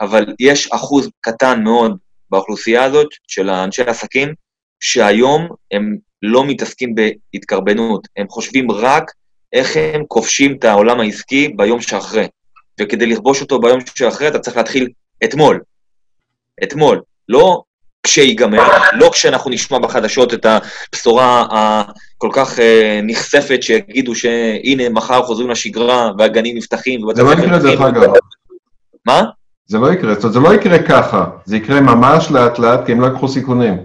אבל 0.00 0.26
יש 0.40 0.72
אחוז 0.72 1.10
קטן 1.20 1.62
מאוד 1.64 1.96
באוכלוסייה 2.30 2.84
הזאת 2.84 3.08
של 3.28 3.48
האנשי 3.48 3.82
העסקים, 3.82 4.34
שהיום 4.80 5.48
הם 5.72 5.96
לא 6.22 6.44
מתעסקים 6.46 6.94
בהתקרבנות, 6.94 8.08
הם 8.16 8.28
חושבים 8.28 8.70
רק 8.70 9.12
איך 9.52 9.76
הם 9.76 10.04
כובשים 10.08 10.56
את 10.58 10.64
העולם 10.64 11.00
העסקי 11.00 11.48
ביום 11.48 11.80
שאחרי. 11.80 12.26
וכדי 12.80 13.06
לכבוש 13.06 13.40
אותו 13.40 13.60
ביום 13.60 13.78
שאחרי, 13.94 14.28
אתה 14.28 14.38
צריך 14.38 14.56
להתחיל 14.56 14.88
אתמול. 15.24 15.60
אתמול. 16.62 17.02
לא 17.28 17.62
כשייגמר, 18.02 18.68
לא 18.92 19.10
כשאנחנו 19.12 19.50
נשמע 19.50 19.78
בחדשות 19.78 20.34
את 20.34 20.46
הבשורה 20.46 21.46
הכל 21.50 22.28
כך 22.32 22.58
אה, 22.58 23.00
נכספת 23.02 23.62
שיגידו 23.62 24.14
שהנה, 24.14 24.88
מחר 24.88 25.22
חוזרים 25.22 25.50
לשגרה 25.50 26.10
והגנים 26.18 26.56
נפתחים. 26.56 27.00
זה 27.14 27.22
לא 27.22 27.32
יקרה 27.32 27.58
דרך 27.58 27.80
אגב. 27.80 28.12
מה? 29.06 29.22
זה 29.66 29.78
לא 29.78 29.92
יקרה, 29.92 30.14
זאת 30.14 30.24
אומרת, 30.24 30.32
זה 30.32 30.40
לא 30.40 30.54
יקרה 30.54 30.78
ככה, 30.88 31.26
זה 31.44 31.56
יקרה 31.56 31.80
ממש 31.80 32.30
לאט 32.30 32.58
לאט, 32.58 32.86
כי 32.86 32.92
הם 32.92 33.00
לא 33.00 33.06
יקחו 33.06 33.28
סיכונים. 33.28 33.76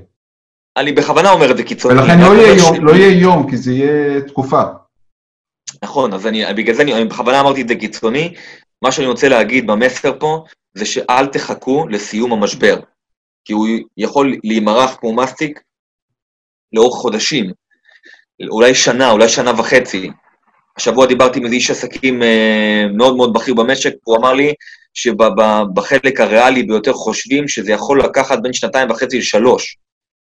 אני 0.78 0.92
בכוונה 0.92 1.32
אומר 1.32 1.52
את 1.52 1.58
זה 1.58 1.64
קיצוני. 1.64 2.00
ולכן 2.00 2.20
לא 2.20 2.36
יהיה, 2.36 2.58
יום, 2.58 2.86
לא 2.86 2.92
יהיה 2.92 3.22
יום, 3.22 3.50
כי 3.50 3.58
זה 3.58 3.72
יהיה 3.72 4.22
תקופה. 4.22 4.62
נכון, 5.84 6.14
אז 6.14 6.28
אני, 6.28 6.54
בגלל 6.54 6.76
זה 6.76 6.82
אני, 6.82 6.94
אני 6.94 7.06
בכוונה 7.06 7.40
אמרתי 7.40 7.62
את 7.62 7.68
זה 7.68 7.76
קיצוני. 7.76 8.34
מה 8.82 8.92
שאני 8.92 9.08
רוצה 9.08 9.30
להגיד 9.30 9.68
במסר 9.68 10.20
פה, 10.20 10.44
זה 10.74 10.86
שאל 10.86 11.28
תחכו 11.28 11.88
לסיום 11.88 12.34
המשבר, 12.34 12.80
כי 13.46 13.54
הוא 13.54 13.68
יכול 13.98 14.36
להימרח 14.44 14.98
כמו 15.00 15.14
מסטיק 15.14 15.60
לאורך 16.74 16.96
חודשים, 16.96 17.52
אולי 18.50 18.76
שנה, 18.76 19.12
אולי 19.12 19.30
שנה 19.30 19.60
וחצי. 19.60 20.12
השבוע 20.78 21.06
דיברתי 21.06 21.40
עם 21.40 21.46
איזה 21.46 21.56
איש 21.56 21.72
עסקים 21.72 22.24
אה, 22.24 22.86
מאוד 22.98 23.16
מאוד 23.16 23.34
בכיר 23.34 23.54
במשק, 23.54 23.94
הוא 24.04 24.18
אמר 24.18 24.34
לי 24.34 24.54
שבחלק 24.94 26.20
הריאלי 26.20 26.64
ביותר 26.64 26.94
חושבים 26.94 27.48
שזה 27.48 27.72
יכול 27.72 28.04
לקחת 28.04 28.40
בין 28.42 28.54
שנתיים 28.54 28.90
וחצי 28.90 29.18
לשלוש, 29.18 29.78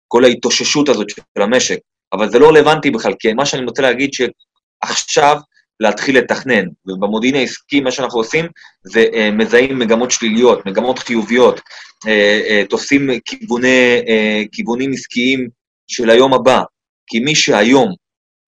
כל 0.09 0.25
ההתאוששות 0.25 0.89
הזאת 0.89 1.11
של 1.11 1.43
המשק, 1.43 1.79
אבל 2.13 2.31
זה 2.31 2.39
לא 2.39 2.49
רלוונטי 2.49 2.91
בכלל, 2.91 3.13
כי 3.19 3.33
מה 3.33 3.47
שאני 3.47 3.65
רוצה 3.65 3.83
להגיד 3.83 4.11
שעכשיו 4.13 5.37
להתחיל 5.81 6.19
לתכנן, 6.19 6.65
ובמודיעין 6.87 7.35
העסקי 7.35 7.81
מה 7.81 7.91
שאנחנו 7.91 8.19
עושים 8.19 8.47
זה 8.83 9.05
אה, 9.15 9.31
מזהים 9.31 9.79
מגמות 9.79 10.11
שליליות, 10.11 10.67
מגמות 10.67 10.99
חיוביות, 10.99 11.61
אה, 12.07 12.41
אה, 12.49 12.63
תופסים 12.69 13.11
כיווני, 13.25 14.03
אה, 14.09 14.43
כיוונים 14.53 14.93
עסקיים 14.93 15.49
של 15.87 16.11
היום 16.11 16.35
הבא, 16.35 16.63
כי 17.07 17.21
מי 17.21 17.35
שהיום, 17.35 17.95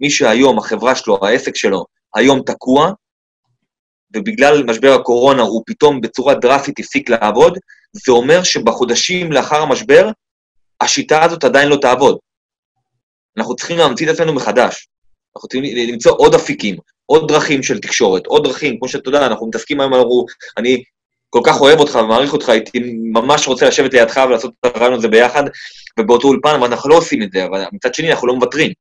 מי 0.00 0.10
שהיום 0.10 0.58
החברה 0.58 0.94
שלו, 0.94 1.18
העסק 1.22 1.56
שלו, 1.56 1.84
היום 2.14 2.42
תקוע, 2.46 2.92
ובגלל 4.16 4.62
משבר 4.62 4.92
הקורונה 4.92 5.42
הוא 5.42 5.62
פתאום 5.66 6.00
בצורה 6.00 6.34
דרסטית 6.34 6.78
הפסיק 6.78 7.10
לעבוד, 7.10 7.58
זה 7.92 8.12
אומר 8.12 8.42
שבחודשים 8.42 9.32
לאחר 9.32 9.62
המשבר, 9.62 10.10
השיטה 10.80 11.24
הזאת 11.24 11.44
עדיין 11.44 11.68
לא 11.68 11.76
תעבוד. 11.76 12.18
אנחנו 13.38 13.56
צריכים 13.56 13.78
להמציא 13.78 14.10
את 14.10 14.14
עצמנו 14.14 14.32
מחדש. 14.32 14.88
אנחנו 15.36 15.48
צריכים 15.48 15.88
למצוא 15.88 16.12
עוד 16.18 16.34
אפיקים, 16.34 16.76
עוד 17.06 17.28
דרכים 17.28 17.62
של 17.62 17.78
תקשורת, 17.78 18.26
עוד 18.26 18.44
דרכים, 18.44 18.78
כמו 18.78 18.88
שאתה 18.88 19.08
יודע, 19.08 19.26
אנחנו 19.26 19.46
מתעסקים 19.46 19.80
היום, 19.80 19.94
אנחנו, 19.94 20.26
אני 20.58 20.82
כל 21.30 21.40
כך 21.44 21.60
אוהב 21.60 21.78
אותך 21.78 21.94
ומעריך 21.94 22.32
אותך, 22.32 22.48
הייתי 22.48 22.80
ממש 23.12 23.48
רוצה 23.48 23.68
לשבת 23.68 23.94
לידך 23.94 24.20
ולעשות 24.28 24.52
את 24.60 24.76
הרעיון 24.76 24.94
הזה 24.94 25.08
ביחד, 25.08 25.42
ובאותו 25.98 26.28
אולפן, 26.28 26.54
אבל 26.54 26.66
אנחנו 26.66 26.90
לא 26.90 26.94
עושים 26.94 27.22
את 27.22 27.32
זה, 27.32 27.44
אבל 27.44 27.64
מצד 27.72 27.94
שני 27.94 28.12
אנחנו 28.12 28.26
לא 28.26 28.34
מוותרים. 28.34 28.72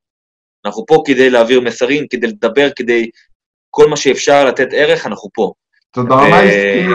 אנחנו 0.65 0.85
פה 0.85 1.03
כדי 1.05 1.29
להעביר 1.29 1.61
מסרים, 1.61 2.07
כדי 2.09 2.27
לדבר, 2.27 2.69
כדי 2.75 3.09
כל 3.69 3.89
מה 3.89 3.97
שאפשר 3.97 4.45
לתת 4.45 4.67
ערך, 4.71 5.07
אנחנו 5.07 5.29
פה. 5.33 5.51
זאת 5.95 6.07
ברמה 6.07 6.39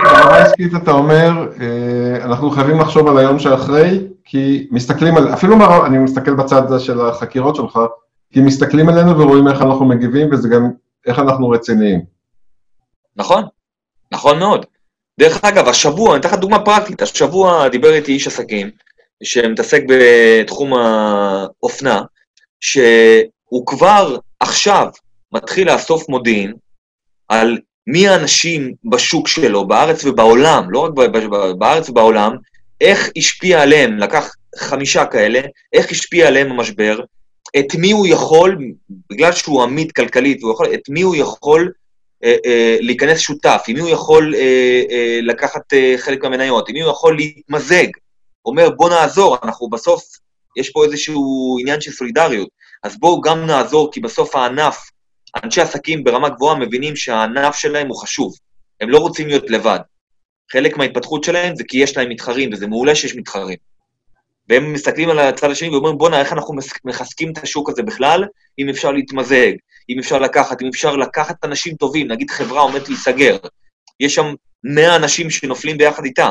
העסקית 0.03 0.73
אתה 0.83 0.91
אומר, 0.91 1.31
אה, 1.61 2.25
אנחנו 2.25 2.51
חייבים 2.51 2.81
לחשוב 2.81 3.09
על 3.09 3.19
היום 3.19 3.39
שאחרי, 3.39 4.01
כי 4.25 4.69
מסתכלים 4.71 5.17
על, 5.17 5.33
אפילו 5.33 5.87
אני 5.87 5.99
מסתכל 5.99 6.35
בצד 6.35 6.63
של 6.79 7.01
החקירות 7.01 7.57
שלך, 7.57 7.79
כי 8.33 8.41
מסתכלים 8.41 8.89
עלינו 8.89 9.19
ורואים 9.19 9.49
איך 9.49 9.63
אנחנו 9.63 9.85
מגיבים, 9.85 10.33
וזה 10.33 10.49
גם 10.49 10.71
איך 11.07 11.19
אנחנו 11.19 11.51
רציניים. 11.51 12.01
נכון, 13.17 13.45
נכון 14.13 14.39
מאוד. 14.39 14.67
דרך 15.21 15.45
אגב, 15.45 15.69
השבוע, 15.69 16.11
אני 16.11 16.21
אתן 16.21 16.29
לך 16.29 16.35
דוגמה 16.35 16.65
פרקטית, 16.65 17.03
השבוע 17.03 17.69
דיבר 17.69 17.93
איתי 17.95 18.13
איש 18.13 18.27
עסקים, 18.27 18.71
שמתעסק 19.23 19.83
בתחום 19.89 20.73
האופנה, 20.75 22.03
שהוא 22.61 23.67
כבר 23.67 24.17
עכשיו 24.41 24.89
מתחיל 25.33 25.73
לאסוף 25.73 26.09
מודיעין 26.09 26.53
על 27.29 27.59
מי 27.87 28.09
האנשים 28.09 28.73
בשוק 28.85 29.29
שלו, 29.29 29.67
בארץ 29.67 30.05
ובעולם, 30.05 30.71
לא 30.71 30.79
רק 30.79 30.93
בארץ 31.59 31.89
ובעולם, 31.89 32.37
איך 32.81 33.11
השפיע 33.17 33.63
עליהם, 33.63 33.99
לקח 33.99 34.35
חמישה 34.57 35.07
כאלה, 35.07 35.41
איך 35.73 35.91
השפיע 35.91 36.29
עליהם 36.29 36.51
המשבר, 36.53 37.01
את 37.59 37.75
מי 37.75 37.93
הוא 37.93 38.07
יכול, 38.07 38.59
בגלל 39.11 39.33
שהוא 39.33 39.63
עמית 39.63 39.93
כלכלית, 39.93 40.41
יכול, 40.53 40.75
את 40.75 40.89
מי 40.89 41.03
הוא 41.03 41.17
יכול 41.17 41.73
אה, 42.25 42.37
אה, 42.47 42.77
להיכנס 42.81 43.19
שותף, 43.19 43.65
עם 43.69 43.75
מי 43.75 43.81
הוא 43.81 43.89
יכול 43.91 44.35
אה, 44.35 44.83
אה, 44.91 45.19
לקחת 45.23 45.73
אה, 45.73 45.95
חלק 45.99 46.23
מהמניות, 46.23 46.69
עם 46.69 46.75
מי 46.75 46.81
הוא 46.81 46.91
יכול 46.91 47.17
להתמזג. 47.17 47.87
אומר, 48.47 48.71
בוא 48.71 48.91
נעזור, 48.91 49.37
אנחנו 49.43 49.69
בסוף, 49.69 50.05
יש 50.57 50.71
פה 50.71 50.85
איזשהו 50.85 51.57
עניין 51.61 51.81
של 51.81 51.91
סולידריות, 51.91 52.49
אז 52.83 52.99
בואו 52.99 53.21
גם 53.21 53.47
נעזור, 53.47 53.93
כי 53.93 54.01
בסוף 54.01 54.37
הענף, 54.37 54.79
אנשי 55.45 55.61
עסקים 55.61 56.05
ברמה 56.05 56.29
גבוהה 56.29 56.59
מבינים 56.59 56.97
שהענף 56.97 57.57
שלהם 57.57 57.89
הוא 57.89 57.97
חשוב. 57.97 58.35
הם 58.81 58.91
לא 58.91 58.99
רוצים 58.99 59.29
להיות 59.29 59.51
לבד. 59.51 59.79
חלק 60.53 60.77
מההתפתחות 60.77 61.25
שלהם 61.25 61.57
זה 61.57 61.65
כי 61.69 61.79
יש 61.79 61.97
להם 61.97 62.09
מתחרים, 62.09 62.51
וזה 62.53 62.67
מעולה 62.67 62.95
שיש 62.95 63.17
מתחרים. 63.17 63.57
והם 64.49 64.73
מסתכלים 64.73 65.11
על 65.11 65.19
הצד 65.19 65.51
השני 65.51 65.69
ואומרים, 65.69 65.99
בואנה, 65.99 66.21
איך 66.21 66.33
אנחנו 66.33 66.55
מחזקים 66.85 67.33
את 67.33 67.39
השוק 67.39 67.71
הזה 67.71 67.83
בכלל, 67.83 68.25
אם 68.59 68.69
אפשר 68.69 68.93
להתמזג, 68.93 69.53
אם 69.91 69.99
אפשר 69.99 70.19
לקחת, 70.19 70.63
אם 70.63 70.69
אפשר 70.69 70.97
לקחת 70.97 71.45
אנשים 71.45 71.75
טובים, 71.75 72.11
נגיד 72.11 72.31
חברה 72.31 72.61
עומדת 72.61 72.89
להיסגר, 72.89 73.37
יש 74.01 74.15
שם 74.15 74.35
100 74.65 74.97
אנשים 74.97 75.31
שנופלים 75.31 75.79
ביחד 75.79 76.05
איתה. 76.05 76.31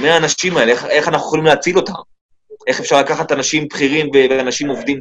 100 0.00 0.16
אנשים 0.16 0.56
האלה, 0.56 0.72
איך, 0.72 0.84
איך 0.84 1.08
אנחנו 1.08 1.26
יכולים 1.26 1.44
להציל 1.44 1.76
אותם? 1.76 1.92
איך 2.66 2.80
אפשר 2.80 3.00
לקחת 3.00 3.32
אנשים 3.32 3.68
בכירים 3.68 4.10
ואנשים 4.14 4.68
עובדים, 4.68 5.00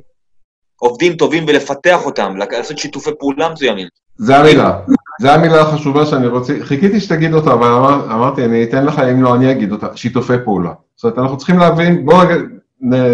עובדים 0.79 1.13
טובים 1.13 1.45
ולפתח 1.47 2.05
אותם, 2.05 2.33
לעשות 2.51 2.77
שיתופי 2.77 3.11
פעולה 3.19 3.49
מסוימים. 3.53 3.87
זה 4.17 4.37
המילה. 4.37 4.79
זה 5.21 5.33
המילה 5.33 5.61
החשובה 5.61 6.05
שאני 6.05 6.27
רוצה, 6.27 6.53
חיכיתי 6.61 6.99
שתגיד 6.99 7.33
אותה, 7.33 7.53
אבל 7.53 7.67
אמר, 7.67 8.13
אמרתי, 8.13 8.45
אני 8.45 8.63
אתן 8.63 8.85
לך, 8.85 8.99
אם 8.99 9.23
לא, 9.23 9.35
אני 9.35 9.51
אגיד 9.51 9.71
אותה, 9.71 9.87
שיתופי 9.95 10.33
פעולה. 10.45 10.71
זאת 10.95 11.03
אומרת, 11.03 11.17
אנחנו 11.17 11.37
צריכים 11.37 11.57
להבין, 11.57 12.05
בואו 12.05 12.27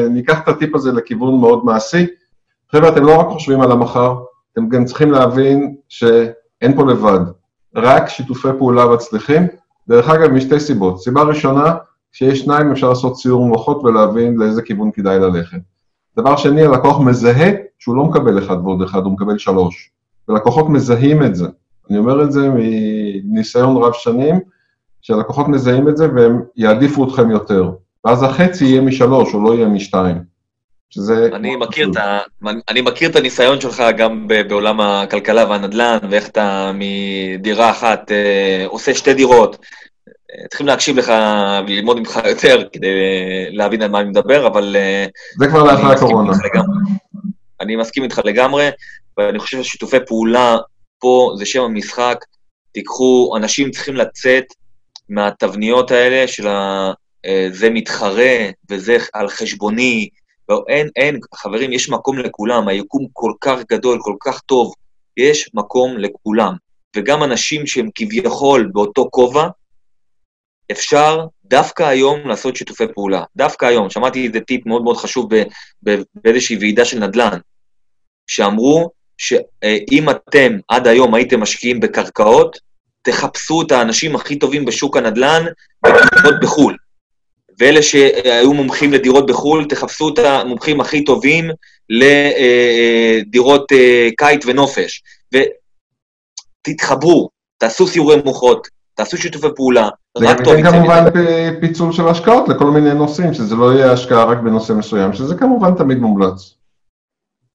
ניקח 0.10 0.40
את 0.44 0.48
הטיפ 0.48 0.76
הזה 0.76 0.92
לכיוון 0.92 1.40
מאוד 1.40 1.66
מעשי. 1.66 2.06
חבר'ה, 2.72 2.90
אתם 2.90 3.06
לא 3.06 3.20
רק 3.20 3.28
חושבים 3.28 3.62
על 3.62 3.72
המחר, 3.72 4.16
אתם 4.54 4.70
גם 4.70 4.86
צריכים 4.86 5.12
להבין 5.12 5.76
שאין 5.90 6.76
פה 6.76 6.84
לבד, 6.86 7.20
רק 7.76 8.10
שיתופי 8.10 8.48
פעולה 8.58 8.86
מצליחים. 8.86 9.48
דרך 9.88 10.10
אגב, 10.10 10.32
משתי 10.32 10.60
סיבות. 10.60 11.02
סיבה 11.02 11.22
ראשונה, 11.24 11.76
כשיש 12.12 12.40
שניים 12.40 12.72
אפשר 12.72 12.90
לעשות 12.90 13.18
סיור 13.18 13.46
מוחות 13.46 13.84
ולהבין 13.84 14.36
לאיזה 14.38 14.62
כיוון 14.62 14.92
כדאי 14.92 15.20
ללכת. 15.20 15.58
דבר 16.18 16.36
שני, 16.36 16.64
הלקוח 16.64 17.00
מזהה 17.00 17.52
שהוא 17.80 17.96
לא 17.96 18.04
מקבל 18.04 18.38
אחד 18.38 18.58
ועוד 18.64 18.82
אחד, 18.82 19.04
הוא 19.04 19.14
מקבל 19.14 19.38
שלוש. 19.38 19.90
ולקוחות 20.30 20.70
מזהים 20.70 21.24
את 21.24 21.36
זה. 21.36 21.46
אני 21.90 21.98
אומר 21.98 22.24
את 22.24 22.32
זה 22.32 22.50
מניסיון 22.50 23.84
רב 23.84 23.94
שנים, 23.94 24.40
שהלקוחות 25.02 25.48
מזהים 25.48 25.90
את 25.90 25.98
זה 25.98 26.08
והם 26.16 26.42
יעדיפו 26.56 27.08
אתכם 27.08 27.32
יותר. 27.32 27.72
ואז 28.06 28.24
החצי 28.24 28.66
יהיה 28.66 28.82
משלוש, 28.82 29.34
הוא 29.34 29.44
לא 29.44 29.56
יהיה 29.56 29.68
משתיים. 29.68 30.36
שזה... 30.90 31.30
אני 31.34 31.56
מכיר, 31.56 31.92
את 31.92 31.98
ה... 31.98 32.20
אני 32.70 32.82
מכיר 32.82 33.10
את 33.10 33.16
הניסיון 33.16 33.62
שלך 33.62 33.84
גם 33.98 34.28
בעולם 34.28 34.82
הכלכלה 34.82 35.50
והנדל"ן, 35.50 35.98
ואיך 36.10 36.28
אתה 36.28 36.72
מדירה 36.74 37.70
אחת 37.70 38.12
אה, 38.12 38.66
עושה 38.68 38.94
שתי 38.94 39.14
דירות. 39.14 39.66
צריכים 40.50 40.68
להקשיב 40.68 40.98
לך 40.98 41.14
וללמוד 41.68 42.00
ממך 42.00 42.20
יותר 42.28 42.64
כדי 42.74 42.88
להבין 43.50 43.82
על 43.82 43.92
מה 43.92 44.00
אני 44.00 44.10
מדבר, 44.10 44.48
אבל... 44.48 44.76
אה, 44.76 45.06
זה 45.40 45.48
כבר 45.48 45.64
לאחר 45.64 45.92
הקורונה. 45.92 46.34
אני 47.62 47.76
מסכים 47.76 48.04
איתך 48.04 48.22
לגמרי, 48.26 48.70
ואני 49.18 49.40
חושב 49.40 49.64
ששיתופי 49.64 49.98
פעולה 50.08 50.58
פה 51.00 51.34
זה 51.38 51.46
שם 51.46 51.62
המשחק. 51.62 52.26
תיקחו, 52.72 53.34
אנשים 53.38 53.72
צריכים 53.72 53.96
לצאת 53.96 54.46
מהתבניות 55.10 55.92
האלה 55.92 56.28
של 56.28 56.48
ה... 56.48 56.92
אה, 57.26 57.48
זה 57.52 57.70
מתחרה 57.70 58.50
וזה 58.70 58.98
על 59.14 59.28
חשבוני. 59.28 60.10
לא, 60.50 60.64
אין, 60.68 60.90
אין, 60.96 61.20
חברים, 61.36 61.74
יש 61.74 61.90
מקום 61.90 62.20
לכולם, 62.20 62.68
היקום 62.68 63.08
כל 63.14 63.32
כך 63.42 63.60
גדול, 63.72 64.00
כל 64.02 64.16
כך 64.20 64.42
טוב, 64.42 64.74
יש 65.18 65.50
מקום 65.54 65.98
לכולם. 65.98 66.54
וגם 66.96 67.24
אנשים 67.24 67.68
שהם 67.68 67.90
כביכול 67.96 68.70
באותו 68.74 69.08
כובע, 69.12 69.48
אפשר 70.72 71.26
דווקא 71.46 71.84
היום 71.84 72.28
לעשות 72.28 72.56
שיתופי 72.56 72.84
פעולה. 72.94 73.24
דווקא 73.36 73.66
היום. 73.66 73.90
שמעתי 73.90 74.28
איזה 74.28 74.40
טיפ 74.40 74.66
מאוד 74.66 74.84
מאוד 74.84 74.98
חשוב 74.98 75.30
באיזושהי 76.24 76.58
ועידה 76.58 76.86
של 76.86 77.00
נדל"ן, 77.00 77.40
שאמרו 78.28 78.90
שאם 79.18 80.10
אתם 80.10 80.58
עד 80.68 80.88
היום 80.88 81.14
הייתם 81.14 81.40
משקיעים 81.40 81.80
בקרקעות, 81.80 82.60
תחפשו 83.02 83.62
את 83.62 83.72
האנשים 83.72 84.16
הכי 84.16 84.40
טובים 84.40 84.66
בשוק 84.66 84.98
הנדל"ן 84.98 85.46
בדירות 85.84 86.36
בחו"ל. 86.42 86.78
ואלה 87.60 87.84
שהיו 87.84 88.54
מומחים 88.54 88.94
לדירות 88.94 89.26
בחו"ל, 89.26 89.66
תחפשו 89.70 90.10
את 90.10 90.20
המומחים 90.20 90.82
הכי 90.82 91.04
טובים 91.04 91.50
לדירות 91.90 93.72
אה, 93.72 94.10
קיט 94.18 94.46
ונופש. 94.46 95.04
ותתחברו, 96.68 97.30
תעשו 97.58 97.88
סיורי 97.88 98.16
מוחות, 98.26 98.68
תעשו 98.96 99.18
שיתופי 99.18 99.48
פעולה, 99.56 99.90
וגם 100.18 100.36
יצא 100.42 100.72
כמובן 100.72 101.06
פיצול 101.62 101.92
של 101.92 102.08
השקעות 102.08 102.50
לכל 102.50 102.72
מיני 102.72 102.94
נושאים, 102.94 103.34
שזה 103.34 103.56
לא 103.56 103.74
יהיה 103.74 103.92
השקעה 103.92 104.24
רק 104.24 104.38
בנושא 104.38 104.74
מסוים, 104.74 105.14
שזה 105.14 105.36
כמובן 105.36 105.76
תמיד 105.76 105.98
מומלץ. 105.98 106.58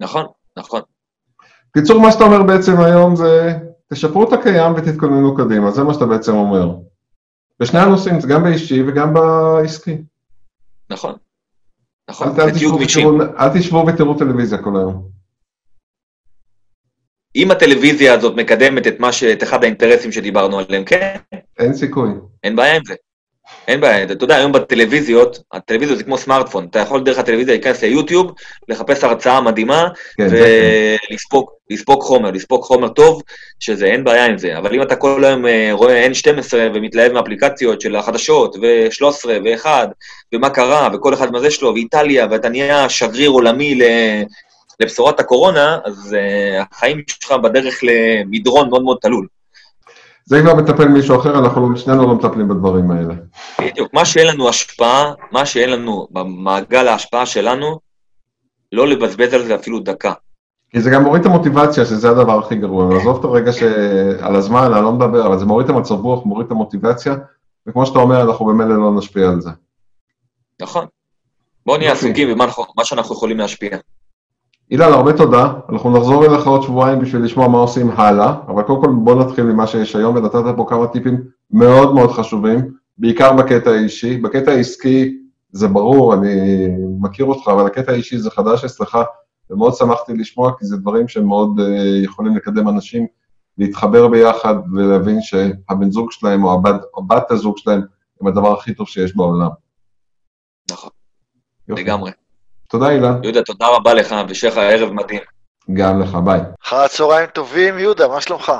נכון, 0.00 0.26
נכון. 0.56 0.80
קיצור, 1.72 2.00
מה 2.00 2.12
שאתה 2.12 2.24
אומר 2.24 2.42
בעצם 2.42 2.80
היום 2.80 3.16
זה, 3.16 3.58
תשפרו 3.92 4.28
את 4.28 4.32
הקיים 4.32 4.72
ותתכוננו 4.76 5.36
קדימה, 5.36 5.70
זה 5.70 5.84
מה 5.84 5.94
שאתה 5.94 6.06
בעצם 6.06 6.34
אומר. 6.34 6.74
בשני 7.60 7.80
הנושאים, 7.80 8.20
זה 8.20 8.28
גם 8.28 8.42
באישי 8.42 8.82
וגם 8.88 9.14
בעסקי. 9.14 10.02
נכון. 10.90 11.14
נכון, 12.10 12.40
אל 13.38 13.58
תשבו 13.58 13.86
ותראו 13.86 14.14
טלוויזיה 14.14 14.62
כל 14.62 14.76
היום. 14.76 15.19
אם 17.36 17.50
הטלוויזיה 17.50 18.14
הזאת 18.14 18.36
מקדמת 18.36 18.86
את 18.86 19.00
מה 19.00 19.12
ש... 19.12 19.24
את 19.24 19.42
אחד 19.42 19.64
האינטרסים 19.64 20.12
שדיברנו 20.12 20.58
עליהם, 20.58 20.84
כן, 20.84 21.16
אין 21.58 21.74
סיכוי. 21.74 22.10
אין 22.44 22.56
בעיה 22.56 22.76
עם 22.76 22.82
זה. 22.86 22.94
אין 23.68 23.80
בעיה, 23.80 24.02
אתה 24.02 24.24
יודע, 24.24 24.36
היום 24.36 24.52
בטלוויזיות, 24.52 25.38
הטלוויזיה 25.52 25.96
זה 25.96 26.04
כמו 26.04 26.18
סמארטפון, 26.18 26.66
אתה 26.70 26.78
יכול 26.78 27.04
דרך 27.04 27.18
הטלוויזיה 27.18 27.54
להיכנס 27.54 27.82
ליוטיוב, 27.82 28.32
לחפש 28.68 29.04
הרצאה 29.04 29.40
מדהימה, 29.40 29.88
כן. 30.16 30.26
ולספוג 31.10 31.50
לספוג 31.70 32.02
חומר, 32.02 32.30
לספוג 32.30 32.62
חומר 32.62 32.88
טוב, 32.88 33.22
שזה 33.60 33.86
אין 33.86 34.04
בעיה 34.04 34.26
עם 34.26 34.38
זה. 34.38 34.58
אבל 34.58 34.74
אם 34.74 34.82
אתה 34.82 34.96
כל 34.96 35.24
היום 35.24 35.46
אה, 35.46 35.68
רואה 35.72 36.06
N12 36.06 36.54
ומתלהב 36.74 37.12
מאפליקציות 37.12 37.80
של 37.80 37.96
החדשות, 37.96 38.56
ו-13 38.56 39.26
ו-1, 39.44 39.66
ומה 40.32 40.50
קרה, 40.50 40.88
וכל 40.92 41.14
אחד 41.14 41.32
מה 41.32 41.40
זה 41.40 41.50
שלו, 41.50 41.74
ואיטליה, 41.74 42.26
ואתה 42.30 42.48
נהיה 42.48 42.88
שגריר 42.88 43.30
עולמי. 43.30 43.80
לבשורת 44.80 45.20
הקורונה, 45.20 45.78
אז 45.84 46.16
uh, 46.16 46.66
החיים 46.72 47.02
שלך 47.06 47.32
בדרך 47.32 47.80
למדרון 47.82 48.70
מאוד 48.70 48.82
מאוד 48.82 48.98
תלול. 49.00 49.26
זה 50.24 50.40
כבר 50.42 50.54
מטפל 50.54 50.88
מישהו 50.88 51.20
אחר, 51.20 51.38
אנחנו 51.38 51.76
שנינו 51.76 52.06
לא 52.06 52.14
מטפלים 52.14 52.48
בדברים 52.48 52.90
האלה. 52.90 53.14
בדיוק, 53.60 53.94
מה 53.94 54.04
שאין 54.04 54.26
לנו 54.26 54.48
השפעה, 54.48 55.12
מה 55.32 55.46
שאין 55.46 55.70
לנו 55.70 56.08
במעגל 56.10 56.88
ההשפעה 56.88 57.26
שלנו, 57.26 57.78
לא 58.72 58.88
לבזבז 58.88 59.34
על 59.34 59.44
זה 59.44 59.54
אפילו 59.54 59.80
דקה. 59.80 60.12
כי 60.70 60.80
זה 60.80 60.90
גם 60.90 61.02
מוריד 61.02 61.20
את 61.20 61.26
המוטיבציה, 61.26 61.84
שזה 61.84 62.10
הדבר 62.10 62.38
הכי 62.38 62.56
גרוע. 62.56 62.96
עזוב 62.96 63.18
את 63.18 63.24
הרגע 63.24 63.52
שעל 63.52 64.36
הזמן, 64.36 64.72
אני 64.72 64.84
לא 64.84 64.92
מדבר, 64.92 65.26
אבל 65.26 65.38
זה 65.38 65.44
מוריד 65.44 65.68
את 65.70 65.74
המצב 65.76 65.94
רוח, 65.94 66.26
מוריד 66.26 66.46
את 66.46 66.52
המוטיבציה, 66.52 67.14
וכמו 67.66 67.86
שאתה 67.86 67.98
אומר, 67.98 68.22
אנחנו 68.22 68.46
במילא 68.46 68.76
לא 68.76 68.92
נשפיע 68.98 69.28
על 69.28 69.40
זה. 69.40 69.50
נכון. 70.60 70.86
בואו 71.66 71.78
נהיה. 71.78 71.92
עסוקים 71.92 72.28
במה 72.34 72.44
אנחנו- 72.44 72.64
מה 72.76 72.84
שאנחנו 72.84 73.14
יכולים 73.14 73.38
להשפיע. 73.38 73.78
אילן, 74.70 74.92
הרבה 74.92 75.12
תודה. 75.16 75.52
אנחנו 75.68 75.98
נחזור 75.98 76.26
אליך 76.26 76.46
עוד 76.46 76.62
שבועיים 76.62 77.00
בשביל 77.00 77.22
לשמוע 77.22 77.48
מה 77.48 77.58
עושים 77.58 77.90
הלאה, 77.90 78.34
אבל 78.48 78.62
קודם 78.62 78.80
כל 78.82 78.90
בוא 79.04 79.24
נתחיל 79.24 79.44
ממה 79.44 79.66
שיש 79.66 79.96
היום, 79.96 80.16
ונתת 80.16 80.56
פה 80.56 80.66
כמה 80.68 80.86
טיפים 80.86 81.20
מאוד 81.50 81.94
מאוד 81.94 82.10
חשובים, 82.10 82.58
בעיקר 82.98 83.32
בקטע 83.32 83.70
האישי. 83.70 84.16
בקטע 84.16 84.50
העסקי 84.50 85.16
זה 85.52 85.68
ברור, 85.68 86.14
אני 86.14 86.66
מכיר 87.00 87.26
אותך, 87.26 87.48
אבל 87.48 87.66
הקטע 87.66 87.92
האישי 87.92 88.18
זה 88.18 88.30
חדש 88.30 88.64
אצלך, 88.64 88.98
ומאוד 89.50 89.74
שמחתי 89.74 90.12
לשמוע, 90.14 90.52
כי 90.58 90.64
זה 90.64 90.76
דברים 90.76 91.08
שמאוד 91.08 91.60
uh, 91.60 92.04
יכולים 92.04 92.36
לקדם 92.36 92.68
אנשים 92.68 93.06
להתחבר 93.58 94.08
ביחד 94.08 94.54
ולהבין 94.74 95.22
שהבן 95.22 95.90
זוג 95.90 96.12
שלהם 96.12 96.44
או 96.44 96.54
הבת, 96.54 96.80
או 96.94 97.06
בת 97.06 97.30
הזוג 97.30 97.58
שלהם 97.58 97.80
הם 98.20 98.26
הדבר 98.26 98.52
הכי 98.52 98.74
טוב 98.74 98.88
שיש 98.88 99.16
בעולם. 99.16 99.48
נכון, 100.70 100.90
יופי. 101.68 101.82
לגמרי. 101.82 102.10
תודה 102.70 102.90
אילן, 102.90 103.20
יהודה, 103.22 103.42
תודה 103.42 103.66
רבה 103.76 103.94
לך, 103.94 104.14
ושיהיה 104.28 104.52
לך 104.52 104.58
ערב 104.58 104.92
מדהים. 104.92 105.20
גם 105.72 106.00
לך, 106.00 106.14
ביי. 106.24 106.40
אחר 106.62 106.76
הצהריים 106.76 107.26
טובים, 107.26 107.78
יהודה, 107.78 108.08
מה 108.08 108.20
שלומך? 108.20 108.52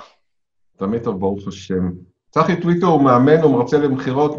תמיד 0.77 1.03
טוב, 1.05 1.21
ברוך 1.21 1.49
השם. 1.49 1.91
צחי 2.31 2.61
טוויטו 2.61 2.87
הוא 2.87 3.03
מאמן 3.03 3.45
ומרצה 3.45 3.79
למכירות, 3.79 4.37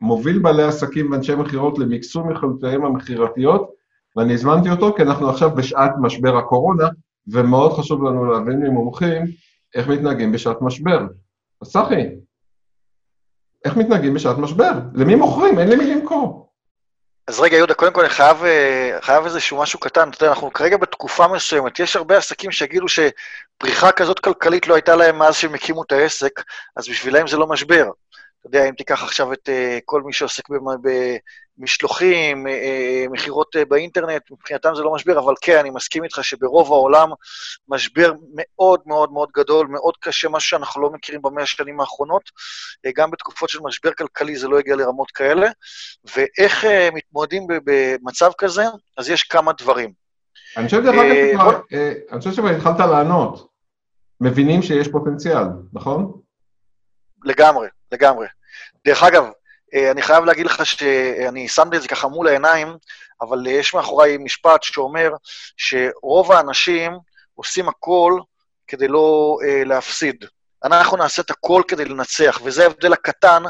מוביל 0.00 0.38
בעלי 0.38 0.62
עסקים 0.62 1.12
ואנשי 1.12 1.34
מכירות 1.34 1.78
למקסום 1.78 2.32
יכולותיהם 2.32 2.84
המכירתיות, 2.84 3.70
ואני 4.16 4.34
הזמנתי 4.34 4.70
אותו 4.70 4.94
כי 4.96 5.02
אנחנו 5.02 5.30
עכשיו 5.30 5.50
בשעת 5.54 5.90
משבר 6.00 6.36
הקורונה, 6.36 6.88
ומאוד 7.26 7.72
חשוב 7.72 8.04
לנו 8.04 8.24
להבין 8.24 8.60
ממומחים 8.60 9.22
איך 9.74 9.88
מתנהגים 9.88 10.32
בשעת 10.32 10.56
משבר. 10.60 11.06
אז 11.62 11.70
צחי, 11.72 12.06
איך 13.64 13.76
מתנהגים 13.76 14.14
בשעת 14.14 14.38
משבר? 14.38 14.72
למי 14.94 15.14
מוכרים? 15.14 15.58
אין 15.58 15.68
למי 15.68 15.94
למכור. 15.94 16.44
אז 17.26 17.40
רגע, 17.40 17.56
יהודה, 17.56 17.74
קודם 17.74 17.92
כל 17.92 18.00
אני 18.00 18.08
חייב, 18.08 18.44
אה, 18.44 18.98
חייב 19.00 19.24
איזשהו 19.24 19.58
משהו 19.58 19.80
קטן. 19.80 20.08
אתה 20.08 20.24
יודע, 20.24 20.32
אנחנו 20.32 20.52
כרגע 20.52 20.76
בתקופה 20.76 21.28
מסוימת, 21.28 21.80
יש 21.80 21.96
הרבה 21.96 22.16
עסקים 22.16 22.52
שיגידו 22.52 22.86
שפריחה 22.88 23.92
כזאת 23.92 24.18
כלכלית 24.18 24.66
לא 24.66 24.74
הייתה 24.74 24.96
להם 24.96 25.18
מאז 25.18 25.36
שהם 25.36 25.54
הקימו 25.54 25.82
את 25.82 25.92
העסק, 25.92 26.42
אז 26.76 26.88
בשבילם 26.88 27.26
זה 27.26 27.36
לא 27.36 27.46
משבר. 27.46 27.90
אתה 28.46 28.56
יודע, 28.56 28.68
אם 28.68 28.74
תיקח 28.74 29.02
עכשיו 29.02 29.32
את 29.32 29.48
אה, 29.48 29.78
כל 29.84 30.02
מי 30.02 30.12
שעוסק 30.12 30.48
במ- 30.48 30.90
במשלוחים, 31.58 32.46
אה, 32.46 32.52
אה, 32.52 33.04
מכירות 33.10 33.56
אה, 33.56 33.64
באינטרנט, 33.64 34.22
מבחינתם 34.30 34.74
זה 34.74 34.82
לא 34.82 34.92
משבר, 34.94 35.18
אבל 35.18 35.34
כן, 35.40 35.58
אני 35.58 35.70
מסכים 35.70 36.04
איתך 36.04 36.18
שברוב 36.24 36.72
העולם 36.72 37.08
משבר 37.68 38.12
מאוד 38.34 38.80
מאוד 38.86 39.12
מאוד 39.12 39.28
גדול, 39.36 39.66
מאוד 39.66 39.94
קשה, 40.00 40.28
משהו 40.28 40.48
שאנחנו 40.50 40.82
לא 40.82 40.90
מכירים 40.90 41.22
במאה 41.22 41.42
השנים 41.42 41.80
האחרונות. 41.80 42.22
אה, 42.86 42.90
גם 42.96 43.10
בתקופות 43.10 43.48
של 43.48 43.58
משבר 43.62 43.92
כלכלי 43.92 44.36
זה 44.36 44.48
לא 44.48 44.58
הגיע 44.58 44.76
לרמות 44.76 45.10
כאלה. 45.10 45.46
ואיך 46.16 46.64
אה, 46.64 46.88
מתמודדים 46.94 47.46
במצב 47.64 48.30
כזה? 48.38 48.62
אז 48.96 49.08
יש 49.10 49.22
כמה 49.22 49.52
דברים. 49.52 49.92
אני 50.56 50.64
חושב 50.64 50.82
דרך 50.82 50.94
אגב, 50.94 51.04
בוא- 51.44 51.52
שכבר- 51.52 51.60
אני 52.12 52.18
חושב 52.18 52.32
שכבר 52.32 52.48
התחלת 52.48 52.78
לענות. 52.80 53.48
מבינים 54.20 54.62
שיש 54.62 54.88
פוטנציאל, 54.88 55.44
נכון? 55.72 56.20
לגמרי, 57.24 57.68
לגמרי. 57.92 58.26
דרך 58.86 59.02
אגב, 59.02 59.24
אה, 59.74 59.90
אני 59.90 60.02
חייב 60.02 60.24
להגיד 60.24 60.46
לך 60.46 60.66
שאני 60.66 61.48
שמתי 61.48 61.76
את 61.76 61.82
זה 61.82 61.88
ככה 61.88 62.08
מול 62.08 62.28
העיניים, 62.28 62.76
אבל 63.20 63.46
יש 63.46 63.74
מאחוריי 63.74 64.16
משפט 64.16 64.62
שאומר 64.62 65.10
שרוב 65.56 66.32
האנשים 66.32 66.92
עושים 67.34 67.68
הכל 67.68 68.20
כדי 68.66 68.88
לא 68.88 69.38
אה, 69.46 69.64
להפסיד. 69.64 70.24
אנחנו 70.64 70.96
נעשה 70.96 71.22
את 71.22 71.30
הכל 71.30 71.62
כדי 71.68 71.84
לנצח, 71.84 72.40
וזה 72.44 72.62
ההבדל 72.62 72.92
הקטן 72.92 73.42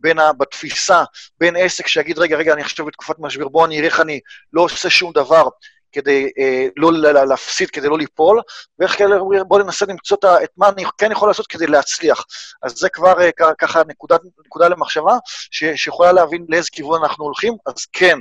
בין, 0.00 0.18
ה, 0.18 0.32
בתפיסה, 0.32 1.04
בין 1.40 1.56
עסק 1.56 1.86
שיגיד, 1.86 2.18
רגע, 2.18 2.36
רגע, 2.36 2.52
אני 2.52 2.62
עכשיו 2.62 2.86
בתקופת 2.86 3.14
משבר, 3.18 3.48
בוא 3.48 3.66
אני 3.66 3.76
אראה 3.76 3.86
איך 3.86 4.00
אני 4.00 4.20
לא 4.52 4.62
עושה 4.62 4.90
שום 4.90 5.12
דבר 5.12 5.48
כדי 5.96 6.30
אה, 6.38 6.66
לא 6.76 6.92
להפסיד, 7.24 7.70
כדי 7.70 7.88
לא 7.88 7.98
ליפול, 7.98 8.40
ואיך 8.78 8.98
כאלה, 8.98 9.16
בוא 9.48 9.58
ננסה 9.58 9.86
למצוא 9.86 10.16
את 10.44 10.50
מה 10.56 10.68
אני 10.68 10.84
כן 10.98 11.12
יכול 11.12 11.28
לעשות 11.28 11.46
כדי 11.46 11.66
להצליח. 11.66 12.24
אז 12.62 12.72
זה 12.72 12.88
כבר 12.88 13.22
אה, 13.22 13.30
ככה 13.58 13.82
נקודה, 13.88 14.16
נקודה 14.46 14.68
למחשבה, 14.68 15.16
ש, 15.50 15.64
שיכולה 15.76 16.12
להבין 16.12 16.46
לאיזה 16.48 16.68
כיוון 16.72 17.02
אנחנו 17.04 17.24
הולכים, 17.24 17.54
אז 17.66 17.86
כן, 17.92 18.18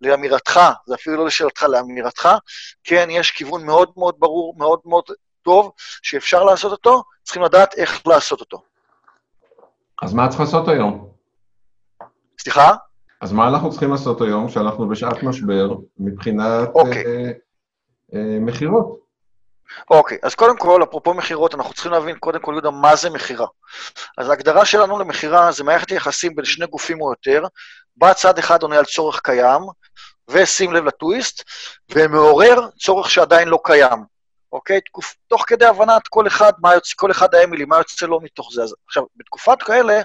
לאמירתך, 0.00 0.60
זה 0.86 0.94
אפילו 0.94 1.16
לא 1.16 1.26
לשאלתך, 1.26 1.62
לאמירתך, 1.62 2.28
כן, 2.84 3.08
יש 3.10 3.30
כיוון 3.30 3.66
מאוד 3.66 3.92
מאוד 3.96 4.14
ברור, 4.18 4.54
מאוד 4.58 4.80
מאוד 4.84 5.04
טוב, 5.42 5.72
שאפשר 6.02 6.44
לעשות 6.44 6.72
אותו, 6.72 7.02
צריכים 7.22 7.42
לדעת 7.42 7.74
איך 7.74 8.06
לעשות 8.06 8.40
אותו. 8.40 8.62
אז 10.02 10.14
מה 10.14 10.28
צריך 10.28 10.40
לעשות 10.40 10.68
היום? 10.68 11.08
סליחה? 12.40 12.74
אז 13.20 13.32
מה 13.32 13.48
אנחנו 13.48 13.70
צריכים 13.70 13.90
לעשות 13.90 14.20
היום, 14.20 14.48
כשאנחנו 14.48 14.88
בשעת 14.88 15.22
משבר, 15.22 15.74
מבחינת 15.98 16.68
אוקיי. 16.74 17.04
אה, 17.06 17.30
אה, 18.14 18.38
מכירות? 18.40 19.06
אוקיי, 19.90 20.18
אז 20.22 20.34
קודם 20.34 20.56
כל, 20.56 20.82
אפרופו 20.82 21.14
מכירות, 21.14 21.54
אנחנו 21.54 21.74
צריכים 21.74 21.92
להבין 21.92 22.16
קודם 22.18 22.40
כל, 22.40 22.52
יהודה, 22.52 22.70
מה 22.70 22.96
זה 22.96 23.10
מכירה. 23.10 23.46
אז 24.18 24.28
ההגדרה 24.28 24.64
שלנו 24.64 24.98
למכירה 24.98 25.52
זה 25.52 25.64
מערכת 25.64 25.90
יחסים 25.90 26.34
בין 26.34 26.44
שני 26.44 26.66
גופים 26.66 27.00
או 27.00 27.10
יותר, 27.10 27.42
בה 27.96 28.14
צד 28.14 28.38
אחד 28.38 28.62
עונה 28.62 28.78
על 28.78 28.84
צורך 28.84 29.20
קיים, 29.20 29.60
ושים 30.28 30.72
לב 30.72 30.84
לטוויסט, 30.84 31.42
ומעורר 31.94 32.68
צורך 32.78 33.10
שעדיין 33.10 33.48
לא 33.48 33.58
קיים. 33.64 34.15
אוקיי? 34.52 34.80
תקופ... 34.80 35.14
תוך 35.28 35.44
כדי 35.46 35.66
הבנת 35.66 36.08
כל 36.08 36.26
אחד, 36.26 36.52
מה 36.58 36.74
יוצא, 36.74 36.92
כל 36.96 37.10
אחד 37.10 37.34
האמילי, 37.34 37.64
מה 37.64 37.78
יוצא 37.78 38.06
לו 38.06 38.20
מתוך 38.20 38.50
זה. 38.54 38.62
אז 38.62 38.74
עכשיו, 38.86 39.02
בתקופת 39.16 39.62
כאלה, 39.62 40.00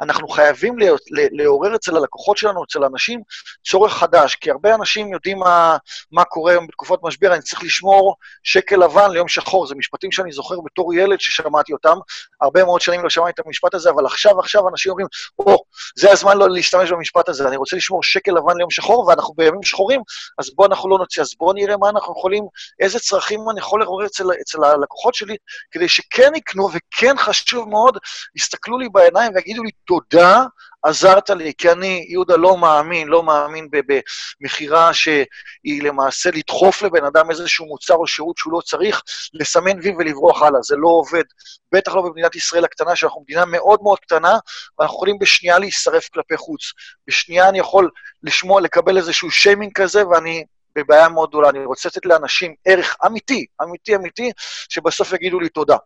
אנחנו 0.00 0.28
חייבים 0.28 0.78
להיות, 0.78 1.00
לעורר 1.10 1.76
אצל 1.76 1.96
הלקוחות 1.96 2.36
שלנו, 2.36 2.64
אצל 2.64 2.82
האנשים, 2.82 3.20
צורך 3.66 3.92
חדש, 3.92 4.34
כי 4.34 4.50
הרבה 4.50 4.74
אנשים 4.74 5.12
יודעים 5.12 5.38
מה, 5.38 5.76
מה 6.12 6.24
קורה 6.24 6.52
היום 6.52 6.66
בתקופות 6.66 7.00
משבר, 7.02 7.34
אני 7.34 7.42
צריך 7.42 7.64
לשמור 7.64 8.14
שקל 8.42 8.76
לבן 8.76 9.10
ליום 9.10 9.28
שחור. 9.28 9.66
זה 9.66 9.74
משפטים 9.74 10.12
שאני 10.12 10.32
זוכר 10.32 10.56
בתור 10.64 10.94
ילד 10.94 11.20
ששמעתי 11.20 11.72
אותם, 11.72 11.98
הרבה 12.40 12.64
מאוד 12.64 12.80
שנים 12.80 13.02
לא 13.02 13.10
שמעתי 13.10 13.30
את 13.30 13.46
המשפט 13.46 13.74
הזה, 13.74 13.90
אבל 13.90 14.06
עכשיו, 14.06 14.40
עכשיו 14.40 14.68
אנשים 14.68 14.90
אומרים, 14.90 15.06
או, 15.38 15.54
oh, 15.54 15.58
זה 15.96 16.12
הזמן 16.12 16.36
לא 16.36 16.50
להשתמש 16.50 16.90
במשפט 16.90 17.28
הזה, 17.28 17.48
אני 17.48 17.56
רוצה 17.56 17.76
לשמור 17.76 18.02
שקל 18.02 18.32
לבן 18.32 18.56
ליום 18.56 18.70
שחור, 18.70 19.06
ואנחנו 19.08 19.34
בימים 19.34 19.62
שחורים, 19.62 20.00
אז 20.38 20.50
בואו 20.54 20.68
אנחנו 20.68 20.88
לא 20.88 20.98
נוציא, 20.98 21.22
אז 21.22 21.30
בואו 21.38 21.52
נראה 21.52 21.76
מה 21.76 21.88
אנחנו 21.88 22.12
יכולים, 22.12 22.44
איזה 22.80 22.98
צרכים 22.98 23.40
אני 23.50 23.60
יכול 23.60 23.82
לעורר 23.96 24.06
אצל, 24.06 24.24
אצל 24.40 24.64
הלקוחות 24.64 25.14
שלי, 25.14 25.36
כדי 25.70 25.88
שכן 25.88 26.32
יקנו, 26.34 26.68
וכן 26.72 27.14
חשוב 27.18 27.68
מאוד, 27.68 27.98
יסתכלו 28.36 28.78
לי 28.78 28.88
בעיניים 28.88 29.32
ויגידו 29.34 29.62
לי, 29.62 29.70
תודה, 29.86 30.44
עזרת 30.82 31.30
לי, 31.30 31.52
כי 31.58 31.70
אני, 31.72 32.06
יהודה, 32.08 32.36
לא 32.36 32.56
מאמין, 32.56 33.08
לא 33.08 33.22
מאמין 33.22 33.68
במכירה 33.70 34.94
שהיא 34.94 35.82
למעשה 35.82 36.30
לדחוף 36.34 36.82
לבן 36.82 37.04
אדם 37.04 37.30
איזשהו 37.30 37.66
מוצר 37.66 37.94
או 37.94 38.06
שירות 38.06 38.36
שהוא 38.36 38.52
לא 38.52 38.60
צריך, 38.60 39.02
לסמן 39.34 39.78
וי 39.82 39.94
ולברוח 39.98 40.42
הלאה, 40.42 40.62
זה 40.62 40.76
לא 40.76 40.88
עובד. 40.88 41.24
בטח 41.72 41.94
לא 41.94 42.02
במדינת 42.02 42.34
ישראל 42.36 42.64
הקטנה, 42.64 42.96
שאנחנו 42.96 43.20
מדינה 43.20 43.44
מאוד 43.44 43.80
מאוד 43.82 43.98
קטנה, 43.98 44.38
ואנחנו 44.78 44.96
יכולים 44.96 45.18
בשנייה 45.18 45.58
להישרף 45.58 46.08
כלפי 46.08 46.36
חוץ. 46.36 46.60
בשנייה 47.06 47.48
אני 47.48 47.58
יכול 47.58 47.90
לשמוע, 48.22 48.60
לקבל 48.60 48.96
איזשהו 48.96 49.30
שיימינג 49.30 49.72
כזה, 49.74 50.08
ואני 50.08 50.44
בבעיה 50.76 51.08
מאוד 51.08 51.28
גדולה. 51.28 51.48
אני 51.48 51.64
רוצה 51.64 51.88
לתת 51.88 52.06
לאנשים 52.06 52.54
ערך 52.64 52.96
אמיתי, 53.06 53.46
אמיתי, 53.62 53.94
אמיתי, 53.94 54.30
שבסוף 54.68 55.12
יגידו 55.12 55.40
לי 55.40 55.48
תודה. 55.48 55.76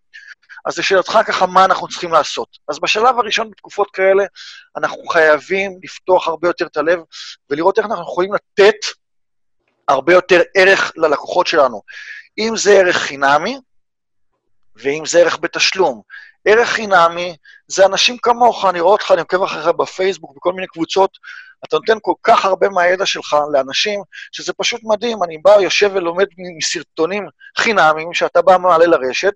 אז 0.64 0.78
לשאלתך 0.78 1.18
ככה, 1.26 1.46
מה 1.46 1.64
אנחנו 1.64 1.88
צריכים 1.88 2.12
לעשות? 2.12 2.48
אז 2.68 2.78
בשלב 2.78 3.18
הראשון 3.18 3.50
בתקופות 3.50 3.90
כאלה, 3.90 4.24
אנחנו 4.76 5.06
חייבים 5.06 5.78
לפתוח 5.82 6.28
הרבה 6.28 6.48
יותר 6.48 6.66
את 6.66 6.76
הלב 6.76 6.98
ולראות 7.50 7.78
איך 7.78 7.86
אנחנו 7.86 8.02
יכולים 8.02 8.30
לתת 8.34 8.74
הרבה 9.88 10.12
יותר 10.12 10.40
ערך 10.56 10.92
ללקוחות 10.96 11.46
שלנו. 11.46 11.82
אם 12.38 12.52
זה 12.56 12.72
ערך 12.72 12.96
חינמי, 12.96 13.58
ואם 14.76 15.02
זה 15.06 15.18
ערך 15.18 15.38
בתשלום. 15.40 16.02
ערך 16.44 16.68
חינמי 16.68 17.36
זה 17.66 17.86
אנשים 17.86 18.18
כמוך, 18.18 18.64
אני 18.64 18.80
רואה 18.80 18.92
אותך, 18.92 19.10
אני 19.10 19.20
עוקב 19.20 19.42
אחריך 19.42 19.66
בפייסבוק, 19.66 20.36
בכל 20.36 20.52
מיני 20.52 20.66
קבוצות, 20.66 21.10
אתה 21.64 21.76
נותן 21.76 21.98
כל 22.02 22.12
כך 22.22 22.44
הרבה 22.44 22.68
מהידע 22.68 23.06
שלך 23.06 23.36
לאנשים, 23.52 24.02
שזה 24.32 24.52
פשוט 24.52 24.80
מדהים. 24.84 25.22
אני 25.22 25.38
בא, 25.38 25.60
יושב 25.60 25.90
ולומד 25.94 26.26
מסרטונים 26.56 27.26
חינמיים 27.58 28.14
שאתה 28.14 28.42
בא 28.42 28.56
מעלה 28.56 28.86
לרשת, 28.86 29.34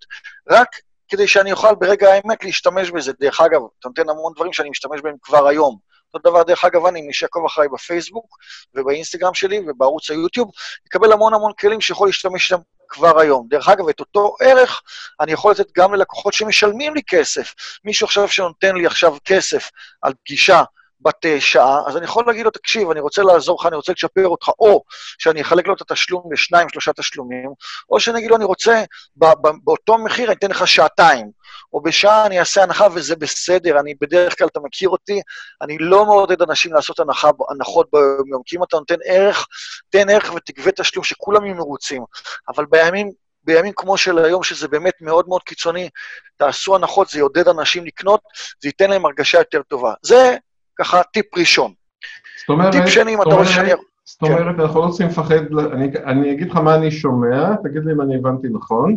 רק 0.51 0.68
כדי 1.09 1.28
שאני 1.28 1.52
אוכל 1.52 1.74
ברגע 1.74 2.12
האמת 2.12 2.44
להשתמש 2.44 2.90
בזה. 2.90 3.12
דרך 3.20 3.40
אגב, 3.40 3.60
אתה 3.81 3.89
נותן 3.89 4.09
המון 4.09 4.32
דברים 4.36 4.52
שאני 4.52 4.70
משתמש 4.70 5.01
בהם 5.01 5.14
כבר 5.22 5.47
היום. 5.47 5.78
אותו 6.14 6.31
דבר, 6.31 6.43
דרך 6.43 6.64
אגב, 6.64 6.86
אני, 6.86 7.02
מי 7.02 7.12
שיעקוב 7.12 7.44
אחריי 7.44 7.68
בפייסבוק 7.68 8.36
ובאינסטגרם 8.74 9.35
שלי 9.35 9.60
ובערוץ 9.66 10.10
היוטיוב, 10.10 10.51
יקבל 10.86 11.12
המון 11.12 11.35
המון 11.35 11.52
כלים 11.60 11.81
שיכול 11.81 12.09
להשתמש 12.09 12.48
שם 12.48 12.59
כבר 12.89 13.20
היום. 13.20 13.47
דרך 13.51 13.69
אגב, 13.69 13.89
את 13.89 14.01
אותו 14.01 14.36
ערך 14.40 14.82
אני 15.20 15.32
יכול 15.32 15.51
לתת 15.52 15.73
גם 15.77 15.94
ללקוחות 15.94 16.32
שמשלמים 16.32 16.94
לי 16.94 17.02
כסף. 17.06 17.55
מישהו 17.85 18.05
עכשיו 18.06 18.28
שנותן 18.28 18.77
לי 18.77 18.86
עכשיו 18.86 19.16
כסף 19.24 19.70
על 20.02 20.12
פגישה 20.24 20.62
בת 21.05 21.26
אה, 21.26 21.40
שעה, 21.40 21.81
אז 21.86 21.97
אני 21.97 22.05
יכול 22.05 22.24
להגיד 22.26 22.44
לו, 22.44 22.51
תקשיב, 22.51 22.90
אני 22.90 23.01
רוצה 23.01 23.22
לעזור 23.22 23.59
לך, 23.60 23.66
אני 23.66 23.76
רוצה 23.76 23.93
לצ'פר 23.93 24.26
אותך, 24.26 24.48
או 24.59 24.85
שאני 25.18 25.43
אחלק 25.43 25.66
לו 25.66 25.74
את 25.74 25.81
התשלום 25.81 26.32
לשניים, 26.32 26.68
שלושה 26.68 26.93
תשלומים, 26.93 27.51
או 27.90 28.01
שאני 28.01 28.18
אגיד 28.18 28.31
לו, 28.31 28.36
אני 28.36 28.44
רוצה, 28.44 28.85
באותו 29.64 29.98
מחיר 29.98 30.26
אני 30.26 30.35
אתן 30.35 30.51
לך 30.51 30.68
שעתיים, 30.68 31.31
או 31.72 31.82
בשעה 31.82 32.26
אני 32.26 32.40
אעשה 32.40 32.62
הנחה 32.62 32.86
וזה 32.94 33.16
בסדר, 33.16 33.81
אני 33.81 33.94
בדרך 34.01 34.39
כלל, 34.39 34.47
אתה 34.47 34.60
מכיר 34.60 34.89
אותי, 34.89 35.20
אני 35.62 35.78
לא 35.78 36.05
מעודד 36.05 36.43
אנשים 36.43 36.72
לעשות 36.72 37.01
הנחה, 37.01 37.31
הנחות 37.51 37.89
ביום-יום, 37.93 38.43
כי 38.47 38.56
אם 38.56 38.62
אתה 38.62 38.76
נותן 38.76 38.97
ערך, 39.05 39.47
תן 39.90 40.10
ערך 40.10 40.35
ותגבה 40.35 40.70
תשלום, 40.72 41.05
שכולם 41.05 41.44
יהיו 41.44 41.55
מרוצים. 41.55 42.05
אבל 42.48 42.64
בימים 42.70 43.10
בימים 43.47 43.72
כמו 43.76 43.97
של 43.97 44.18
היום, 44.18 44.43
שזה 44.43 44.68
באמת 44.68 44.94
מאוד 45.01 45.28
מאוד 45.28 45.43
קיצוני, 45.43 45.89
תעשו 46.36 46.74
הנחות, 46.76 47.09
זה 47.09 47.18
יעודד 47.18 47.48
אנשים 47.48 47.86
לקנות, 47.86 48.20
זה 48.62 48.68
ייתן 48.68 48.90
להם 48.90 49.06
הרגשה 49.06 49.39
יותר 49.39 49.62
טובה. 49.62 49.94
זה 50.02 50.36
ככה 50.78 51.02
טיפ 51.02 51.38
ראשון. 51.38 51.72
זאת 52.40 52.48
אומרת, 52.48 52.72
טיפ 52.72 52.86
שני, 52.86 53.14
אם 53.14 53.22
אתה 53.22 53.30
רוצה 53.30 53.51
שאני... 53.51 53.70
זאת 54.05 54.22
אומרת, 54.22 54.60
אנחנו 54.60 54.80
לא 54.80 54.88
צריכים 54.88 55.06
לפחד, 55.06 55.59
אני, 55.72 55.88
אני 56.05 56.32
אגיד 56.32 56.51
לך 56.51 56.56
מה 56.56 56.74
אני 56.74 56.90
שומע, 56.90 57.56
תגיד 57.62 57.84
לי 57.84 57.92
אם 57.92 58.01
אני 58.01 58.16
הבנתי 58.16 58.48
נכון. 58.52 58.96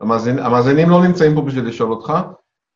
המאזינים, 0.00 0.44
המאזינים 0.44 0.90
לא 0.90 1.02
נמצאים 1.02 1.34
פה 1.34 1.42
בשביל 1.42 1.68
לשאול 1.68 1.90
אותך. 1.90 2.12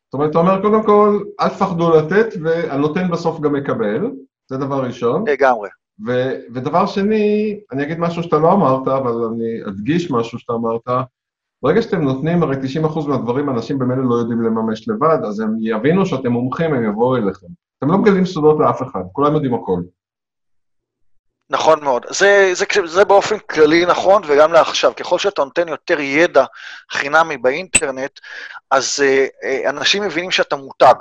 זאת 0.05 0.13
אומרת, 0.13 0.29
אתה 0.29 0.39
אומר, 0.39 0.61
קודם 0.61 0.83
כל, 0.83 1.19
אל 1.39 1.49
תפחדו 1.49 1.95
לתת, 1.95 2.27
והנותן 2.43 3.09
בסוף 3.11 3.39
גם 3.39 3.53
מקבל, 3.53 4.11
זה 4.49 4.57
דבר 4.57 4.83
ראשון. 4.83 5.23
לגמרי. 5.27 5.69
ו, 6.07 6.31
ודבר 6.53 6.85
שני, 6.85 7.59
אני 7.71 7.83
אגיד 7.83 7.99
משהו 7.99 8.23
שאתה 8.23 8.37
לא 8.37 8.53
אמרת, 8.53 8.87
אבל 8.87 9.11
אני 9.11 9.67
אדגיש 9.67 10.11
משהו 10.11 10.39
שאתה 10.39 10.53
אמרת. 10.53 11.07
ברגע 11.63 11.81
שאתם 11.81 12.01
נותנים, 12.01 12.43
הרי 12.43 12.55
90% 12.55 13.07
מהדברים 13.07 13.49
אנשים 13.49 13.79
במילא 13.79 14.09
לא 14.09 14.15
יודעים 14.15 14.41
לממש 14.41 14.89
לבד, 14.89 15.17
אז 15.27 15.39
הם 15.39 15.55
יבינו 15.59 16.05
שאתם 16.05 16.31
מומחים, 16.31 16.73
הם 16.73 16.83
יבואו 16.83 17.17
אליכם. 17.17 17.47
אתם 17.83 17.91
לא 17.91 17.97
מגלים 17.97 18.25
סודות 18.25 18.57
לאף 18.59 18.81
אחד, 18.81 19.01
כולם 19.13 19.33
יודעים 19.33 19.53
הכל. 19.53 19.81
נכון 21.49 21.83
מאוד. 21.83 22.05
זה, 22.09 22.51
זה, 22.53 22.65
זה 22.85 23.05
באופן 23.05 23.39
כללי 23.39 23.85
נכון, 23.85 24.21
וגם 24.27 24.53
לעכשיו. 24.53 24.93
ככל 24.95 25.19
שאתה 25.19 25.43
נותן 25.43 25.67
יותר 25.67 25.99
ידע 25.99 26.45
חינמי 26.91 27.37
באינטרנט, 27.37 28.19
אז 28.71 29.03
uh, 29.03 29.69
אנשים 29.69 30.03
מבינים 30.03 30.31
שאתה 30.31 30.55
מותג. 30.55 30.93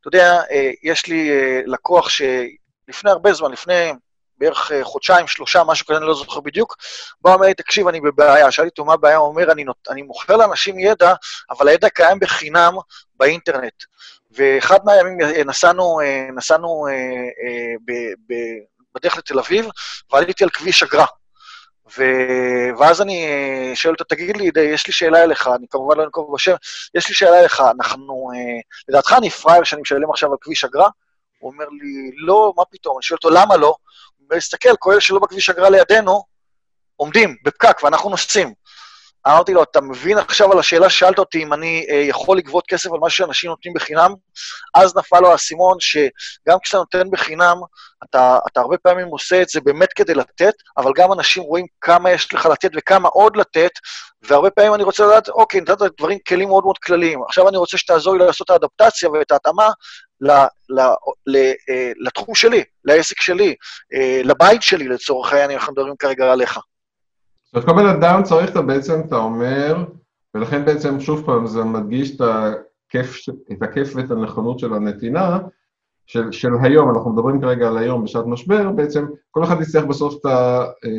אתה 0.00 0.08
יודע, 0.08 0.40
uh, 0.40 0.52
יש 0.82 1.06
לי 1.06 1.30
uh, 1.30 1.70
לקוח 1.70 2.08
שלפני 2.08 3.10
הרבה 3.10 3.32
זמן, 3.32 3.52
לפני 3.52 3.92
בערך 4.38 4.70
uh, 4.70 4.74
חודשיים, 4.84 5.26
שלושה, 5.26 5.64
משהו 5.64 5.86
כזה, 5.86 5.98
אני 5.98 6.06
לא 6.06 6.14
זוכר 6.14 6.40
בדיוק, 6.40 6.76
בא 7.20 7.30
ואומר 7.30 7.46
לי, 7.46 7.54
תקשיב, 7.54 7.88
אני 7.88 8.00
בבעיה. 8.00 8.50
שאלתי 8.50 8.68
אותו 8.68 8.84
מה 8.84 8.92
הבעיה, 8.92 9.16
הוא 9.16 9.28
אומר, 9.28 9.52
אני, 9.52 9.64
נות, 9.64 9.88
אני 9.90 10.02
מוכר 10.02 10.36
לאנשים 10.36 10.78
ידע, 10.78 11.14
אבל 11.50 11.68
הידע 11.68 11.88
קיים 11.88 12.18
בחינם 12.20 12.74
באינטרנט. 13.16 13.84
ואחד 14.30 14.78
מהימים 14.84 15.18
נסענו, 15.46 15.98
נסענו 16.36 16.86
ב, 17.84 17.92
ב, 18.28 18.34
בדרך 18.94 19.18
לתל 19.18 19.38
אביב, 19.38 19.66
ועליתי 20.12 20.44
על 20.44 20.50
כביש 20.50 20.82
אגרה. 20.82 21.06
ו... 21.98 22.02
ואז 22.78 23.02
אני 23.02 23.26
שואל 23.74 23.92
אותו, 23.92 24.04
תגיד 24.04 24.36
לי, 24.36 24.50
יש 24.62 24.86
לי 24.86 24.92
שאלה 24.92 25.22
אליך, 25.22 25.48
אני 25.54 25.66
כמובן 25.70 25.96
לא 25.96 26.04
אנקוב 26.04 26.34
בשם, 26.34 26.54
יש 26.94 27.08
לי 27.08 27.14
שאלה 27.14 27.40
אליך, 27.40 27.62
אנחנו, 27.80 28.30
לדעתך 28.88 29.14
אני 29.18 29.30
פראייר 29.30 29.64
שאני 29.64 29.82
משלם 29.82 30.10
עכשיו 30.10 30.30
על 30.30 30.36
כביש 30.40 30.64
אגרה? 30.64 30.88
הוא 31.38 31.52
אומר 31.52 31.64
לי, 31.68 32.10
לא, 32.16 32.52
מה 32.56 32.62
פתאום? 32.70 32.96
אני 32.96 33.02
שואל 33.02 33.16
אותו, 33.16 33.30
למה 33.30 33.56
לא? 33.56 33.66
הוא 34.16 34.26
אומר, 34.30 34.38
תסתכל, 34.38 34.76
כל 34.78 34.92
אלה 34.92 35.00
שלא 35.00 35.18
בכביש 35.18 35.50
אגרה 35.50 35.70
לידינו, 35.70 36.24
עומדים 36.96 37.36
בפקק 37.44 37.82
ואנחנו 37.82 38.10
נוסעים. 38.10 38.54
אמרתי 39.26 39.52
לו, 39.54 39.62
אתה 39.62 39.80
מבין 39.80 40.18
עכשיו 40.18 40.52
על 40.52 40.58
השאלה 40.58 40.90
ששאלת 40.90 41.18
אותי 41.18 41.42
אם 41.42 41.52
אני 41.52 41.86
אה, 41.90 41.94
יכול 41.94 42.38
לגבות 42.38 42.66
כסף 42.66 42.92
על 42.92 42.98
מה 42.98 43.10
שאנשים 43.10 43.50
נותנים 43.50 43.74
בחינם? 43.74 44.14
אז 44.74 44.96
נפל 44.96 45.20
לו 45.20 45.30
האסימון 45.30 45.76
שגם 45.80 46.58
כשאתה 46.62 46.78
נותן 46.78 47.10
בחינם, 47.10 47.56
אתה, 48.04 48.38
אתה 48.52 48.60
הרבה 48.60 48.78
פעמים 48.78 49.06
עושה 49.06 49.42
את 49.42 49.48
זה 49.48 49.60
באמת 49.60 49.92
כדי 49.92 50.14
לתת, 50.14 50.54
אבל 50.76 50.92
גם 50.96 51.12
אנשים 51.12 51.42
רואים 51.42 51.66
כמה 51.80 52.10
יש 52.10 52.34
לך 52.34 52.46
לתת 52.46 52.70
וכמה 52.76 53.08
עוד 53.08 53.36
לתת, 53.36 53.70
והרבה 54.22 54.50
פעמים 54.50 54.74
אני 54.74 54.82
רוצה 54.82 55.06
לדעת, 55.06 55.28
אוקיי, 55.28 55.60
נתת 55.60 55.78
דברים, 55.98 56.18
כלים 56.28 56.48
מאוד 56.48 56.64
מאוד 56.64 56.78
כלליים. 56.78 57.22
עכשיו 57.22 57.48
אני 57.48 57.56
רוצה 57.56 57.78
שתעזור 57.78 58.16
לי 58.16 58.26
לעשות 58.26 58.44
את 58.44 58.50
האדפטציה 58.50 59.10
ואת 59.10 59.30
ההתאמה 59.30 59.68
ל, 60.20 60.30
ל, 60.68 60.80
ל, 61.26 61.36
אה, 61.70 61.92
לתחום 61.96 62.34
שלי, 62.34 62.64
לעסק 62.84 63.20
שלי, 63.20 63.54
אה, 63.94 64.20
לבית 64.24 64.62
שלי 64.62 64.88
לצורך 64.88 65.32
העניין, 65.32 65.50
אנחנו 65.50 65.72
מדברים 65.72 65.94
כרגע 65.98 66.32
עליך. 66.32 66.58
זאת 67.54 67.68
אומרת, 67.68 67.68
כל 67.68 67.82
בן 67.82 67.88
אדם 67.88 68.22
צריך, 68.22 68.50
אתה 68.50 68.62
בעצם, 68.62 69.00
אתה 69.06 69.16
אומר, 69.16 69.84
ולכן 70.34 70.64
בעצם, 70.64 71.00
שוב 71.00 71.26
פעם, 71.26 71.46
זה 71.46 71.64
מדגיש 71.64 72.16
את 72.16 72.20
הכיף, 72.20 73.16
את 73.52 73.62
הכיף 73.62 73.96
ואת 73.96 74.10
הנכונות 74.10 74.58
של 74.58 74.74
הנתינה, 74.74 75.38
של, 76.06 76.32
של 76.32 76.50
היום, 76.62 76.90
אנחנו 76.90 77.12
מדברים 77.12 77.40
כרגע 77.40 77.68
על 77.68 77.78
היום 77.78 78.04
בשעת 78.04 78.26
משבר, 78.26 78.70
בעצם 78.70 79.06
כל 79.30 79.44
אחד 79.44 79.60
יצטרך 79.60 79.84
בסוף 79.84 80.14
את 80.20 80.32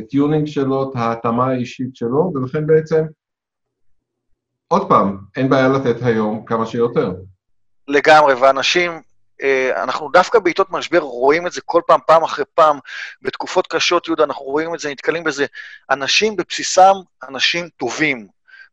הטיונינג 0.03 0.47
שלו, 0.47 0.83
את 0.83 0.95
ההתאמה 0.95 1.47
האישית 1.47 1.95
שלו, 1.95 2.31
ולכן 2.35 2.67
בעצם, 2.67 3.03
עוד 4.67 4.89
פעם, 4.89 5.17
אין 5.35 5.49
בעיה 5.49 5.69
לתת 5.69 6.01
היום 6.01 6.45
כמה 6.45 6.65
שיותר. 6.65 7.13
לגמרי, 7.87 8.33
ואנשים, 8.33 8.91
אה, 8.91 9.10
אנחנו 9.75 10.09
דווקא 10.09 10.39
בעיתות 10.39 10.71
משבר 10.71 10.99
רואים 10.99 11.47
את 11.47 11.51
זה 11.51 11.61
כל 11.65 11.81
פעם, 11.87 11.99
פעם 12.07 12.23
אחרי 12.23 12.45
פעם, 12.53 12.79
בתקופות 13.21 13.67
קשות, 13.67 14.07
יהודה, 14.07 14.23
אנחנו 14.23 14.45
רואים 14.45 14.75
את 14.75 14.79
זה, 14.79 14.89
נתקלים 14.89 15.23
בזה. 15.23 15.45
אנשים 15.89 16.35
בבסיסם, 16.35 16.93
אנשים 17.29 17.69
טובים. 17.77 18.27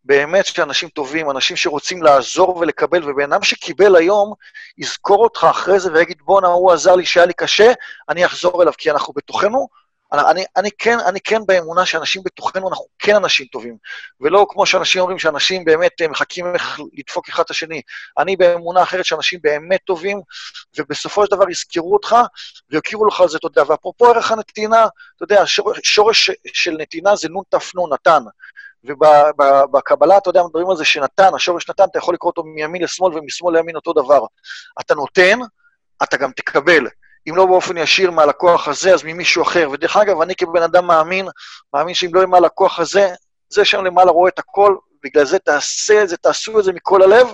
באמת 0.04 0.46
שאנשים 0.46 0.88
טובים, 0.88 1.30
אנשים 1.30 1.56
שרוצים 1.56 2.02
לעזור 2.02 2.56
ולקבל, 2.56 3.10
ובן 3.10 3.32
אדם 3.32 3.42
שקיבל 3.42 3.96
היום, 3.96 4.34
יזכור 4.78 5.22
אותך 5.22 5.46
אחרי 5.50 5.80
זה 5.80 5.92
ויגיד, 5.92 6.18
בואנה, 6.22 6.48
הוא 6.48 6.72
עזר 6.72 6.96
לי 6.96 7.06
שהיה 7.06 7.26
לי 7.26 7.32
קשה, 7.32 7.72
אני 8.08 8.26
אחזור 8.26 8.62
אליו, 8.62 8.72
כי 8.78 8.90
אנחנו 8.90 9.12
בתוכנו, 9.16 9.68
אני, 10.12 10.44
אני, 10.56 10.70
כן, 10.78 10.98
אני 11.06 11.20
כן 11.20 11.46
באמונה 11.46 11.86
שאנשים 11.86 12.22
בתוכנו, 12.24 12.68
אנחנו 12.68 12.84
כן 12.98 13.16
אנשים 13.16 13.46
טובים, 13.46 13.76
ולא 14.20 14.46
כמו 14.48 14.66
שאנשים 14.66 15.00
אומרים 15.00 15.18
שאנשים 15.18 15.64
באמת 15.64 16.02
מחכים 16.02 16.54
איך 16.54 16.80
לדפוק 16.92 17.28
אחד 17.28 17.42
את 17.42 17.50
השני. 17.50 17.82
אני 18.18 18.36
באמונה 18.36 18.82
אחרת 18.82 19.04
שאנשים 19.04 19.40
באמת 19.42 19.80
טובים, 19.84 20.20
ובסופו 20.78 21.26
של 21.26 21.30
דבר 21.30 21.50
יזכרו 21.50 21.92
אותך 21.92 22.16
ויכירו 22.70 23.06
לך 23.06 23.20
על 23.20 23.28
זה 23.28 23.38
תודה. 23.38 23.62
ואפרופו 23.68 24.06
ערך 24.06 24.32
הנתינה, 24.32 24.86
אתה 25.16 25.24
יודע, 25.24 25.42
שורש, 25.46 25.78
שורש 25.82 26.30
של 26.46 26.76
נתינה 26.78 27.16
זה 27.16 27.28
נון 27.28 27.44
תפנו, 27.48 27.88
נתן. 27.88 28.22
ובקבלה, 28.84 30.18
אתה 30.18 30.30
יודע, 30.30 30.42
מדברים 30.42 30.70
על 30.70 30.76
זה 30.76 30.84
שנתן, 30.84 31.34
השורש 31.34 31.70
נתן, 31.70 31.84
אתה 31.90 31.98
יכול 31.98 32.14
לקרוא 32.14 32.30
אותו 32.30 32.44
מימין 32.44 32.82
לשמאל 32.82 33.18
ומשמאל 33.18 33.56
לימין 33.56 33.76
אותו 33.76 33.92
דבר. 33.92 34.20
אתה 34.80 34.94
נותן, 34.94 35.38
אתה 36.02 36.16
גם 36.16 36.32
תקבל. 36.32 36.86
אם 37.28 37.36
לא 37.36 37.46
באופן 37.46 37.76
ישיר 37.76 38.10
מהלקוח 38.10 38.68
הזה, 38.68 38.94
אז 38.94 39.04
ממישהו 39.04 39.42
אחר. 39.42 39.68
ודרך 39.72 39.96
אגב, 39.96 40.20
אני 40.20 40.34
כבן 40.34 40.62
אדם 40.62 40.86
מאמין, 40.86 41.26
מאמין 41.74 41.94
שאם 41.94 42.14
לא 42.14 42.18
יהיה 42.18 42.26
מהלקוח 42.26 42.80
הזה, 42.80 43.08
זה 43.48 43.64
שם 43.64 43.84
למעלה 43.84 44.10
רואה 44.10 44.28
את 44.28 44.38
הכל, 44.38 44.76
בגלל 45.04 45.24
זה 45.24 45.38
תעשה 45.38 46.02
את 46.02 46.08
זה, 46.08 46.16
תעשו 46.16 46.58
את 46.58 46.64
זה 46.64 46.72
מכל 46.72 47.02
הלב. 47.02 47.26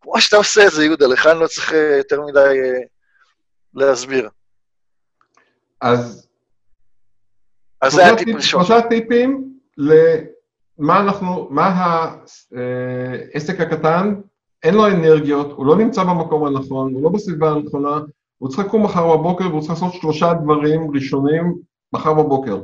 כמו 0.00 0.20
שאתה 0.20 0.36
עושה 0.36 0.66
את 0.66 0.72
זה, 0.72 0.84
יהודה, 0.84 1.06
לך 1.06 1.26
אני 1.26 1.40
לא 1.40 1.46
צריך 1.46 1.72
אה, 1.72 1.96
יותר 1.96 2.20
מדי 2.20 2.38
אה, 2.38 2.80
להסביר. 3.74 4.28
אז... 5.80 6.28
אז 7.80 7.92
זה 7.92 8.06
הטיפ 8.06 8.36
ראשון. 8.36 8.64
שלושה 8.64 8.88
טיפים 8.88 9.58
למה 9.78 11.00
אנחנו, 11.00 11.48
מה 11.50 11.66
העסק 13.34 13.60
הקטן, 13.60 14.14
אין 14.62 14.74
לו 14.74 14.86
אנרגיות, 14.86 15.50
הוא 15.50 15.66
לא 15.66 15.76
נמצא 15.76 16.04
במקום 16.04 16.46
הנכון, 16.46 16.94
הוא 16.94 17.02
לא 17.02 17.08
בסביבה 17.08 17.50
הנכונה, 17.50 18.00
הוא 18.42 18.48
צריך 18.50 18.66
לקום 18.68 18.84
מחר 18.84 19.16
בבוקר 19.16 19.44
והוא 19.48 19.60
צריך 19.60 19.72
לעשות 19.72 19.94
שלושה 20.00 20.32
דברים 20.34 20.90
ראשונים 20.94 21.54
מחר 21.92 22.14
בבוקר. 22.14 22.58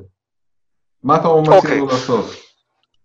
מה 1.02 1.16
אתה 1.16 1.28
אומר 1.28 1.58
okay. 1.58 1.74
לו 1.74 1.86
לעשות? 1.86 2.24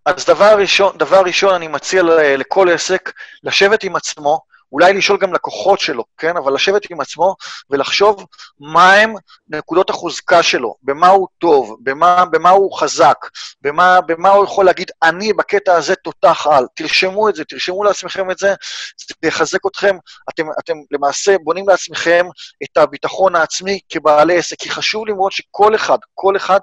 אז 0.06 0.26
דבר 0.26 0.56
ראשון, 0.58 0.98
דבר 0.98 1.22
ראשון 1.26 1.54
אני 1.54 1.68
מציע 1.68 2.04
לכל 2.38 2.70
עסק 2.70 3.12
לשבת 3.44 3.84
עם 3.84 3.96
עצמו, 3.96 4.40
אולי 4.74 4.94
לשאול 4.94 5.18
גם 5.20 5.34
לקוחות 5.34 5.80
שלו, 5.80 6.04
כן? 6.18 6.38
אבל 6.38 6.54
לשבת 6.54 6.92
עם 6.92 7.02
עצמו 7.02 7.36
ולחשוב 7.70 8.26
מהם 8.60 9.14
נקודות 9.48 9.90
החוזקה 9.90 10.44
שלו, 10.44 10.76
במה 10.84 11.08
הוא 11.08 11.28
טוב, 11.38 11.78
במה, 11.84 12.26
במה 12.32 12.50
הוא 12.50 12.78
חזק, 12.80 13.18
במה, 13.62 14.02
במה 14.02 14.30
הוא 14.30 14.44
יכול 14.46 14.66
להגיד, 14.66 14.92
אני 15.04 15.34
בקטע 15.34 15.76
הזה 15.76 15.96
תותח 15.96 16.48
על. 16.48 16.66
תרשמו 16.76 17.30
את 17.30 17.36
זה, 17.36 17.44
תרשמו 17.46 17.84
לעצמכם 17.84 18.32
את 18.32 18.38
זה, 18.38 18.54
זה 19.00 19.28
יחזק 19.28 19.66
אתכם. 19.68 19.98
אתם, 20.30 20.46
אתם 20.60 20.74
למעשה 20.92 21.36
בונים 21.44 21.70
לעצמכם 21.70 22.26
את 22.64 22.78
הביטחון 22.78 23.36
העצמי 23.36 23.80
כבעלי 23.90 24.38
עסק, 24.38 24.60
כי 24.60 24.70
חשוב 24.70 25.08
לי 25.08 25.14
מאוד 25.14 25.32
שכל 25.32 25.76
אחד, 25.76 25.98
כל 26.14 26.38
אחד 26.38 26.60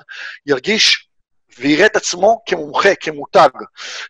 ירגיש 0.46 1.09
ויראה 1.58 1.86
את 1.86 1.96
עצמו 1.96 2.42
כמומחה, 2.46 2.94
כמותג. 3.00 3.48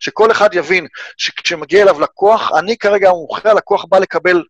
שכל 0.01 0.31
אחד 0.31 0.55
יבין 0.55 0.87
שכשמגיע 1.17 1.83
אליו 1.83 2.01
לקוח, 2.01 2.53
אני 2.59 2.77
כרגע 2.77 3.09
המומחה, 3.09 3.51
הלקוח 3.51 3.85
בא 3.89 3.99
לקבל 3.99 4.43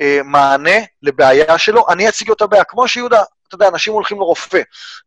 אה, 0.00 0.20
מענה 0.24 0.78
לבעיה 1.02 1.58
שלו, 1.58 1.84
אני 1.88 2.08
אציג 2.08 2.28
לו 2.28 2.34
את 2.34 2.42
הבעיה. 2.42 2.64
כמו 2.64 2.88
שיהודה 2.88 3.22
אתה 3.48 3.54
יודע, 3.54 3.68
אנשים 3.68 3.92
הולכים 3.92 4.18
לרופא, 4.18 4.60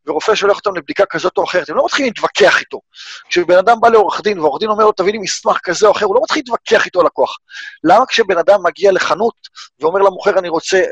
ורופא 0.06 0.36
שולח 0.36 0.58
אותם 0.58 0.76
לבדיקה 0.76 1.06
כזאת 1.06 1.38
או 1.38 1.44
אחרת, 1.44 1.70
הם 1.70 1.76
לא 1.76 1.86
מתחילים 1.86 2.12
להתווכח 2.16 2.60
איתו. 2.60 2.82
כשבן 3.30 3.58
אדם 3.58 3.80
בא 3.82 3.90
לעורך 3.90 4.22
דין, 4.22 4.40
ועורך 4.40 4.60
דין 4.60 4.70
אומר 4.70 4.86
לו, 4.86 4.92
תביא 4.92 5.12
לי 5.12 5.18
מסמך 5.18 5.58
כזה 5.64 5.88
או 5.88 5.92
אחר, 5.92 6.06
הוא 6.06 6.16
לא 6.16 6.22
מתחיל 6.24 6.40
להתווכח 6.40 6.86
איתו 6.86 7.04
לקוח. 7.04 7.38
למה 7.84 8.06
כשבן 8.06 8.38
אדם 8.38 8.64
מגיע 8.64 8.92
לחנות 8.92 9.36
ואומר 9.80 10.00
למוכר, 10.00 10.40
אני 10.40 10.50
רוצה, 10.50 10.84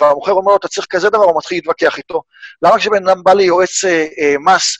והמוכר 0.00 0.32
אומר 0.32 0.52
לו, 0.52 0.56
אתה 0.56 0.68
צריך 0.68 0.86
כזה 0.90 1.10
דבר, 1.10 1.24
הוא 1.24 1.38
מתחיל 1.38 1.58
להתווכח 1.58 1.98
איתו? 1.98 2.22
למה 2.62 2.78
כשבן 2.78 3.08
אדם 3.08 3.22
בא 3.24 3.32
ליועץ 3.32 3.84
אה, 3.84 4.06
אה, 4.20 4.34
מס, 4.40 4.76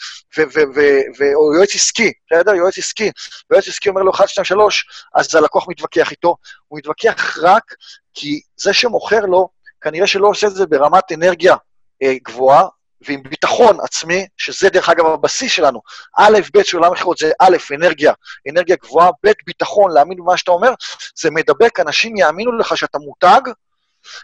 או 1.35 1.55
יועץ 1.55 1.75
עסקי, 1.75 2.13
בסדר? 2.33 2.55
יועץ 2.55 2.79
עסקי, 2.79 3.11
ויועץ 3.51 3.69
עסקי 3.69 3.89
אומר 3.89 4.03
לו 4.03 4.11
1, 4.11 4.29
2, 4.29 4.45
3, 4.45 4.85
אז 5.15 5.35
הלקוח 5.35 5.67
מתווכח 5.69 6.11
איתו. 6.11 6.37
הוא 6.69 6.79
מתווכח 6.79 7.39
רק 7.43 7.75
כי 8.15 8.41
זה 8.57 8.73
שמוכר 8.73 9.21
לו, 9.21 9.49
כנראה 9.81 10.07
שלא 10.07 10.29
עושה 10.29 10.47
את 10.47 10.55
זה 10.55 10.67
ברמת 10.67 11.13
אנרגיה 11.13 11.57
גבוהה, 12.05 12.67
ועם 13.01 13.23
ביטחון 13.23 13.77
עצמי, 13.83 14.27
שזה 14.37 14.69
דרך 14.69 14.89
אגב 14.89 15.07
הבסיס 15.07 15.53
שלנו. 15.53 15.81
א', 16.19 16.39
ב' 16.55 16.63
של 16.63 16.77
עולם 16.77 16.93
מכירות 16.93 17.19
זה 17.19 17.31
א', 17.41 17.57
אנרגיה, 17.75 18.13
אנרגיה 18.51 18.77
גבוהה, 18.77 19.11
ב', 19.27 19.33
ביטחון, 19.47 19.93
להאמין 19.93 20.19
במה 20.19 20.37
שאתה 20.37 20.51
אומר, 20.51 20.71
זה 21.17 21.31
מדבק, 21.31 21.81
אנשים 21.81 22.17
יאמינו 22.17 22.53
לך 22.53 22.77
שאתה 22.77 22.99
מותג, 22.99 23.41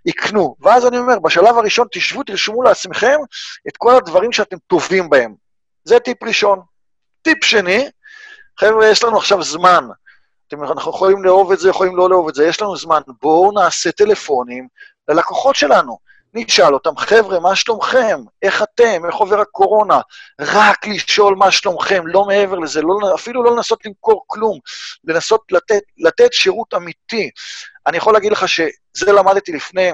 יקנו. 0.07 0.57
ואז 0.61 0.86
אני 0.86 0.99
אומר, 0.99 1.19
בשלב 1.19 1.59
הראשון 1.59 1.86
תשבו, 1.93 2.23
תרשמו 2.23 2.62
לעצמכם 2.62 3.19
את 3.69 3.77
כל 3.77 3.97
הדברים 3.97 4.32
שאתם 4.32 4.57
טובים 4.66 5.11
בהם. 5.11 5.35
זה 5.85 5.99
טיפ 5.99 6.23
ראשון. 6.23 6.61
טיפ 7.23 7.44
שני, 7.44 7.89
חבר'ה, 8.61 8.89
יש 8.89 9.05
לנו 9.05 9.16
עכשיו 9.16 9.43
זמן. 9.43 9.89
אתם, 10.49 10.65
אנחנו 10.65 10.90
יכולים 10.90 11.24
לאהוב 11.24 11.53
את 11.53 11.59
זה, 11.59 11.69
יכולים 11.69 11.97
לא 11.97 12.11
לאהוב 12.11 12.28
את 12.28 12.35
זה, 12.35 12.47
יש 12.47 12.62
לנו 12.62 12.77
זמן. 12.77 13.01
בואו 13.23 13.53
נעשה 13.53 13.93
טלפונים 13.93 14.69
ללקוחות 15.09 15.57
שלנו. 15.57 15.99
נשאל 16.34 16.74
אותם, 16.74 16.96
חבר'ה, 16.96 17.40
מה 17.40 17.56
שלומכם? 17.56 18.20
איך 18.42 18.62
אתם? 18.62 19.06
איך 19.06 19.14
עובר 19.14 19.40
הקורונה? 19.40 20.00
רק 20.40 20.86
לשאול 20.86 21.34
מה 21.36 21.50
שלומכם, 21.50 22.06
לא 22.06 22.24
מעבר 22.24 22.59
לזה, 22.59 22.82
לא, 22.82 23.14
אפילו 23.14 23.42
לא 23.42 23.56
לנסות 23.56 23.86
למכור 23.86 24.24
כלום, 24.26 24.59
לנסות 25.04 25.40
לתת, 25.50 25.82
לתת 25.98 26.32
שירות 26.32 26.74
אמיתי. 26.74 27.30
אני 27.86 27.96
יכול 27.96 28.12
להגיד 28.12 28.32
לך 28.32 28.48
שזה 28.48 29.12
למדתי 29.12 29.52
לפני 29.52 29.92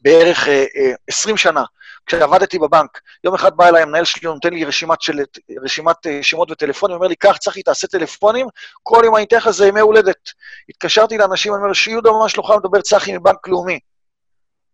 בערך 0.00 0.48
אה, 0.48 0.64
אה, 0.76 0.92
20 1.08 1.36
שנה, 1.36 1.64
כשעבדתי 2.06 2.58
בבנק. 2.58 3.00
יום 3.24 3.34
אחד 3.34 3.56
בא 3.56 3.68
אליי 3.68 3.82
המנהל 3.82 4.04
שלי, 4.04 4.28
נותן 4.28 4.52
לי 4.52 4.64
רשימת, 4.64 5.02
של, 5.02 5.18
רשימת 5.62 6.06
אה, 6.06 6.22
שמות 6.22 6.50
וטלפונים, 6.50 6.96
אומר 6.96 7.06
לי, 7.06 7.16
קח, 7.16 7.36
צחי, 7.36 7.62
תעשה 7.62 7.86
טלפונים, 7.86 8.46
כל 8.82 9.02
יום 9.04 9.16
אני 9.16 9.24
אתן 9.24 9.36
לך 9.36 9.50
זה 9.50 9.66
ימי 9.66 9.80
הולדת. 9.80 10.30
התקשרתי 10.68 11.18
לאנשים, 11.18 11.54
אני 11.54 11.62
אומר, 11.62 11.72
שיהודה, 11.72 12.10
מה 12.10 12.28
שלומך? 12.28 12.50
מדבר 12.50 12.80
צחי 12.80 13.16
מבנק 13.16 13.48
לאומי. 13.48 13.78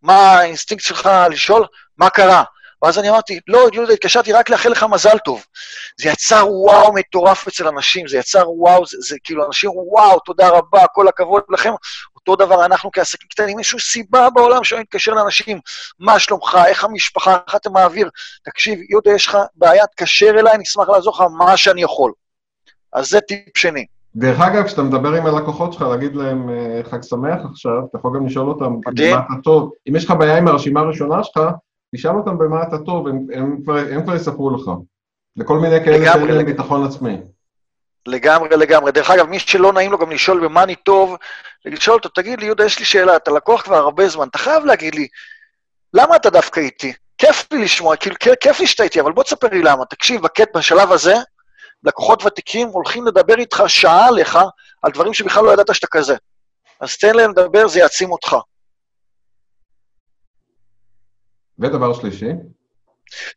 מה 0.02 0.14
האינסטינקט 0.14 0.84
שלך 0.84 1.10
לשאול 1.30 1.66
מה 1.98 2.10
קרה? 2.10 2.44
ואז 2.82 2.98
אני 2.98 3.10
אמרתי, 3.10 3.40
לא, 3.48 3.68
יהודה, 3.72 3.92
התקשרתי 3.92 4.32
רק 4.32 4.50
לאחל 4.50 4.68
לך 4.68 4.82
מזל 4.90 5.18
טוב. 5.18 5.44
זה 6.00 6.08
יצר 6.08 6.44
וואו 6.48 6.94
מטורף 6.94 7.48
אצל 7.48 7.68
אנשים, 7.68 8.08
זה 8.08 8.18
יצר 8.18 8.50
וואו, 8.50 8.86
זה, 8.86 8.96
זה 9.00 9.16
כאילו 9.24 9.46
אנשים, 9.46 9.70
וואו, 9.74 10.20
תודה 10.20 10.48
רבה, 10.48 10.86
כל 10.86 11.08
הכבוד 11.08 11.42
לכם. 11.48 11.72
אותו 12.16 12.36
דבר 12.36 12.64
אנחנו 12.64 12.90
כעסקים 12.92 13.28
קטנים, 13.28 13.62
שום 13.62 13.80
סיבה 13.80 14.30
בעולם 14.30 14.64
שאני 14.64 14.80
מתקשר 14.80 15.12
לאנשים, 15.12 15.60
מה 15.98 16.18
שלומך, 16.18 16.58
איך 16.66 16.84
המשפחה, 16.84 17.36
איך 17.46 17.56
אתה 17.56 17.70
מעביר. 17.70 18.10
תקשיב, 18.44 18.78
יהודה, 18.88 19.10
יש 19.10 19.26
לך 19.26 19.38
בעיה, 19.54 19.86
תקשר 19.86 20.30
אליי, 20.38 20.54
אני 20.54 20.64
אשמח 20.64 20.88
לעזור 20.88 21.14
לך 21.14 21.24
מה 21.38 21.56
שאני 21.56 21.82
יכול. 21.82 22.12
אז 22.92 23.08
זה 23.08 23.20
טיפ 23.20 23.58
שני. 23.58 23.86
דרך 24.16 24.40
אגב, 24.40 24.64
כשאתה 24.64 24.82
מדבר 24.82 25.14
עם 25.14 25.26
הלקוחות 25.26 25.72
שלך, 25.72 25.82
להגיד 25.82 26.16
להם 26.16 26.50
אה, 26.50 26.80
חג 26.90 27.02
שמח 27.02 27.40
עכשיו, 27.50 27.84
אתה 27.90 27.98
יכול 27.98 28.16
גם 28.16 28.26
לשאול 28.26 28.48
אותם 28.48 28.80
במה 28.80 29.18
אתה 29.18 29.42
טוב. 29.44 29.72
אם 29.88 29.96
יש 29.96 30.04
לך 30.04 30.10
בעיה 30.10 30.38
עם 30.38 30.48
הרשימה 30.48 30.80
הראשונה 30.80 31.24
שלך, 31.24 31.40
תשאל 31.94 32.16
אותם 32.16 32.38
במה 32.38 32.62
אתה 32.62 32.78
טוב, 32.78 33.08
הם, 33.08 33.26
הם, 33.34 33.62
כבר, 33.62 33.76
הם 33.76 34.02
כבר 34.02 34.16
יספרו 34.16 34.50
לך. 34.50 34.70
לכל 35.36 35.58
מיני 35.58 35.84
כאלה 35.84 36.12
שאין 36.12 36.26
להם 36.26 36.46
ביטחון 36.46 36.84
עצמי. 36.84 37.16
לגמרי, 38.06 38.48
לגמרי. 38.48 38.92
דרך 38.92 39.10
אגב, 39.10 39.28
מי 39.28 39.38
שלא 39.38 39.72
נעים 39.72 39.92
לו 39.92 39.98
גם 39.98 40.10
לשאול 40.10 40.48
במה 40.48 40.62
אני 40.62 40.74
טוב, 40.74 41.16
לשאול 41.64 41.96
אותו, 41.96 42.08
תגיד 42.08 42.40
לי, 42.40 42.46
יהודה, 42.46 42.64
יש 42.64 42.78
לי 42.78 42.84
שאלה, 42.84 43.16
אתה 43.16 43.30
לקוח 43.30 43.62
כבר 43.62 43.76
הרבה 43.76 44.08
זמן, 44.08 44.28
אתה 44.28 44.38
חייב 44.38 44.64
להגיד 44.64 44.94
לי, 44.94 45.06
למה 45.94 46.16
אתה 46.16 46.30
דווקא 46.30 46.60
איתי? 46.60 46.92
כיף 47.18 47.46
לי 47.52 47.64
לשמוע, 47.64 47.96
כאילו, 47.96 48.16
כיף 48.40 48.60
לי 48.60 48.66
שאתה 48.66 48.82
איתי, 48.82 49.00
אבל 49.00 49.12
בוא 49.12 49.22
תספר 49.22 49.48
לי 49.52 49.62
למה. 49.62 49.84
תקשיב, 49.84 50.22
בקט, 50.22 50.56
בשלב 50.56 50.92
הזה, 50.92 51.14
לקוחות 51.84 52.24
ותיקים 52.24 52.68
הולכים 52.68 53.06
לדבר 53.06 53.38
איתך 53.38 53.62
שעה 53.66 54.08
עליך, 54.08 54.38
על 54.82 54.92
דברים 54.92 55.14
שבכלל 55.14 55.44
לא 55.44 55.52
ידעת 55.52 55.74
שאתה 55.74 55.86
כזה. 55.86 56.16
אז 56.80 56.96
תן 56.96 57.14
להם 57.14 57.30
לדבר, 57.30 57.68
זה 57.68 57.78
יעצים 57.78 58.12
אותך. 58.12 58.36
ודבר 61.58 61.94
שלישי? 61.94 62.30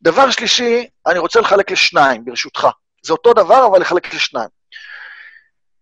דבר 0.02 0.30
שלישי, 0.30 0.88
אני 1.06 1.18
רוצה 1.18 1.40
לחלק 1.40 1.70
לשניים, 1.70 2.24
ברשותך. 2.24 2.66
זה 3.02 3.12
אותו 3.12 3.34
דבר, 3.34 3.66
אבל 3.66 3.80
לחלק 3.80 4.14
לשניים. 4.14 4.48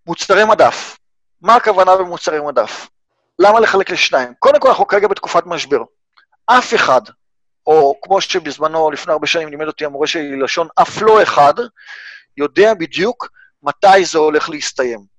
מוצרי 0.06 0.44
מדף. 0.44 0.98
מה 1.40 1.54
הכוונה 1.54 1.96
במוצרי 1.96 2.40
מדף? 2.40 2.88
למה 3.38 3.60
לחלק 3.60 3.90
לשניים? 3.90 4.34
קודם 4.38 4.60
כל, 4.60 4.68
אנחנו 4.68 4.86
כרגע 4.86 5.08
בתקופת 5.08 5.42
משבר. 5.46 5.82
אף 6.46 6.74
אחד, 6.74 7.00
או 7.66 7.98
כמו 8.02 8.20
שבזמנו, 8.20 8.90
לפני 8.90 9.12
הרבה 9.12 9.26
שנים, 9.26 9.48
לימד 9.48 9.66
אותי 9.66 9.84
המורה 9.84 10.06
שלי 10.06 10.40
לשון, 10.40 10.68
אף 10.82 11.02
לא 11.02 11.22
אחד, 11.22 11.54
יודע 12.36 12.74
בדיוק 12.74 13.28
מתי 13.62 14.04
זה 14.04 14.18
הולך 14.18 14.50
להסתיים. 14.50 15.14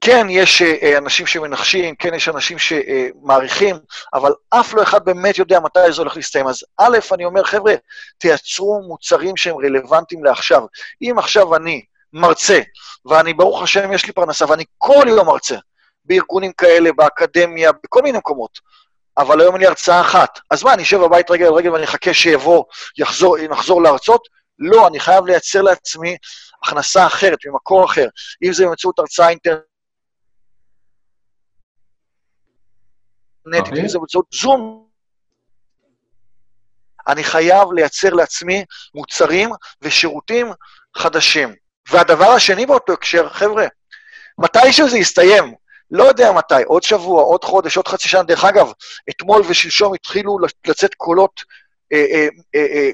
כן, 0.00 0.26
יש 0.30 0.62
אה, 0.62 0.98
אנשים 0.98 1.26
שמנחשים, 1.26 1.94
כן, 1.94 2.14
יש 2.14 2.28
אנשים 2.28 2.56
שמעריכים, 2.58 3.76
אבל 4.14 4.32
אף 4.50 4.74
לא 4.74 4.82
אחד 4.82 5.04
באמת 5.04 5.38
יודע 5.38 5.60
מתי 5.60 5.92
זה 5.92 6.02
הולך 6.02 6.16
להסתיים. 6.16 6.46
אז 6.46 6.64
א', 6.76 6.98
אני 7.12 7.24
אומר, 7.24 7.44
חבר'ה, 7.44 7.74
תייצרו 8.18 8.82
מוצרים 8.88 9.36
שהם 9.36 9.56
רלוונטיים 9.56 10.24
לעכשיו. 10.24 10.62
אם 11.02 11.18
עכשיו 11.18 11.56
אני 11.56 11.82
מרצה, 12.12 12.60
ואני, 13.04 13.34
ברוך 13.34 13.62
השם, 13.62 13.92
יש 13.92 14.06
לי 14.06 14.12
פרנסה, 14.12 14.44
ואני 14.48 14.64
כל 14.78 15.04
יום 15.08 15.26
מרצה, 15.26 15.56
בארגונים 16.04 16.52
כאלה, 16.52 16.92
באקדמיה, 16.92 17.70
בכל 17.84 18.02
מיני 18.02 18.18
מקומות, 18.18 18.58
אבל 19.18 19.40
היום 19.40 19.54
אין 19.54 19.60
לי 19.60 19.66
הרצאה 19.66 20.00
אחת. 20.00 20.38
אז 20.50 20.62
מה, 20.62 20.74
אני 20.74 20.82
אשב 20.82 20.98
בבית 21.00 21.30
רגל 21.30 21.46
על 21.46 21.54
רגל 21.54 21.70
ואני 21.70 21.84
אחכה 21.84 22.14
שיבוא, 22.14 22.64
יחזור, 22.98 23.36
נחזור 23.50 23.82
להרצות? 23.82 24.28
לא, 24.58 24.86
אני 24.88 25.00
חייב 25.00 25.26
לייצר 25.26 25.62
לעצמי 25.62 26.16
הכנסה 26.62 27.06
אחרת, 27.06 27.38
ממקור 27.46 27.84
אחר. 27.84 28.06
אם 28.42 28.52
זה 28.52 28.66
באמצעות 28.66 28.98
הרצאה 28.98 29.28
אינטרנטית, 29.28 29.64
אינטרנטית, 33.46 33.84
אם 33.84 33.88
זה 33.88 33.98
באמצעות 33.98 34.26
זום, 34.32 34.88
אני 37.08 37.24
חייב 37.24 37.72
לייצר 37.72 38.10
לעצמי 38.10 38.64
מוצרים 38.94 39.50
ושירותים 39.82 40.52
חדשים. 40.96 41.54
והדבר 41.90 42.30
השני 42.30 42.66
באותו 42.66 42.92
הקשר, 42.92 43.28
חבר'ה, 43.28 43.66
מתישהו 44.38 44.88
זה 44.88 44.98
יסתיים, 44.98 45.54
לא 45.90 46.04
יודע 46.04 46.32
מתי, 46.32 46.62
עוד 46.66 46.82
שבוע, 46.82 47.22
עוד 47.22 47.44
חודש, 47.44 47.76
עוד 47.76 47.88
חצי 47.88 48.08
שנה. 48.08 48.22
דרך 48.22 48.44
אגב, 48.44 48.72
אתמול 49.10 49.42
ושלשום 49.48 49.94
התחילו 49.94 50.38
לצאת 50.66 50.94
קולות, 50.94 51.44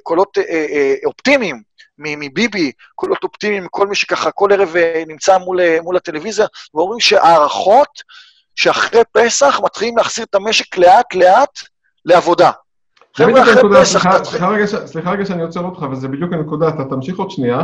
קולות 0.03 0.39
אה, 0.39 0.43
אה, 0.43 0.67
אה, 0.73 0.95
אופטימיים 1.05 1.63
מביבי, 1.99 2.73
קולות 2.95 3.25
אופטימיים, 3.25 3.67
כל 3.71 3.87
מי 3.87 3.95
שככה 3.95 4.31
כל 4.31 4.53
ערב 4.53 4.75
נמצא 5.07 5.39
מול, 5.39 5.61
מול 5.83 5.97
הטלוויזיה, 5.97 6.47
ואומרים 6.75 7.01
שהערכות 7.01 8.03
שאחרי 8.55 9.03
פסח 9.13 9.61
מתחילים 9.65 9.97
להחזיר 9.97 10.25
את 10.25 10.35
המשק 10.35 10.77
לאט-לאט 10.77 11.59
לעבודה. 12.05 12.51
חבר'ה, 13.17 13.43
אחרי 13.43 13.63
פסח... 13.81 14.25
סליחה 14.85 15.11
רגע 15.11 15.27
שאני 15.27 15.43
עוצר 15.43 15.61
אותך, 15.61 15.83
וזה 15.93 16.09
בדיוק 16.09 16.33
הנקודה, 16.33 16.69
אתה 16.69 16.85
תמשיך 16.85 17.19
עוד 17.19 17.31
שנייה, 17.31 17.61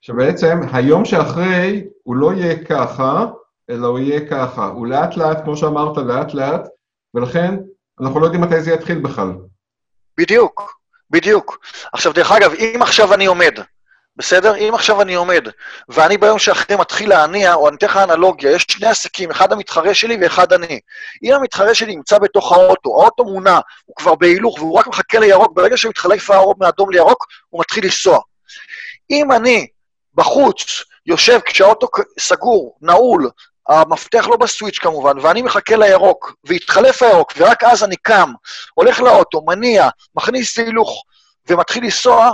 שבעצם 0.00 0.60
היום 0.72 1.04
שאחרי 1.04 1.84
הוא 2.02 2.16
לא 2.16 2.32
יהיה 2.32 2.64
ככה, 2.64 3.26
אלא 3.70 3.86
הוא 3.86 3.98
יהיה 3.98 4.28
ככה. 4.30 4.66
הוא 4.66 4.86
לאט-לאט, 4.86 5.44
כמו 5.44 5.56
שאמרת, 5.56 5.96
לאט-לאט, 5.96 6.68
ולכן 7.14 7.54
אנחנו 8.00 8.20
לא 8.20 8.24
יודעים 8.24 8.42
מתי 8.42 8.60
זה 8.60 8.72
יתחיל 8.72 8.98
בכלל. 8.98 9.32
בדיוק, 10.18 10.78
בדיוק. 11.10 11.58
עכשיו, 11.92 12.12
דרך 12.12 12.32
אגב, 12.32 12.52
אם 12.52 12.82
עכשיו 12.82 13.14
אני 13.14 13.26
עומד 13.26 13.58
בסדר? 14.16 14.56
אם 14.56 14.74
עכשיו 14.74 15.02
אני 15.02 15.14
עומד, 15.14 15.48
ואני 15.88 16.18
ביום 16.18 16.38
שאחרי 16.38 16.76
מתחיל 16.76 17.08
להניע, 17.08 17.54
או 17.54 17.68
אני 17.68 17.76
אתן 17.76 17.86
לך 17.86 17.96
אנלוגיה, 17.96 18.52
יש 18.52 18.66
שני 18.70 18.86
עסקים, 18.86 19.30
אחד 19.30 19.52
המתחרה 19.52 19.94
שלי 19.94 20.16
ואחד 20.20 20.52
אני. 20.52 20.80
אם 21.22 21.34
המתחרה 21.34 21.74
שלי 21.74 21.96
נמצא 21.96 22.18
בתוך 22.18 22.52
האוטו, 22.52 22.90
האוטו 23.00 23.24
מונע, 23.24 23.60
הוא 23.84 23.96
כבר 23.96 24.14
בהילוך 24.14 24.58
והוא 24.58 24.78
רק 24.78 24.86
מחכה 24.86 25.18
לירוק, 25.18 25.52
ברגע 25.56 25.76
שמתחלף 25.76 26.30
מאדום 26.58 26.90
לירוק, 26.90 27.26
הוא 27.48 27.60
מתחיל 27.60 27.84
לנסוע. 27.84 28.20
אם 29.10 29.32
אני 29.32 29.66
בחוץ, 30.14 30.82
יושב 31.06 31.40
כשהאוטו 31.44 31.88
סגור, 32.18 32.78
נעול, 32.82 33.30
המפתח 33.68 34.26
לא 34.28 34.36
בסוויץ' 34.36 34.78
כמובן, 34.78 35.18
ואני 35.18 35.42
מחכה 35.42 35.76
לירוק, 35.76 36.34
והתחלף 36.44 37.02
הירוק, 37.02 37.32
ורק 37.36 37.64
אז 37.64 37.84
אני 37.84 37.96
קם, 37.96 38.32
הולך 38.74 39.00
לאוטו, 39.00 39.42
מניע, 39.46 39.88
מכניס 40.14 40.58
להילוך 40.58 41.02
ומתחיל 41.48 41.84
לנסוע, 41.84 42.30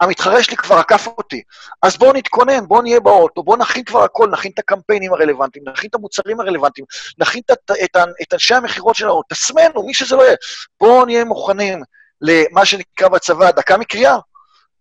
המתחרה 0.00 0.42
שלי 0.42 0.56
כבר 0.56 0.76
עקף 0.76 1.06
אותי. 1.06 1.42
אז 1.82 1.96
בואו 1.96 2.12
נתכונן, 2.12 2.66
בואו 2.66 2.82
נהיה 2.82 3.00
באוטו, 3.00 3.42
בואו 3.42 3.56
נכין 3.56 3.84
כבר 3.84 4.02
הכל, 4.02 4.28
נכין 4.30 4.50
את 4.54 4.58
הקמפיינים 4.58 5.12
הרלוונטיים, 5.12 5.64
נכין 5.68 5.90
את 5.90 5.94
המוצרים 5.94 6.40
הרלוונטיים, 6.40 6.86
נכין 7.18 7.42
את, 7.50 7.70
את, 7.84 7.96
את 8.22 8.32
אנשי 8.32 8.54
המכירות 8.54 8.96
שלנו, 8.96 9.22
תסמנו, 9.28 9.86
מי 9.86 9.94
שזה 9.94 10.16
לא 10.16 10.22
יהיה. 10.22 10.36
בואו 10.80 11.04
נהיה 11.04 11.24
מוכנים 11.24 11.82
למה 12.20 12.64
שנקרא 12.64 13.08
בצבא 13.08 13.50
דקה 13.50 13.76
מקריאה. 13.76 14.16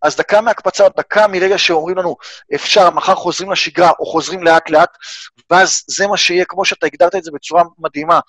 אז 0.01 0.15
דקה 0.15 0.41
מהקפצה, 0.41 0.89
דקה 0.97 1.27
מרגע 1.27 1.57
שאומרים 1.57 1.97
לנו, 1.97 2.15
אפשר, 2.55 2.89
מחר 2.89 3.15
חוזרים 3.15 3.51
לשגרה 3.51 3.91
או 3.99 4.05
חוזרים 4.05 4.43
לאט-לאט, 4.43 4.89
ואז 5.49 5.83
זה 5.87 6.07
מה 6.07 6.17
שיהיה, 6.17 6.45
כמו 6.45 6.65
שאתה 6.65 6.85
הגדרת 6.85 7.15
את 7.15 7.23
זה 7.23 7.31
בצורה 7.33 7.63
מדהימה. 7.79 8.19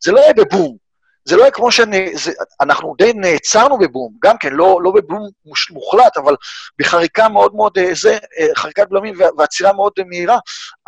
זה 0.00 0.12
לא 0.12 0.20
יהיה 0.20 0.32
בבום, 0.32 0.76
זה 1.24 1.36
לא 1.36 1.40
יהיה 1.42 1.50
כמו 1.50 1.68
שאנחנו 1.72 2.94
די 2.98 3.12
נעצרנו 3.12 3.78
בבום, 3.78 4.12
גם 4.22 4.38
כן, 4.38 4.52
לא, 4.52 4.80
לא 4.82 4.90
בבום 4.90 5.28
מוחלט, 5.70 6.16
אבל 6.16 6.36
בחריקה 6.78 7.28
מאוד 7.28 7.54
מאוד, 7.54 7.78
אה, 7.78 7.94
זה, 7.94 8.18
אה, 8.38 8.46
חריקת 8.56 8.88
בלמים 8.88 9.14
ועצירה 9.38 9.72
מאוד 9.72 9.92
מהירה, 10.06 10.38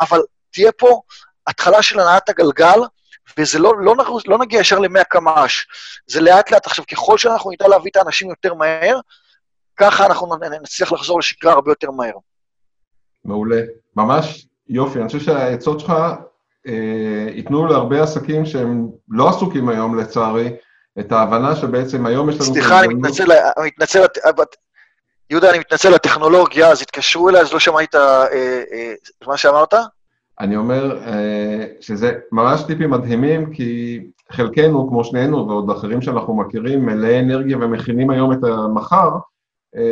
אבל 0.01 0.19
תהיה 0.51 0.71
פה 0.71 1.01
התחלה 1.47 1.81
של 1.81 1.99
הנעת 1.99 2.29
הגלגל, 2.29 2.79
וזה 3.37 3.59
לא, 3.59 3.73
לא, 3.79 3.95
לא 4.25 4.37
נגיע 4.37 4.59
ישר 4.59 4.79
ל-100 4.79 5.03
קמ"ש, 5.03 5.65
זה 6.07 6.21
לאט-לאט. 6.21 6.67
עכשיו, 6.67 6.85
ככל 6.91 7.17
שאנחנו 7.17 7.51
נדע 7.51 7.67
להביא 7.67 7.91
את 7.91 7.95
האנשים 7.95 8.29
יותר 8.29 8.53
מהר, 8.53 8.99
ככה 9.77 10.05
אנחנו 10.05 10.27
נצליח 10.61 10.91
לחזור 10.91 11.19
לשגרה 11.19 11.53
הרבה 11.53 11.71
יותר 11.71 11.91
מהר. 11.91 12.13
מעולה. 13.25 13.61
ממש 13.95 14.47
יופי. 14.69 14.99
אני 14.99 15.07
חושב 15.07 15.19
שהעצות 15.19 15.79
שלך 15.79 15.93
אה, 16.67 17.27
ייתנו 17.33 17.65
להרבה 17.65 18.03
עסקים 18.03 18.45
שהם 18.45 18.87
לא 19.09 19.29
עסוקים 19.29 19.69
היום, 19.69 19.99
לצערי, 19.99 20.53
את 20.99 21.11
ההבנה 21.11 21.55
שבעצם 21.55 22.05
היום 22.05 22.29
יש 22.29 22.35
לנו... 22.35 22.45
סליחה, 22.45 22.79
אני 22.79 22.93
מתנצל, 22.93 23.31
אני 23.31 23.67
מתנצל, 23.67 24.05
יהודה, 25.29 25.49
אני 25.49 25.59
מתנצל 25.59 25.89
לטכנולוגיה, 25.89 26.67
אז 26.67 26.81
התקשרו 26.81 27.29
אליי, 27.29 27.41
אז 27.41 27.53
לא 27.53 27.59
שמעתי 27.59 27.85
את 27.85 27.95
אה, 27.95 28.27
אה, 28.73 28.93
מה 29.27 29.37
שאמרת. 29.37 29.73
אני 30.39 30.55
אומר 30.55 30.99
שזה 31.79 32.13
ממש 32.31 32.63
טיפים 32.67 32.89
מדהימים, 32.89 33.53
כי 33.53 33.99
חלקנו, 34.31 34.89
כמו 34.89 35.03
שנינו 35.03 35.47
ועוד 35.47 35.69
אחרים 35.69 36.01
שאנחנו 36.01 36.35
מכירים, 36.35 36.85
מלאי 36.85 37.19
אנרגיה 37.19 37.57
ומכינים 37.57 38.09
היום 38.09 38.33
את 38.33 38.43
המחר, 38.43 39.09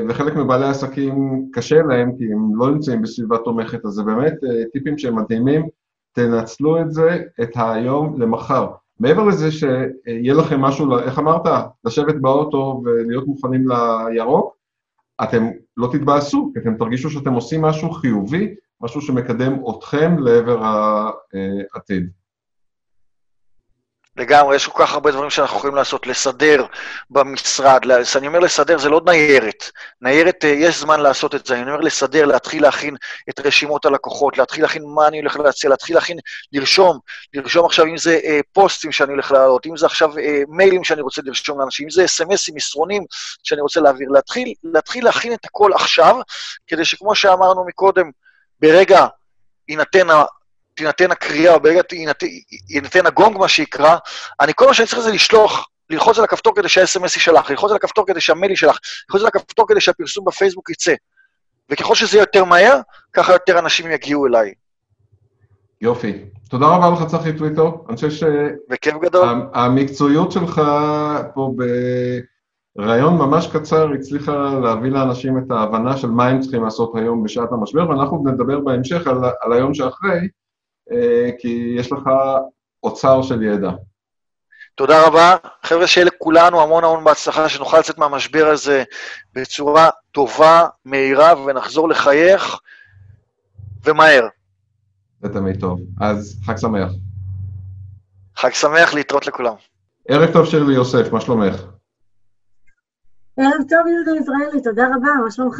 וחלק 0.09 0.35
מבעלי 0.35 0.65
העסקים 0.65 1.45
קשה 1.53 1.81
להם, 1.81 2.11
כי 2.17 2.23
הם 2.33 2.55
לא 2.55 2.71
נמצאים 2.71 3.01
בסביבה 3.01 3.37
תומכת, 3.37 3.85
אז 3.85 3.91
זה 3.91 4.03
באמת 4.03 4.33
טיפים 4.73 4.97
שהם 4.97 5.15
מדהימים. 5.15 5.67
תנצלו 6.11 6.81
את 6.81 6.91
זה, 6.91 7.23
את 7.41 7.49
היום 7.55 8.21
למחר. 8.21 8.67
מעבר 8.99 9.23
לזה 9.23 9.51
שיהיה 9.51 10.33
לכם 10.33 10.61
משהו, 10.61 10.97
איך 10.97 11.19
אמרת? 11.19 11.41
לשבת 11.85 12.15
באוטו 12.15 12.81
ולהיות 12.85 13.27
מוכנים 13.27 13.65
לירוק, 13.69 14.55
אתם 15.23 15.47
לא 15.77 15.89
תתבאסו, 15.91 16.51
כי 16.53 16.59
אתם 16.59 16.75
תרגישו 16.75 17.09
שאתם 17.09 17.33
עושים 17.33 17.61
משהו 17.61 17.91
חיובי, 17.91 18.55
משהו 18.81 19.01
שמקדם 19.01 19.53
אתכם 19.69 20.15
לעבר 20.19 20.59
העתיד. 21.73 22.09
לגמרי, 24.19 24.55
יש 24.55 24.67
כל 24.67 24.85
כך 24.85 24.93
הרבה 24.93 25.11
דברים 25.11 25.29
שאנחנו 25.29 25.57
יכולים 25.57 25.75
לעשות, 25.75 26.07
לסדר 26.07 26.65
במשרד, 27.09 27.81
אני 28.15 28.27
אומר 28.27 28.39
לסדר, 28.39 28.77
זה 28.77 28.89
לא 28.89 29.01
ניירת. 29.05 29.71
ניירת, 30.01 30.45
אה, 30.45 30.49
יש 30.49 30.79
זמן 30.79 30.99
לעשות 30.99 31.35
את 31.35 31.45
זה, 31.45 31.61
אני 31.61 31.71
אומר 31.71 31.81
לסדר, 31.81 32.25
להתחיל 32.25 32.63
להכין 32.63 32.95
את 33.29 33.39
רשימות 33.39 33.85
הלקוחות, 33.85 34.37
להתחיל 34.37 34.63
להכין 34.63 34.83
מה 34.85 35.07
אני 35.07 35.19
הולך 35.19 35.39
להציע, 35.39 35.69
להתחיל 35.69 35.95
להכין, 35.95 36.17
לרשום, 36.53 36.99
לרשום 37.33 37.65
עכשיו 37.65 37.85
אם 37.85 37.97
זה 37.97 38.19
אה, 38.23 38.39
פוסטים 38.53 38.91
שאני 38.91 39.11
הולך 39.11 39.31
להעלות, 39.31 39.65
אם 39.65 39.77
זה 39.77 39.85
עכשיו 39.85 40.17
אה, 40.17 40.41
מיילים 40.47 40.83
שאני 40.83 41.01
רוצה 41.01 41.21
לרשום 41.25 41.59
לאנשים, 41.59 41.85
אם 41.85 41.89
זה 41.89 42.05
אס.אם.אסים, 42.05 42.55
מסרונים 42.55 43.03
שאני 43.43 43.61
רוצה 43.61 43.81
להעביר, 43.81 44.09
להתחיל, 44.09 44.53
להתחיל 44.63 45.05
להכין 45.05 45.33
את 45.33 45.45
הכל 45.45 45.71
עכשיו, 45.73 46.15
כדי 46.67 46.85
שכמו 46.85 47.15
שאמרנו 47.15 47.65
מקודם, 47.65 48.11
ברגע 48.59 49.05
יינתן 49.67 50.07
תינתן 50.79 51.11
הקריאה, 51.11 51.53
או 51.53 51.59
ברגע 51.59 51.81
יינתן 52.69 53.05
הגונג, 53.05 53.37
מה 53.37 53.47
שיקרא, 53.47 53.97
אני, 54.41 54.51
כל 54.55 54.67
מה 54.67 54.73
שאני 54.73 54.87
צריך 54.87 55.01
זה 55.01 55.11
לשלוח, 55.11 55.67
ללחוץ 55.89 56.17
על 56.17 56.23
הכפתור 56.23 56.55
כדי 56.55 56.69
שה-SMS 56.69 57.15
יישלח, 57.15 57.49
ללחוץ 57.49 57.71
על 57.71 57.75
הכפתור 57.75 58.07
כדי 58.07 58.21
שהמייל 58.21 58.51
יישלח, 58.51 58.79
ללחוץ 59.09 59.21
על 59.21 59.27
הכפתור 59.27 59.67
כדי 59.67 59.81
שהפרסום 59.81 60.25
בפייסבוק 60.25 60.69
יצא. 60.69 60.93
וככל 61.71 61.95
שזה 61.95 62.17
יהיה 62.17 62.23
יותר 62.23 62.43
מהר, 62.43 62.79
ככה 63.13 63.33
יותר 63.33 63.59
אנשים 63.59 63.91
יגיעו 63.91 64.27
אליי. 64.27 64.53
יופי. 65.81 66.25
תודה 66.49 66.65
רבה 66.65 66.89
לך, 66.89 67.07
צחי 67.07 67.33
טוויטו. 67.33 67.85
אני 67.89 67.95
חושב 67.95 68.09
בכיף 68.69 68.95
גדול. 69.01 69.27
שהמקצועיות 69.53 70.31
שלך 70.31 70.61
פה 71.33 71.51
בריאיון 72.75 73.17
ממש 73.17 73.47
קצר 73.47 73.89
הצליחה 73.93 74.59
להביא 74.63 74.91
לאנשים 74.91 75.37
את 75.37 75.51
ההבנה 75.51 75.97
של 75.97 76.07
מה 76.07 76.27
הם 76.27 76.39
צריכים 76.39 76.63
לעשות 76.63 76.95
היום 76.95 77.23
בשעת 77.23 77.49
המשבר, 77.51 77.89
ואנחנו 77.89 78.23
נדבר 78.27 78.59
בהמשך 78.59 79.07
על, 79.07 79.17
על 79.41 79.53
היום 79.53 79.73
שאחרי, 79.73 80.19
כי 81.39 81.75
יש 81.77 81.91
לך 81.91 82.09
אוצר 82.83 83.21
של 83.21 83.43
ידע. 83.43 83.69
תודה 84.75 85.07
רבה. 85.07 85.35
חבר'ה, 85.63 85.87
שיהיה 85.87 86.05
לכולנו 86.05 86.61
המון 86.61 86.83
המון 86.83 87.03
בהצלחה, 87.03 87.49
שנוכל 87.49 87.79
לצאת 87.79 87.97
מהמשבר 87.97 88.47
הזה 88.47 88.83
בצורה 89.33 89.89
טובה, 90.11 90.67
מהירה, 90.85 91.41
ונחזור 91.45 91.89
לחייך, 91.89 92.59
ומהר. 93.85 94.27
זה 95.21 95.33
תמיד 95.33 95.59
טוב. 95.59 95.79
אז 96.01 96.39
חג 96.45 96.57
שמח. 96.57 96.91
חג 98.35 98.53
שמח, 98.53 98.93
להתראות 98.93 99.27
לכולם. 99.27 99.53
ערב 100.07 100.33
טוב 100.33 100.45
שירלי 100.45 100.73
יוסף, 100.73 101.11
מה 101.11 101.21
שלומך? 101.21 101.55
ערב 103.37 103.61
טוב, 103.69 103.87
יהודה 103.87 104.21
ישראלי, 104.21 104.63
תודה 104.63 104.87
רבה, 104.87 105.09
מה 105.23 105.31
שלומך? 105.31 105.57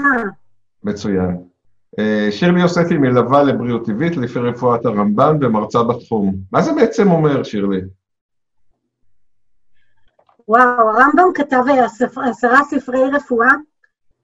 מצוין. 0.84 1.44
אה, 2.00 2.28
שירלי 2.32 2.62
יוסף 2.62 2.86
היא 2.90 3.00
מלווה 3.00 3.44
לבריאות 3.44 3.86
טבעית 3.86 4.18
לפי 4.18 4.40
רפואת 4.40 4.86
הרמב"ן 4.86 5.38
ומרצה 5.42 5.84
בתחום. 5.84 6.36
מה 6.52 6.62
זה 6.62 6.74
בעצם 6.74 7.12
אומר, 7.12 7.44
שירלי? 7.44 7.82
וואו, 10.48 10.90
הרמב"ם 10.90 11.34
כתב 11.36 11.64
עשרה 12.16 12.64
ספרי 12.64 13.10
רפואה, 13.14 13.52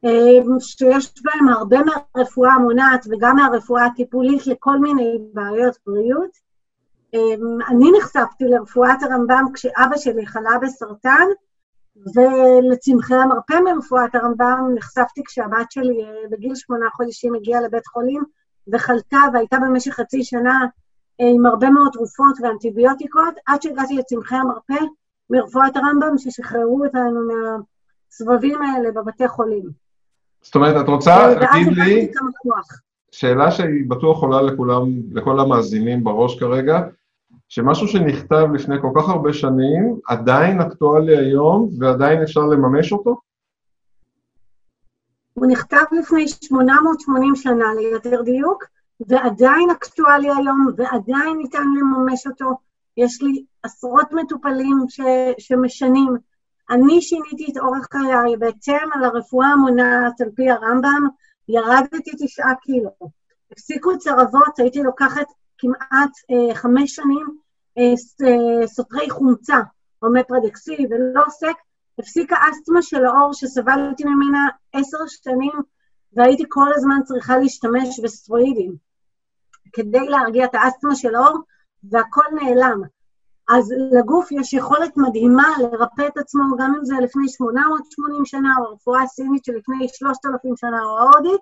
אה, 0.05 0.59
שיש 0.59 1.13
בהם 1.23 1.49
הרבה 1.49 1.77
מהרפואה 1.83 2.53
המונעת 2.53 3.07
וגם 3.09 3.35
מהרפואה 3.35 3.85
הטיפולית 3.85 4.47
לכל 4.47 4.79
מיני 4.79 5.17
בעיות 5.33 5.75
בריאות. 5.87 6.31
אה, 7.13 7.19
אני 7.69 7.91
נחשפתי 7.97 8.43
לרפואת 8.43 9.03
הרמב"ם 9.03 9.45
כשאבא 9.53 9.97
שלי 9.97 10.27
חלה 10.27 10.59
בסרטן, 10.61 11.25
ולצמחי 12.15 13.15
המרפא 13.15 13.53
מרפואת 13.65 14.15
הרמב"ם 14.15 14.71
נחשפתי 14.75 15.21
כשהבת 15.27 15.71
שלי 15.71 16.03
אה, 16.03 16.29
בגיל 16.31 16.55
שמונה 16.55 16.85
חודשים 16.89 17.35
הגיעה 17.35 17.61
לבית 17.61 17.87
חולים 17.87 18.23
וחלתה 18.73 19.19
והייתה 19.33 19.57
במשך 19.59 19.91
חצי 19.91 20.23
שנה 20.23 20.65
עם 21.19 21.45
הרבה 21.45 21.69
מאוד 21.69 21.89
תרופות 21.93 22.37
ואנטיביוטיקות, 22.41 23.33
עד 23.45 23.61
שהגעתי 23.61 23.95
לצמחי 23.95 24.35
המרפא 24.35 24.85
מרפואת 25.29 25.75
הרמב"ם, 25.75 26.17
ששחררו 26.17 26.85
אותנו 26.85 27.19
מהסבבים 27.27 28.61
האלה 28.61 28.91
בבתי 28.91 29.27
חולים. 29.27 29.69
זאת 30.41 30.55
אומרת, 30.55 30.83
את 30.83 30.89
רוצה 30.89 31.27
להגיד 31.27 31.67
לי, 31.67 32.11
שאלה 33.11 33.51
שהיא 33.51 33.89
בטוח 33.89 34.21
עולה 34.21 34.41
לכולם, 34.41 34.83
לכל 35.11 35.39
המאזינים 35.39 36.03
בראש 36.03 36.39
כרגע, 36.39 36.81
שמשהו 37.49 37.87
שנכתב 37.87 38.47
לפני 38.53 38.75
כל 38.81 38.91
כך 38.95 39.09
הרבה 39.09 39.33
שנים, 39.33 39.99
עדיין 40.07 40.61
אקטואלי 40.61 41.17
היום 41.17 41.69
ועדיין 41.79 42.21
אפשר 42.21 42.41
לממש 42.41 42.91
אותו? 42.91 43.17
הוא 45.33 45.45
נכתב 45.45 45.83
לפני 45.99 46.27
880 46.27 47.35
שנה 47.35 47.73
ליותר 47.73 48.21
דיוק, 48.21 48.63
ועדיין 49.07 49.69
אקטואלי 49.69 50.29
היום, 50.29 50.67
ועדיין 50.77 51.37
ניתן 51.37 51.63
לממש 51.79 52.27
אותו. 52.27 52.57
יש 52.97 53.21
לי 53.21 53.43
עשרות 53.63 54.11
מטופלים 54.11 54.85
ש, 54.89 55.01
שמשנים. 55.37 56.15
אני 56.69 57.01
שיניתי 57.01 57.51
את 57.51 57.57
אורח 57.57 57.87
חיי 57.91 58.37
בהתאם 58.39 58.89
על 58.93 59.03
הרפואה 59.03 59.47
המונעת 59.47 60.21
על 60.21 60.29
פי 60.35 60.49
הרמב"ם, 60.49 61.07
ירדתי 61.47 62.11
תשעה 62.19 62.55
קילו. 62.55 62.89
הפסיקו 63.51 63.97
צרבות, 63.97 64.59
הייתי 64.59 64.83
לוקחת 64.83 65.27
כמעט 65.65 66.11
אה, 66.31 66.55
חמש 66.55 66.95
שנים 66.95 67.37
אה, 67.77 67.93
אה, 68.27 68.67
סותרי 68.67 69.09
חומצה, 69.09 69.57
אומפרדקסי 70.01 70.77
ולא 70.89 71.21
עוסק, 71.25 71.55
הפסיקה 71.99 72.35
אסתמה 72.51 72.81
של 72.81 73.05
האור 73.05 73.33
שסבלתי 73.33 74.03
ממנה 74.03 74.47
עשר 74.73 74.97
שנים, 75.07 75.53
והייתי 76.13 76.43
כל 76.49 76.73
הזמן 76.75 76.99
צריכה 77.05 77.37
להשתמש 77.37 77.99
בסטרואידים 77.99 78.75
כדי 79.73 80.07
להרגיע 80.09 80.45
את 80.45 80.55
האסתמה 80.55 80.95
של 80.95 81.15
האור, 81.15 81.37
והכל 81.83 82.23
נעלם. 82.31 82.81
אז 83.49 83.73
לגוף 83.91 84.31
יש 84.31 84.53
יכולת 84.53 84.97
מדהימה 84.97 85.47
לרפא 85.61 86.07
את 86.07 86.17
עצמו, 86.17 86.43
גם 86.57 86.73
אם 86.77 86.85
זה 86.85 86.95
לפני 87.01 87.27
880 87.27 88.25
שנה, 88.25 88.55
או 88.59 88.65
הרפואה 88.65 89.03
הסינית 89.03 89.45
שלפני 89.45 89.87
3,000 89.87 90.55
שנה, 90.55 90.83
או 90.83 90.99
ההודית, 90.99 91.41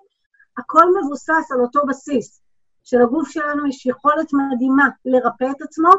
הכל 0.58 0.84
מבוסס 1.00 1.52
על 1.52 1.60
אותו 1.60 1.80
בסיס. 1.88 2.43
שלגוף 2.84 3.28
שלנו 3.28 3.66
יש 3.66 3.86
יכולת 3.86 4.32
מדהימה 4.32 4.88
לרפא 5.04 5.50
את 5.50 5.62
עצמו, 5.62 5.90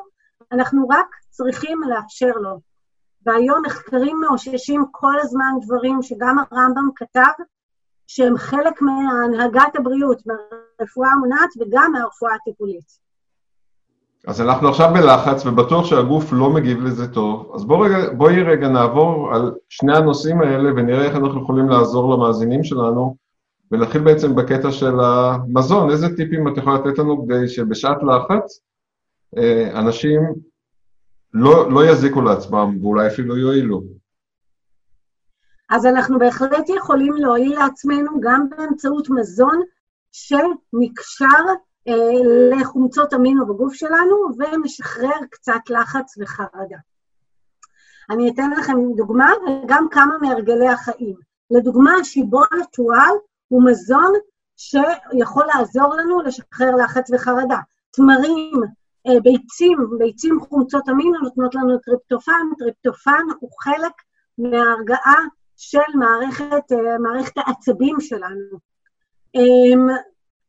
אנחנו 0.52 0.88
רק 0.90 1.08
צריכים 1.30 1.82
לאפשר 1.84 2.32
לו. 2.36 2.60
והיום 3.26 3.62
מחקרים 3.66 4.20
מאוששים 4.20 4.86
כל 4.92 5.20
הזמן 5.22 5.54
דברים 5.62 6.02
שגם 6.02 6.38
הרמב"ם 6.40 6.90
כתב, 6.96 7.44
שהם 8.08 8.38
חלק 8.38 8.82
מהנהגת 8.82 9.76
הבריאות, 9.76 10.22
מהרפואה 10.26 11.10
המונעת 11.10 11.50
וגם 11.60 11.92
מהרפואה 11.92 12.36
הטיפולית. 12.36 13.06
אז 14.28 14.42
אנחנו 14.42 14.70
עכשיו 14.70 14.94
בלחץ, 14.94 15.46
ובטוח 15.46 15.86
שהגוף 15.86 16.26
לא 16.32 16.50
מגיב 16.50 16.84
לזה 16.84 17.14
טוב, 17.14 17.52
אז 17.56 17.66
בואי 17.66 17.90
רגע, 17.90 18.14
בוא 18.14 18.30
רגע 18.32 18.68
נעבור 18.68 19.36
על 19.36 19.56
שני 19.70 19.98
הנושאים 19.98 20.42
האלה 20.42 20.70
ונראה 20.76 21.06
איך 21.06 21.16
אנחנו 21.16 21.42
יכולים 21.42 21.70
לעזור 21.70 22.14
למאזינים 22.14 22.64
שלנו, 22.64 23.16
ונתחיל 23.72 24.02
בעצם 24.02 24.36
בקטע 24.36 24.72
של 24.72 25.00
המזון. 25.00 25.92
איזה 25.92 26.16
טיפים 26.16 26.48
את 26.48 26.58
יכולה 26.58 26.76
לתת 26.76 27.00
לנו 27.00 27.26
כדי 27.26 27.48
שבשעת 27.48 27.98
לחץ 28.04 28.60
אה, 29.38 29.80
אנשים 29.80 30.22
לא, 31.34 31.72
לא 31.72 31.86
יזיקו 31.86 32.22
לעצמם 32.22 32.78
ואולי 32.82 33.08
אפילו 33.08 33.38
יועילו? 33.38 33.84
אז 35.70 35.86
אנחנו 35.86 36.20
בהחלט 36.20 36.70
יכולים 36.78 37.14
להועיל 37.14 37.60
לעצמנו 37.60 38.12
גם 38.22 38.50
באמצעות 38.50 39.10
מזון 39.10 39.62
שנקשר 40.12 41.46
אה, 41.88 41.94
לחומצות 42.52 43.14
אמינו 43.14 43.48
בגוף 43.48 43.74
שלנו 43.74 44.16
ומשחרר 44.38 45.26
קצת 45.32 45.62
לחץ 45.70 46.18
וחרדה. 46.20 46.78
אני 48.10 48.30
אתן 48.30 48.50
לכם 48.50 48.74
דוגמה 48.96 49.32
וגם 49.64 49.88
כמה 49.92 50.18
מהרגלי 50.22 50.68
החיים. 50.68 51.16
לדוגמה, 51.52 52.04
שיבולת 52.04 52.72
שועל 52.76 53.16
הוא 53.48 53.64
מזון 53.66 54.14
שיכול 54.58 55.44
לעזור 55.56 55.96
לנו 55.96 56.22
לשחרר 56.22 56.76
לחץ 56.76 57.12
וחרדה. 57.14 57.60
תמרים, 57.92 58.62
אה, 59.08 59.20
ביצים, 59.24 59.78
ביצים 59.98 60.40
חומצות 60.40 60.90
אמינו 60.90 61.20
נותנות 61.20 61.56
לנו 61.56 61.78
טריפטופן, 61.78 62.42
טריפטופן 62.60 63.24
הוא 63.40 63.50
חלק 63.60 63.94
מההרגעה 64.38 65.20
של 65.58 65.98
מערכת, 66.00 66.72
אה, 66.72 66.98
מערכת 67.00 67.38
העצבים 67.38 67.96
שלנו. 68.00 68.58
אמ, 69.36 69.88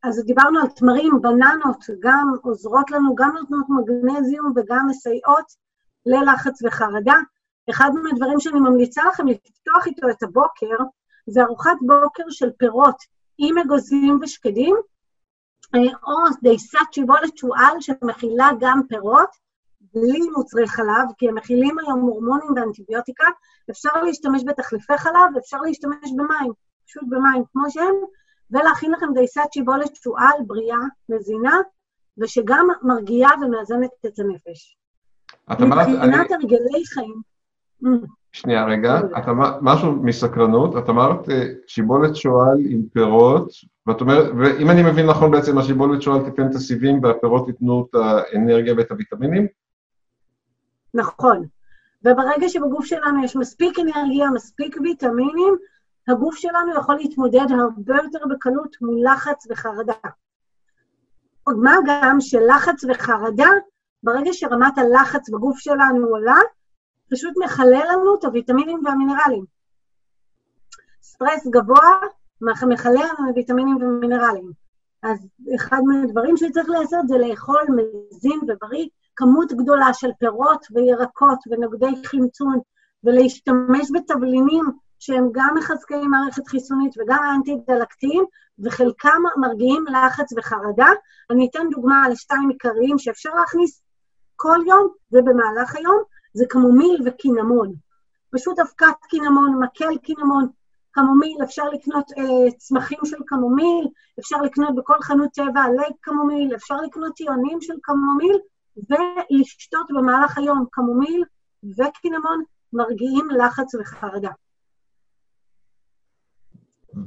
אז 0.03 0.25
דיברנו 0.27 0.61
על 0.61 0.69
תמרים, 0.69 1.13
בננות, 1.23 1.85
גם 2.01 2.33
עוזרות 2.43 2.91
לנו, 2.91 3.15
גם 3.15 3.31
נותנות 3.41 3.67
מגנזיום 3.69 4.53
וגם 4.57 4.87
מסייעות 4.89 5.45
ללחץ 6.07 6.63
וחרדה. 6.63 7.17
אחד 7.71 7.91
מהדברים 8.03 8.41
שאני 8.41 8.61
ממליצה 8.61 9.03
לכם 9.05 9.27
לפתוח 9.27 9.87
איתו 9.87 10.09
את 10.11 10.23
הבוקר, 10.23 10.77
זה 11.27 11.43
ארוחת 11.43 11.77
בוקר 11.81 12.23
של 12.31 12.51
פירות 12.59 12.97
עם 13.39 13.59
אגוזים 13.59 14.19
ושקדים, 14.23 14.77
אה, 15.75 15.81
או 15.81 16.35
דייסת 16.43 16.93
שיבולת 16.93 17.37
שועל 17.37 17.81
שמכילה 17.81 18.51
גם 18.61 18.81
פירות, 18.89 19.29
בלי 19.95 20.21
מוצרי 20.37 20.69
חלב, 20.69 21.07
כי 21.19 21.29
הם 21.29 21.35
מכילים 21.35 21.79
היום 21.79 22.01
הורמונים 22.01 22.49
ואנטיביוטיקה, 22.57 23.25
אפשר 23.71 24.03
להשתמש 24.03 24.43
בתחליפי 24.47 24.99
חלב, 24.99 25.37
אפשר 25.39 25.57
להשתמש 25.61 26.11
במים, 26.17 26.53
פשוט 26.87 27.03
במים 27.09 27.45
כמו 27.53 27.71
שהם, 27.71 27.95
ולהכין 28.51 28.93
לכם 28.93 29.07
דייסת 29.15 29.53
שיבולת 29.55 29.97
שועל 29.97 30.37
בריאה, 30.47 30.79
מזינה, 31.09 31.57
ושגם 32.19 32.67
מרגיעה 32.83 33.31
ומאזנת 33.43 33.91
את 34.07 34.19
הנפש. 34.19 34.77
את 35.53 35.61
אמרת... 35.61 35.89
מבחינת 35.89 36.31
הרגלי 36.31 36.83
חיים... 36.95 37.23
שנייה 38.37 38.65
רגע, 38.65 39.01
את 39.19 39.29
אמרת 39.29 39.55
משהו 39.63 39.93
מסקרנות, 39.93 40.77
את 40.77 40.89
אמרת 40.89 41.31
אה, 41.31 41.47
שיבולת 41.67 42.17
שועל 42.17 42.59
עם 42.69 42.83
פירות, 42.93 43.49
ואת 43.87 44.01
אומרת, 44.01 44.31
ואם 44.39 44.71
אני 44.71 44.83
מבין 44.83 45.07
נכון 45.07 45.31
בעצם, 45.31 45.59
השיבולת 45.59 46.03
שועל 46.03 46.25
תיתן 46.25 46.51
את 46.51 46.55
הסיבים 46.55 47.05
והפירות 47.05 47.49
ייתנו 47.49 47.87
את 47.91 47.95
האנרגיה 47.95 48.75
ואת 48.77 48.91
הוויטמינים? 48.91 49.47
נכון. 50.95 51.47
וברגע 52.05 52.49
שבגוף 52.49 52.85
שלנו 52.85 53.25
יש 53.25 53.37
מספיק 53.37 53.79
אנרגיה, 53.79 54.31
מספיק 54.31 54.77
ויטמינים, 54.83 55.57
הגוף 56.09 56.37
שלנו 56.37 56.79
יכול 56.79 56.95
להתמודד 56.95 57.47
הרבה 57.51 58.03
יותר 58.03 58.27
בקלות 58.31 58.77
מול 58.81 58.99
לחץ 59.05 59.47
וחרדה. 59.51 60.09
עוד 61.45 61.59
מה 61.59 61.77
גם 61.87 62.21
שלחץ 62.21 62.85
וחרדה, 62.89 63.49
ברגע 64.03 64.31
שרמת 64.33 64.79
הלחץ 64.79 65.31
בגוף 65.31 65.59
שלנו 65.59 66.07
עולה, 66.07 66.39
פשוט 67.11 67.35
מכלה 67.45 67.85
לנו 67.93 68.15
את 68.19 68.25
הוויטמינים 68.25 68.81
והמינרלים. 68.85 69.45
סטרס 71.03 71.47
גבוה 71.47 71.99
מכלי 72.41 73.01
ויטמינים 73.35 73.77
ומינרלים. 73.77 74.51
אז 75.03 75.27
אחד 75.57 75.81
מהדברים 75.87 76.37
שצריך 76.37 76.69
לעשות 76.69 77.09
זה 77.09 77.19
לאכול 77.19 77.63
מזין 77.77 78.41
ובריא, 78.49 78.87
כמות 79.17 79.53
גדולה 79.53 79.95
של 79.95 80.11
פירות 80.19 80.67
וירקות 80.71 81.39
ונוגדי 81.51 82.07
חמצון, 82.07 82.59
ולהשתמש 83.05 83.91
בתבלינים 83.95 84.65
שהם 84.99 85.29
גם 85.33 85.55
מחזקי 85.59 86.07
מערכת 86.07 86.47
חיסונית 86.47 86.95
וגם 86.99 87.19
אנטי-דלקתיים, 87.35 88.25
וחלקם 88.65 89.23
מרגיעים 89.37 89.85
לחץ 89.87 90.33
וחרדה. 90.37 90.89
אני 91.31 91.49
אתן 91.51 91.69
דוגמה 91.71 92.09
לשתיים 92.09 92.49
עיקריים 92.49 92.99
שאפשר 92.99 93.31
להכניס 93.35 93.83
כל 94.37 94.59
יום 94.67 94.89
ובמהלך 95.13 95.77
היום, 95.77 96.03
זה 96.37 96.45
קמומיל 96.49 97.03
וקינמון. 97.07 97.75
פשוט 98.35 98.59
אבקת 98.59 99.05
קינמון, 99.09 99.63
מקל 99.63 99.97
קינמון, 100.03 100.47
קמומיל, 100.91 101.37
אפשר 101.45 101.63
לקנות 101.71 102.13
אה, 102.19 102.51
צמחים 102.57 102.99
של 103.05 103.17
קמומיל, 103.27 103.89
אפשר 104.21 104.37
לקנות 104.43 104.75
בכל 104.75 105.01
חנות 105.03 105.29
טבע 105.35 105.63
עלי 105.63 105.93
קמומיל, 106.01 106.55
אפשר 106.55 106.77
לקנות 106.77 107.15
טיעונים 107.17 107.61
של 107.61 107.75
קמומיל, 107.83 108.37
ולשתות 108.77 109.87
במהלך 109.91 110.39
היום 110.39 110.65
קמומיל 110.71 111.25
וקינמון 111.79 112.43
מרגיעים 112.73 113.29
לחץ 113.31 113.75
וחרדה. 113.75 114.31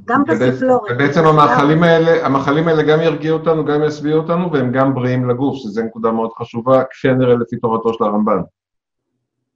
גם 0.04 0.24
פסיפלוריה. 0.26 0.94
ובעצם 0.94 1.26
המאכלים 1.26 1.82
האלה, 1.82 2.26
המאכלים 2.26 2.68
האלה 2.68 2.82
גם 2.82 3.00
ירגיעו 3.00 3.38
אותנו, 3.38 3.64
גם 3.64 3.82
ישביעו 3.82 4.20
אותנו, 4.20 4.52
והם 4.52 4.72
גם 4.72 4.94
בריאים 4.94 5.30
לגוף, 5.30 5.56
שזו 5.56 5.82
נקודה 5.82 6.10
מאוד 6.10 6.30
חשובה, 6.38 6.84
כפי 6.90 7.08
הנראה 7.08 7.34
לפי 7.34 7.56
תורתו 7.56 7.94
של 7.94 8.04
הרמב"ן. 8.04 8.40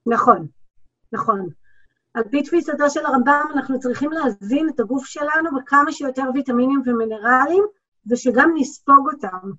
נכון, 0.07 0.47
נכון. 1.13 1.49
על 2.15 2.23
פי 2.31 2.43
תפיסתו 2.43 2.91
של 2.91 3.07
הרמב"ם, 3.07 3.47
אנחנו 3.55 3.81
צריכים 3.81 4.11
להזין 4.13 4.69
את 4.69 4.81
הגוף 4.81 5.05
שלנו 5.05 5.51
בכמה 5.59 5.93
שיותר 5.93 6.23
ויטמינים 6.35 6.83
ומינרלים, 6.87 7.65
ושגם 8.11 8.51
נספוג 8.55 9.09
אותם. 9.13 9.51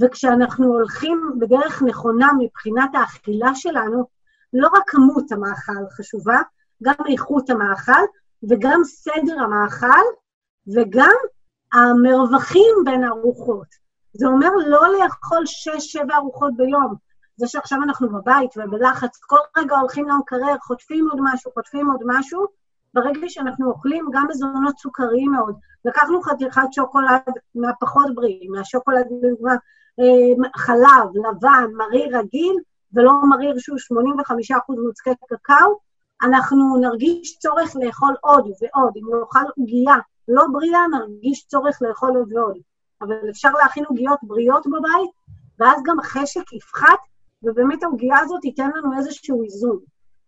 וכשאנחנו 0.00 0.66
הולכים 0.66 1.20
בדרך 1.40 1.82
נכונה 1.82 2.28
מבחינת 2.38 2.90
האכילה 2.94 3.54
שלנו, 3.54 4.04
לא 4.52 4.68
רק 4.68 4.82
כמות 4.86 5.32
המאכל 5.32 5.90
חשובה, 5.96 6.40
גם 6.82 6.94
איכות 7.12 7.50
המאכל, 7.50 8.02
וגם 8.48 8.80
סדר 8.84 9.40
המאכל, 9.40 10.04
וגם 10.74 11.14
המרווחים 11.72 12.74
בין 12.84 13.04
הארוחות. 13.04 13.66
זה 14.12 14.26
אומר 14.26 14.50
לא 14.66 14.80
לאכול 14.98 15.42
שש-שבע 15.46 16.16
ארוחות 16.16 16.56
ביום. 16.56 16.94
זה 17.36 17.46
שעכשיו 17.46 17.78
אנחנו 17.82 18.08
בבית 18.08 18.50
ובלחץ, 18.56 19.18
כל 19.26 19.38
רגע 19.56 19.76
הולכים 19.76 20.08
למקרר, 20.08 20.56
חוטפים 20.62 21.08
עוד 21.10 21.20
משהו, 21.22 21.50
חוטפים 21.54 21.90
עוד 21.90 22.00
משהו, 22.06 22.46
ברגע 22.94 23.28
שאנחנו 23.28 23.70
אוכלים 23.70 24.08
גם 24.12 24.26
מזונות 24.30 24.78
סוכריים 24.78 25.32
מאוד. 25.32 25.54
לקחנו 25.84 26.22
חתיכת 26.22 26.72
שוקולד 26.72 27.20
מהפחות 27.54 28.14
בריאים, 28.14 28.52
מהשוקולד, 28.52 29.06
לדוגמה, 29.22 29.54
אה, 30.00 30.50
חלב, 30.56 31.08
לבן, 31.14 31.66
מריר 31.76 32.18
רגיל, 32.18 32.56
ולא 32.92 33.12
מריר 33.28 33.58
שהוא 33.58 33.78
85% 33.78 34.78
מוצקי 34.86 35.10
קקאו, 35.28 35.78
אנחנו 36.22 36.76
נרגיש 36.80 37.38
צורך 37.38 37.76
לאכול 37.76 38.14
עוד 38.20 38.44
ועוד. 38.44 38.92
אם 38.96 39.18
נאכל 39.20 39.50
עוגייה 39.56 39.94
לא 40.28 40.44
בריאה, 40.52 40.80
נרגיש 40.88 41.46
צורך 41.46 41.78
לאכול 41.82 42.16
עוד 42.16 42.32
ועוד. 42.32 42.58
אבל 43.02 43.30
אפשר 43.30 43.50
להכין 43.50 43.84
עוגיות 43.84 44.18
בריאות 44.22 44.66
בבית, 44.66 45.10
ואז 45.58 45.82
גם 45.86 46.00
החשק 46.00 46.52
יפחת, 46.52 46.98
ובאמת 47.46 47.82
העוגייה 47.82 48.18
הזאת 48.20 48.40
תיתן 48.42 48.70
לנו 48.76 48.98
איזשהו 48.98 49.44
איזון, 49.44 49.78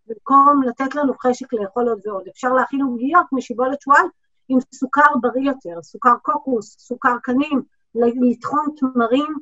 במקום 0.07 0.63
לתת 0.63 0.95
לנו 0.95 1.13
חשק 1.21 1.53
לאכול 1.53 1.89
עוד 1.89 1.99
ועוד. 2.05 2.27
אפשר 2.27 2.53
להכין 2.53 2.81
עוגיות 2.81 3.25
משיבולת 3.31 3.81
שועל 3.81 4.05
עם 4.49 4.59
סוכר 4.73 5.15
בריא 5.21 5.51
יותר, 5.51 5.81
סוכר 5.81 6.15
קוקוס, 6.21 6.75
סוכר 6.79 7.15
קנים, 7.23 7.61
לטחון 7.95 8.65
תמרים, 8.77 9.35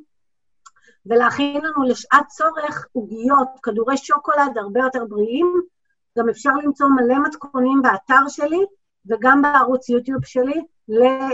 ולהכין 1.06 1.64
לנו 1.64 1.82
לשעת 1.82 2.26
צורך 2.28 2.86
עוגיות, 2.92 3.48
כדורי 3.62 3.96
שוקולד 3.96 4.58
הרבה 4.58 4.80
יותר 4.80 5.04
בריאים. 5.08 5.60
גם 6.18 6.28
אפשר 6.28 6.50
למצוא 6.64 6.88
מלא 6.88 7.18
מתכונים 7.26 7.82
באתר 7.82 8.28
שלי, 8.28 8.60
וגם 9.06 9.42
בערוץ 9.42 9.88
יוטיוב 9.88 10.24
שלי, 10.24 10.60
אה, 10.90 11.28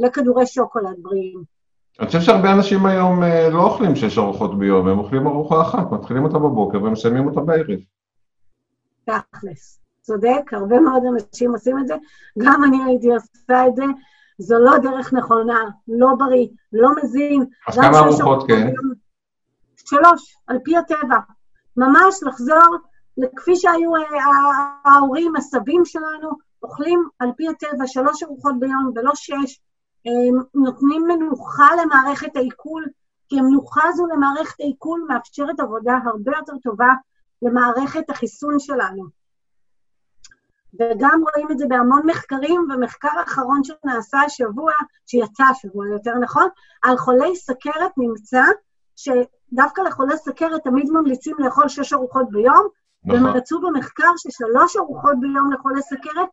לכדורי 0.00 0.46
שוקולד 0.46 0.96
בריאים. 1.02 1.55
אני 2.00 2.06
חושב 2.06 2.20
שהרבה 2.20 2.52
אנשים 2.52 2.86
היום 2.86 3.22
אה, 3.22 3.48
לא 3.50 3.62
אוכלים 3.62 3.96
שש 3.96 4.18
ארוחות 4.18 4.58
ביום, 4.58 4.88
הם 4.88 4.98
אוכלים 4.98 5.26
ארוחה 5.26 5.62
אחת, 5.62 5.92
מתחילים 5.92 6.24
אותה 6.24 6.38
בבוקר 6.38 6.82
ומסיימים 6.82 7.26
אותה 7.26 7.40
בערב. 7.40 7.78
תכלס, 9.04 9.80
צודק, 10.00 10.52
הרבה 10.52 10.80
מאוד 10.80 11.02
אנשים 11.12 11.52
עושים 11.52 11.78
את 11.78 11.86
זה, 11.86 11.94
גם 12.38 12.64
אני 12.64 12.84
הייתי 12.84 13.08
עושה 13.14 13.66
את 13.68 13.76
זה, 13.76 13.84
זו 14.38 14.58
לא 14.58 14.78
דרך 14.78 15.12
נכונה, 15.12 15.60
לא 15.88 16.08
בריא, 16.18 16.46
לא 16.72 16.88
מזין. 17.02 17.44
אז 17.68 17.78
כמה 17.78 17.98
ארוחות 17.98 18.46
כן? 18.48 18.72
שלוש, 19.76 20.36
על 20.46 20.58
פי 20.64 20.76
הטבע. 20.76 21.18
ממש 21.76 22.14
לחזור 22.22 22.76
לכפי 23.16 23.56
שהיו 23.56 23.96
אה, 23.96 24.02
ההורים, 24.84 25.36
הסבים 25.36 25.84
שלנו, 25.84 26.30
אוכלים 26.62 27.08
על 27.18 27.28
פי 27.36 27.48
הטבע 27.48 27.86
שלוש 27.86 28.22
ארוחות 28.22 28.60
ביום 28.60 28.90
ולא 28.94 29.12
שש, 29.14 29.60
נותנים 30.54 31.02
מנוחה 31.08 31.68
למערכת 31.82 32.36
העיכול, 32.36 32.84
כי 33.28 33.38
המנוחה 33.38 33.80
הזו 33.88 34.06
למערכת 34.06 34.60
העיכול 34.60 35.06
מאפשרת 35.08 35.60
עבודה 35.60 35.98
הרבה 36.04 36.32
יותר 36.36 36.52
טובה 36.62 36.92
למערכת 37.42 38.10
החיסון 38.10 38.58
שלנו. 38.58 39.04
וגם 40.80 41.22
רואים 41.22 41.50
את 41.50 41.58
זה 41.58 41.66
בהמון 41.68 42.02
מחקרים, 42.06 42.66
ומחקר 42.74 43.22
אחרון 43.24 43.60
שנעשה 43.64 44.18
השבוע, 44.20 44.72
שיצא 45.06 45.44
השבוע 45.44 45.88
יותר 45.88 46.14
נכון, 46.14 46.48
על 46.82 46.96
חולי 46.96 47.36
סכרת 47.36 47.92
נמצא 47.96 48.42
שדווקא 48.96 49.80
לחולי 49.80 50.16
סכרת 50.16 50.64
תמיד 50.64 50.90
ממליצים 50.90 51.36
לאכול 51.38 51.68
שש 51.68 51.92
ארוחות 51.92 52.30
ביום, 52.30 52.68
נכון. 53.04 53.26
ומצאו 53.26 53.60
במחקר 53.60 54.10
ששלוש 54.16 54.76
ארוחות 54.76 55.20
ביום 55.20 55.52
לחולי 55.52 55.82
סכרת 55.82 56.28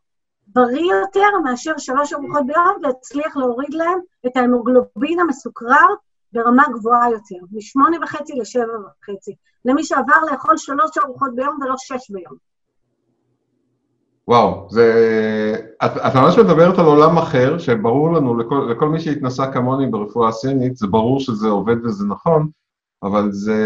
בריא 0.48 0.94
יותר 0.94 1.38
מאשר 1.44 1.78
שלוש 1.78 2.12
ארוחות 2.12 2.46
ביום, 2.46 2.78
והצליח 2.82 3.36
להוריד 3.36 3.74
להם 3.74 3.98
את 4.26 4.36
ההמוגלובין 4.36 5.20
המסוכרר 5.20 5.86
ברמה 6.32 6.64
גבוהה 6.74 7.10
יותר, 7.10 7.44
משמונה 7.52 7.96
וחצי 8.02 8.32
לשבע 8.36 8.62
וחצי, 8.62 9.34
למי 9.64 9.84
שעבר 9.84 10.24
לאכול 10.30 10.56
שלוש 10.56 10.98
ארוחות 10.98 11.34
ביום 11.34 11.58
ולא 11.62 11.74
שש 11.78 12.10
ביום. 12.10 12.34
וואו, 14.28 14.66
זה... 14.70 14.86
את, 15.84 15.90
את 15.96 16.14
ממש 16.14 16.38
מדברת 16.38 16.78
על 16.78 16.84
עולם 16.84 17.18
אחר, 17.18 17.58
שברור 17.58 18.12
לנו, 18.12 18.36
לכל, 18.38 18.68
לכל 18.70 18.88
מי 18.88 19.00
שהתנסה 19.00 19.52
כמוני 19.52 19.86
ברפואה 19.86 20.28
הסינית, 20.28 20.76
זה 20.76 20.86
ברור 20.86 21.20
שזה 21.20 21.48
עובד 21.48 21.84
וזה 21.84 22.06
נכון, 22.06 22.48
אבל 23.02 23.32
זה... 23.32 23.60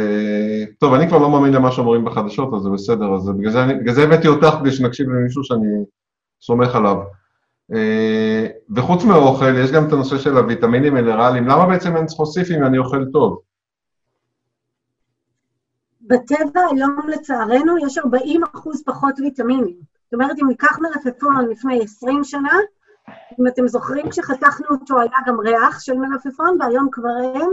טוב, 0.78 0.94
אני 0.94 1.08
כבר 1.08 1.18
לא 1.18 1.30
מאמין 1.30 1.52
למה 1.52 1.72
שאומרים 1.72 2.04
בחדשות, 2.04 2.54
אז 2.54 2.62
זה 2.62 2.70
בסדר, 2.70 3.14
אז 3.14 3.30
בגלל 3.38 3.92
זה, 3.92 4.02
הבאתי 4.02 4.28
אותך 4.28 4.54
כדי 4.60 4.72
שנקשיב 4.72 5.08
למישהו 5.10 5.44
שאני 5.44 5.84
סומך 6.40 6.74
עליו. 6.74 6.96
אה, 7.74 8.46
וחוץ 8.76 9.04
מאוכל, 9.04 9.58
יש 9.58 9.72
גם 9.72 9.86
את 9.86 9.92
הנושא 9.92 10.18
של 10.18 10.36
הוויטמינים 10.36 10.94
מינרליים. 10.94 11.48
למה 11.48 11.66
בעצם 11.66 11.96
אין 11.96 12.08
ספוסיפי 12.08 12.56
אם 12.56 12.64
אני 12.64 12.78
אוכל 12.78 13.04
טוב? 13.12 13.40
בטבע 16.00 16.60
היום 16.70 16.98
לצערנו 17.08 17.78
יש 17.86 17.98
40 17.98 18.42
אחוז 18.54 18.82
פחות 18.86 19.20
ויטמינים. 19.20 19.76
זאת 20.04 20.14
אומרת, 20.14 20.36
אם 20.42 20.46
ניקח 20.48 20.78
מלפפון 20.78 21.48
לפני 21.48 21.82
20 21.82 22.24
שנה, 22.24 22.52
אם 23.40 23.46
אתם 23.46 23.68
זוכרים, 23.68 24.10
כשחתכנו 24.10 24.66
אותו 24.70 25.00
היה 25.00 25.18
גם 25.26 25.40
ריח 25.40 25.80
של 25.80 25.94
מלפפון, 25.94 26.56
והיום 26.60 26.88
כבר 26.92 27.20
אין, 27.34 27.50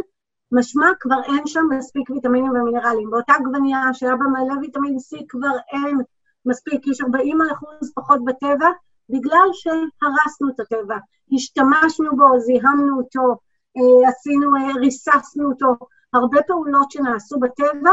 משמע 0.51 0.87
כבר 0.99 1.23
אין 1.25 1.47
שם 1.47 1.63
מספיק 1.77 2.09
ויטמינים 2.09 2.51
ומינרלים. 2.51 3.09
באותה 3.11 3.33
עגבנייה 3.33 3.93
שהיה 3.93 4.15
בה 4.15 4.25
מלא 4.25 4.59
ויטמין 4.61 4.95
C 4.95 5.17
כבר 5.29 5.57
אין 5.73 5.97
מספיק, 6.45 6.87
יש 6.87 7.01
40 7.01 7.37
אחוז 7.53 7.91
פחות 7.95 8.25
בטבע, 8.25 8.69
בגלל 9.09 9.49
שהרסנו 9.53 10.49
את 10.49 10.59
הטבע. 10.59 10.97
השתמשנו 11.33 12.17
בו, 12.17 12.39
זיהמנו 12.39 12.97
אותו, 12.97 13.37
אה, 13.77 14.09
עשינו, 14.09 14.55
אה, 14.55 14.73
ריססנו 14.79 15.49
אותו. 15.49 15.75
הרבה 16.13 16.43
פעולות 16.47 16.91
שנעשו 16.91 17.39
בטבע 17.39 17.91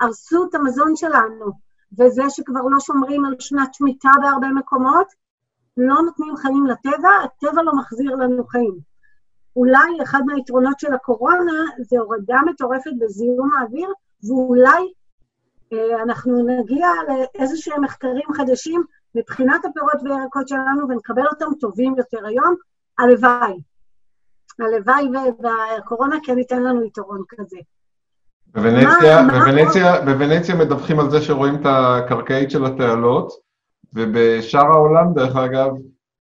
הרסו 0.00 0.46
את 0.48 0.54
המזון 0.54 0.96
שלנו, 0.96 1.46
וזה 1.98 2.22
שכבר 2.28 2.62
לא 2.62 2.80
שומרים 2.80 3.24
על 3.24 3.34
שנת 3.38 3.74
שמיטה 3.74 4.10
בהרבה 4.22 4.48
מקומות, 4.48 5.06
לא 5.76 6.02
נותנים 6.02 6.36
חיים 6.36 6.66
לטבע, 6.66 7.10
הטבע 7.24 7.62
לא 7.62 7.72
מחזיר 7.76 8.14
לנו 8.16 8.44
חיים. 8.44 8.78
אולי 9.56 10.02
אחד 10.02 10.20
מהיתרונות 10.26 10.80
של 10.80 10.94
הקורונה 10.94 11.52
זה 11.78 11.96
הורדה 11.98 12.40
מטורפת 12.46 12.90
בזיהום 13.00 13.50
האוויר, 13.54 13.92
ואולי 14.28 14.92
אנחנו 16.02 16.46
נגיע 16.46 16.88
לאיזה 17.08 17.56
שהם 17.56 17.84
מחקרים 17.84 18.32
חדשים 18.36 18.82
מבחינת 19.14 19.64
הפירות 19.64 20.02
והירקות 20.04 20.48
שלנו 20.48 20.88
ונקבל 20.88 21.26
אותם 21.26 21.46
טובים 21.60 21.94
יותר 21.98 22.26
היום, 22.26 22.54
הלוואי. 22.98 23.60
הלוואי 24.58 25.08
והקורונה 25.42 26.16
כן 26.24 26.38
ייתן 26.38 26.62
לנו 26.62 26.84
יתרון 26.84 27.22
כזה. 27.28 27.56
בוונציה, 28.46 29.22
מה, 29.22 29.38
בוונציה, 29.38 29.92
מה... 29.92 30.12
בוונציה 30.12 30.54
מדווחים 30.54 31.00
על 31.00 31.10
זה 31.10 31.20
שרואים 31.20 31.54
את 31.54 31.60
הקרקעית 31.64 32.50
של 32.50 32.64
התעלות, 32.64 33.32
ובשאר 33.94 34.66
העולם, 34.66 35.14
דרך 35.14 35.36
אגב, 35.36 35.70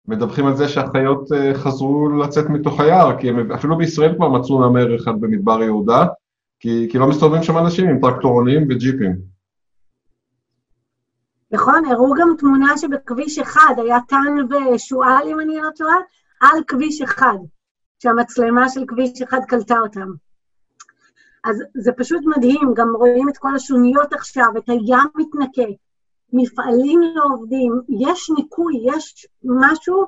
מדווחים 0.08 0.46
על 0.46 0.56
זה 0.56 0.68
שהחיות 0.68 1.32
אה, 1.32 1.54
חזרו 1.54 2.10
לצאת 2.10 2.50
מתוך 2.50 2.80
היער, 2.80 3.20
כי 3.20 3.30
הם 3.30 3.52
אפילו 3.52 3.78
בישראל 3.78 4.16
כבר 4.16 4.30
מצאו 4.30 4.70
נמר 4.70 4.96
אחד 4.96 5.22
במדבר 5.22 5.64
יהודה, 5.64 6.06
כי, 6.60 6.88
כי 6.92 6.98
לא 6.98 7.08
מסתובבים 7.08 7.44
שם 7.44 7.58
אנשים 7.58 7.90
עם 7.90 8.00
טרקטורונים 8.02 8.68
וג'יפים. 8.70 9.39
נכון, 11.52 11.86
הראו 11.86 12.14
גם 12.20 12.36
תמונה 12.38 12.78
שבכביש 12.78 13.40
אחד 13.40 13.74
היה 13.78 13.98
טן 14.08 14.56
ושועל, 14.74 15.28
אם 15.28 15.40
אני 15.40 15.58
לא 15.58 15.70
טועה, 15.76 15.96
על 16.42 16.64
כביש 16.68 17.02
אחד, 17.02 17.38
שהמצלמה 18.00 18.70
של 18.70 18.84
כביש 18.88 19.22
אחד 19.22 19.40
קלטה 19.48 19.80
אותם. 19.80 20.08
אז 21.44 21.64
זה 21.74 21.92
פשוט 21.92 22.22
מדהים, 22.26 22.74
גם 22.76 22.96
רואים 22.96 23.30
את 23.30 23.38
כל 23.38 23.56
השוניות 23.56 24.14
עכשיו, 24.14 24.48
את 24.58 24.70
הים 24.70 25.08
מתנקה, 25.16 25.72
מפעלים 26.34 27.02
לא 27.16 27.24
עובדים, 27.34 27.82
יש 27.90 28.30
ניקוי, 28.38 28.74
יש 28.84 29.28
משהו 29.44 30.06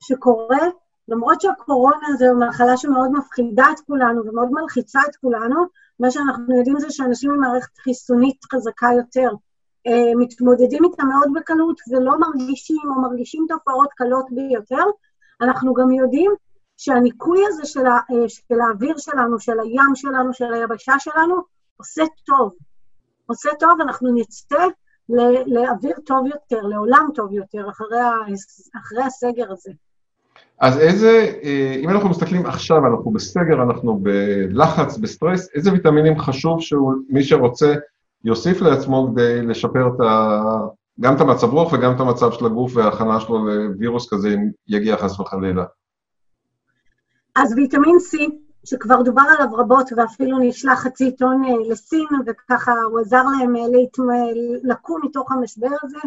שקורה, 0.00 0.66
למרות 1.08 1.40
שהקורונה 1.40 2.06
זו 2.18 2.26
מחלה 2.48 2.76
שמאוד 2.76 3.10
מפחידה 3.12 3.64
את 3.72 3.80
כולנו 3.80 4.22
ומאוד 4.26 4.48
מלחיצה 4.50 5.00
את 5.10 5.16
כולנו, 5.16 5.66
מה 6.00 6.10
שאנחנו 6.10 6.56
יודעים 6.56 6.80
זה 6.80 6.90
שאנשים 6.90 7.30
עם 7.30 7.40
מערכת 7.40 7.78
חיסונית 7.78 8.44
חזקה 8.52 8.88
יותר 8.96 9.30
מתמודדים 10.16 10.84
איתה 10.84 11.04
מאוד 11.04 11.32
בקלות 11.34 11.80
ולא 11.90 12.20
מרגישים 12.20 12.82
או 12.84 13.00
מרגישים 13.00 13.46
תופעות 13.48 13.88
קלות 13.92 14.26
ביותר. 14.30 14.84
אנחנו 15.42 15.74
גם 15.74 15.92
יודעים 15.92 16.32
שהניקוי 16.76 17.40
הזה 17.48 17.64
של, 17.64 17.86
ה, 17.86 17.98
אה, 18.10 18.28
של 18.28 18.60
האוויר 18.60 18.98
שלנו, 18.98 19.40
של 19.40 19.60
הים 19.60 19.94
שלנו, 19.94 20.32
של 20.32 20.54
היבשה 20.54 20.92
שלנו, 20.98 21.34
עושה 21.76 22.02
טוב. 22.26 22.52
עושה 23.26 23.50
טוב, 23.60 23.80
אנחנו 23.80 24.14
נצא 24.14 24.66
לאוויר 25.46 25.96
טוב 26.06 26.26
יותר, 26.26 26.66
לעולם 26.66 27.08
טוב 27.14 27.32
יותר, 27.32 27.70
אחרי, 27.70 28.00
ה, 28.00 28.10
אחרי 28.80 29.02
הסגר 29.02 29.52
הזה. 29.52 29.72
אז 30.60 30.78
איזה, 30.78 31.32
אה, 31.42 31.76
אם 31.80 31.90
אנחנו 31.90 32.08
מסתכלים 32.08 32.46
עכשיו, 32.46 32.86
אנחנו 32.86 33.10
בסגר, 33.10 33.62
אנחנו 33.62 33.98
בלחץ, 34.02 34.98
בסטרס, 34.98 35.48
איזה 35.54 35.72
ויטמינים 35.72 36.18
חשוב 36.18 36.60
שמי 36.60 37.22
שרוצה 37.22 37.74
יוסיף 38.24 38.60
לעצמו 38.60 39.08
כדי 39.12 39.42
לשפר 39.42 39.88
את 39.94 40.00
ה... 40.00 40.40
גם 41.00 41.16
את 41.16 41.20
המצב 41.20 41.52
רוח 41.52 41.72
וגם 41.72 41.94
את 41.96 42.00
המצב 42.00 42.32
של 42.32 42.46
הגוף 42.46 42.76
וההכנה 42.76 43.20
שלו 43.20 43.46
לווירוס 43.46 44.10
כזה, 44.10 44.28
אם 44.28 44.50
יגיע 44.68 44.96
חס 44.96 45.20
וחלילה. 45.20 45.64
אז 47.34 47.54
ויטמין 47.56 47.96
C, 47.96 48.18
שכבר 48.64 49.02
דובר 49.02 49.22
עליו 49.22 49.54
רבות 49.56 49.86
ואפילו 49.96 50.38
נשלח 50.38 50.78
חצי 50.78 51.04
עיתון 51.04 51.44
אה, 51.44 51.70
לסין, 51.70 52.06
וככה 52.26 52.72
הוא 52.90 53.00
עזר 53.00 53.22
להם 53.38 53.56
אה, 53.56 53.62
לקום 54.62 55.00
מתוך 55.04 55.32
המשבר 55.32 55.76
הזה. 55.82 55.98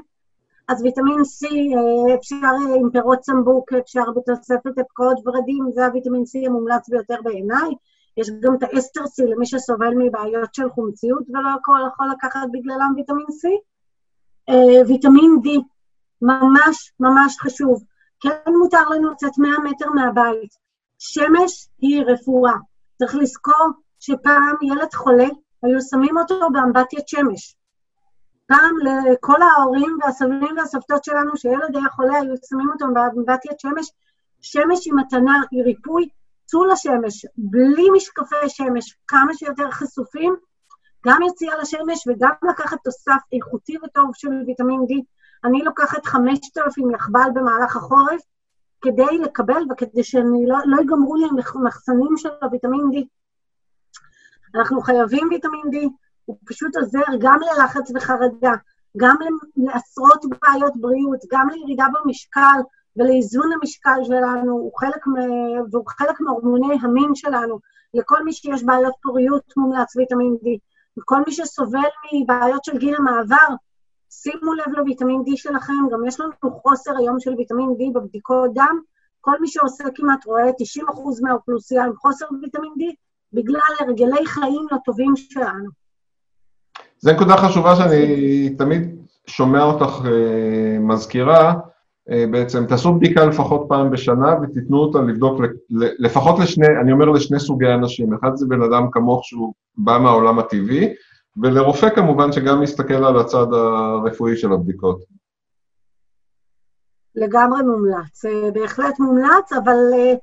אז 0.68 0.82
ויטמין 0.82 1.20
C, 1.20 1.46
אה, 1.46 2.16
אפשר 2.16 2.56
עם 2.80 2.90
פירות 2.92 3.20
צמבוק, 3.20 3.74
אפשר 3.74 4.04
בתוספת 4.16 4.80
אפקאות 4.82 5.18
ורדים, 5.26 5.66
זה 5.74 5.86
הוויטמין 5.86 6.22
C 6.22 6.48
המומלץ 6.48 6.90
ביותר 6.90 7.16
בעיניי. 7.24 7.70
יש 8.18 8.30
גם 8.40 8.56
את 8.56 8.64
האסטרסי 8.64 9.24
למי 9.26 9.46
שסובל 9.46 9.94
מבעיות 9.98 10.56
של 10.56 10.70
חומציות 10.70 11.24
ולא 11.30 11.50
הכל 11.60 11.80
יכול 11.94 12.10
לקחת 12.12 12.48
בגללם 12.52 12.94
ויטמין 12.96 13.26
C. 13.26 13.48
ויטמין 14.88 15.32
D, 15.44 15.50
ממש 16.22 16.94
ממש 17.00 17.38
חשוב. 17.40 17.84
כן 18.20 18.52
מותר 18.60 18.90
לנו 18.90 19.12
לצאת 19.12 19.38
100 19.38 19.52
מטר 19.60 19.90
מהבית. 19.90 20.54
שמש 21.00 21.68
היא 21.78 22.04
רפואה. 22.08 22.54
צריך 23.00 23.16
לזכור 23.16 23.68
שפעם 24.00 24.56
ילד 24.62 24.94
חולה, 24.94 25.28
היו 25.64 25.82
שמים 25.82 26.18
אותו 26.18 26.50
באמבטיית 26.54 27.08
שמש. 27.08 27.56
פעם 28.48 28.76
לכל 28.84 29.42
ההורים 29.42 29.98
והסבים 30.02 30.58
והסבתות 30.58 31.04
שלנו, 31.04 31.38
שילד 31.38 31.76
היה 31.76 31.90
חולה, 31.90 32.18
היו 32.18 32.34
שמים 32.50 32.70
אותו 32.70 32.86
באמבטיית 32.94 33.60
שמש. 33.60 33.92
שמש 34.42 34.86
היא 34.86 34.94
מתנה, 34.94 35.42
היא 35.52 35.64
ריפוי, 35.64 36.10
צאו 36.46 36.66
לשמש, 36.66 37.26
בלי 37.38 37.84
משקפי 37.96 38.50
שמש, 38.50 38.98
כמה 39.08 39.34
שיותר 39.34 39.72
חשופים, 39.72 40.36
גם 41.06 41.22
יציאה 41.22 41.58
לשמש 41.58 42.08
וגם 42.08 42.32
לקחת 42.50 42.78
תוסף 42.84 43.22
איכותי 43.34 43.78
וטוב 43.84 44.12
של 44.14 44.30
ויטמין 44.48 44.80
D. 44.80 45.04
אני 45.44 45.60
לוקחת 45.64 46.06
5,000 46.06 46.92
יחבל 46.92 47.30
במהלך 47.34 47.76
החורף, 47.76 48.22
כדי 48.82 49.18
לקבל 49.24 49.64
וכדי 49.72 50.04
שהם 50.04 50.34
לא, 50.48 50.58
לא 50.66 50.78
ייגמרו 50.78 51.16
לי 51.16 51.26
המחסנים 51.56 52.18
של 52.18 52.30
הוויטמין 52.42 52.82
D. 52.82 53.06
אנחנו 54.56 54.82
חייבים 54.82 55.28
ויטמין 55.32 55.62
D, 55.62 55.88
הוא 56.26 56.38
פשוט 56.46 56.76
עוזר 56.76 57.04
גם 57.20 57.40
ללחץ 57.40 57.92
וחרדה, 57.96 58.54
גם 58.98 59.16
לעשרות 59.58 60.26
בעיות 60.26 60.74
בריאות, 60.76 61.20
גם 61.32 61.50
לירידה 61.50 61.86
במשקל 61.94 62.60
ולאיזון 62.98 63.50
המשקל 63.54 64.00
שלנו, 64.04 64.52
הוא 64.52 64.72
חלק, 64.80 65.06
והוא 65.72 65.86
חלק 65.88 66.22
מהורמוני 66.22 66.78
המין 66.82 67.16
שלנו. 67.16 67.60
לכל 67.94 68.24
מי 68.24 68.34
שיש 68.34 68.64
בעיות 68.64 68.94
פוריות 69.04 69.54
מומלץ 69.58 69.96
ויטמין 69.96 70.36
D. 70.44 70.48
וכל 71.00 71.22
מי 71.28 71.34
שסובל 71.34 71.80
מבעיות 72.14 72.64
של 72.64 72.78
גיל 72.78 72.96
המעבר, 72.96 73.56
שימו 74.10 74.54
לב 74.54 74.74
לוויטמין 74.78 75.22
D 75.28 75.32
שלכם, 75.36 75.74
גם 75.92 76.06
יש 76.08 76.20
לנו 76.20 76.32
חוסר 76.62 76.92
היום 76.98 77.20
של 77.20 77.34
ויטמין 77.38 77.70
D 77.70 77.94
בבדיקות 77.94 78.54
דם. 78.54 78.80
כל 79.22 79.42
מי 79.42 79.48
שעושה 79.48 79.84
כמעט 79.96 80.26
רואה 80.26 80.50
90% 80.50 80.52
מהאוכלוסייה 81.22 81.86
עם 81.86 81.96
חוסר 81.96 82.26
ויטמין 82.42 82.72
D, 82.72 82.94
בגלל 83.34 83.60
הרגלי 83.80 84.26
חיים 84.26 84.68
לא 84.72 84.78
טובים 84.86 85.14
שלנו. 85.16 85.70
זו 87.00 87.12
נקודה 87.12 87.38
חשובה 87.38 87.76
שאני 87.76 88.56
תמיד 88.58 89.06
שומע 89.28 89.64
אותך 89.64 90.00
uh, 90.02 90.08
מזכירה, 90.80 91.54
בעצם 92.32 92.66
תעשו 92.66 92.94
בדיקה 92.94 93.26
לפחות 93.26 93.66
פעם 93.70 93.92
בשנה 93.92 94.36
ותיתנו 94.42 94.78
אותה 94.78 95.02
לבדוק 95.02 95.42
לפחות 96.00 96.40
לשני, 96.40 96.68
אני 96.82 96.92
אומר 96.92 97.06
לשני 97.06 97.40
סוגי 97.40 97.68
אנשים, 97.68 98.14
אחד 98.14 98.36
זה 98.36 98.46
בן 98.50 98.62
אדם 98.62 98.88
כמוך 98.92 99.26
שהוא 99.26 99.54
בא 99.78 99.98
מהעולם 99.98 100.40
הטבעי, 100.40 100.94
ולרופא 101.44 101.90
כמובן 101.90 102.32
שגם 102.32 102.62
מסתכל 102.62 103.06
על 103.06 103.20
הצד 103.20 103.54
הרפואי 103.54 104.38
של 104.38 104.52
הבדיקות. 104.52 105.00
לגמרי 107.16 107.64
מומלץ, 107.64 108.26
אה, 108.26 108.52
בהחלט 108.52 109.00
מומלץ, 109.00 109.54
אבל 109.64 109.78
אה, 109.94 110.14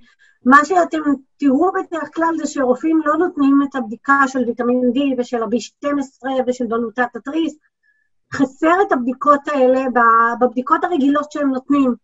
מה 0.47 0.65
שאתם 0.65 0.99
תראו 1.39 1.71
בדרך 1.73 2.15
כלל 2.15 2.35
זה 2.37 2.47
שרופאים 2.47 3.01
לא 3.05 3.17
נותנים 3.17 3.61
את 3.65 3.75
הבדיקה 3.75 4.23
של 4.27 4.39
ויטמין 4.47 4.81
D 4.95 5.21
ושל 5.21 5.43
ה-B12 5.43 6.29
ושל 6.47 6.67
בלוטת 6.67 7.17
התריס. 7.17 7.59
חסר 8.35 8.83
את 8.87 8.93
הבדיקות 8.93 9.49
האלה 9.49 9.85
בבדיקות 10.41 10.85
הרגילות 10.85 11.33
שהם 11.33 11.51
נותנים. 11.51 11.95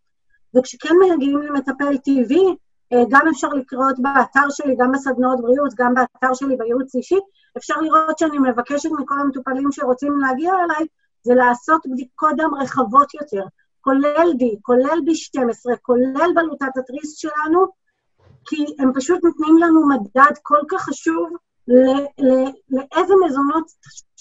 וכשכן 0.56 0.94
מגיעים 1.14 1.42
למטפל 1.42 1.96
טבעי, 1.96 2.56
אה, 2.92 3.02
גם 3.10 3.28
אפשר 3.30 3.48
לקרות 3.48 3.96
באתר 3.98 4.48
שלי, 4.50 4.76
גם 4.78 4.92
בסדנאות 4.92 5.40
בריאות, 5.40 5.74
גם 5.78 5.94
באתר 5.94 6.34
שלי 6.34 6.56
בייעוץ 6.56 6.94
אישי, 6.94 7.18
אפשר 7.56 7.74
לראות 7.80 8.18
שאני 8.18 8.38
מבקשת 8.38 8.90
מכל 8.98 9.20
המטופלים 9.20 9.72
שרוצים 9.72 10.18
להגיע 10.20 10.52
אליי, 10.54 10.86
זה 11.22 11.34
לעשות 11.34 11.86
בדיקות 11.86 12.36
דם 12.36 12.50
רחבות 12.60 13.14
יותר, 13.14 13.42
כולל 13.80 14.32
D, 14.40 14.44
כולל 14.62 14.98
B12, 15.06 15.76
כולל 15.82 16.30
בלוטת 16.34 16.76
התריס 16.76 17.16
שלנו, 17.16 17.66
כי 18.44 18.64
הם 18.78 18.92
פשוט 18.94 19.24
נותנים 19.24 19.58
לנו 19.58 19.88
מדד 19.88 20.32
כל 20.42 20.58
כך 20.70 20.82
חשוב 20.82 21.28
לאיזה 22.68 23.14
מזונות 23.26 23.64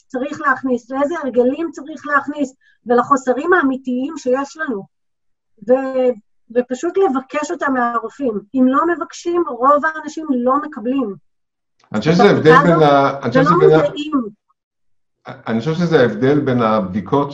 צריך 0.08 0.42
להכניס, 0.42 0.92
לאיזה 0.92 1.16
הרגלים 1.24 1.72
צריך 1.72 2.08
להכניס, 2.08 2.56
ולחוסרים 2.86 3.54
האמיתיים 3.54 4.14
שיש 4.18 4.58
לנו. 4.58 4.84
ו- 5.68 6.14
ופשוט 6.56 6.98
לבקש 6.98 7.52
אותם 7.52 7.74
מהרופאים. 7.74 8.40
אם 8.56 8.68
לא 8.68 8.82
מבקשים, 8.96 9.44
רוב 9.50 9.86
האנשים 9.86 10.26
לא 10.30 10.54
מקבלים. 10.62 11.16
אני 11.94 12.00
חושב 12.00 12.14
שזה 12.14 12.24
ההבדל 12.24 12.56
בין 12.64 12.84
ה... 12.84 13.20
זה 13.32 13.42
לא 13.42 13.58
מזהים. 13.58 14.30
אני 15.28 15.60
חושב 15.60 15.74
שזה 15.74 16.00
ההבדל 16.00 16.40
בין 16.40 16.62
הבדיקות 16.62 17.30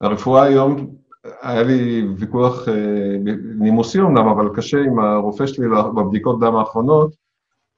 שהרפואה 0.00 0.42
היום, 0.42 0.94
היה 1.42 1.62
לי 1.62 2.08
ויכוח 2.16 2.68
אה, 2.68 2.74
נימוסי 3.58 4.00
אמנם, 4.00 4.28
אבל 4.28 4.48
קשה 4.56 4.78
עם 4.78 4.98
הרופא 4.98 5.46
שלי 5.46 5.66
בבדיקות 5.96 6.40
דם 6.40 6.56
האחרונות, 6.56 7.14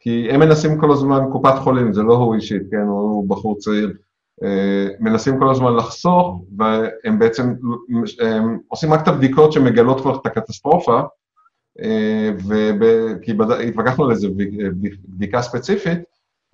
כי 0.09 0.29
הם 0.31 0.41
מנסים 0.41 0.81
כל 0.81 0.93
הזמן, 0.93 1.21
קופת 1.33 1.59
חולים, 1.59 1.93
זה 1.93 2.03
לא 2.03 2.15
הוא 2.15 2.35
אישית, 2.35 2.63
כן, 2.71 2.83
הוא 2.83 3.29
בחור 3.29 3.59
צעיר, 3.59 3.93
אה, 4.43 4.89
מנסים 5.01 5.39
כל 5.39 5.51
הזמן 5.51 5.77
לחסוך, 5.77 6.45
והם 6.57 7.19
בעצם 7.19 7.55
הם 8.21 8.59
עושים 8.69 8.93
רק 8.93 9.03
את 9.03 9.09
הבדיקות 9.09 9.53
שמגלות 9.53 10.01
כבר 10.01 10.17
את 10.17 10.27
הקטסטרופה, 10.27 11.01
אה, 11.83 12.31
כי 13.23 13.33
התווכחנו 13.69 14.05
על 14.05 14.11
איזה 14.11 14.29
בדיקה 15.09 15.43
ספציפית, 15.43 15.99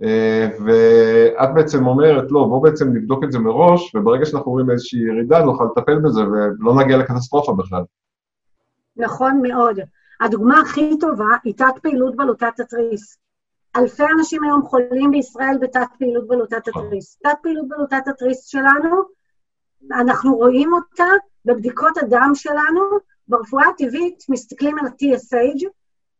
אה, 0.03 0.49
ואת 0.65 1.55
בעצם 1.55 1.87
אומרת, 1.87 2.25
לא, 2.31 2.45
בואו 2.45 2.61
בעצם 2.61 2.89
נבדוק 2.93 3.25
את 3.25 3.33
זה 3.33 3.39
מראש, 3.39 3.95
וברגע 3.95 4.27
שאנחנו 4.27 4.53
רואים 4.53 4.71
איזושהי 4.71 5.01
ירידה, 5.01 5.45
נוכל 5.45 5.65
לטפל 5.65 5.99
בזה 5.99 6.21
ולא 6.23 6.75
נגיע 6.85 6.97
לקטסטרופה 6.97 7.53
בכלל. 7.53 7.83
נכון 8.97 9.43
מאוד. 9.43 9.79
הדוגמה 10.21 10.61
הכי 10.61 10.99
טובה 11.01 11.29
היא 11.45 11.55
תת 11.57 11.79
פעילות 11.83 12.17
בלוטת 12.17 12.61
התריס. 12.61 13.24
אלפי 13.77 14.03
אנשים 14.19 14.45
היום 14.45 14.63
חולים 14.67 15.11
בישראל 15.11 15.59
בתת 15.61 15.87
פעילות 15.99 16.29
בלוטת 16.29 16.69
התריס. 16.69 17.19
תת 17.23 17.39
פעילות 17.43 17.69
בלוטת 17.69 18.09
התריס 18.09 18.47
שלנו, 18.47 19.03
אנחנו 19.93 20.37
רואים 20.37 20.73
אותה 20.73 21.09
בבדיקות 21.45 21.97
הדם 21.97 22.31
שלנו, 22.35 22.81
ברפואה 23.29 23.69
הטבעית 23.69 24.25
מסתכלים 24.29 24.79
על 24.79 24.87
ה-TSH, 24.87 25.67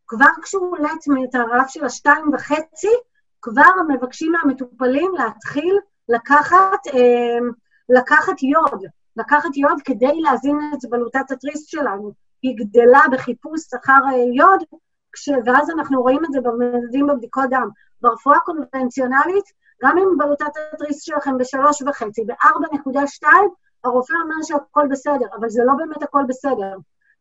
כבר 0.07 0.25
כשהוא 0.41 0.71
עולה 0.71 0.89
את 1.29 1.35
הרף 1.35 1.67
של 1.67 1.85
השתיים 1.85 2.33
וחצי, 2.33 2.91
כבר 3.41 3.71
מבקשים 3.87 4.31
מהמטופלים 4.31 5.11
להתחיל 5.17 5.79
לקחת, 6.09 6.87
אה, 6.93 7.37
לקחת 7.89 8.43
יוד, 8.43 8.83
לקחת 9.17 9.57
יוד 9.57 9.81
כדי 9.85 10.21
להזין 10.21 10.59
את 10.73 10.89
בלוטת 10.89 11.31
התריס 11.31 11.65
שלנו. 11.65 12.11
היא 12.41 12.55
גדלה 12.57 13.01
בחיפוש 13.11 13.73
אחר 13.73 13.99
אה, 14.07 14.17
יוד, 14.33 14.63
כש... 15.15 15.29
ואז 15.45 15.69
אנחנו 15.69 16.01
רואים 16.01 16.25
את 16.25 16.31
זה 16.31 16.41
במדדים 16.41 17.07
בבדיקות 17.07 17.49
דם. 17.49 17.69
ברפואה 18.01 18.39
קונבנציונלית, 18.39 19.45
גם 19.83 19.97
אם 19.97 20.17
בלוטת 20.17 20.51
התריס 20.73 21.01
שלכם 21.01 21.37
בשלוש 21.37 21.81
וחצי, 21.81 22.23
בארבע 22.25 22.67
נקודה 22.73 23.07
שתיים, 23.07 23.49
הרופא 23.83 24.13
אומר 24.23 24.43
שהכל 24.43 24.87
בסדר, 24.89 25.25
אבל 25.39 25.49
זה 25.49 25.63
לא 25.65 25.73
באמת 25.73 26.03
הכל 26.03 26.23
בסדר. 26.27 26.75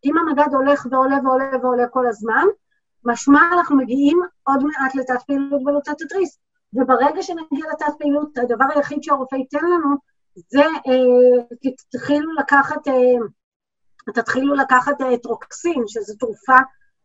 אם 0.04 0.18
המדד 0.18 0.54
הולך 0.54 0.86
ועולה 0.90 1.16
ועולה 1.24 1.50
ועולה 1.62 1.88
כל 1.88 2.06
הזמן, 2.06 2.44
משמע 3.04 3.40
אנחנו 3.52 3.76
מגיעים 3.76 4.20
עוד 4.42 4.64
מעט 4.64 4.94
לתת 4.94 5.22
פעילות 5.26 5.64
בלוטת 5.64 6.00
התריס. 6.02 6.38
וברגע 6.74 7.22
שנגיע 7.22 7.66
לתת 7.72 7.92
פעילות, 7.98 8.38
הדבר 8.38 8.64
היחיד 8.74 9.02
שהרופא 9.02 9.36
ייתן 9.36 9.64
לנו 9.64 9.96
זה 10.48 10.62
אה, 10.62 11.72
תתחילו 11.90 12.32
לקחת, 12.32 12.88
אה, 12.88 14.12
תתחילו 14.14 14.54
לקחת 14.54 15.00
אה, 15.00 15.18
טרוקסין, 15.18 15.82
שזו 15.86 16.14
תרופה 16.16 16.56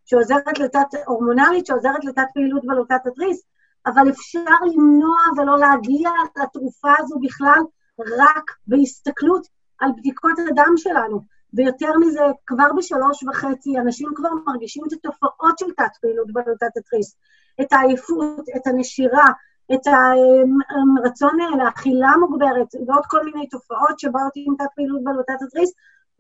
שעוזרת 0.10 0.60
לתת, 0.60 0.88
הורמונלית 1.06 1.66
שעוזרת 1.66 2.06
לתת 2.06 2.28
פעילות 2.34 2.66
בלוטת 2.66 3.06
התריס, 3.06 3.44
אבל 3.86 4.10
אפשר 4.10 4.56
למנוע 4.66 5.18
ולא 5.38 5.60
להגיע 5.60 6.10
לתרופה 6.44 6.92
הזו 7.00 7.16
בכלל 7.22 7.60
רק 8.00 8.52
בהסתכלות 8.68 9.48
על 9.80 9.92
בדיקות 9.98 10.40
הדם 10.50 10.74
שלנו. 10.78 11.22
ויותר 11.54 11.98
מזה, 12.00 12.22
כבר 12.46 12.74
בשלוש 12.78 13.24
וחצי 13.24 13.78
אנשים 13.80 14.10
כבר 14.16 14.30
מרגישים 14.48 14.84
את 14.88 14.94
התופעות 14.94 15.60
של 15.60 15.72
תת-פעילות 15.78 16.34
בלוטת 16.34 16.78
התריס, 16.78 17.16
את 17.62 17.74
העייפות, 17.74 18.46
את 18.56 18.68
הנשירה, 18.68 19.26
את 19.74 19.82
הרצון 19.88 21.38
לאכילה 21.58 22.12
מוגברת, 22.20 22.68
ועוד 22.88 23.06
כל 23.06 23.26
מיני 23.26 23.48
תופעות 23.48 24.00
שבאות 24.00 24.32
עם 24.36 24.56
תת-פעילות 24.58 25.04
בלוטת 25.04 25.42
התריס, 25.48 25.74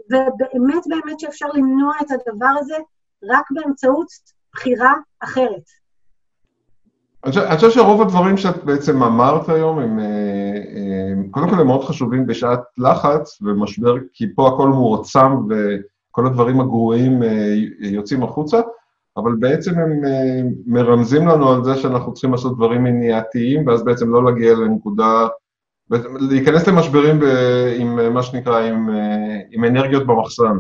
ובאמת 0.06 0.84
באמת 0.88 1.20
שאפשר 1.20 1.48
למנוע 1.53 1.94
את 2.02 2.11
הדבר 2.11 2.53
הזה 2.60 2.76
רק 3.23 3.45
באמצעות 3.51 4.07
בחירה 4.53 4.93
אחרת. 5.19 5.63
אני 7.23 7.55
חושב 7.55 7.69
שרוב 7.71 8.01
הדברים 8.01 8.37
שאת 8.37 8.63
בעצם 8.63 9.03
אמרת 9.03 9.49
היום 9.49 9.79
הם, 9.79 9.99
אה, 9.99 10.61
הם 11.11 11.29
קודם 11.31 11.49
כל 11.49 11.59
הם 11.59 11.67
מאוד 11.67 11.83
חשובים 11.83 12.27
בשעת 12.27 12.59
לחץ 12.77 13.41
ומשבר, 13.41 13.95
כי 14.13 14.25
פה 14.35 14.47
הכל 14.47 14.67
מועצם 14.67 15.47
וכל 15.49 16.27
הדברים 16.27 16.61
הגרועים 16.61 17.23
אה, 17.23 17.53
יוצאים 17.79 18.23
החוצה, 18.23 18.61
אבל 19.17 19.31
בעצם 19.39 19.79
הם 19.79 20.05
אה, 20.05 20.41
מרמזים 20.65 21.27
לנו 21.27 21.51
על 21.51 21.63
זה 21.63 21.75
שאנחנו 21.75 22.13
צריכים 22.13 22.31
לעשות 22.31 22.57
דברים 22.57 22.83
מניעתיים, 22.83 23.67
ואז 23.67 23.83
בעצם 23.83 24.09
לא 24.09 24.25
להגיע 24.25 24.53
לנקודה, 24.53 25.27
להיכנס 26.29 26.67
למשברים 26.67 27.19
ב, 27.19 27.23
עם 27.79 28.13
מה 28.13 28.23
שנקרא, 28.23 28.59
עם, 28.59 28.89
עם 29.51 29.65
אנרגיות 29.65 30.07
במחסן. 30.07 30.57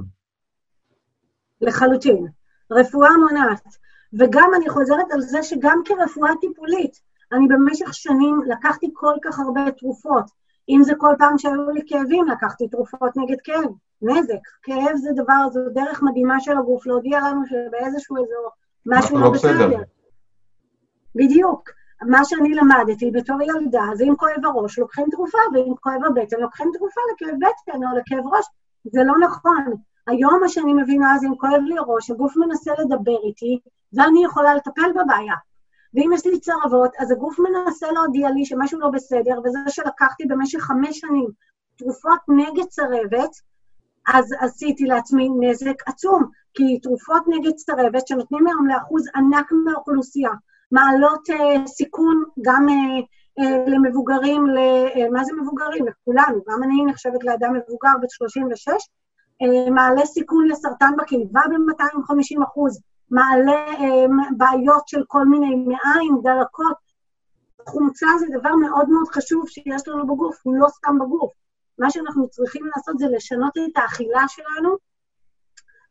לחלוטין. 1.61 2.38
רפואה 2.71 3.09
מונעת. 3.17 3.67
וגם 4.13 4.51
אני 4.55 4.69
חוזרת 4.69 5.11
על 5.11 5.21
זה 5.21 5.43
שגם 5.43 5.81
כרפואה 5.85 6.31
טיפולית, 6.41 7.01
אני 7.31 7.47
במשך 7.47 7.93
שנים 7.93 8.41
לקחתי 8.47 8.89
כל 8.93 9.13
כך 9.23 9.39
הרבה 9.39 9.71
תרופות. 9.71 10.25
אם 10.69 10.83
זה 10.83 10.93
כל 10.97 11.15
פעם 11.17 11.37
שהיו 11.37 11.69
לי 11.69 11.81
כאבים, 11.87 12.27
לקחתי 12.27 12.67
תרופות 12.67 13.17
נגד 13.17 13.41
כאב, 13.43 13.71
נזק. 14.01 14.47
כאב 14.63 14.95
זה 14.95 15.09
דבר, 15.15 15.49
זו 15.51 15.59
דרך 15.73 16.03
מדהימה 16.03 16.39
של 16.39 16.57
הגוף 16.57 16.85
להודיע 16.85 17.19
לנו 17.19 17.41
שבאיזשהו 17.45 18.17
אזור 18.17 18.49
משהו 18.85 19.17
לא, 19.17 19.23
לא 19.23 19.29
בסדר. 19.31 19.83
בדיוק. 21.15 21.69
מה 22.01 22.25
שאני 22.25 22.53
למדתי 22.53 23.11
בתור 23.11 23.41
ילדה, 23.41 23.83
זה 23.93 24.03
אם 24.03 24.15
כואב 24.15 24.45
הראש 24.45 24.79
לוקחים 24.79 25.05
תרופה, 25.11 25.37
ואם 25.53 25.73
כואב 25.81 26.05
הבטן 26.05 26.39
לוקחים 26.39 26.71
תרופה 26.73 27.01
לכאב 27.13 27.35
בטן 27.35 27.83
או 27.83 27.97
לכאב 27.97 28.33
ראש. 28.33 28.45
זה 28.85 29.03
לא 29.03 29.13
נכון. 29.27 29.73
היום 30.07 30.39
מה 30.41 30.49
שאני 30.49 30.73
מבינה 30.73 31.17
זה 31.19 31.27
אם 31.27 31.35
כואב 31.35 31.61
לי 31.65 31.77
הראש, 31.77 32.11
הגוף 32.11 32.37
מנסה 32.37 32.71
לדבר 32.79 33.17
איתי, 33.23 33.59
ואני 33.93 34.23
יכולה 34.25 34.55
לטפל 34.55 34.91
בבעיה. 34.91 35.35
ואם 35.93 36.11
יש 36.13 36.25
לי 36.25 36.39
צרבות, 36.39 36.91
אז 36.99 37.11
הגוף 37.11 37.39
מנסה 37.39 37.91
להודיע 37.91 38.29
לי 38.29 38.45
שמשהו 38.45 38.79
לא 38.79 38.89
בסדר, 38.89 39.39
וזה 39.45 39.59
שלקחתי 39.69 40.25
במשך 40.25 40.59
חמש 40.59 40.99
שנים 40.99 41.27
תרופות 41.77 42.19
נגד 42.27 42.65
צרבת, 42.69 43.31
אז 44.07 44.35
עשיתי 44.39 44.83
לעצמי 44.83 45.29
נזק 45.39 45.87
עצום, 45.87 46.23
כי 46.53 46.79
תרופות 46.79 47.23
נגד 47.27 47.55
צרבת, 47.55 48.07
שנותנים 48.07 48.47
היום 48.47 48.67
לאחוז 48.67 49.03
ענק 49.15 49.51
מהאוכלוסייה, 49.51 50.31
מעלות 50.71 51.29
אה, 51.29 51.67
סיכון 51.67 52.23
גם 52.41 52.69
אה, 52.69 52.99
אה, 53.39 53.63
למבוגרים, 53.67 54.47
ל, 54.47 54.57
אה, 54.57 55.09
מה 55.11 55.23
זה 55.23 55.33
מבוגרים? 55.33 55.85
לכולנו, 55.87 56.41
גם 56.47 56.63
אני 56.63 56.85
נחשבת 56.85 57.23
לאדם 57.23 57.53
מבוגר 57.53 57.91
בת 58.01 58.09
36, 58.09 58.67
אה, 58.69 58.75
מעלה 59.71 60.05
סיכון 60.05 60.47
לסרטן 60.47 60.91
בקיבה 60.97 61.41
ב-250 61.49 62.43
אחוז, 62.43 62.81
מעלה 63.11 63.67
אה, 63.67 64.05
בעיות 64.37 64.87
של 64.87 65.03
כל 65.07 65.25
מיני 65.25 65.55
מעיים, 65.55 66.21
דלקות. 66.23 66.77
חומצה 67.69 68.07
זה 68.19 68.25
דבר 68.39 68.55
מאוד 68.55 68.89
מאוד 68.89 69.07
חשוב 69.07 69.49
שיש 69.49 69.87
לנו 69.87 70.07
בגוף, 70.07 70.39
הוא 70.43 70.55
לא 70.59 70.67
סתם 70.67 70.99
בגוף. 70.99 71.31
מה 71.79 71.91
שאנחנו 71.91 72.29
צריכים 72.29 72.65
לעשות 72.75 72.99
זה 72.99 73.05
לשנות 73.15 73.57
את 73.57 73.77
האכילה 73.77 74.27
שלנו, 74.27 74.75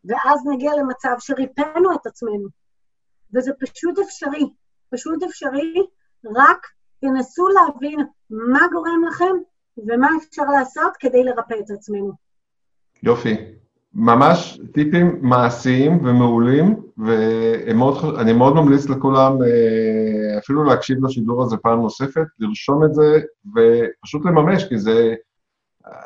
ואז 0.04 0.46
נגיע 0.46 0.72
למצב 0.76 1.14
שריפאנו 1.18 1.94
את 1.94 2.06
עצמנו. 2.06 2.48
וזה 3.34 3.52
פשוט 3.60 3.98
אפשרי, 3.98 4.50
פשוט 4.90 5.22
אפשרי, 5.22 5.86
רק 6.36 6.66
תנסו 7.00 7.48
להבין 7.48 8.00
מה 8.30 8.60
גורם 8.72 9.04
לכם 9.08 9.34
ומה 9.76 10.08
אפשר 10.18 10.44
לעשות 10.58 10.96
כדי 10.96 11.24
לרפא 11.24 11.54
את 11.64 11.70
עצמנו. 11.70 12.27
יופי. 13.02 13.36
ממש 13.94 14.60
טיפים 14.72 15.18
מעשיים 15.22 16.04
ומעולים, 16.04 16.76
ואני 16.98 18.32
מאוד 18.32 18.54
ממליץ 18.54 18.88
לכולם 18.88 19.42
אה, 19.42 20.38
אפילו 20.38 20.64
להקשיב 20.64 21.04
לשידור 21.04 21.42
הזה 21.42 21.56
פעם 21.56 21.80
נוספת, 21.80 22.26
לרשום 22.38 22.84
את 22.84 22.94
זה 22.94 23.20
ופשוט 23.56 24.24
לממש, 24.24 24.64
כי 24.64 24.78
זה, 24.78 25.14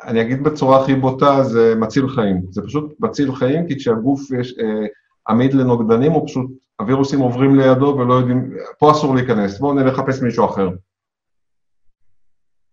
אני 0.03 0.21
אגיד 0.21 0.43
בצורה 0.43 0.81
הכי 0.81 0.95
בוטה, 0.95 1.43
זה 1.43 1.75
מציל 1.75 2.07
חיים. 2.07 2.41
זה 2.49 2.61
פשוט 2.61 2.95
מציל 2.99 3.35
חיים, 3.35 3.67
כי 3.67 3.77
כשהגוף 3.77 4.31
יש, 4.31 4.59
אה, 4.59 4.85
עמיד 5.29 5.53
לנוגדנים, 5.53 6.11
הוא 6.11 6.27
פשוט, 6.27 6.51
הווירוסים 6.79 7.19
עוברים 7.19 7.55
לידו 7.55 7.95
ולא 7.99 8.13
יודעים, 8.13 8.53
פה 8.79 8.91
אסור 8.91 9.15
להיכנס, 9.15 9.59
בואו 9.59 9.73
נלך 9.73 9.99
לחפש 9.99 10.21
מישהו 10.21 10.45
אחר. 10.45 10.69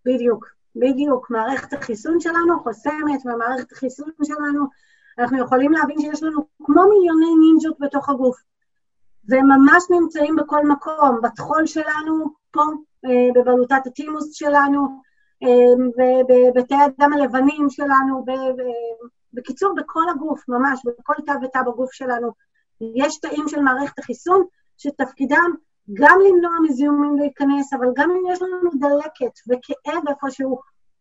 בדיוק. 0.05 0.60
בדיוק, 0.75 1.29
מערכת 1.29 1.73
החיסון 1.73 2.19
שלנו 2.19 2.59
חוסמת, 2.63 3.25
ומערכת 3.25 3.71
החיסון 3.71 4.09
שלנו, 4.23 4.65
אנחנו 5.17 5.39
יכולים 5.39 5.71
להבין 5.71 5.99
שיש 5.99 6.23
לנו 6.23 6.41
כמו 6.63 6.81
מיליוני 6.89 7.35
נינג'ות 7.39 7.79
בתוך 7.79 8.09
הגוף. 8.09 8.37
והם 9.27 9.47
ממש 9.47 9.83
נמצאים 9.89 10.35
בכל 10.35 10.65
מקום, 10.65 11.19
בטחול 11.23 11.65
שלנו, 11.65 12.25
פה, 12.51 12.61
אה, 13.05 13.29
בבלוטת 13.35 13.81
הטימוס 13.85 14.33
שלנו, 14.33 14.87
אה, 15.43 15.73
ובבתי 15.97 16.75
הדם 16.75 17.13
הלבנים 17.13 17.69
שלנו, 17.69 18.25
בקיצור, 19.33 19.75
בכל 19.75 20.09
הגוף, 20.09 20.49
ממש, 20.49 20.81
בכל 20.99 21.13
תא 21.25 21.33
ותא 21.43 21.61
בגוף 21.61 21.91
שלנו. 21.91 22.31
יש 22.95 23.19
תאים 23.19 23.47
של 23.47 23.61
מערכת 23.61 23.99
החיסון 23.99 24.43
שתפקידם 24.77 25.51
גם 25.93 26.19
למנוע 26.27 26.51
מזיהומים 26.63 27.17
להיכנס, 27.17 27.73
אבל 27.73 27.87
גם 27.95 28.11
אם 28.11 28.31
יש 28.31 28.41
לנו 28.41 28.69
דלקת 28.79 29.39
וכאב 29.49 30.07
איפשהו, 30.07 30.59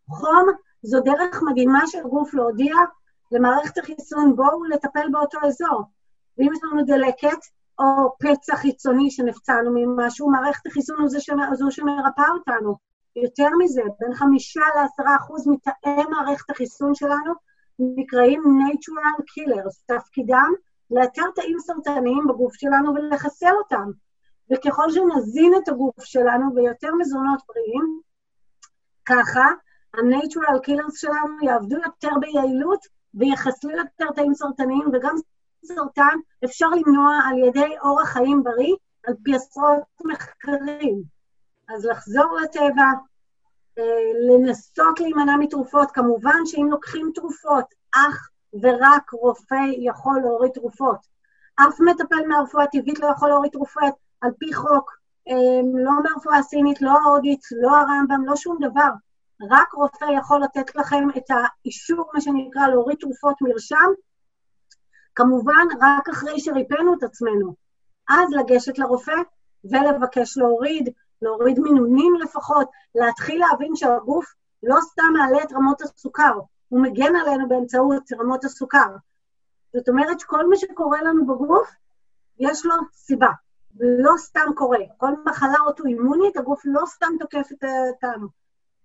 חום, 0.09 0.49
זו 0.83 1.01
דרך 1.01 1.43
מדהימה 1.43 1.87
של 1.87 2.03
גוף 2.03 2.35
להודיע 2.35 2.75
למערכת 3.33 3.79
החיסון, 3.79 4.37
בואו 4.37 4.65
לטפל 4.65 5.09
באותו 5.13 5.39
אזור. 5.47 5.83
ואם 6.39 6.53
יש 6.53 6.59
לנו 6.65 6.85
דלקת, 6.85 7.39
או 7.79 7.85
פצע 8.19 8.57
חיצוני 8.57 9.11
שנפצענו 9.11 9.71
ממשהו, 9.75 10.31
מערכת 10.31 10.67
החיסון 10.67 10.97
הוא 11.01 11.09
זו 11.55 11.71
שמרפא 11.71 12.23
אותנו. 12.35 12.77
יותר 13.17 13.49
מזה, 13.59 13.83
בין 14.01 14.15
חמישה 14.15 14.61
לעשרה 14.77 15.17
אחוז 15.17 15.49
מתאי 15.49 16.05
מערכת 16.11 16.51
החיסון 16.51 16.95
שלנו 16.95 17.33
נקראים 17.79 18.43
natural 18.43 19.23
killers, 19.23 19.83
תפקידם 19.87 20.53
לאתר 20.91 21.31
תאים 21.35 21.57
סרטניים 21.59 22.27
בגוף 22.29 22.55
שלנו 22.55 22.95
ולחסל 22.95 23.53
אותם. 23.59 23.91
וככל 24.53 24.91
שנזין 24.91 25.53
את 25.63 25.69
הגוף 25.69 26.05
שלנו 26.05 26.55
ביותר 26.55 26.89
מזונות 26.99 27.41
בריאים, 27.49 28.01
ככה 29.05 29.45
ה-natural 29.95 30.59
killers 30.67 30.97
שלנו 30.97 31.37
יעבדו 31.43 31.77
יותר 31.77 32.11
ביעילות 32.21 32.87
ויחסלו 33.15 33.71
יותר 33.71 34.13
תאים 34.15 34.35
סרטניים, 34.35 34.85
וגם 34.93 35.15
סרטן 35.65 36.17
אפשר 36.45 36.69
למנוע 36.69 37.19
על 37.29 37.39
ידי 37.39 37.75
אורח 37.83 38.09
חיים 38.09 38.43
בריא, 38.45 38.75
על 39.07 39.15
פי 39.23 39.35
עשרות 39.35 39.83
מחקרים. 40.05 41.03
אז 41.69 41.85
לחזור 41.85 42.39
לטבע, 42.43 42.85
אה, 43.79 43.85
לנסות 44.29 45.01
להימנע 45.01 45.37
מתרופות, 45.37 45.91
כמובן 45.91 46.47
שאם 46.47 46.67
לוקחים 46.71 47.11
תרופות, 47.15 47.65
אך 47.95 48.31
ורק 48.63 49.11
רופא 49.13 49.65
יכול 49.79 50.21
להוריד 50.21 50.53
תרופות. 50.53 51.07
אף 51.57 51.81
מטפל 51.81 52.27
מהרפואה 52.29 52.65
הטבעית 52.65 52.99
לא 52.99 53.07
יכול 53.07 53.29
להוריד 53.29 53.53
תרופות 53.53 54.10
על 54.21 54.31
פי 54.39 54.55
חוק, 54.55 54.91
אה, 55.29 55.61
לא 55.85 55.93
מהרפואה 56.03 56.39
הסינית, 56.39 56.83
לא 56.83 56.91
ההודית, 56.91 57.41
לא 57.53 57.71
הרמב"ם, 57.77 58.25
לא 58.27 58.37
שום 58.37 58.59
דבר. 58.61 58.91
רק 59.51 59.73
רופא 59.73 60.05
יכול 60.19 60.43
לתת 60.43 60.77
לכם 60.77 61.09
את 61.17 61.25
האישור, 61.31 62.11
מה 62.15 62.21
שנקרא, 62.21 62.69
להוריד 62.69 62.99
תרופות 63.01 63.37
מרשם, 63.41 63.91
כמובן 65.15 65.67
רק 65.81 66.09
אחרי 66.09 66.41
שריפאנו 66.41 66.95
את 66.95 67.03
עצמנו. 67.03 67.55
אז 68.09 68.33
לגשת 68.33 68.79
לרופא 68.79 69.17
ולבקש 69.65 70.39
להוריד, 70.39 70.89
להוריד 71.23 71.59
מינונים 71.59 72.15
לפחות, 72.15 72.69
להתחיל 72.95 73.41
להבין 73.41 73.77
שהגוף 73.77 74.35
לא 74.63 74.77
סתם 74.81 75.13
מעלה 75.13 75.43
את 75.43 75.53
רמות 75.53 75.83
הסוכר, 75.83 76.39
הוא 76.69 76.81
מגן 76.83 77.17
עלינו 77.17 77.49
באמצעות 77.49 78.13
רמות 78.21 78.45
הסוכר. 78.45 78.97
זאת 79.73 79.89
אומרת 79.89 80.21
שכל 80.21 80.49
מה 80.49 80.57
שקורה 80.57 81.03
לנו 81.03 81.27
בגוף, 81.27 81.71
יש 82.39 82.67
לו 82.67 82.75
סיבה. 82.93 83.31
לא 83.79 84.13
סתם 84.17 84.47
קורה. 84.55 84.79
כל 84.97 85.11
מחלה 85.27 85.59
אוטואימונית, 85.67 86.37
הגוף 86.37 86.63
לא 86.65 86.83
סתם 86.87 87.07
תוקף 87.21 87.49
אותנו. 87.53 88.27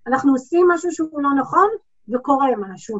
אנחנו 0.07 0.31
עושים 0.31 0.67
משהו 0.71 0.91
שהוא 0.91 1.21
לא 1.21 1.29
נכון, 1.39 1.67
וקורה 2.13 2.47
משהו. 2.57 2.99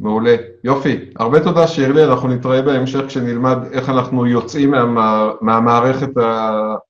מעולה. 0.00 0.36
יופי. 0.64 1.10
הרבה 1.16 1.44
תודה, 1.44 1.66
שירלי. 1.66 2.04
אנחנו 2.04 2.28
נתראה 2.28 2.62
בהמשך 2.62 3.00
כשנלמד 3.06 3.56
איך 3.72 3.88
אנחנו 3.88 4.26
יוצאים 4.26 4.70
מה, 4.70 5.30
מהמערכת 5.40 6.10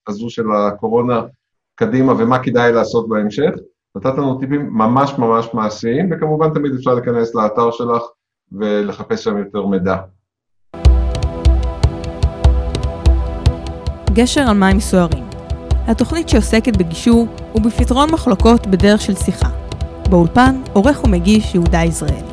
הזו 0.06 0.30
של 0.30 0.44
הקורונה 0.52 1.22
קדימה 1.74 2.12
ומה 2.12 2.42
כדאי 2.42 2.72
לעשות 2.72 3.08
בהמשך. 3.08 3.50
נתת 3.96 4.18
לנו 4.18 4.38
טיפים 4.38 4.70
ממש 4.72 5.18
ממש 5.18 5.54
מעשיים, 5.54 6.08
וכמובן 6.12 6.54
תמיד 6.54 6.72
אפשר 6.74 6.94
להיכנס 6.94 7.34
לאתר 7.34 7.70
שלך 7.70 8.02
ולחפש 8.52 9.24
שם 9.24 9.38
יותר 9.38 9.66
מידע. 9.66 9.96
גשר 14.16 14.40
על 14.40 14.56
מים 14.56 14.80
סוערים 14.80 15.24
התוכנית 15.86 16.28
שעוסקת 16.28 16.76
בגישור 16.76 17.26
ובפתרון 17.54 18.10
מחלוקות 18.12 18.66
בדרך 18.66 19.00
של 19.00 19.14
שיחה. 19.14 19.48
באולפן, 20.10 20.60
עורך 20.72 21.04
ומגיש 21.04 21.54
יהודה 21.54 21.78
יזרעאלי. 21.78 22.32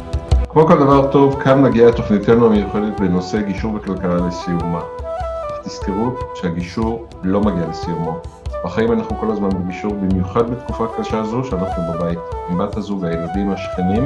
כמו 0.50 0.68
כל 0.68 0.80
דבר 0.80 1.12
טוב, 1.12 1.40
כאן 1.40 1.64
מגיעה 1.64 1.92
תוכניתנו 1.92 2.46
המיוחדת 2.46 3.00
בנושא 3.00 3.42
גישור 3.42 3.76
וכלכלה 3.76 4.16
לסיומה. 4.16 4.80
אך 4.80 5.68
תזכרו 5.68 6.12
שהגישור 6.36 7.06
לא 7.24 7.42
מגיע 7.42 7.68
לסיומו. 7.70 8.20
בחיים 8.66 8.92
אנחנו 8.92 9.18
כל 9.20 9.32
הזמן 9.32 9.50
בגישור, 9.50 9.94
במיוחד 9.94 10.52
בתקופה 10.52 10.86
קשה 10.98 11.24
זו 11.24 11.44
שאנחנו 11.44 11.84
בבית, 11.94 12.20
עם 12.50 12.58
בת 12.58 12.78
הזוג, 12.78 13.06
הילדים, 13.06 13.52
השכנים, 13.52 14.04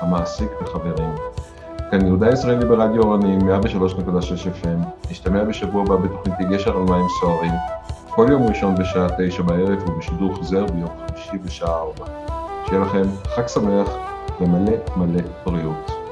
המעסיק 0.00 0.48
וחברים. 0.62 1.14
כאן 1.98 2.06
יהודה 2.06 2.30
ישראלי 2.30 2.66
ברדיו 2.66 3.02
אורנים, 3.02 3.38
103.6 3.40 3.44
FM, 4.62 5.10
נשתמע 5.10 5.44
בשבוע 5.44 5.82
הבא 5.82 5.96
בתוכניתי 5.96 6.44
גשר 6.44 6.76
על 6.76 6.82
מים 6.82 7.06
סוערים, 7.20 7.52
כל 8.10 8.26
יום 8.30 8.42
ראשון 8.42 8.74
בשעה 8.74 9.06
תשע 9.18 9.42
בערב 9.42 9.88
ובשידור 9.88 10.34
חוזר 10.34 10.64
ביום 10.66 10.88
חמישי 11.08 11.38
בשעה 11.44 11.74
ארבע. 11.74 12.06
שיהיה 12.66 12.80
לכם 12.80 13.02
חג 13.24 13.46
שמח 13.46 13.88
ומלא 14.40 14.72
מלא 14.96 15.22
בריאות. 15.44 16.03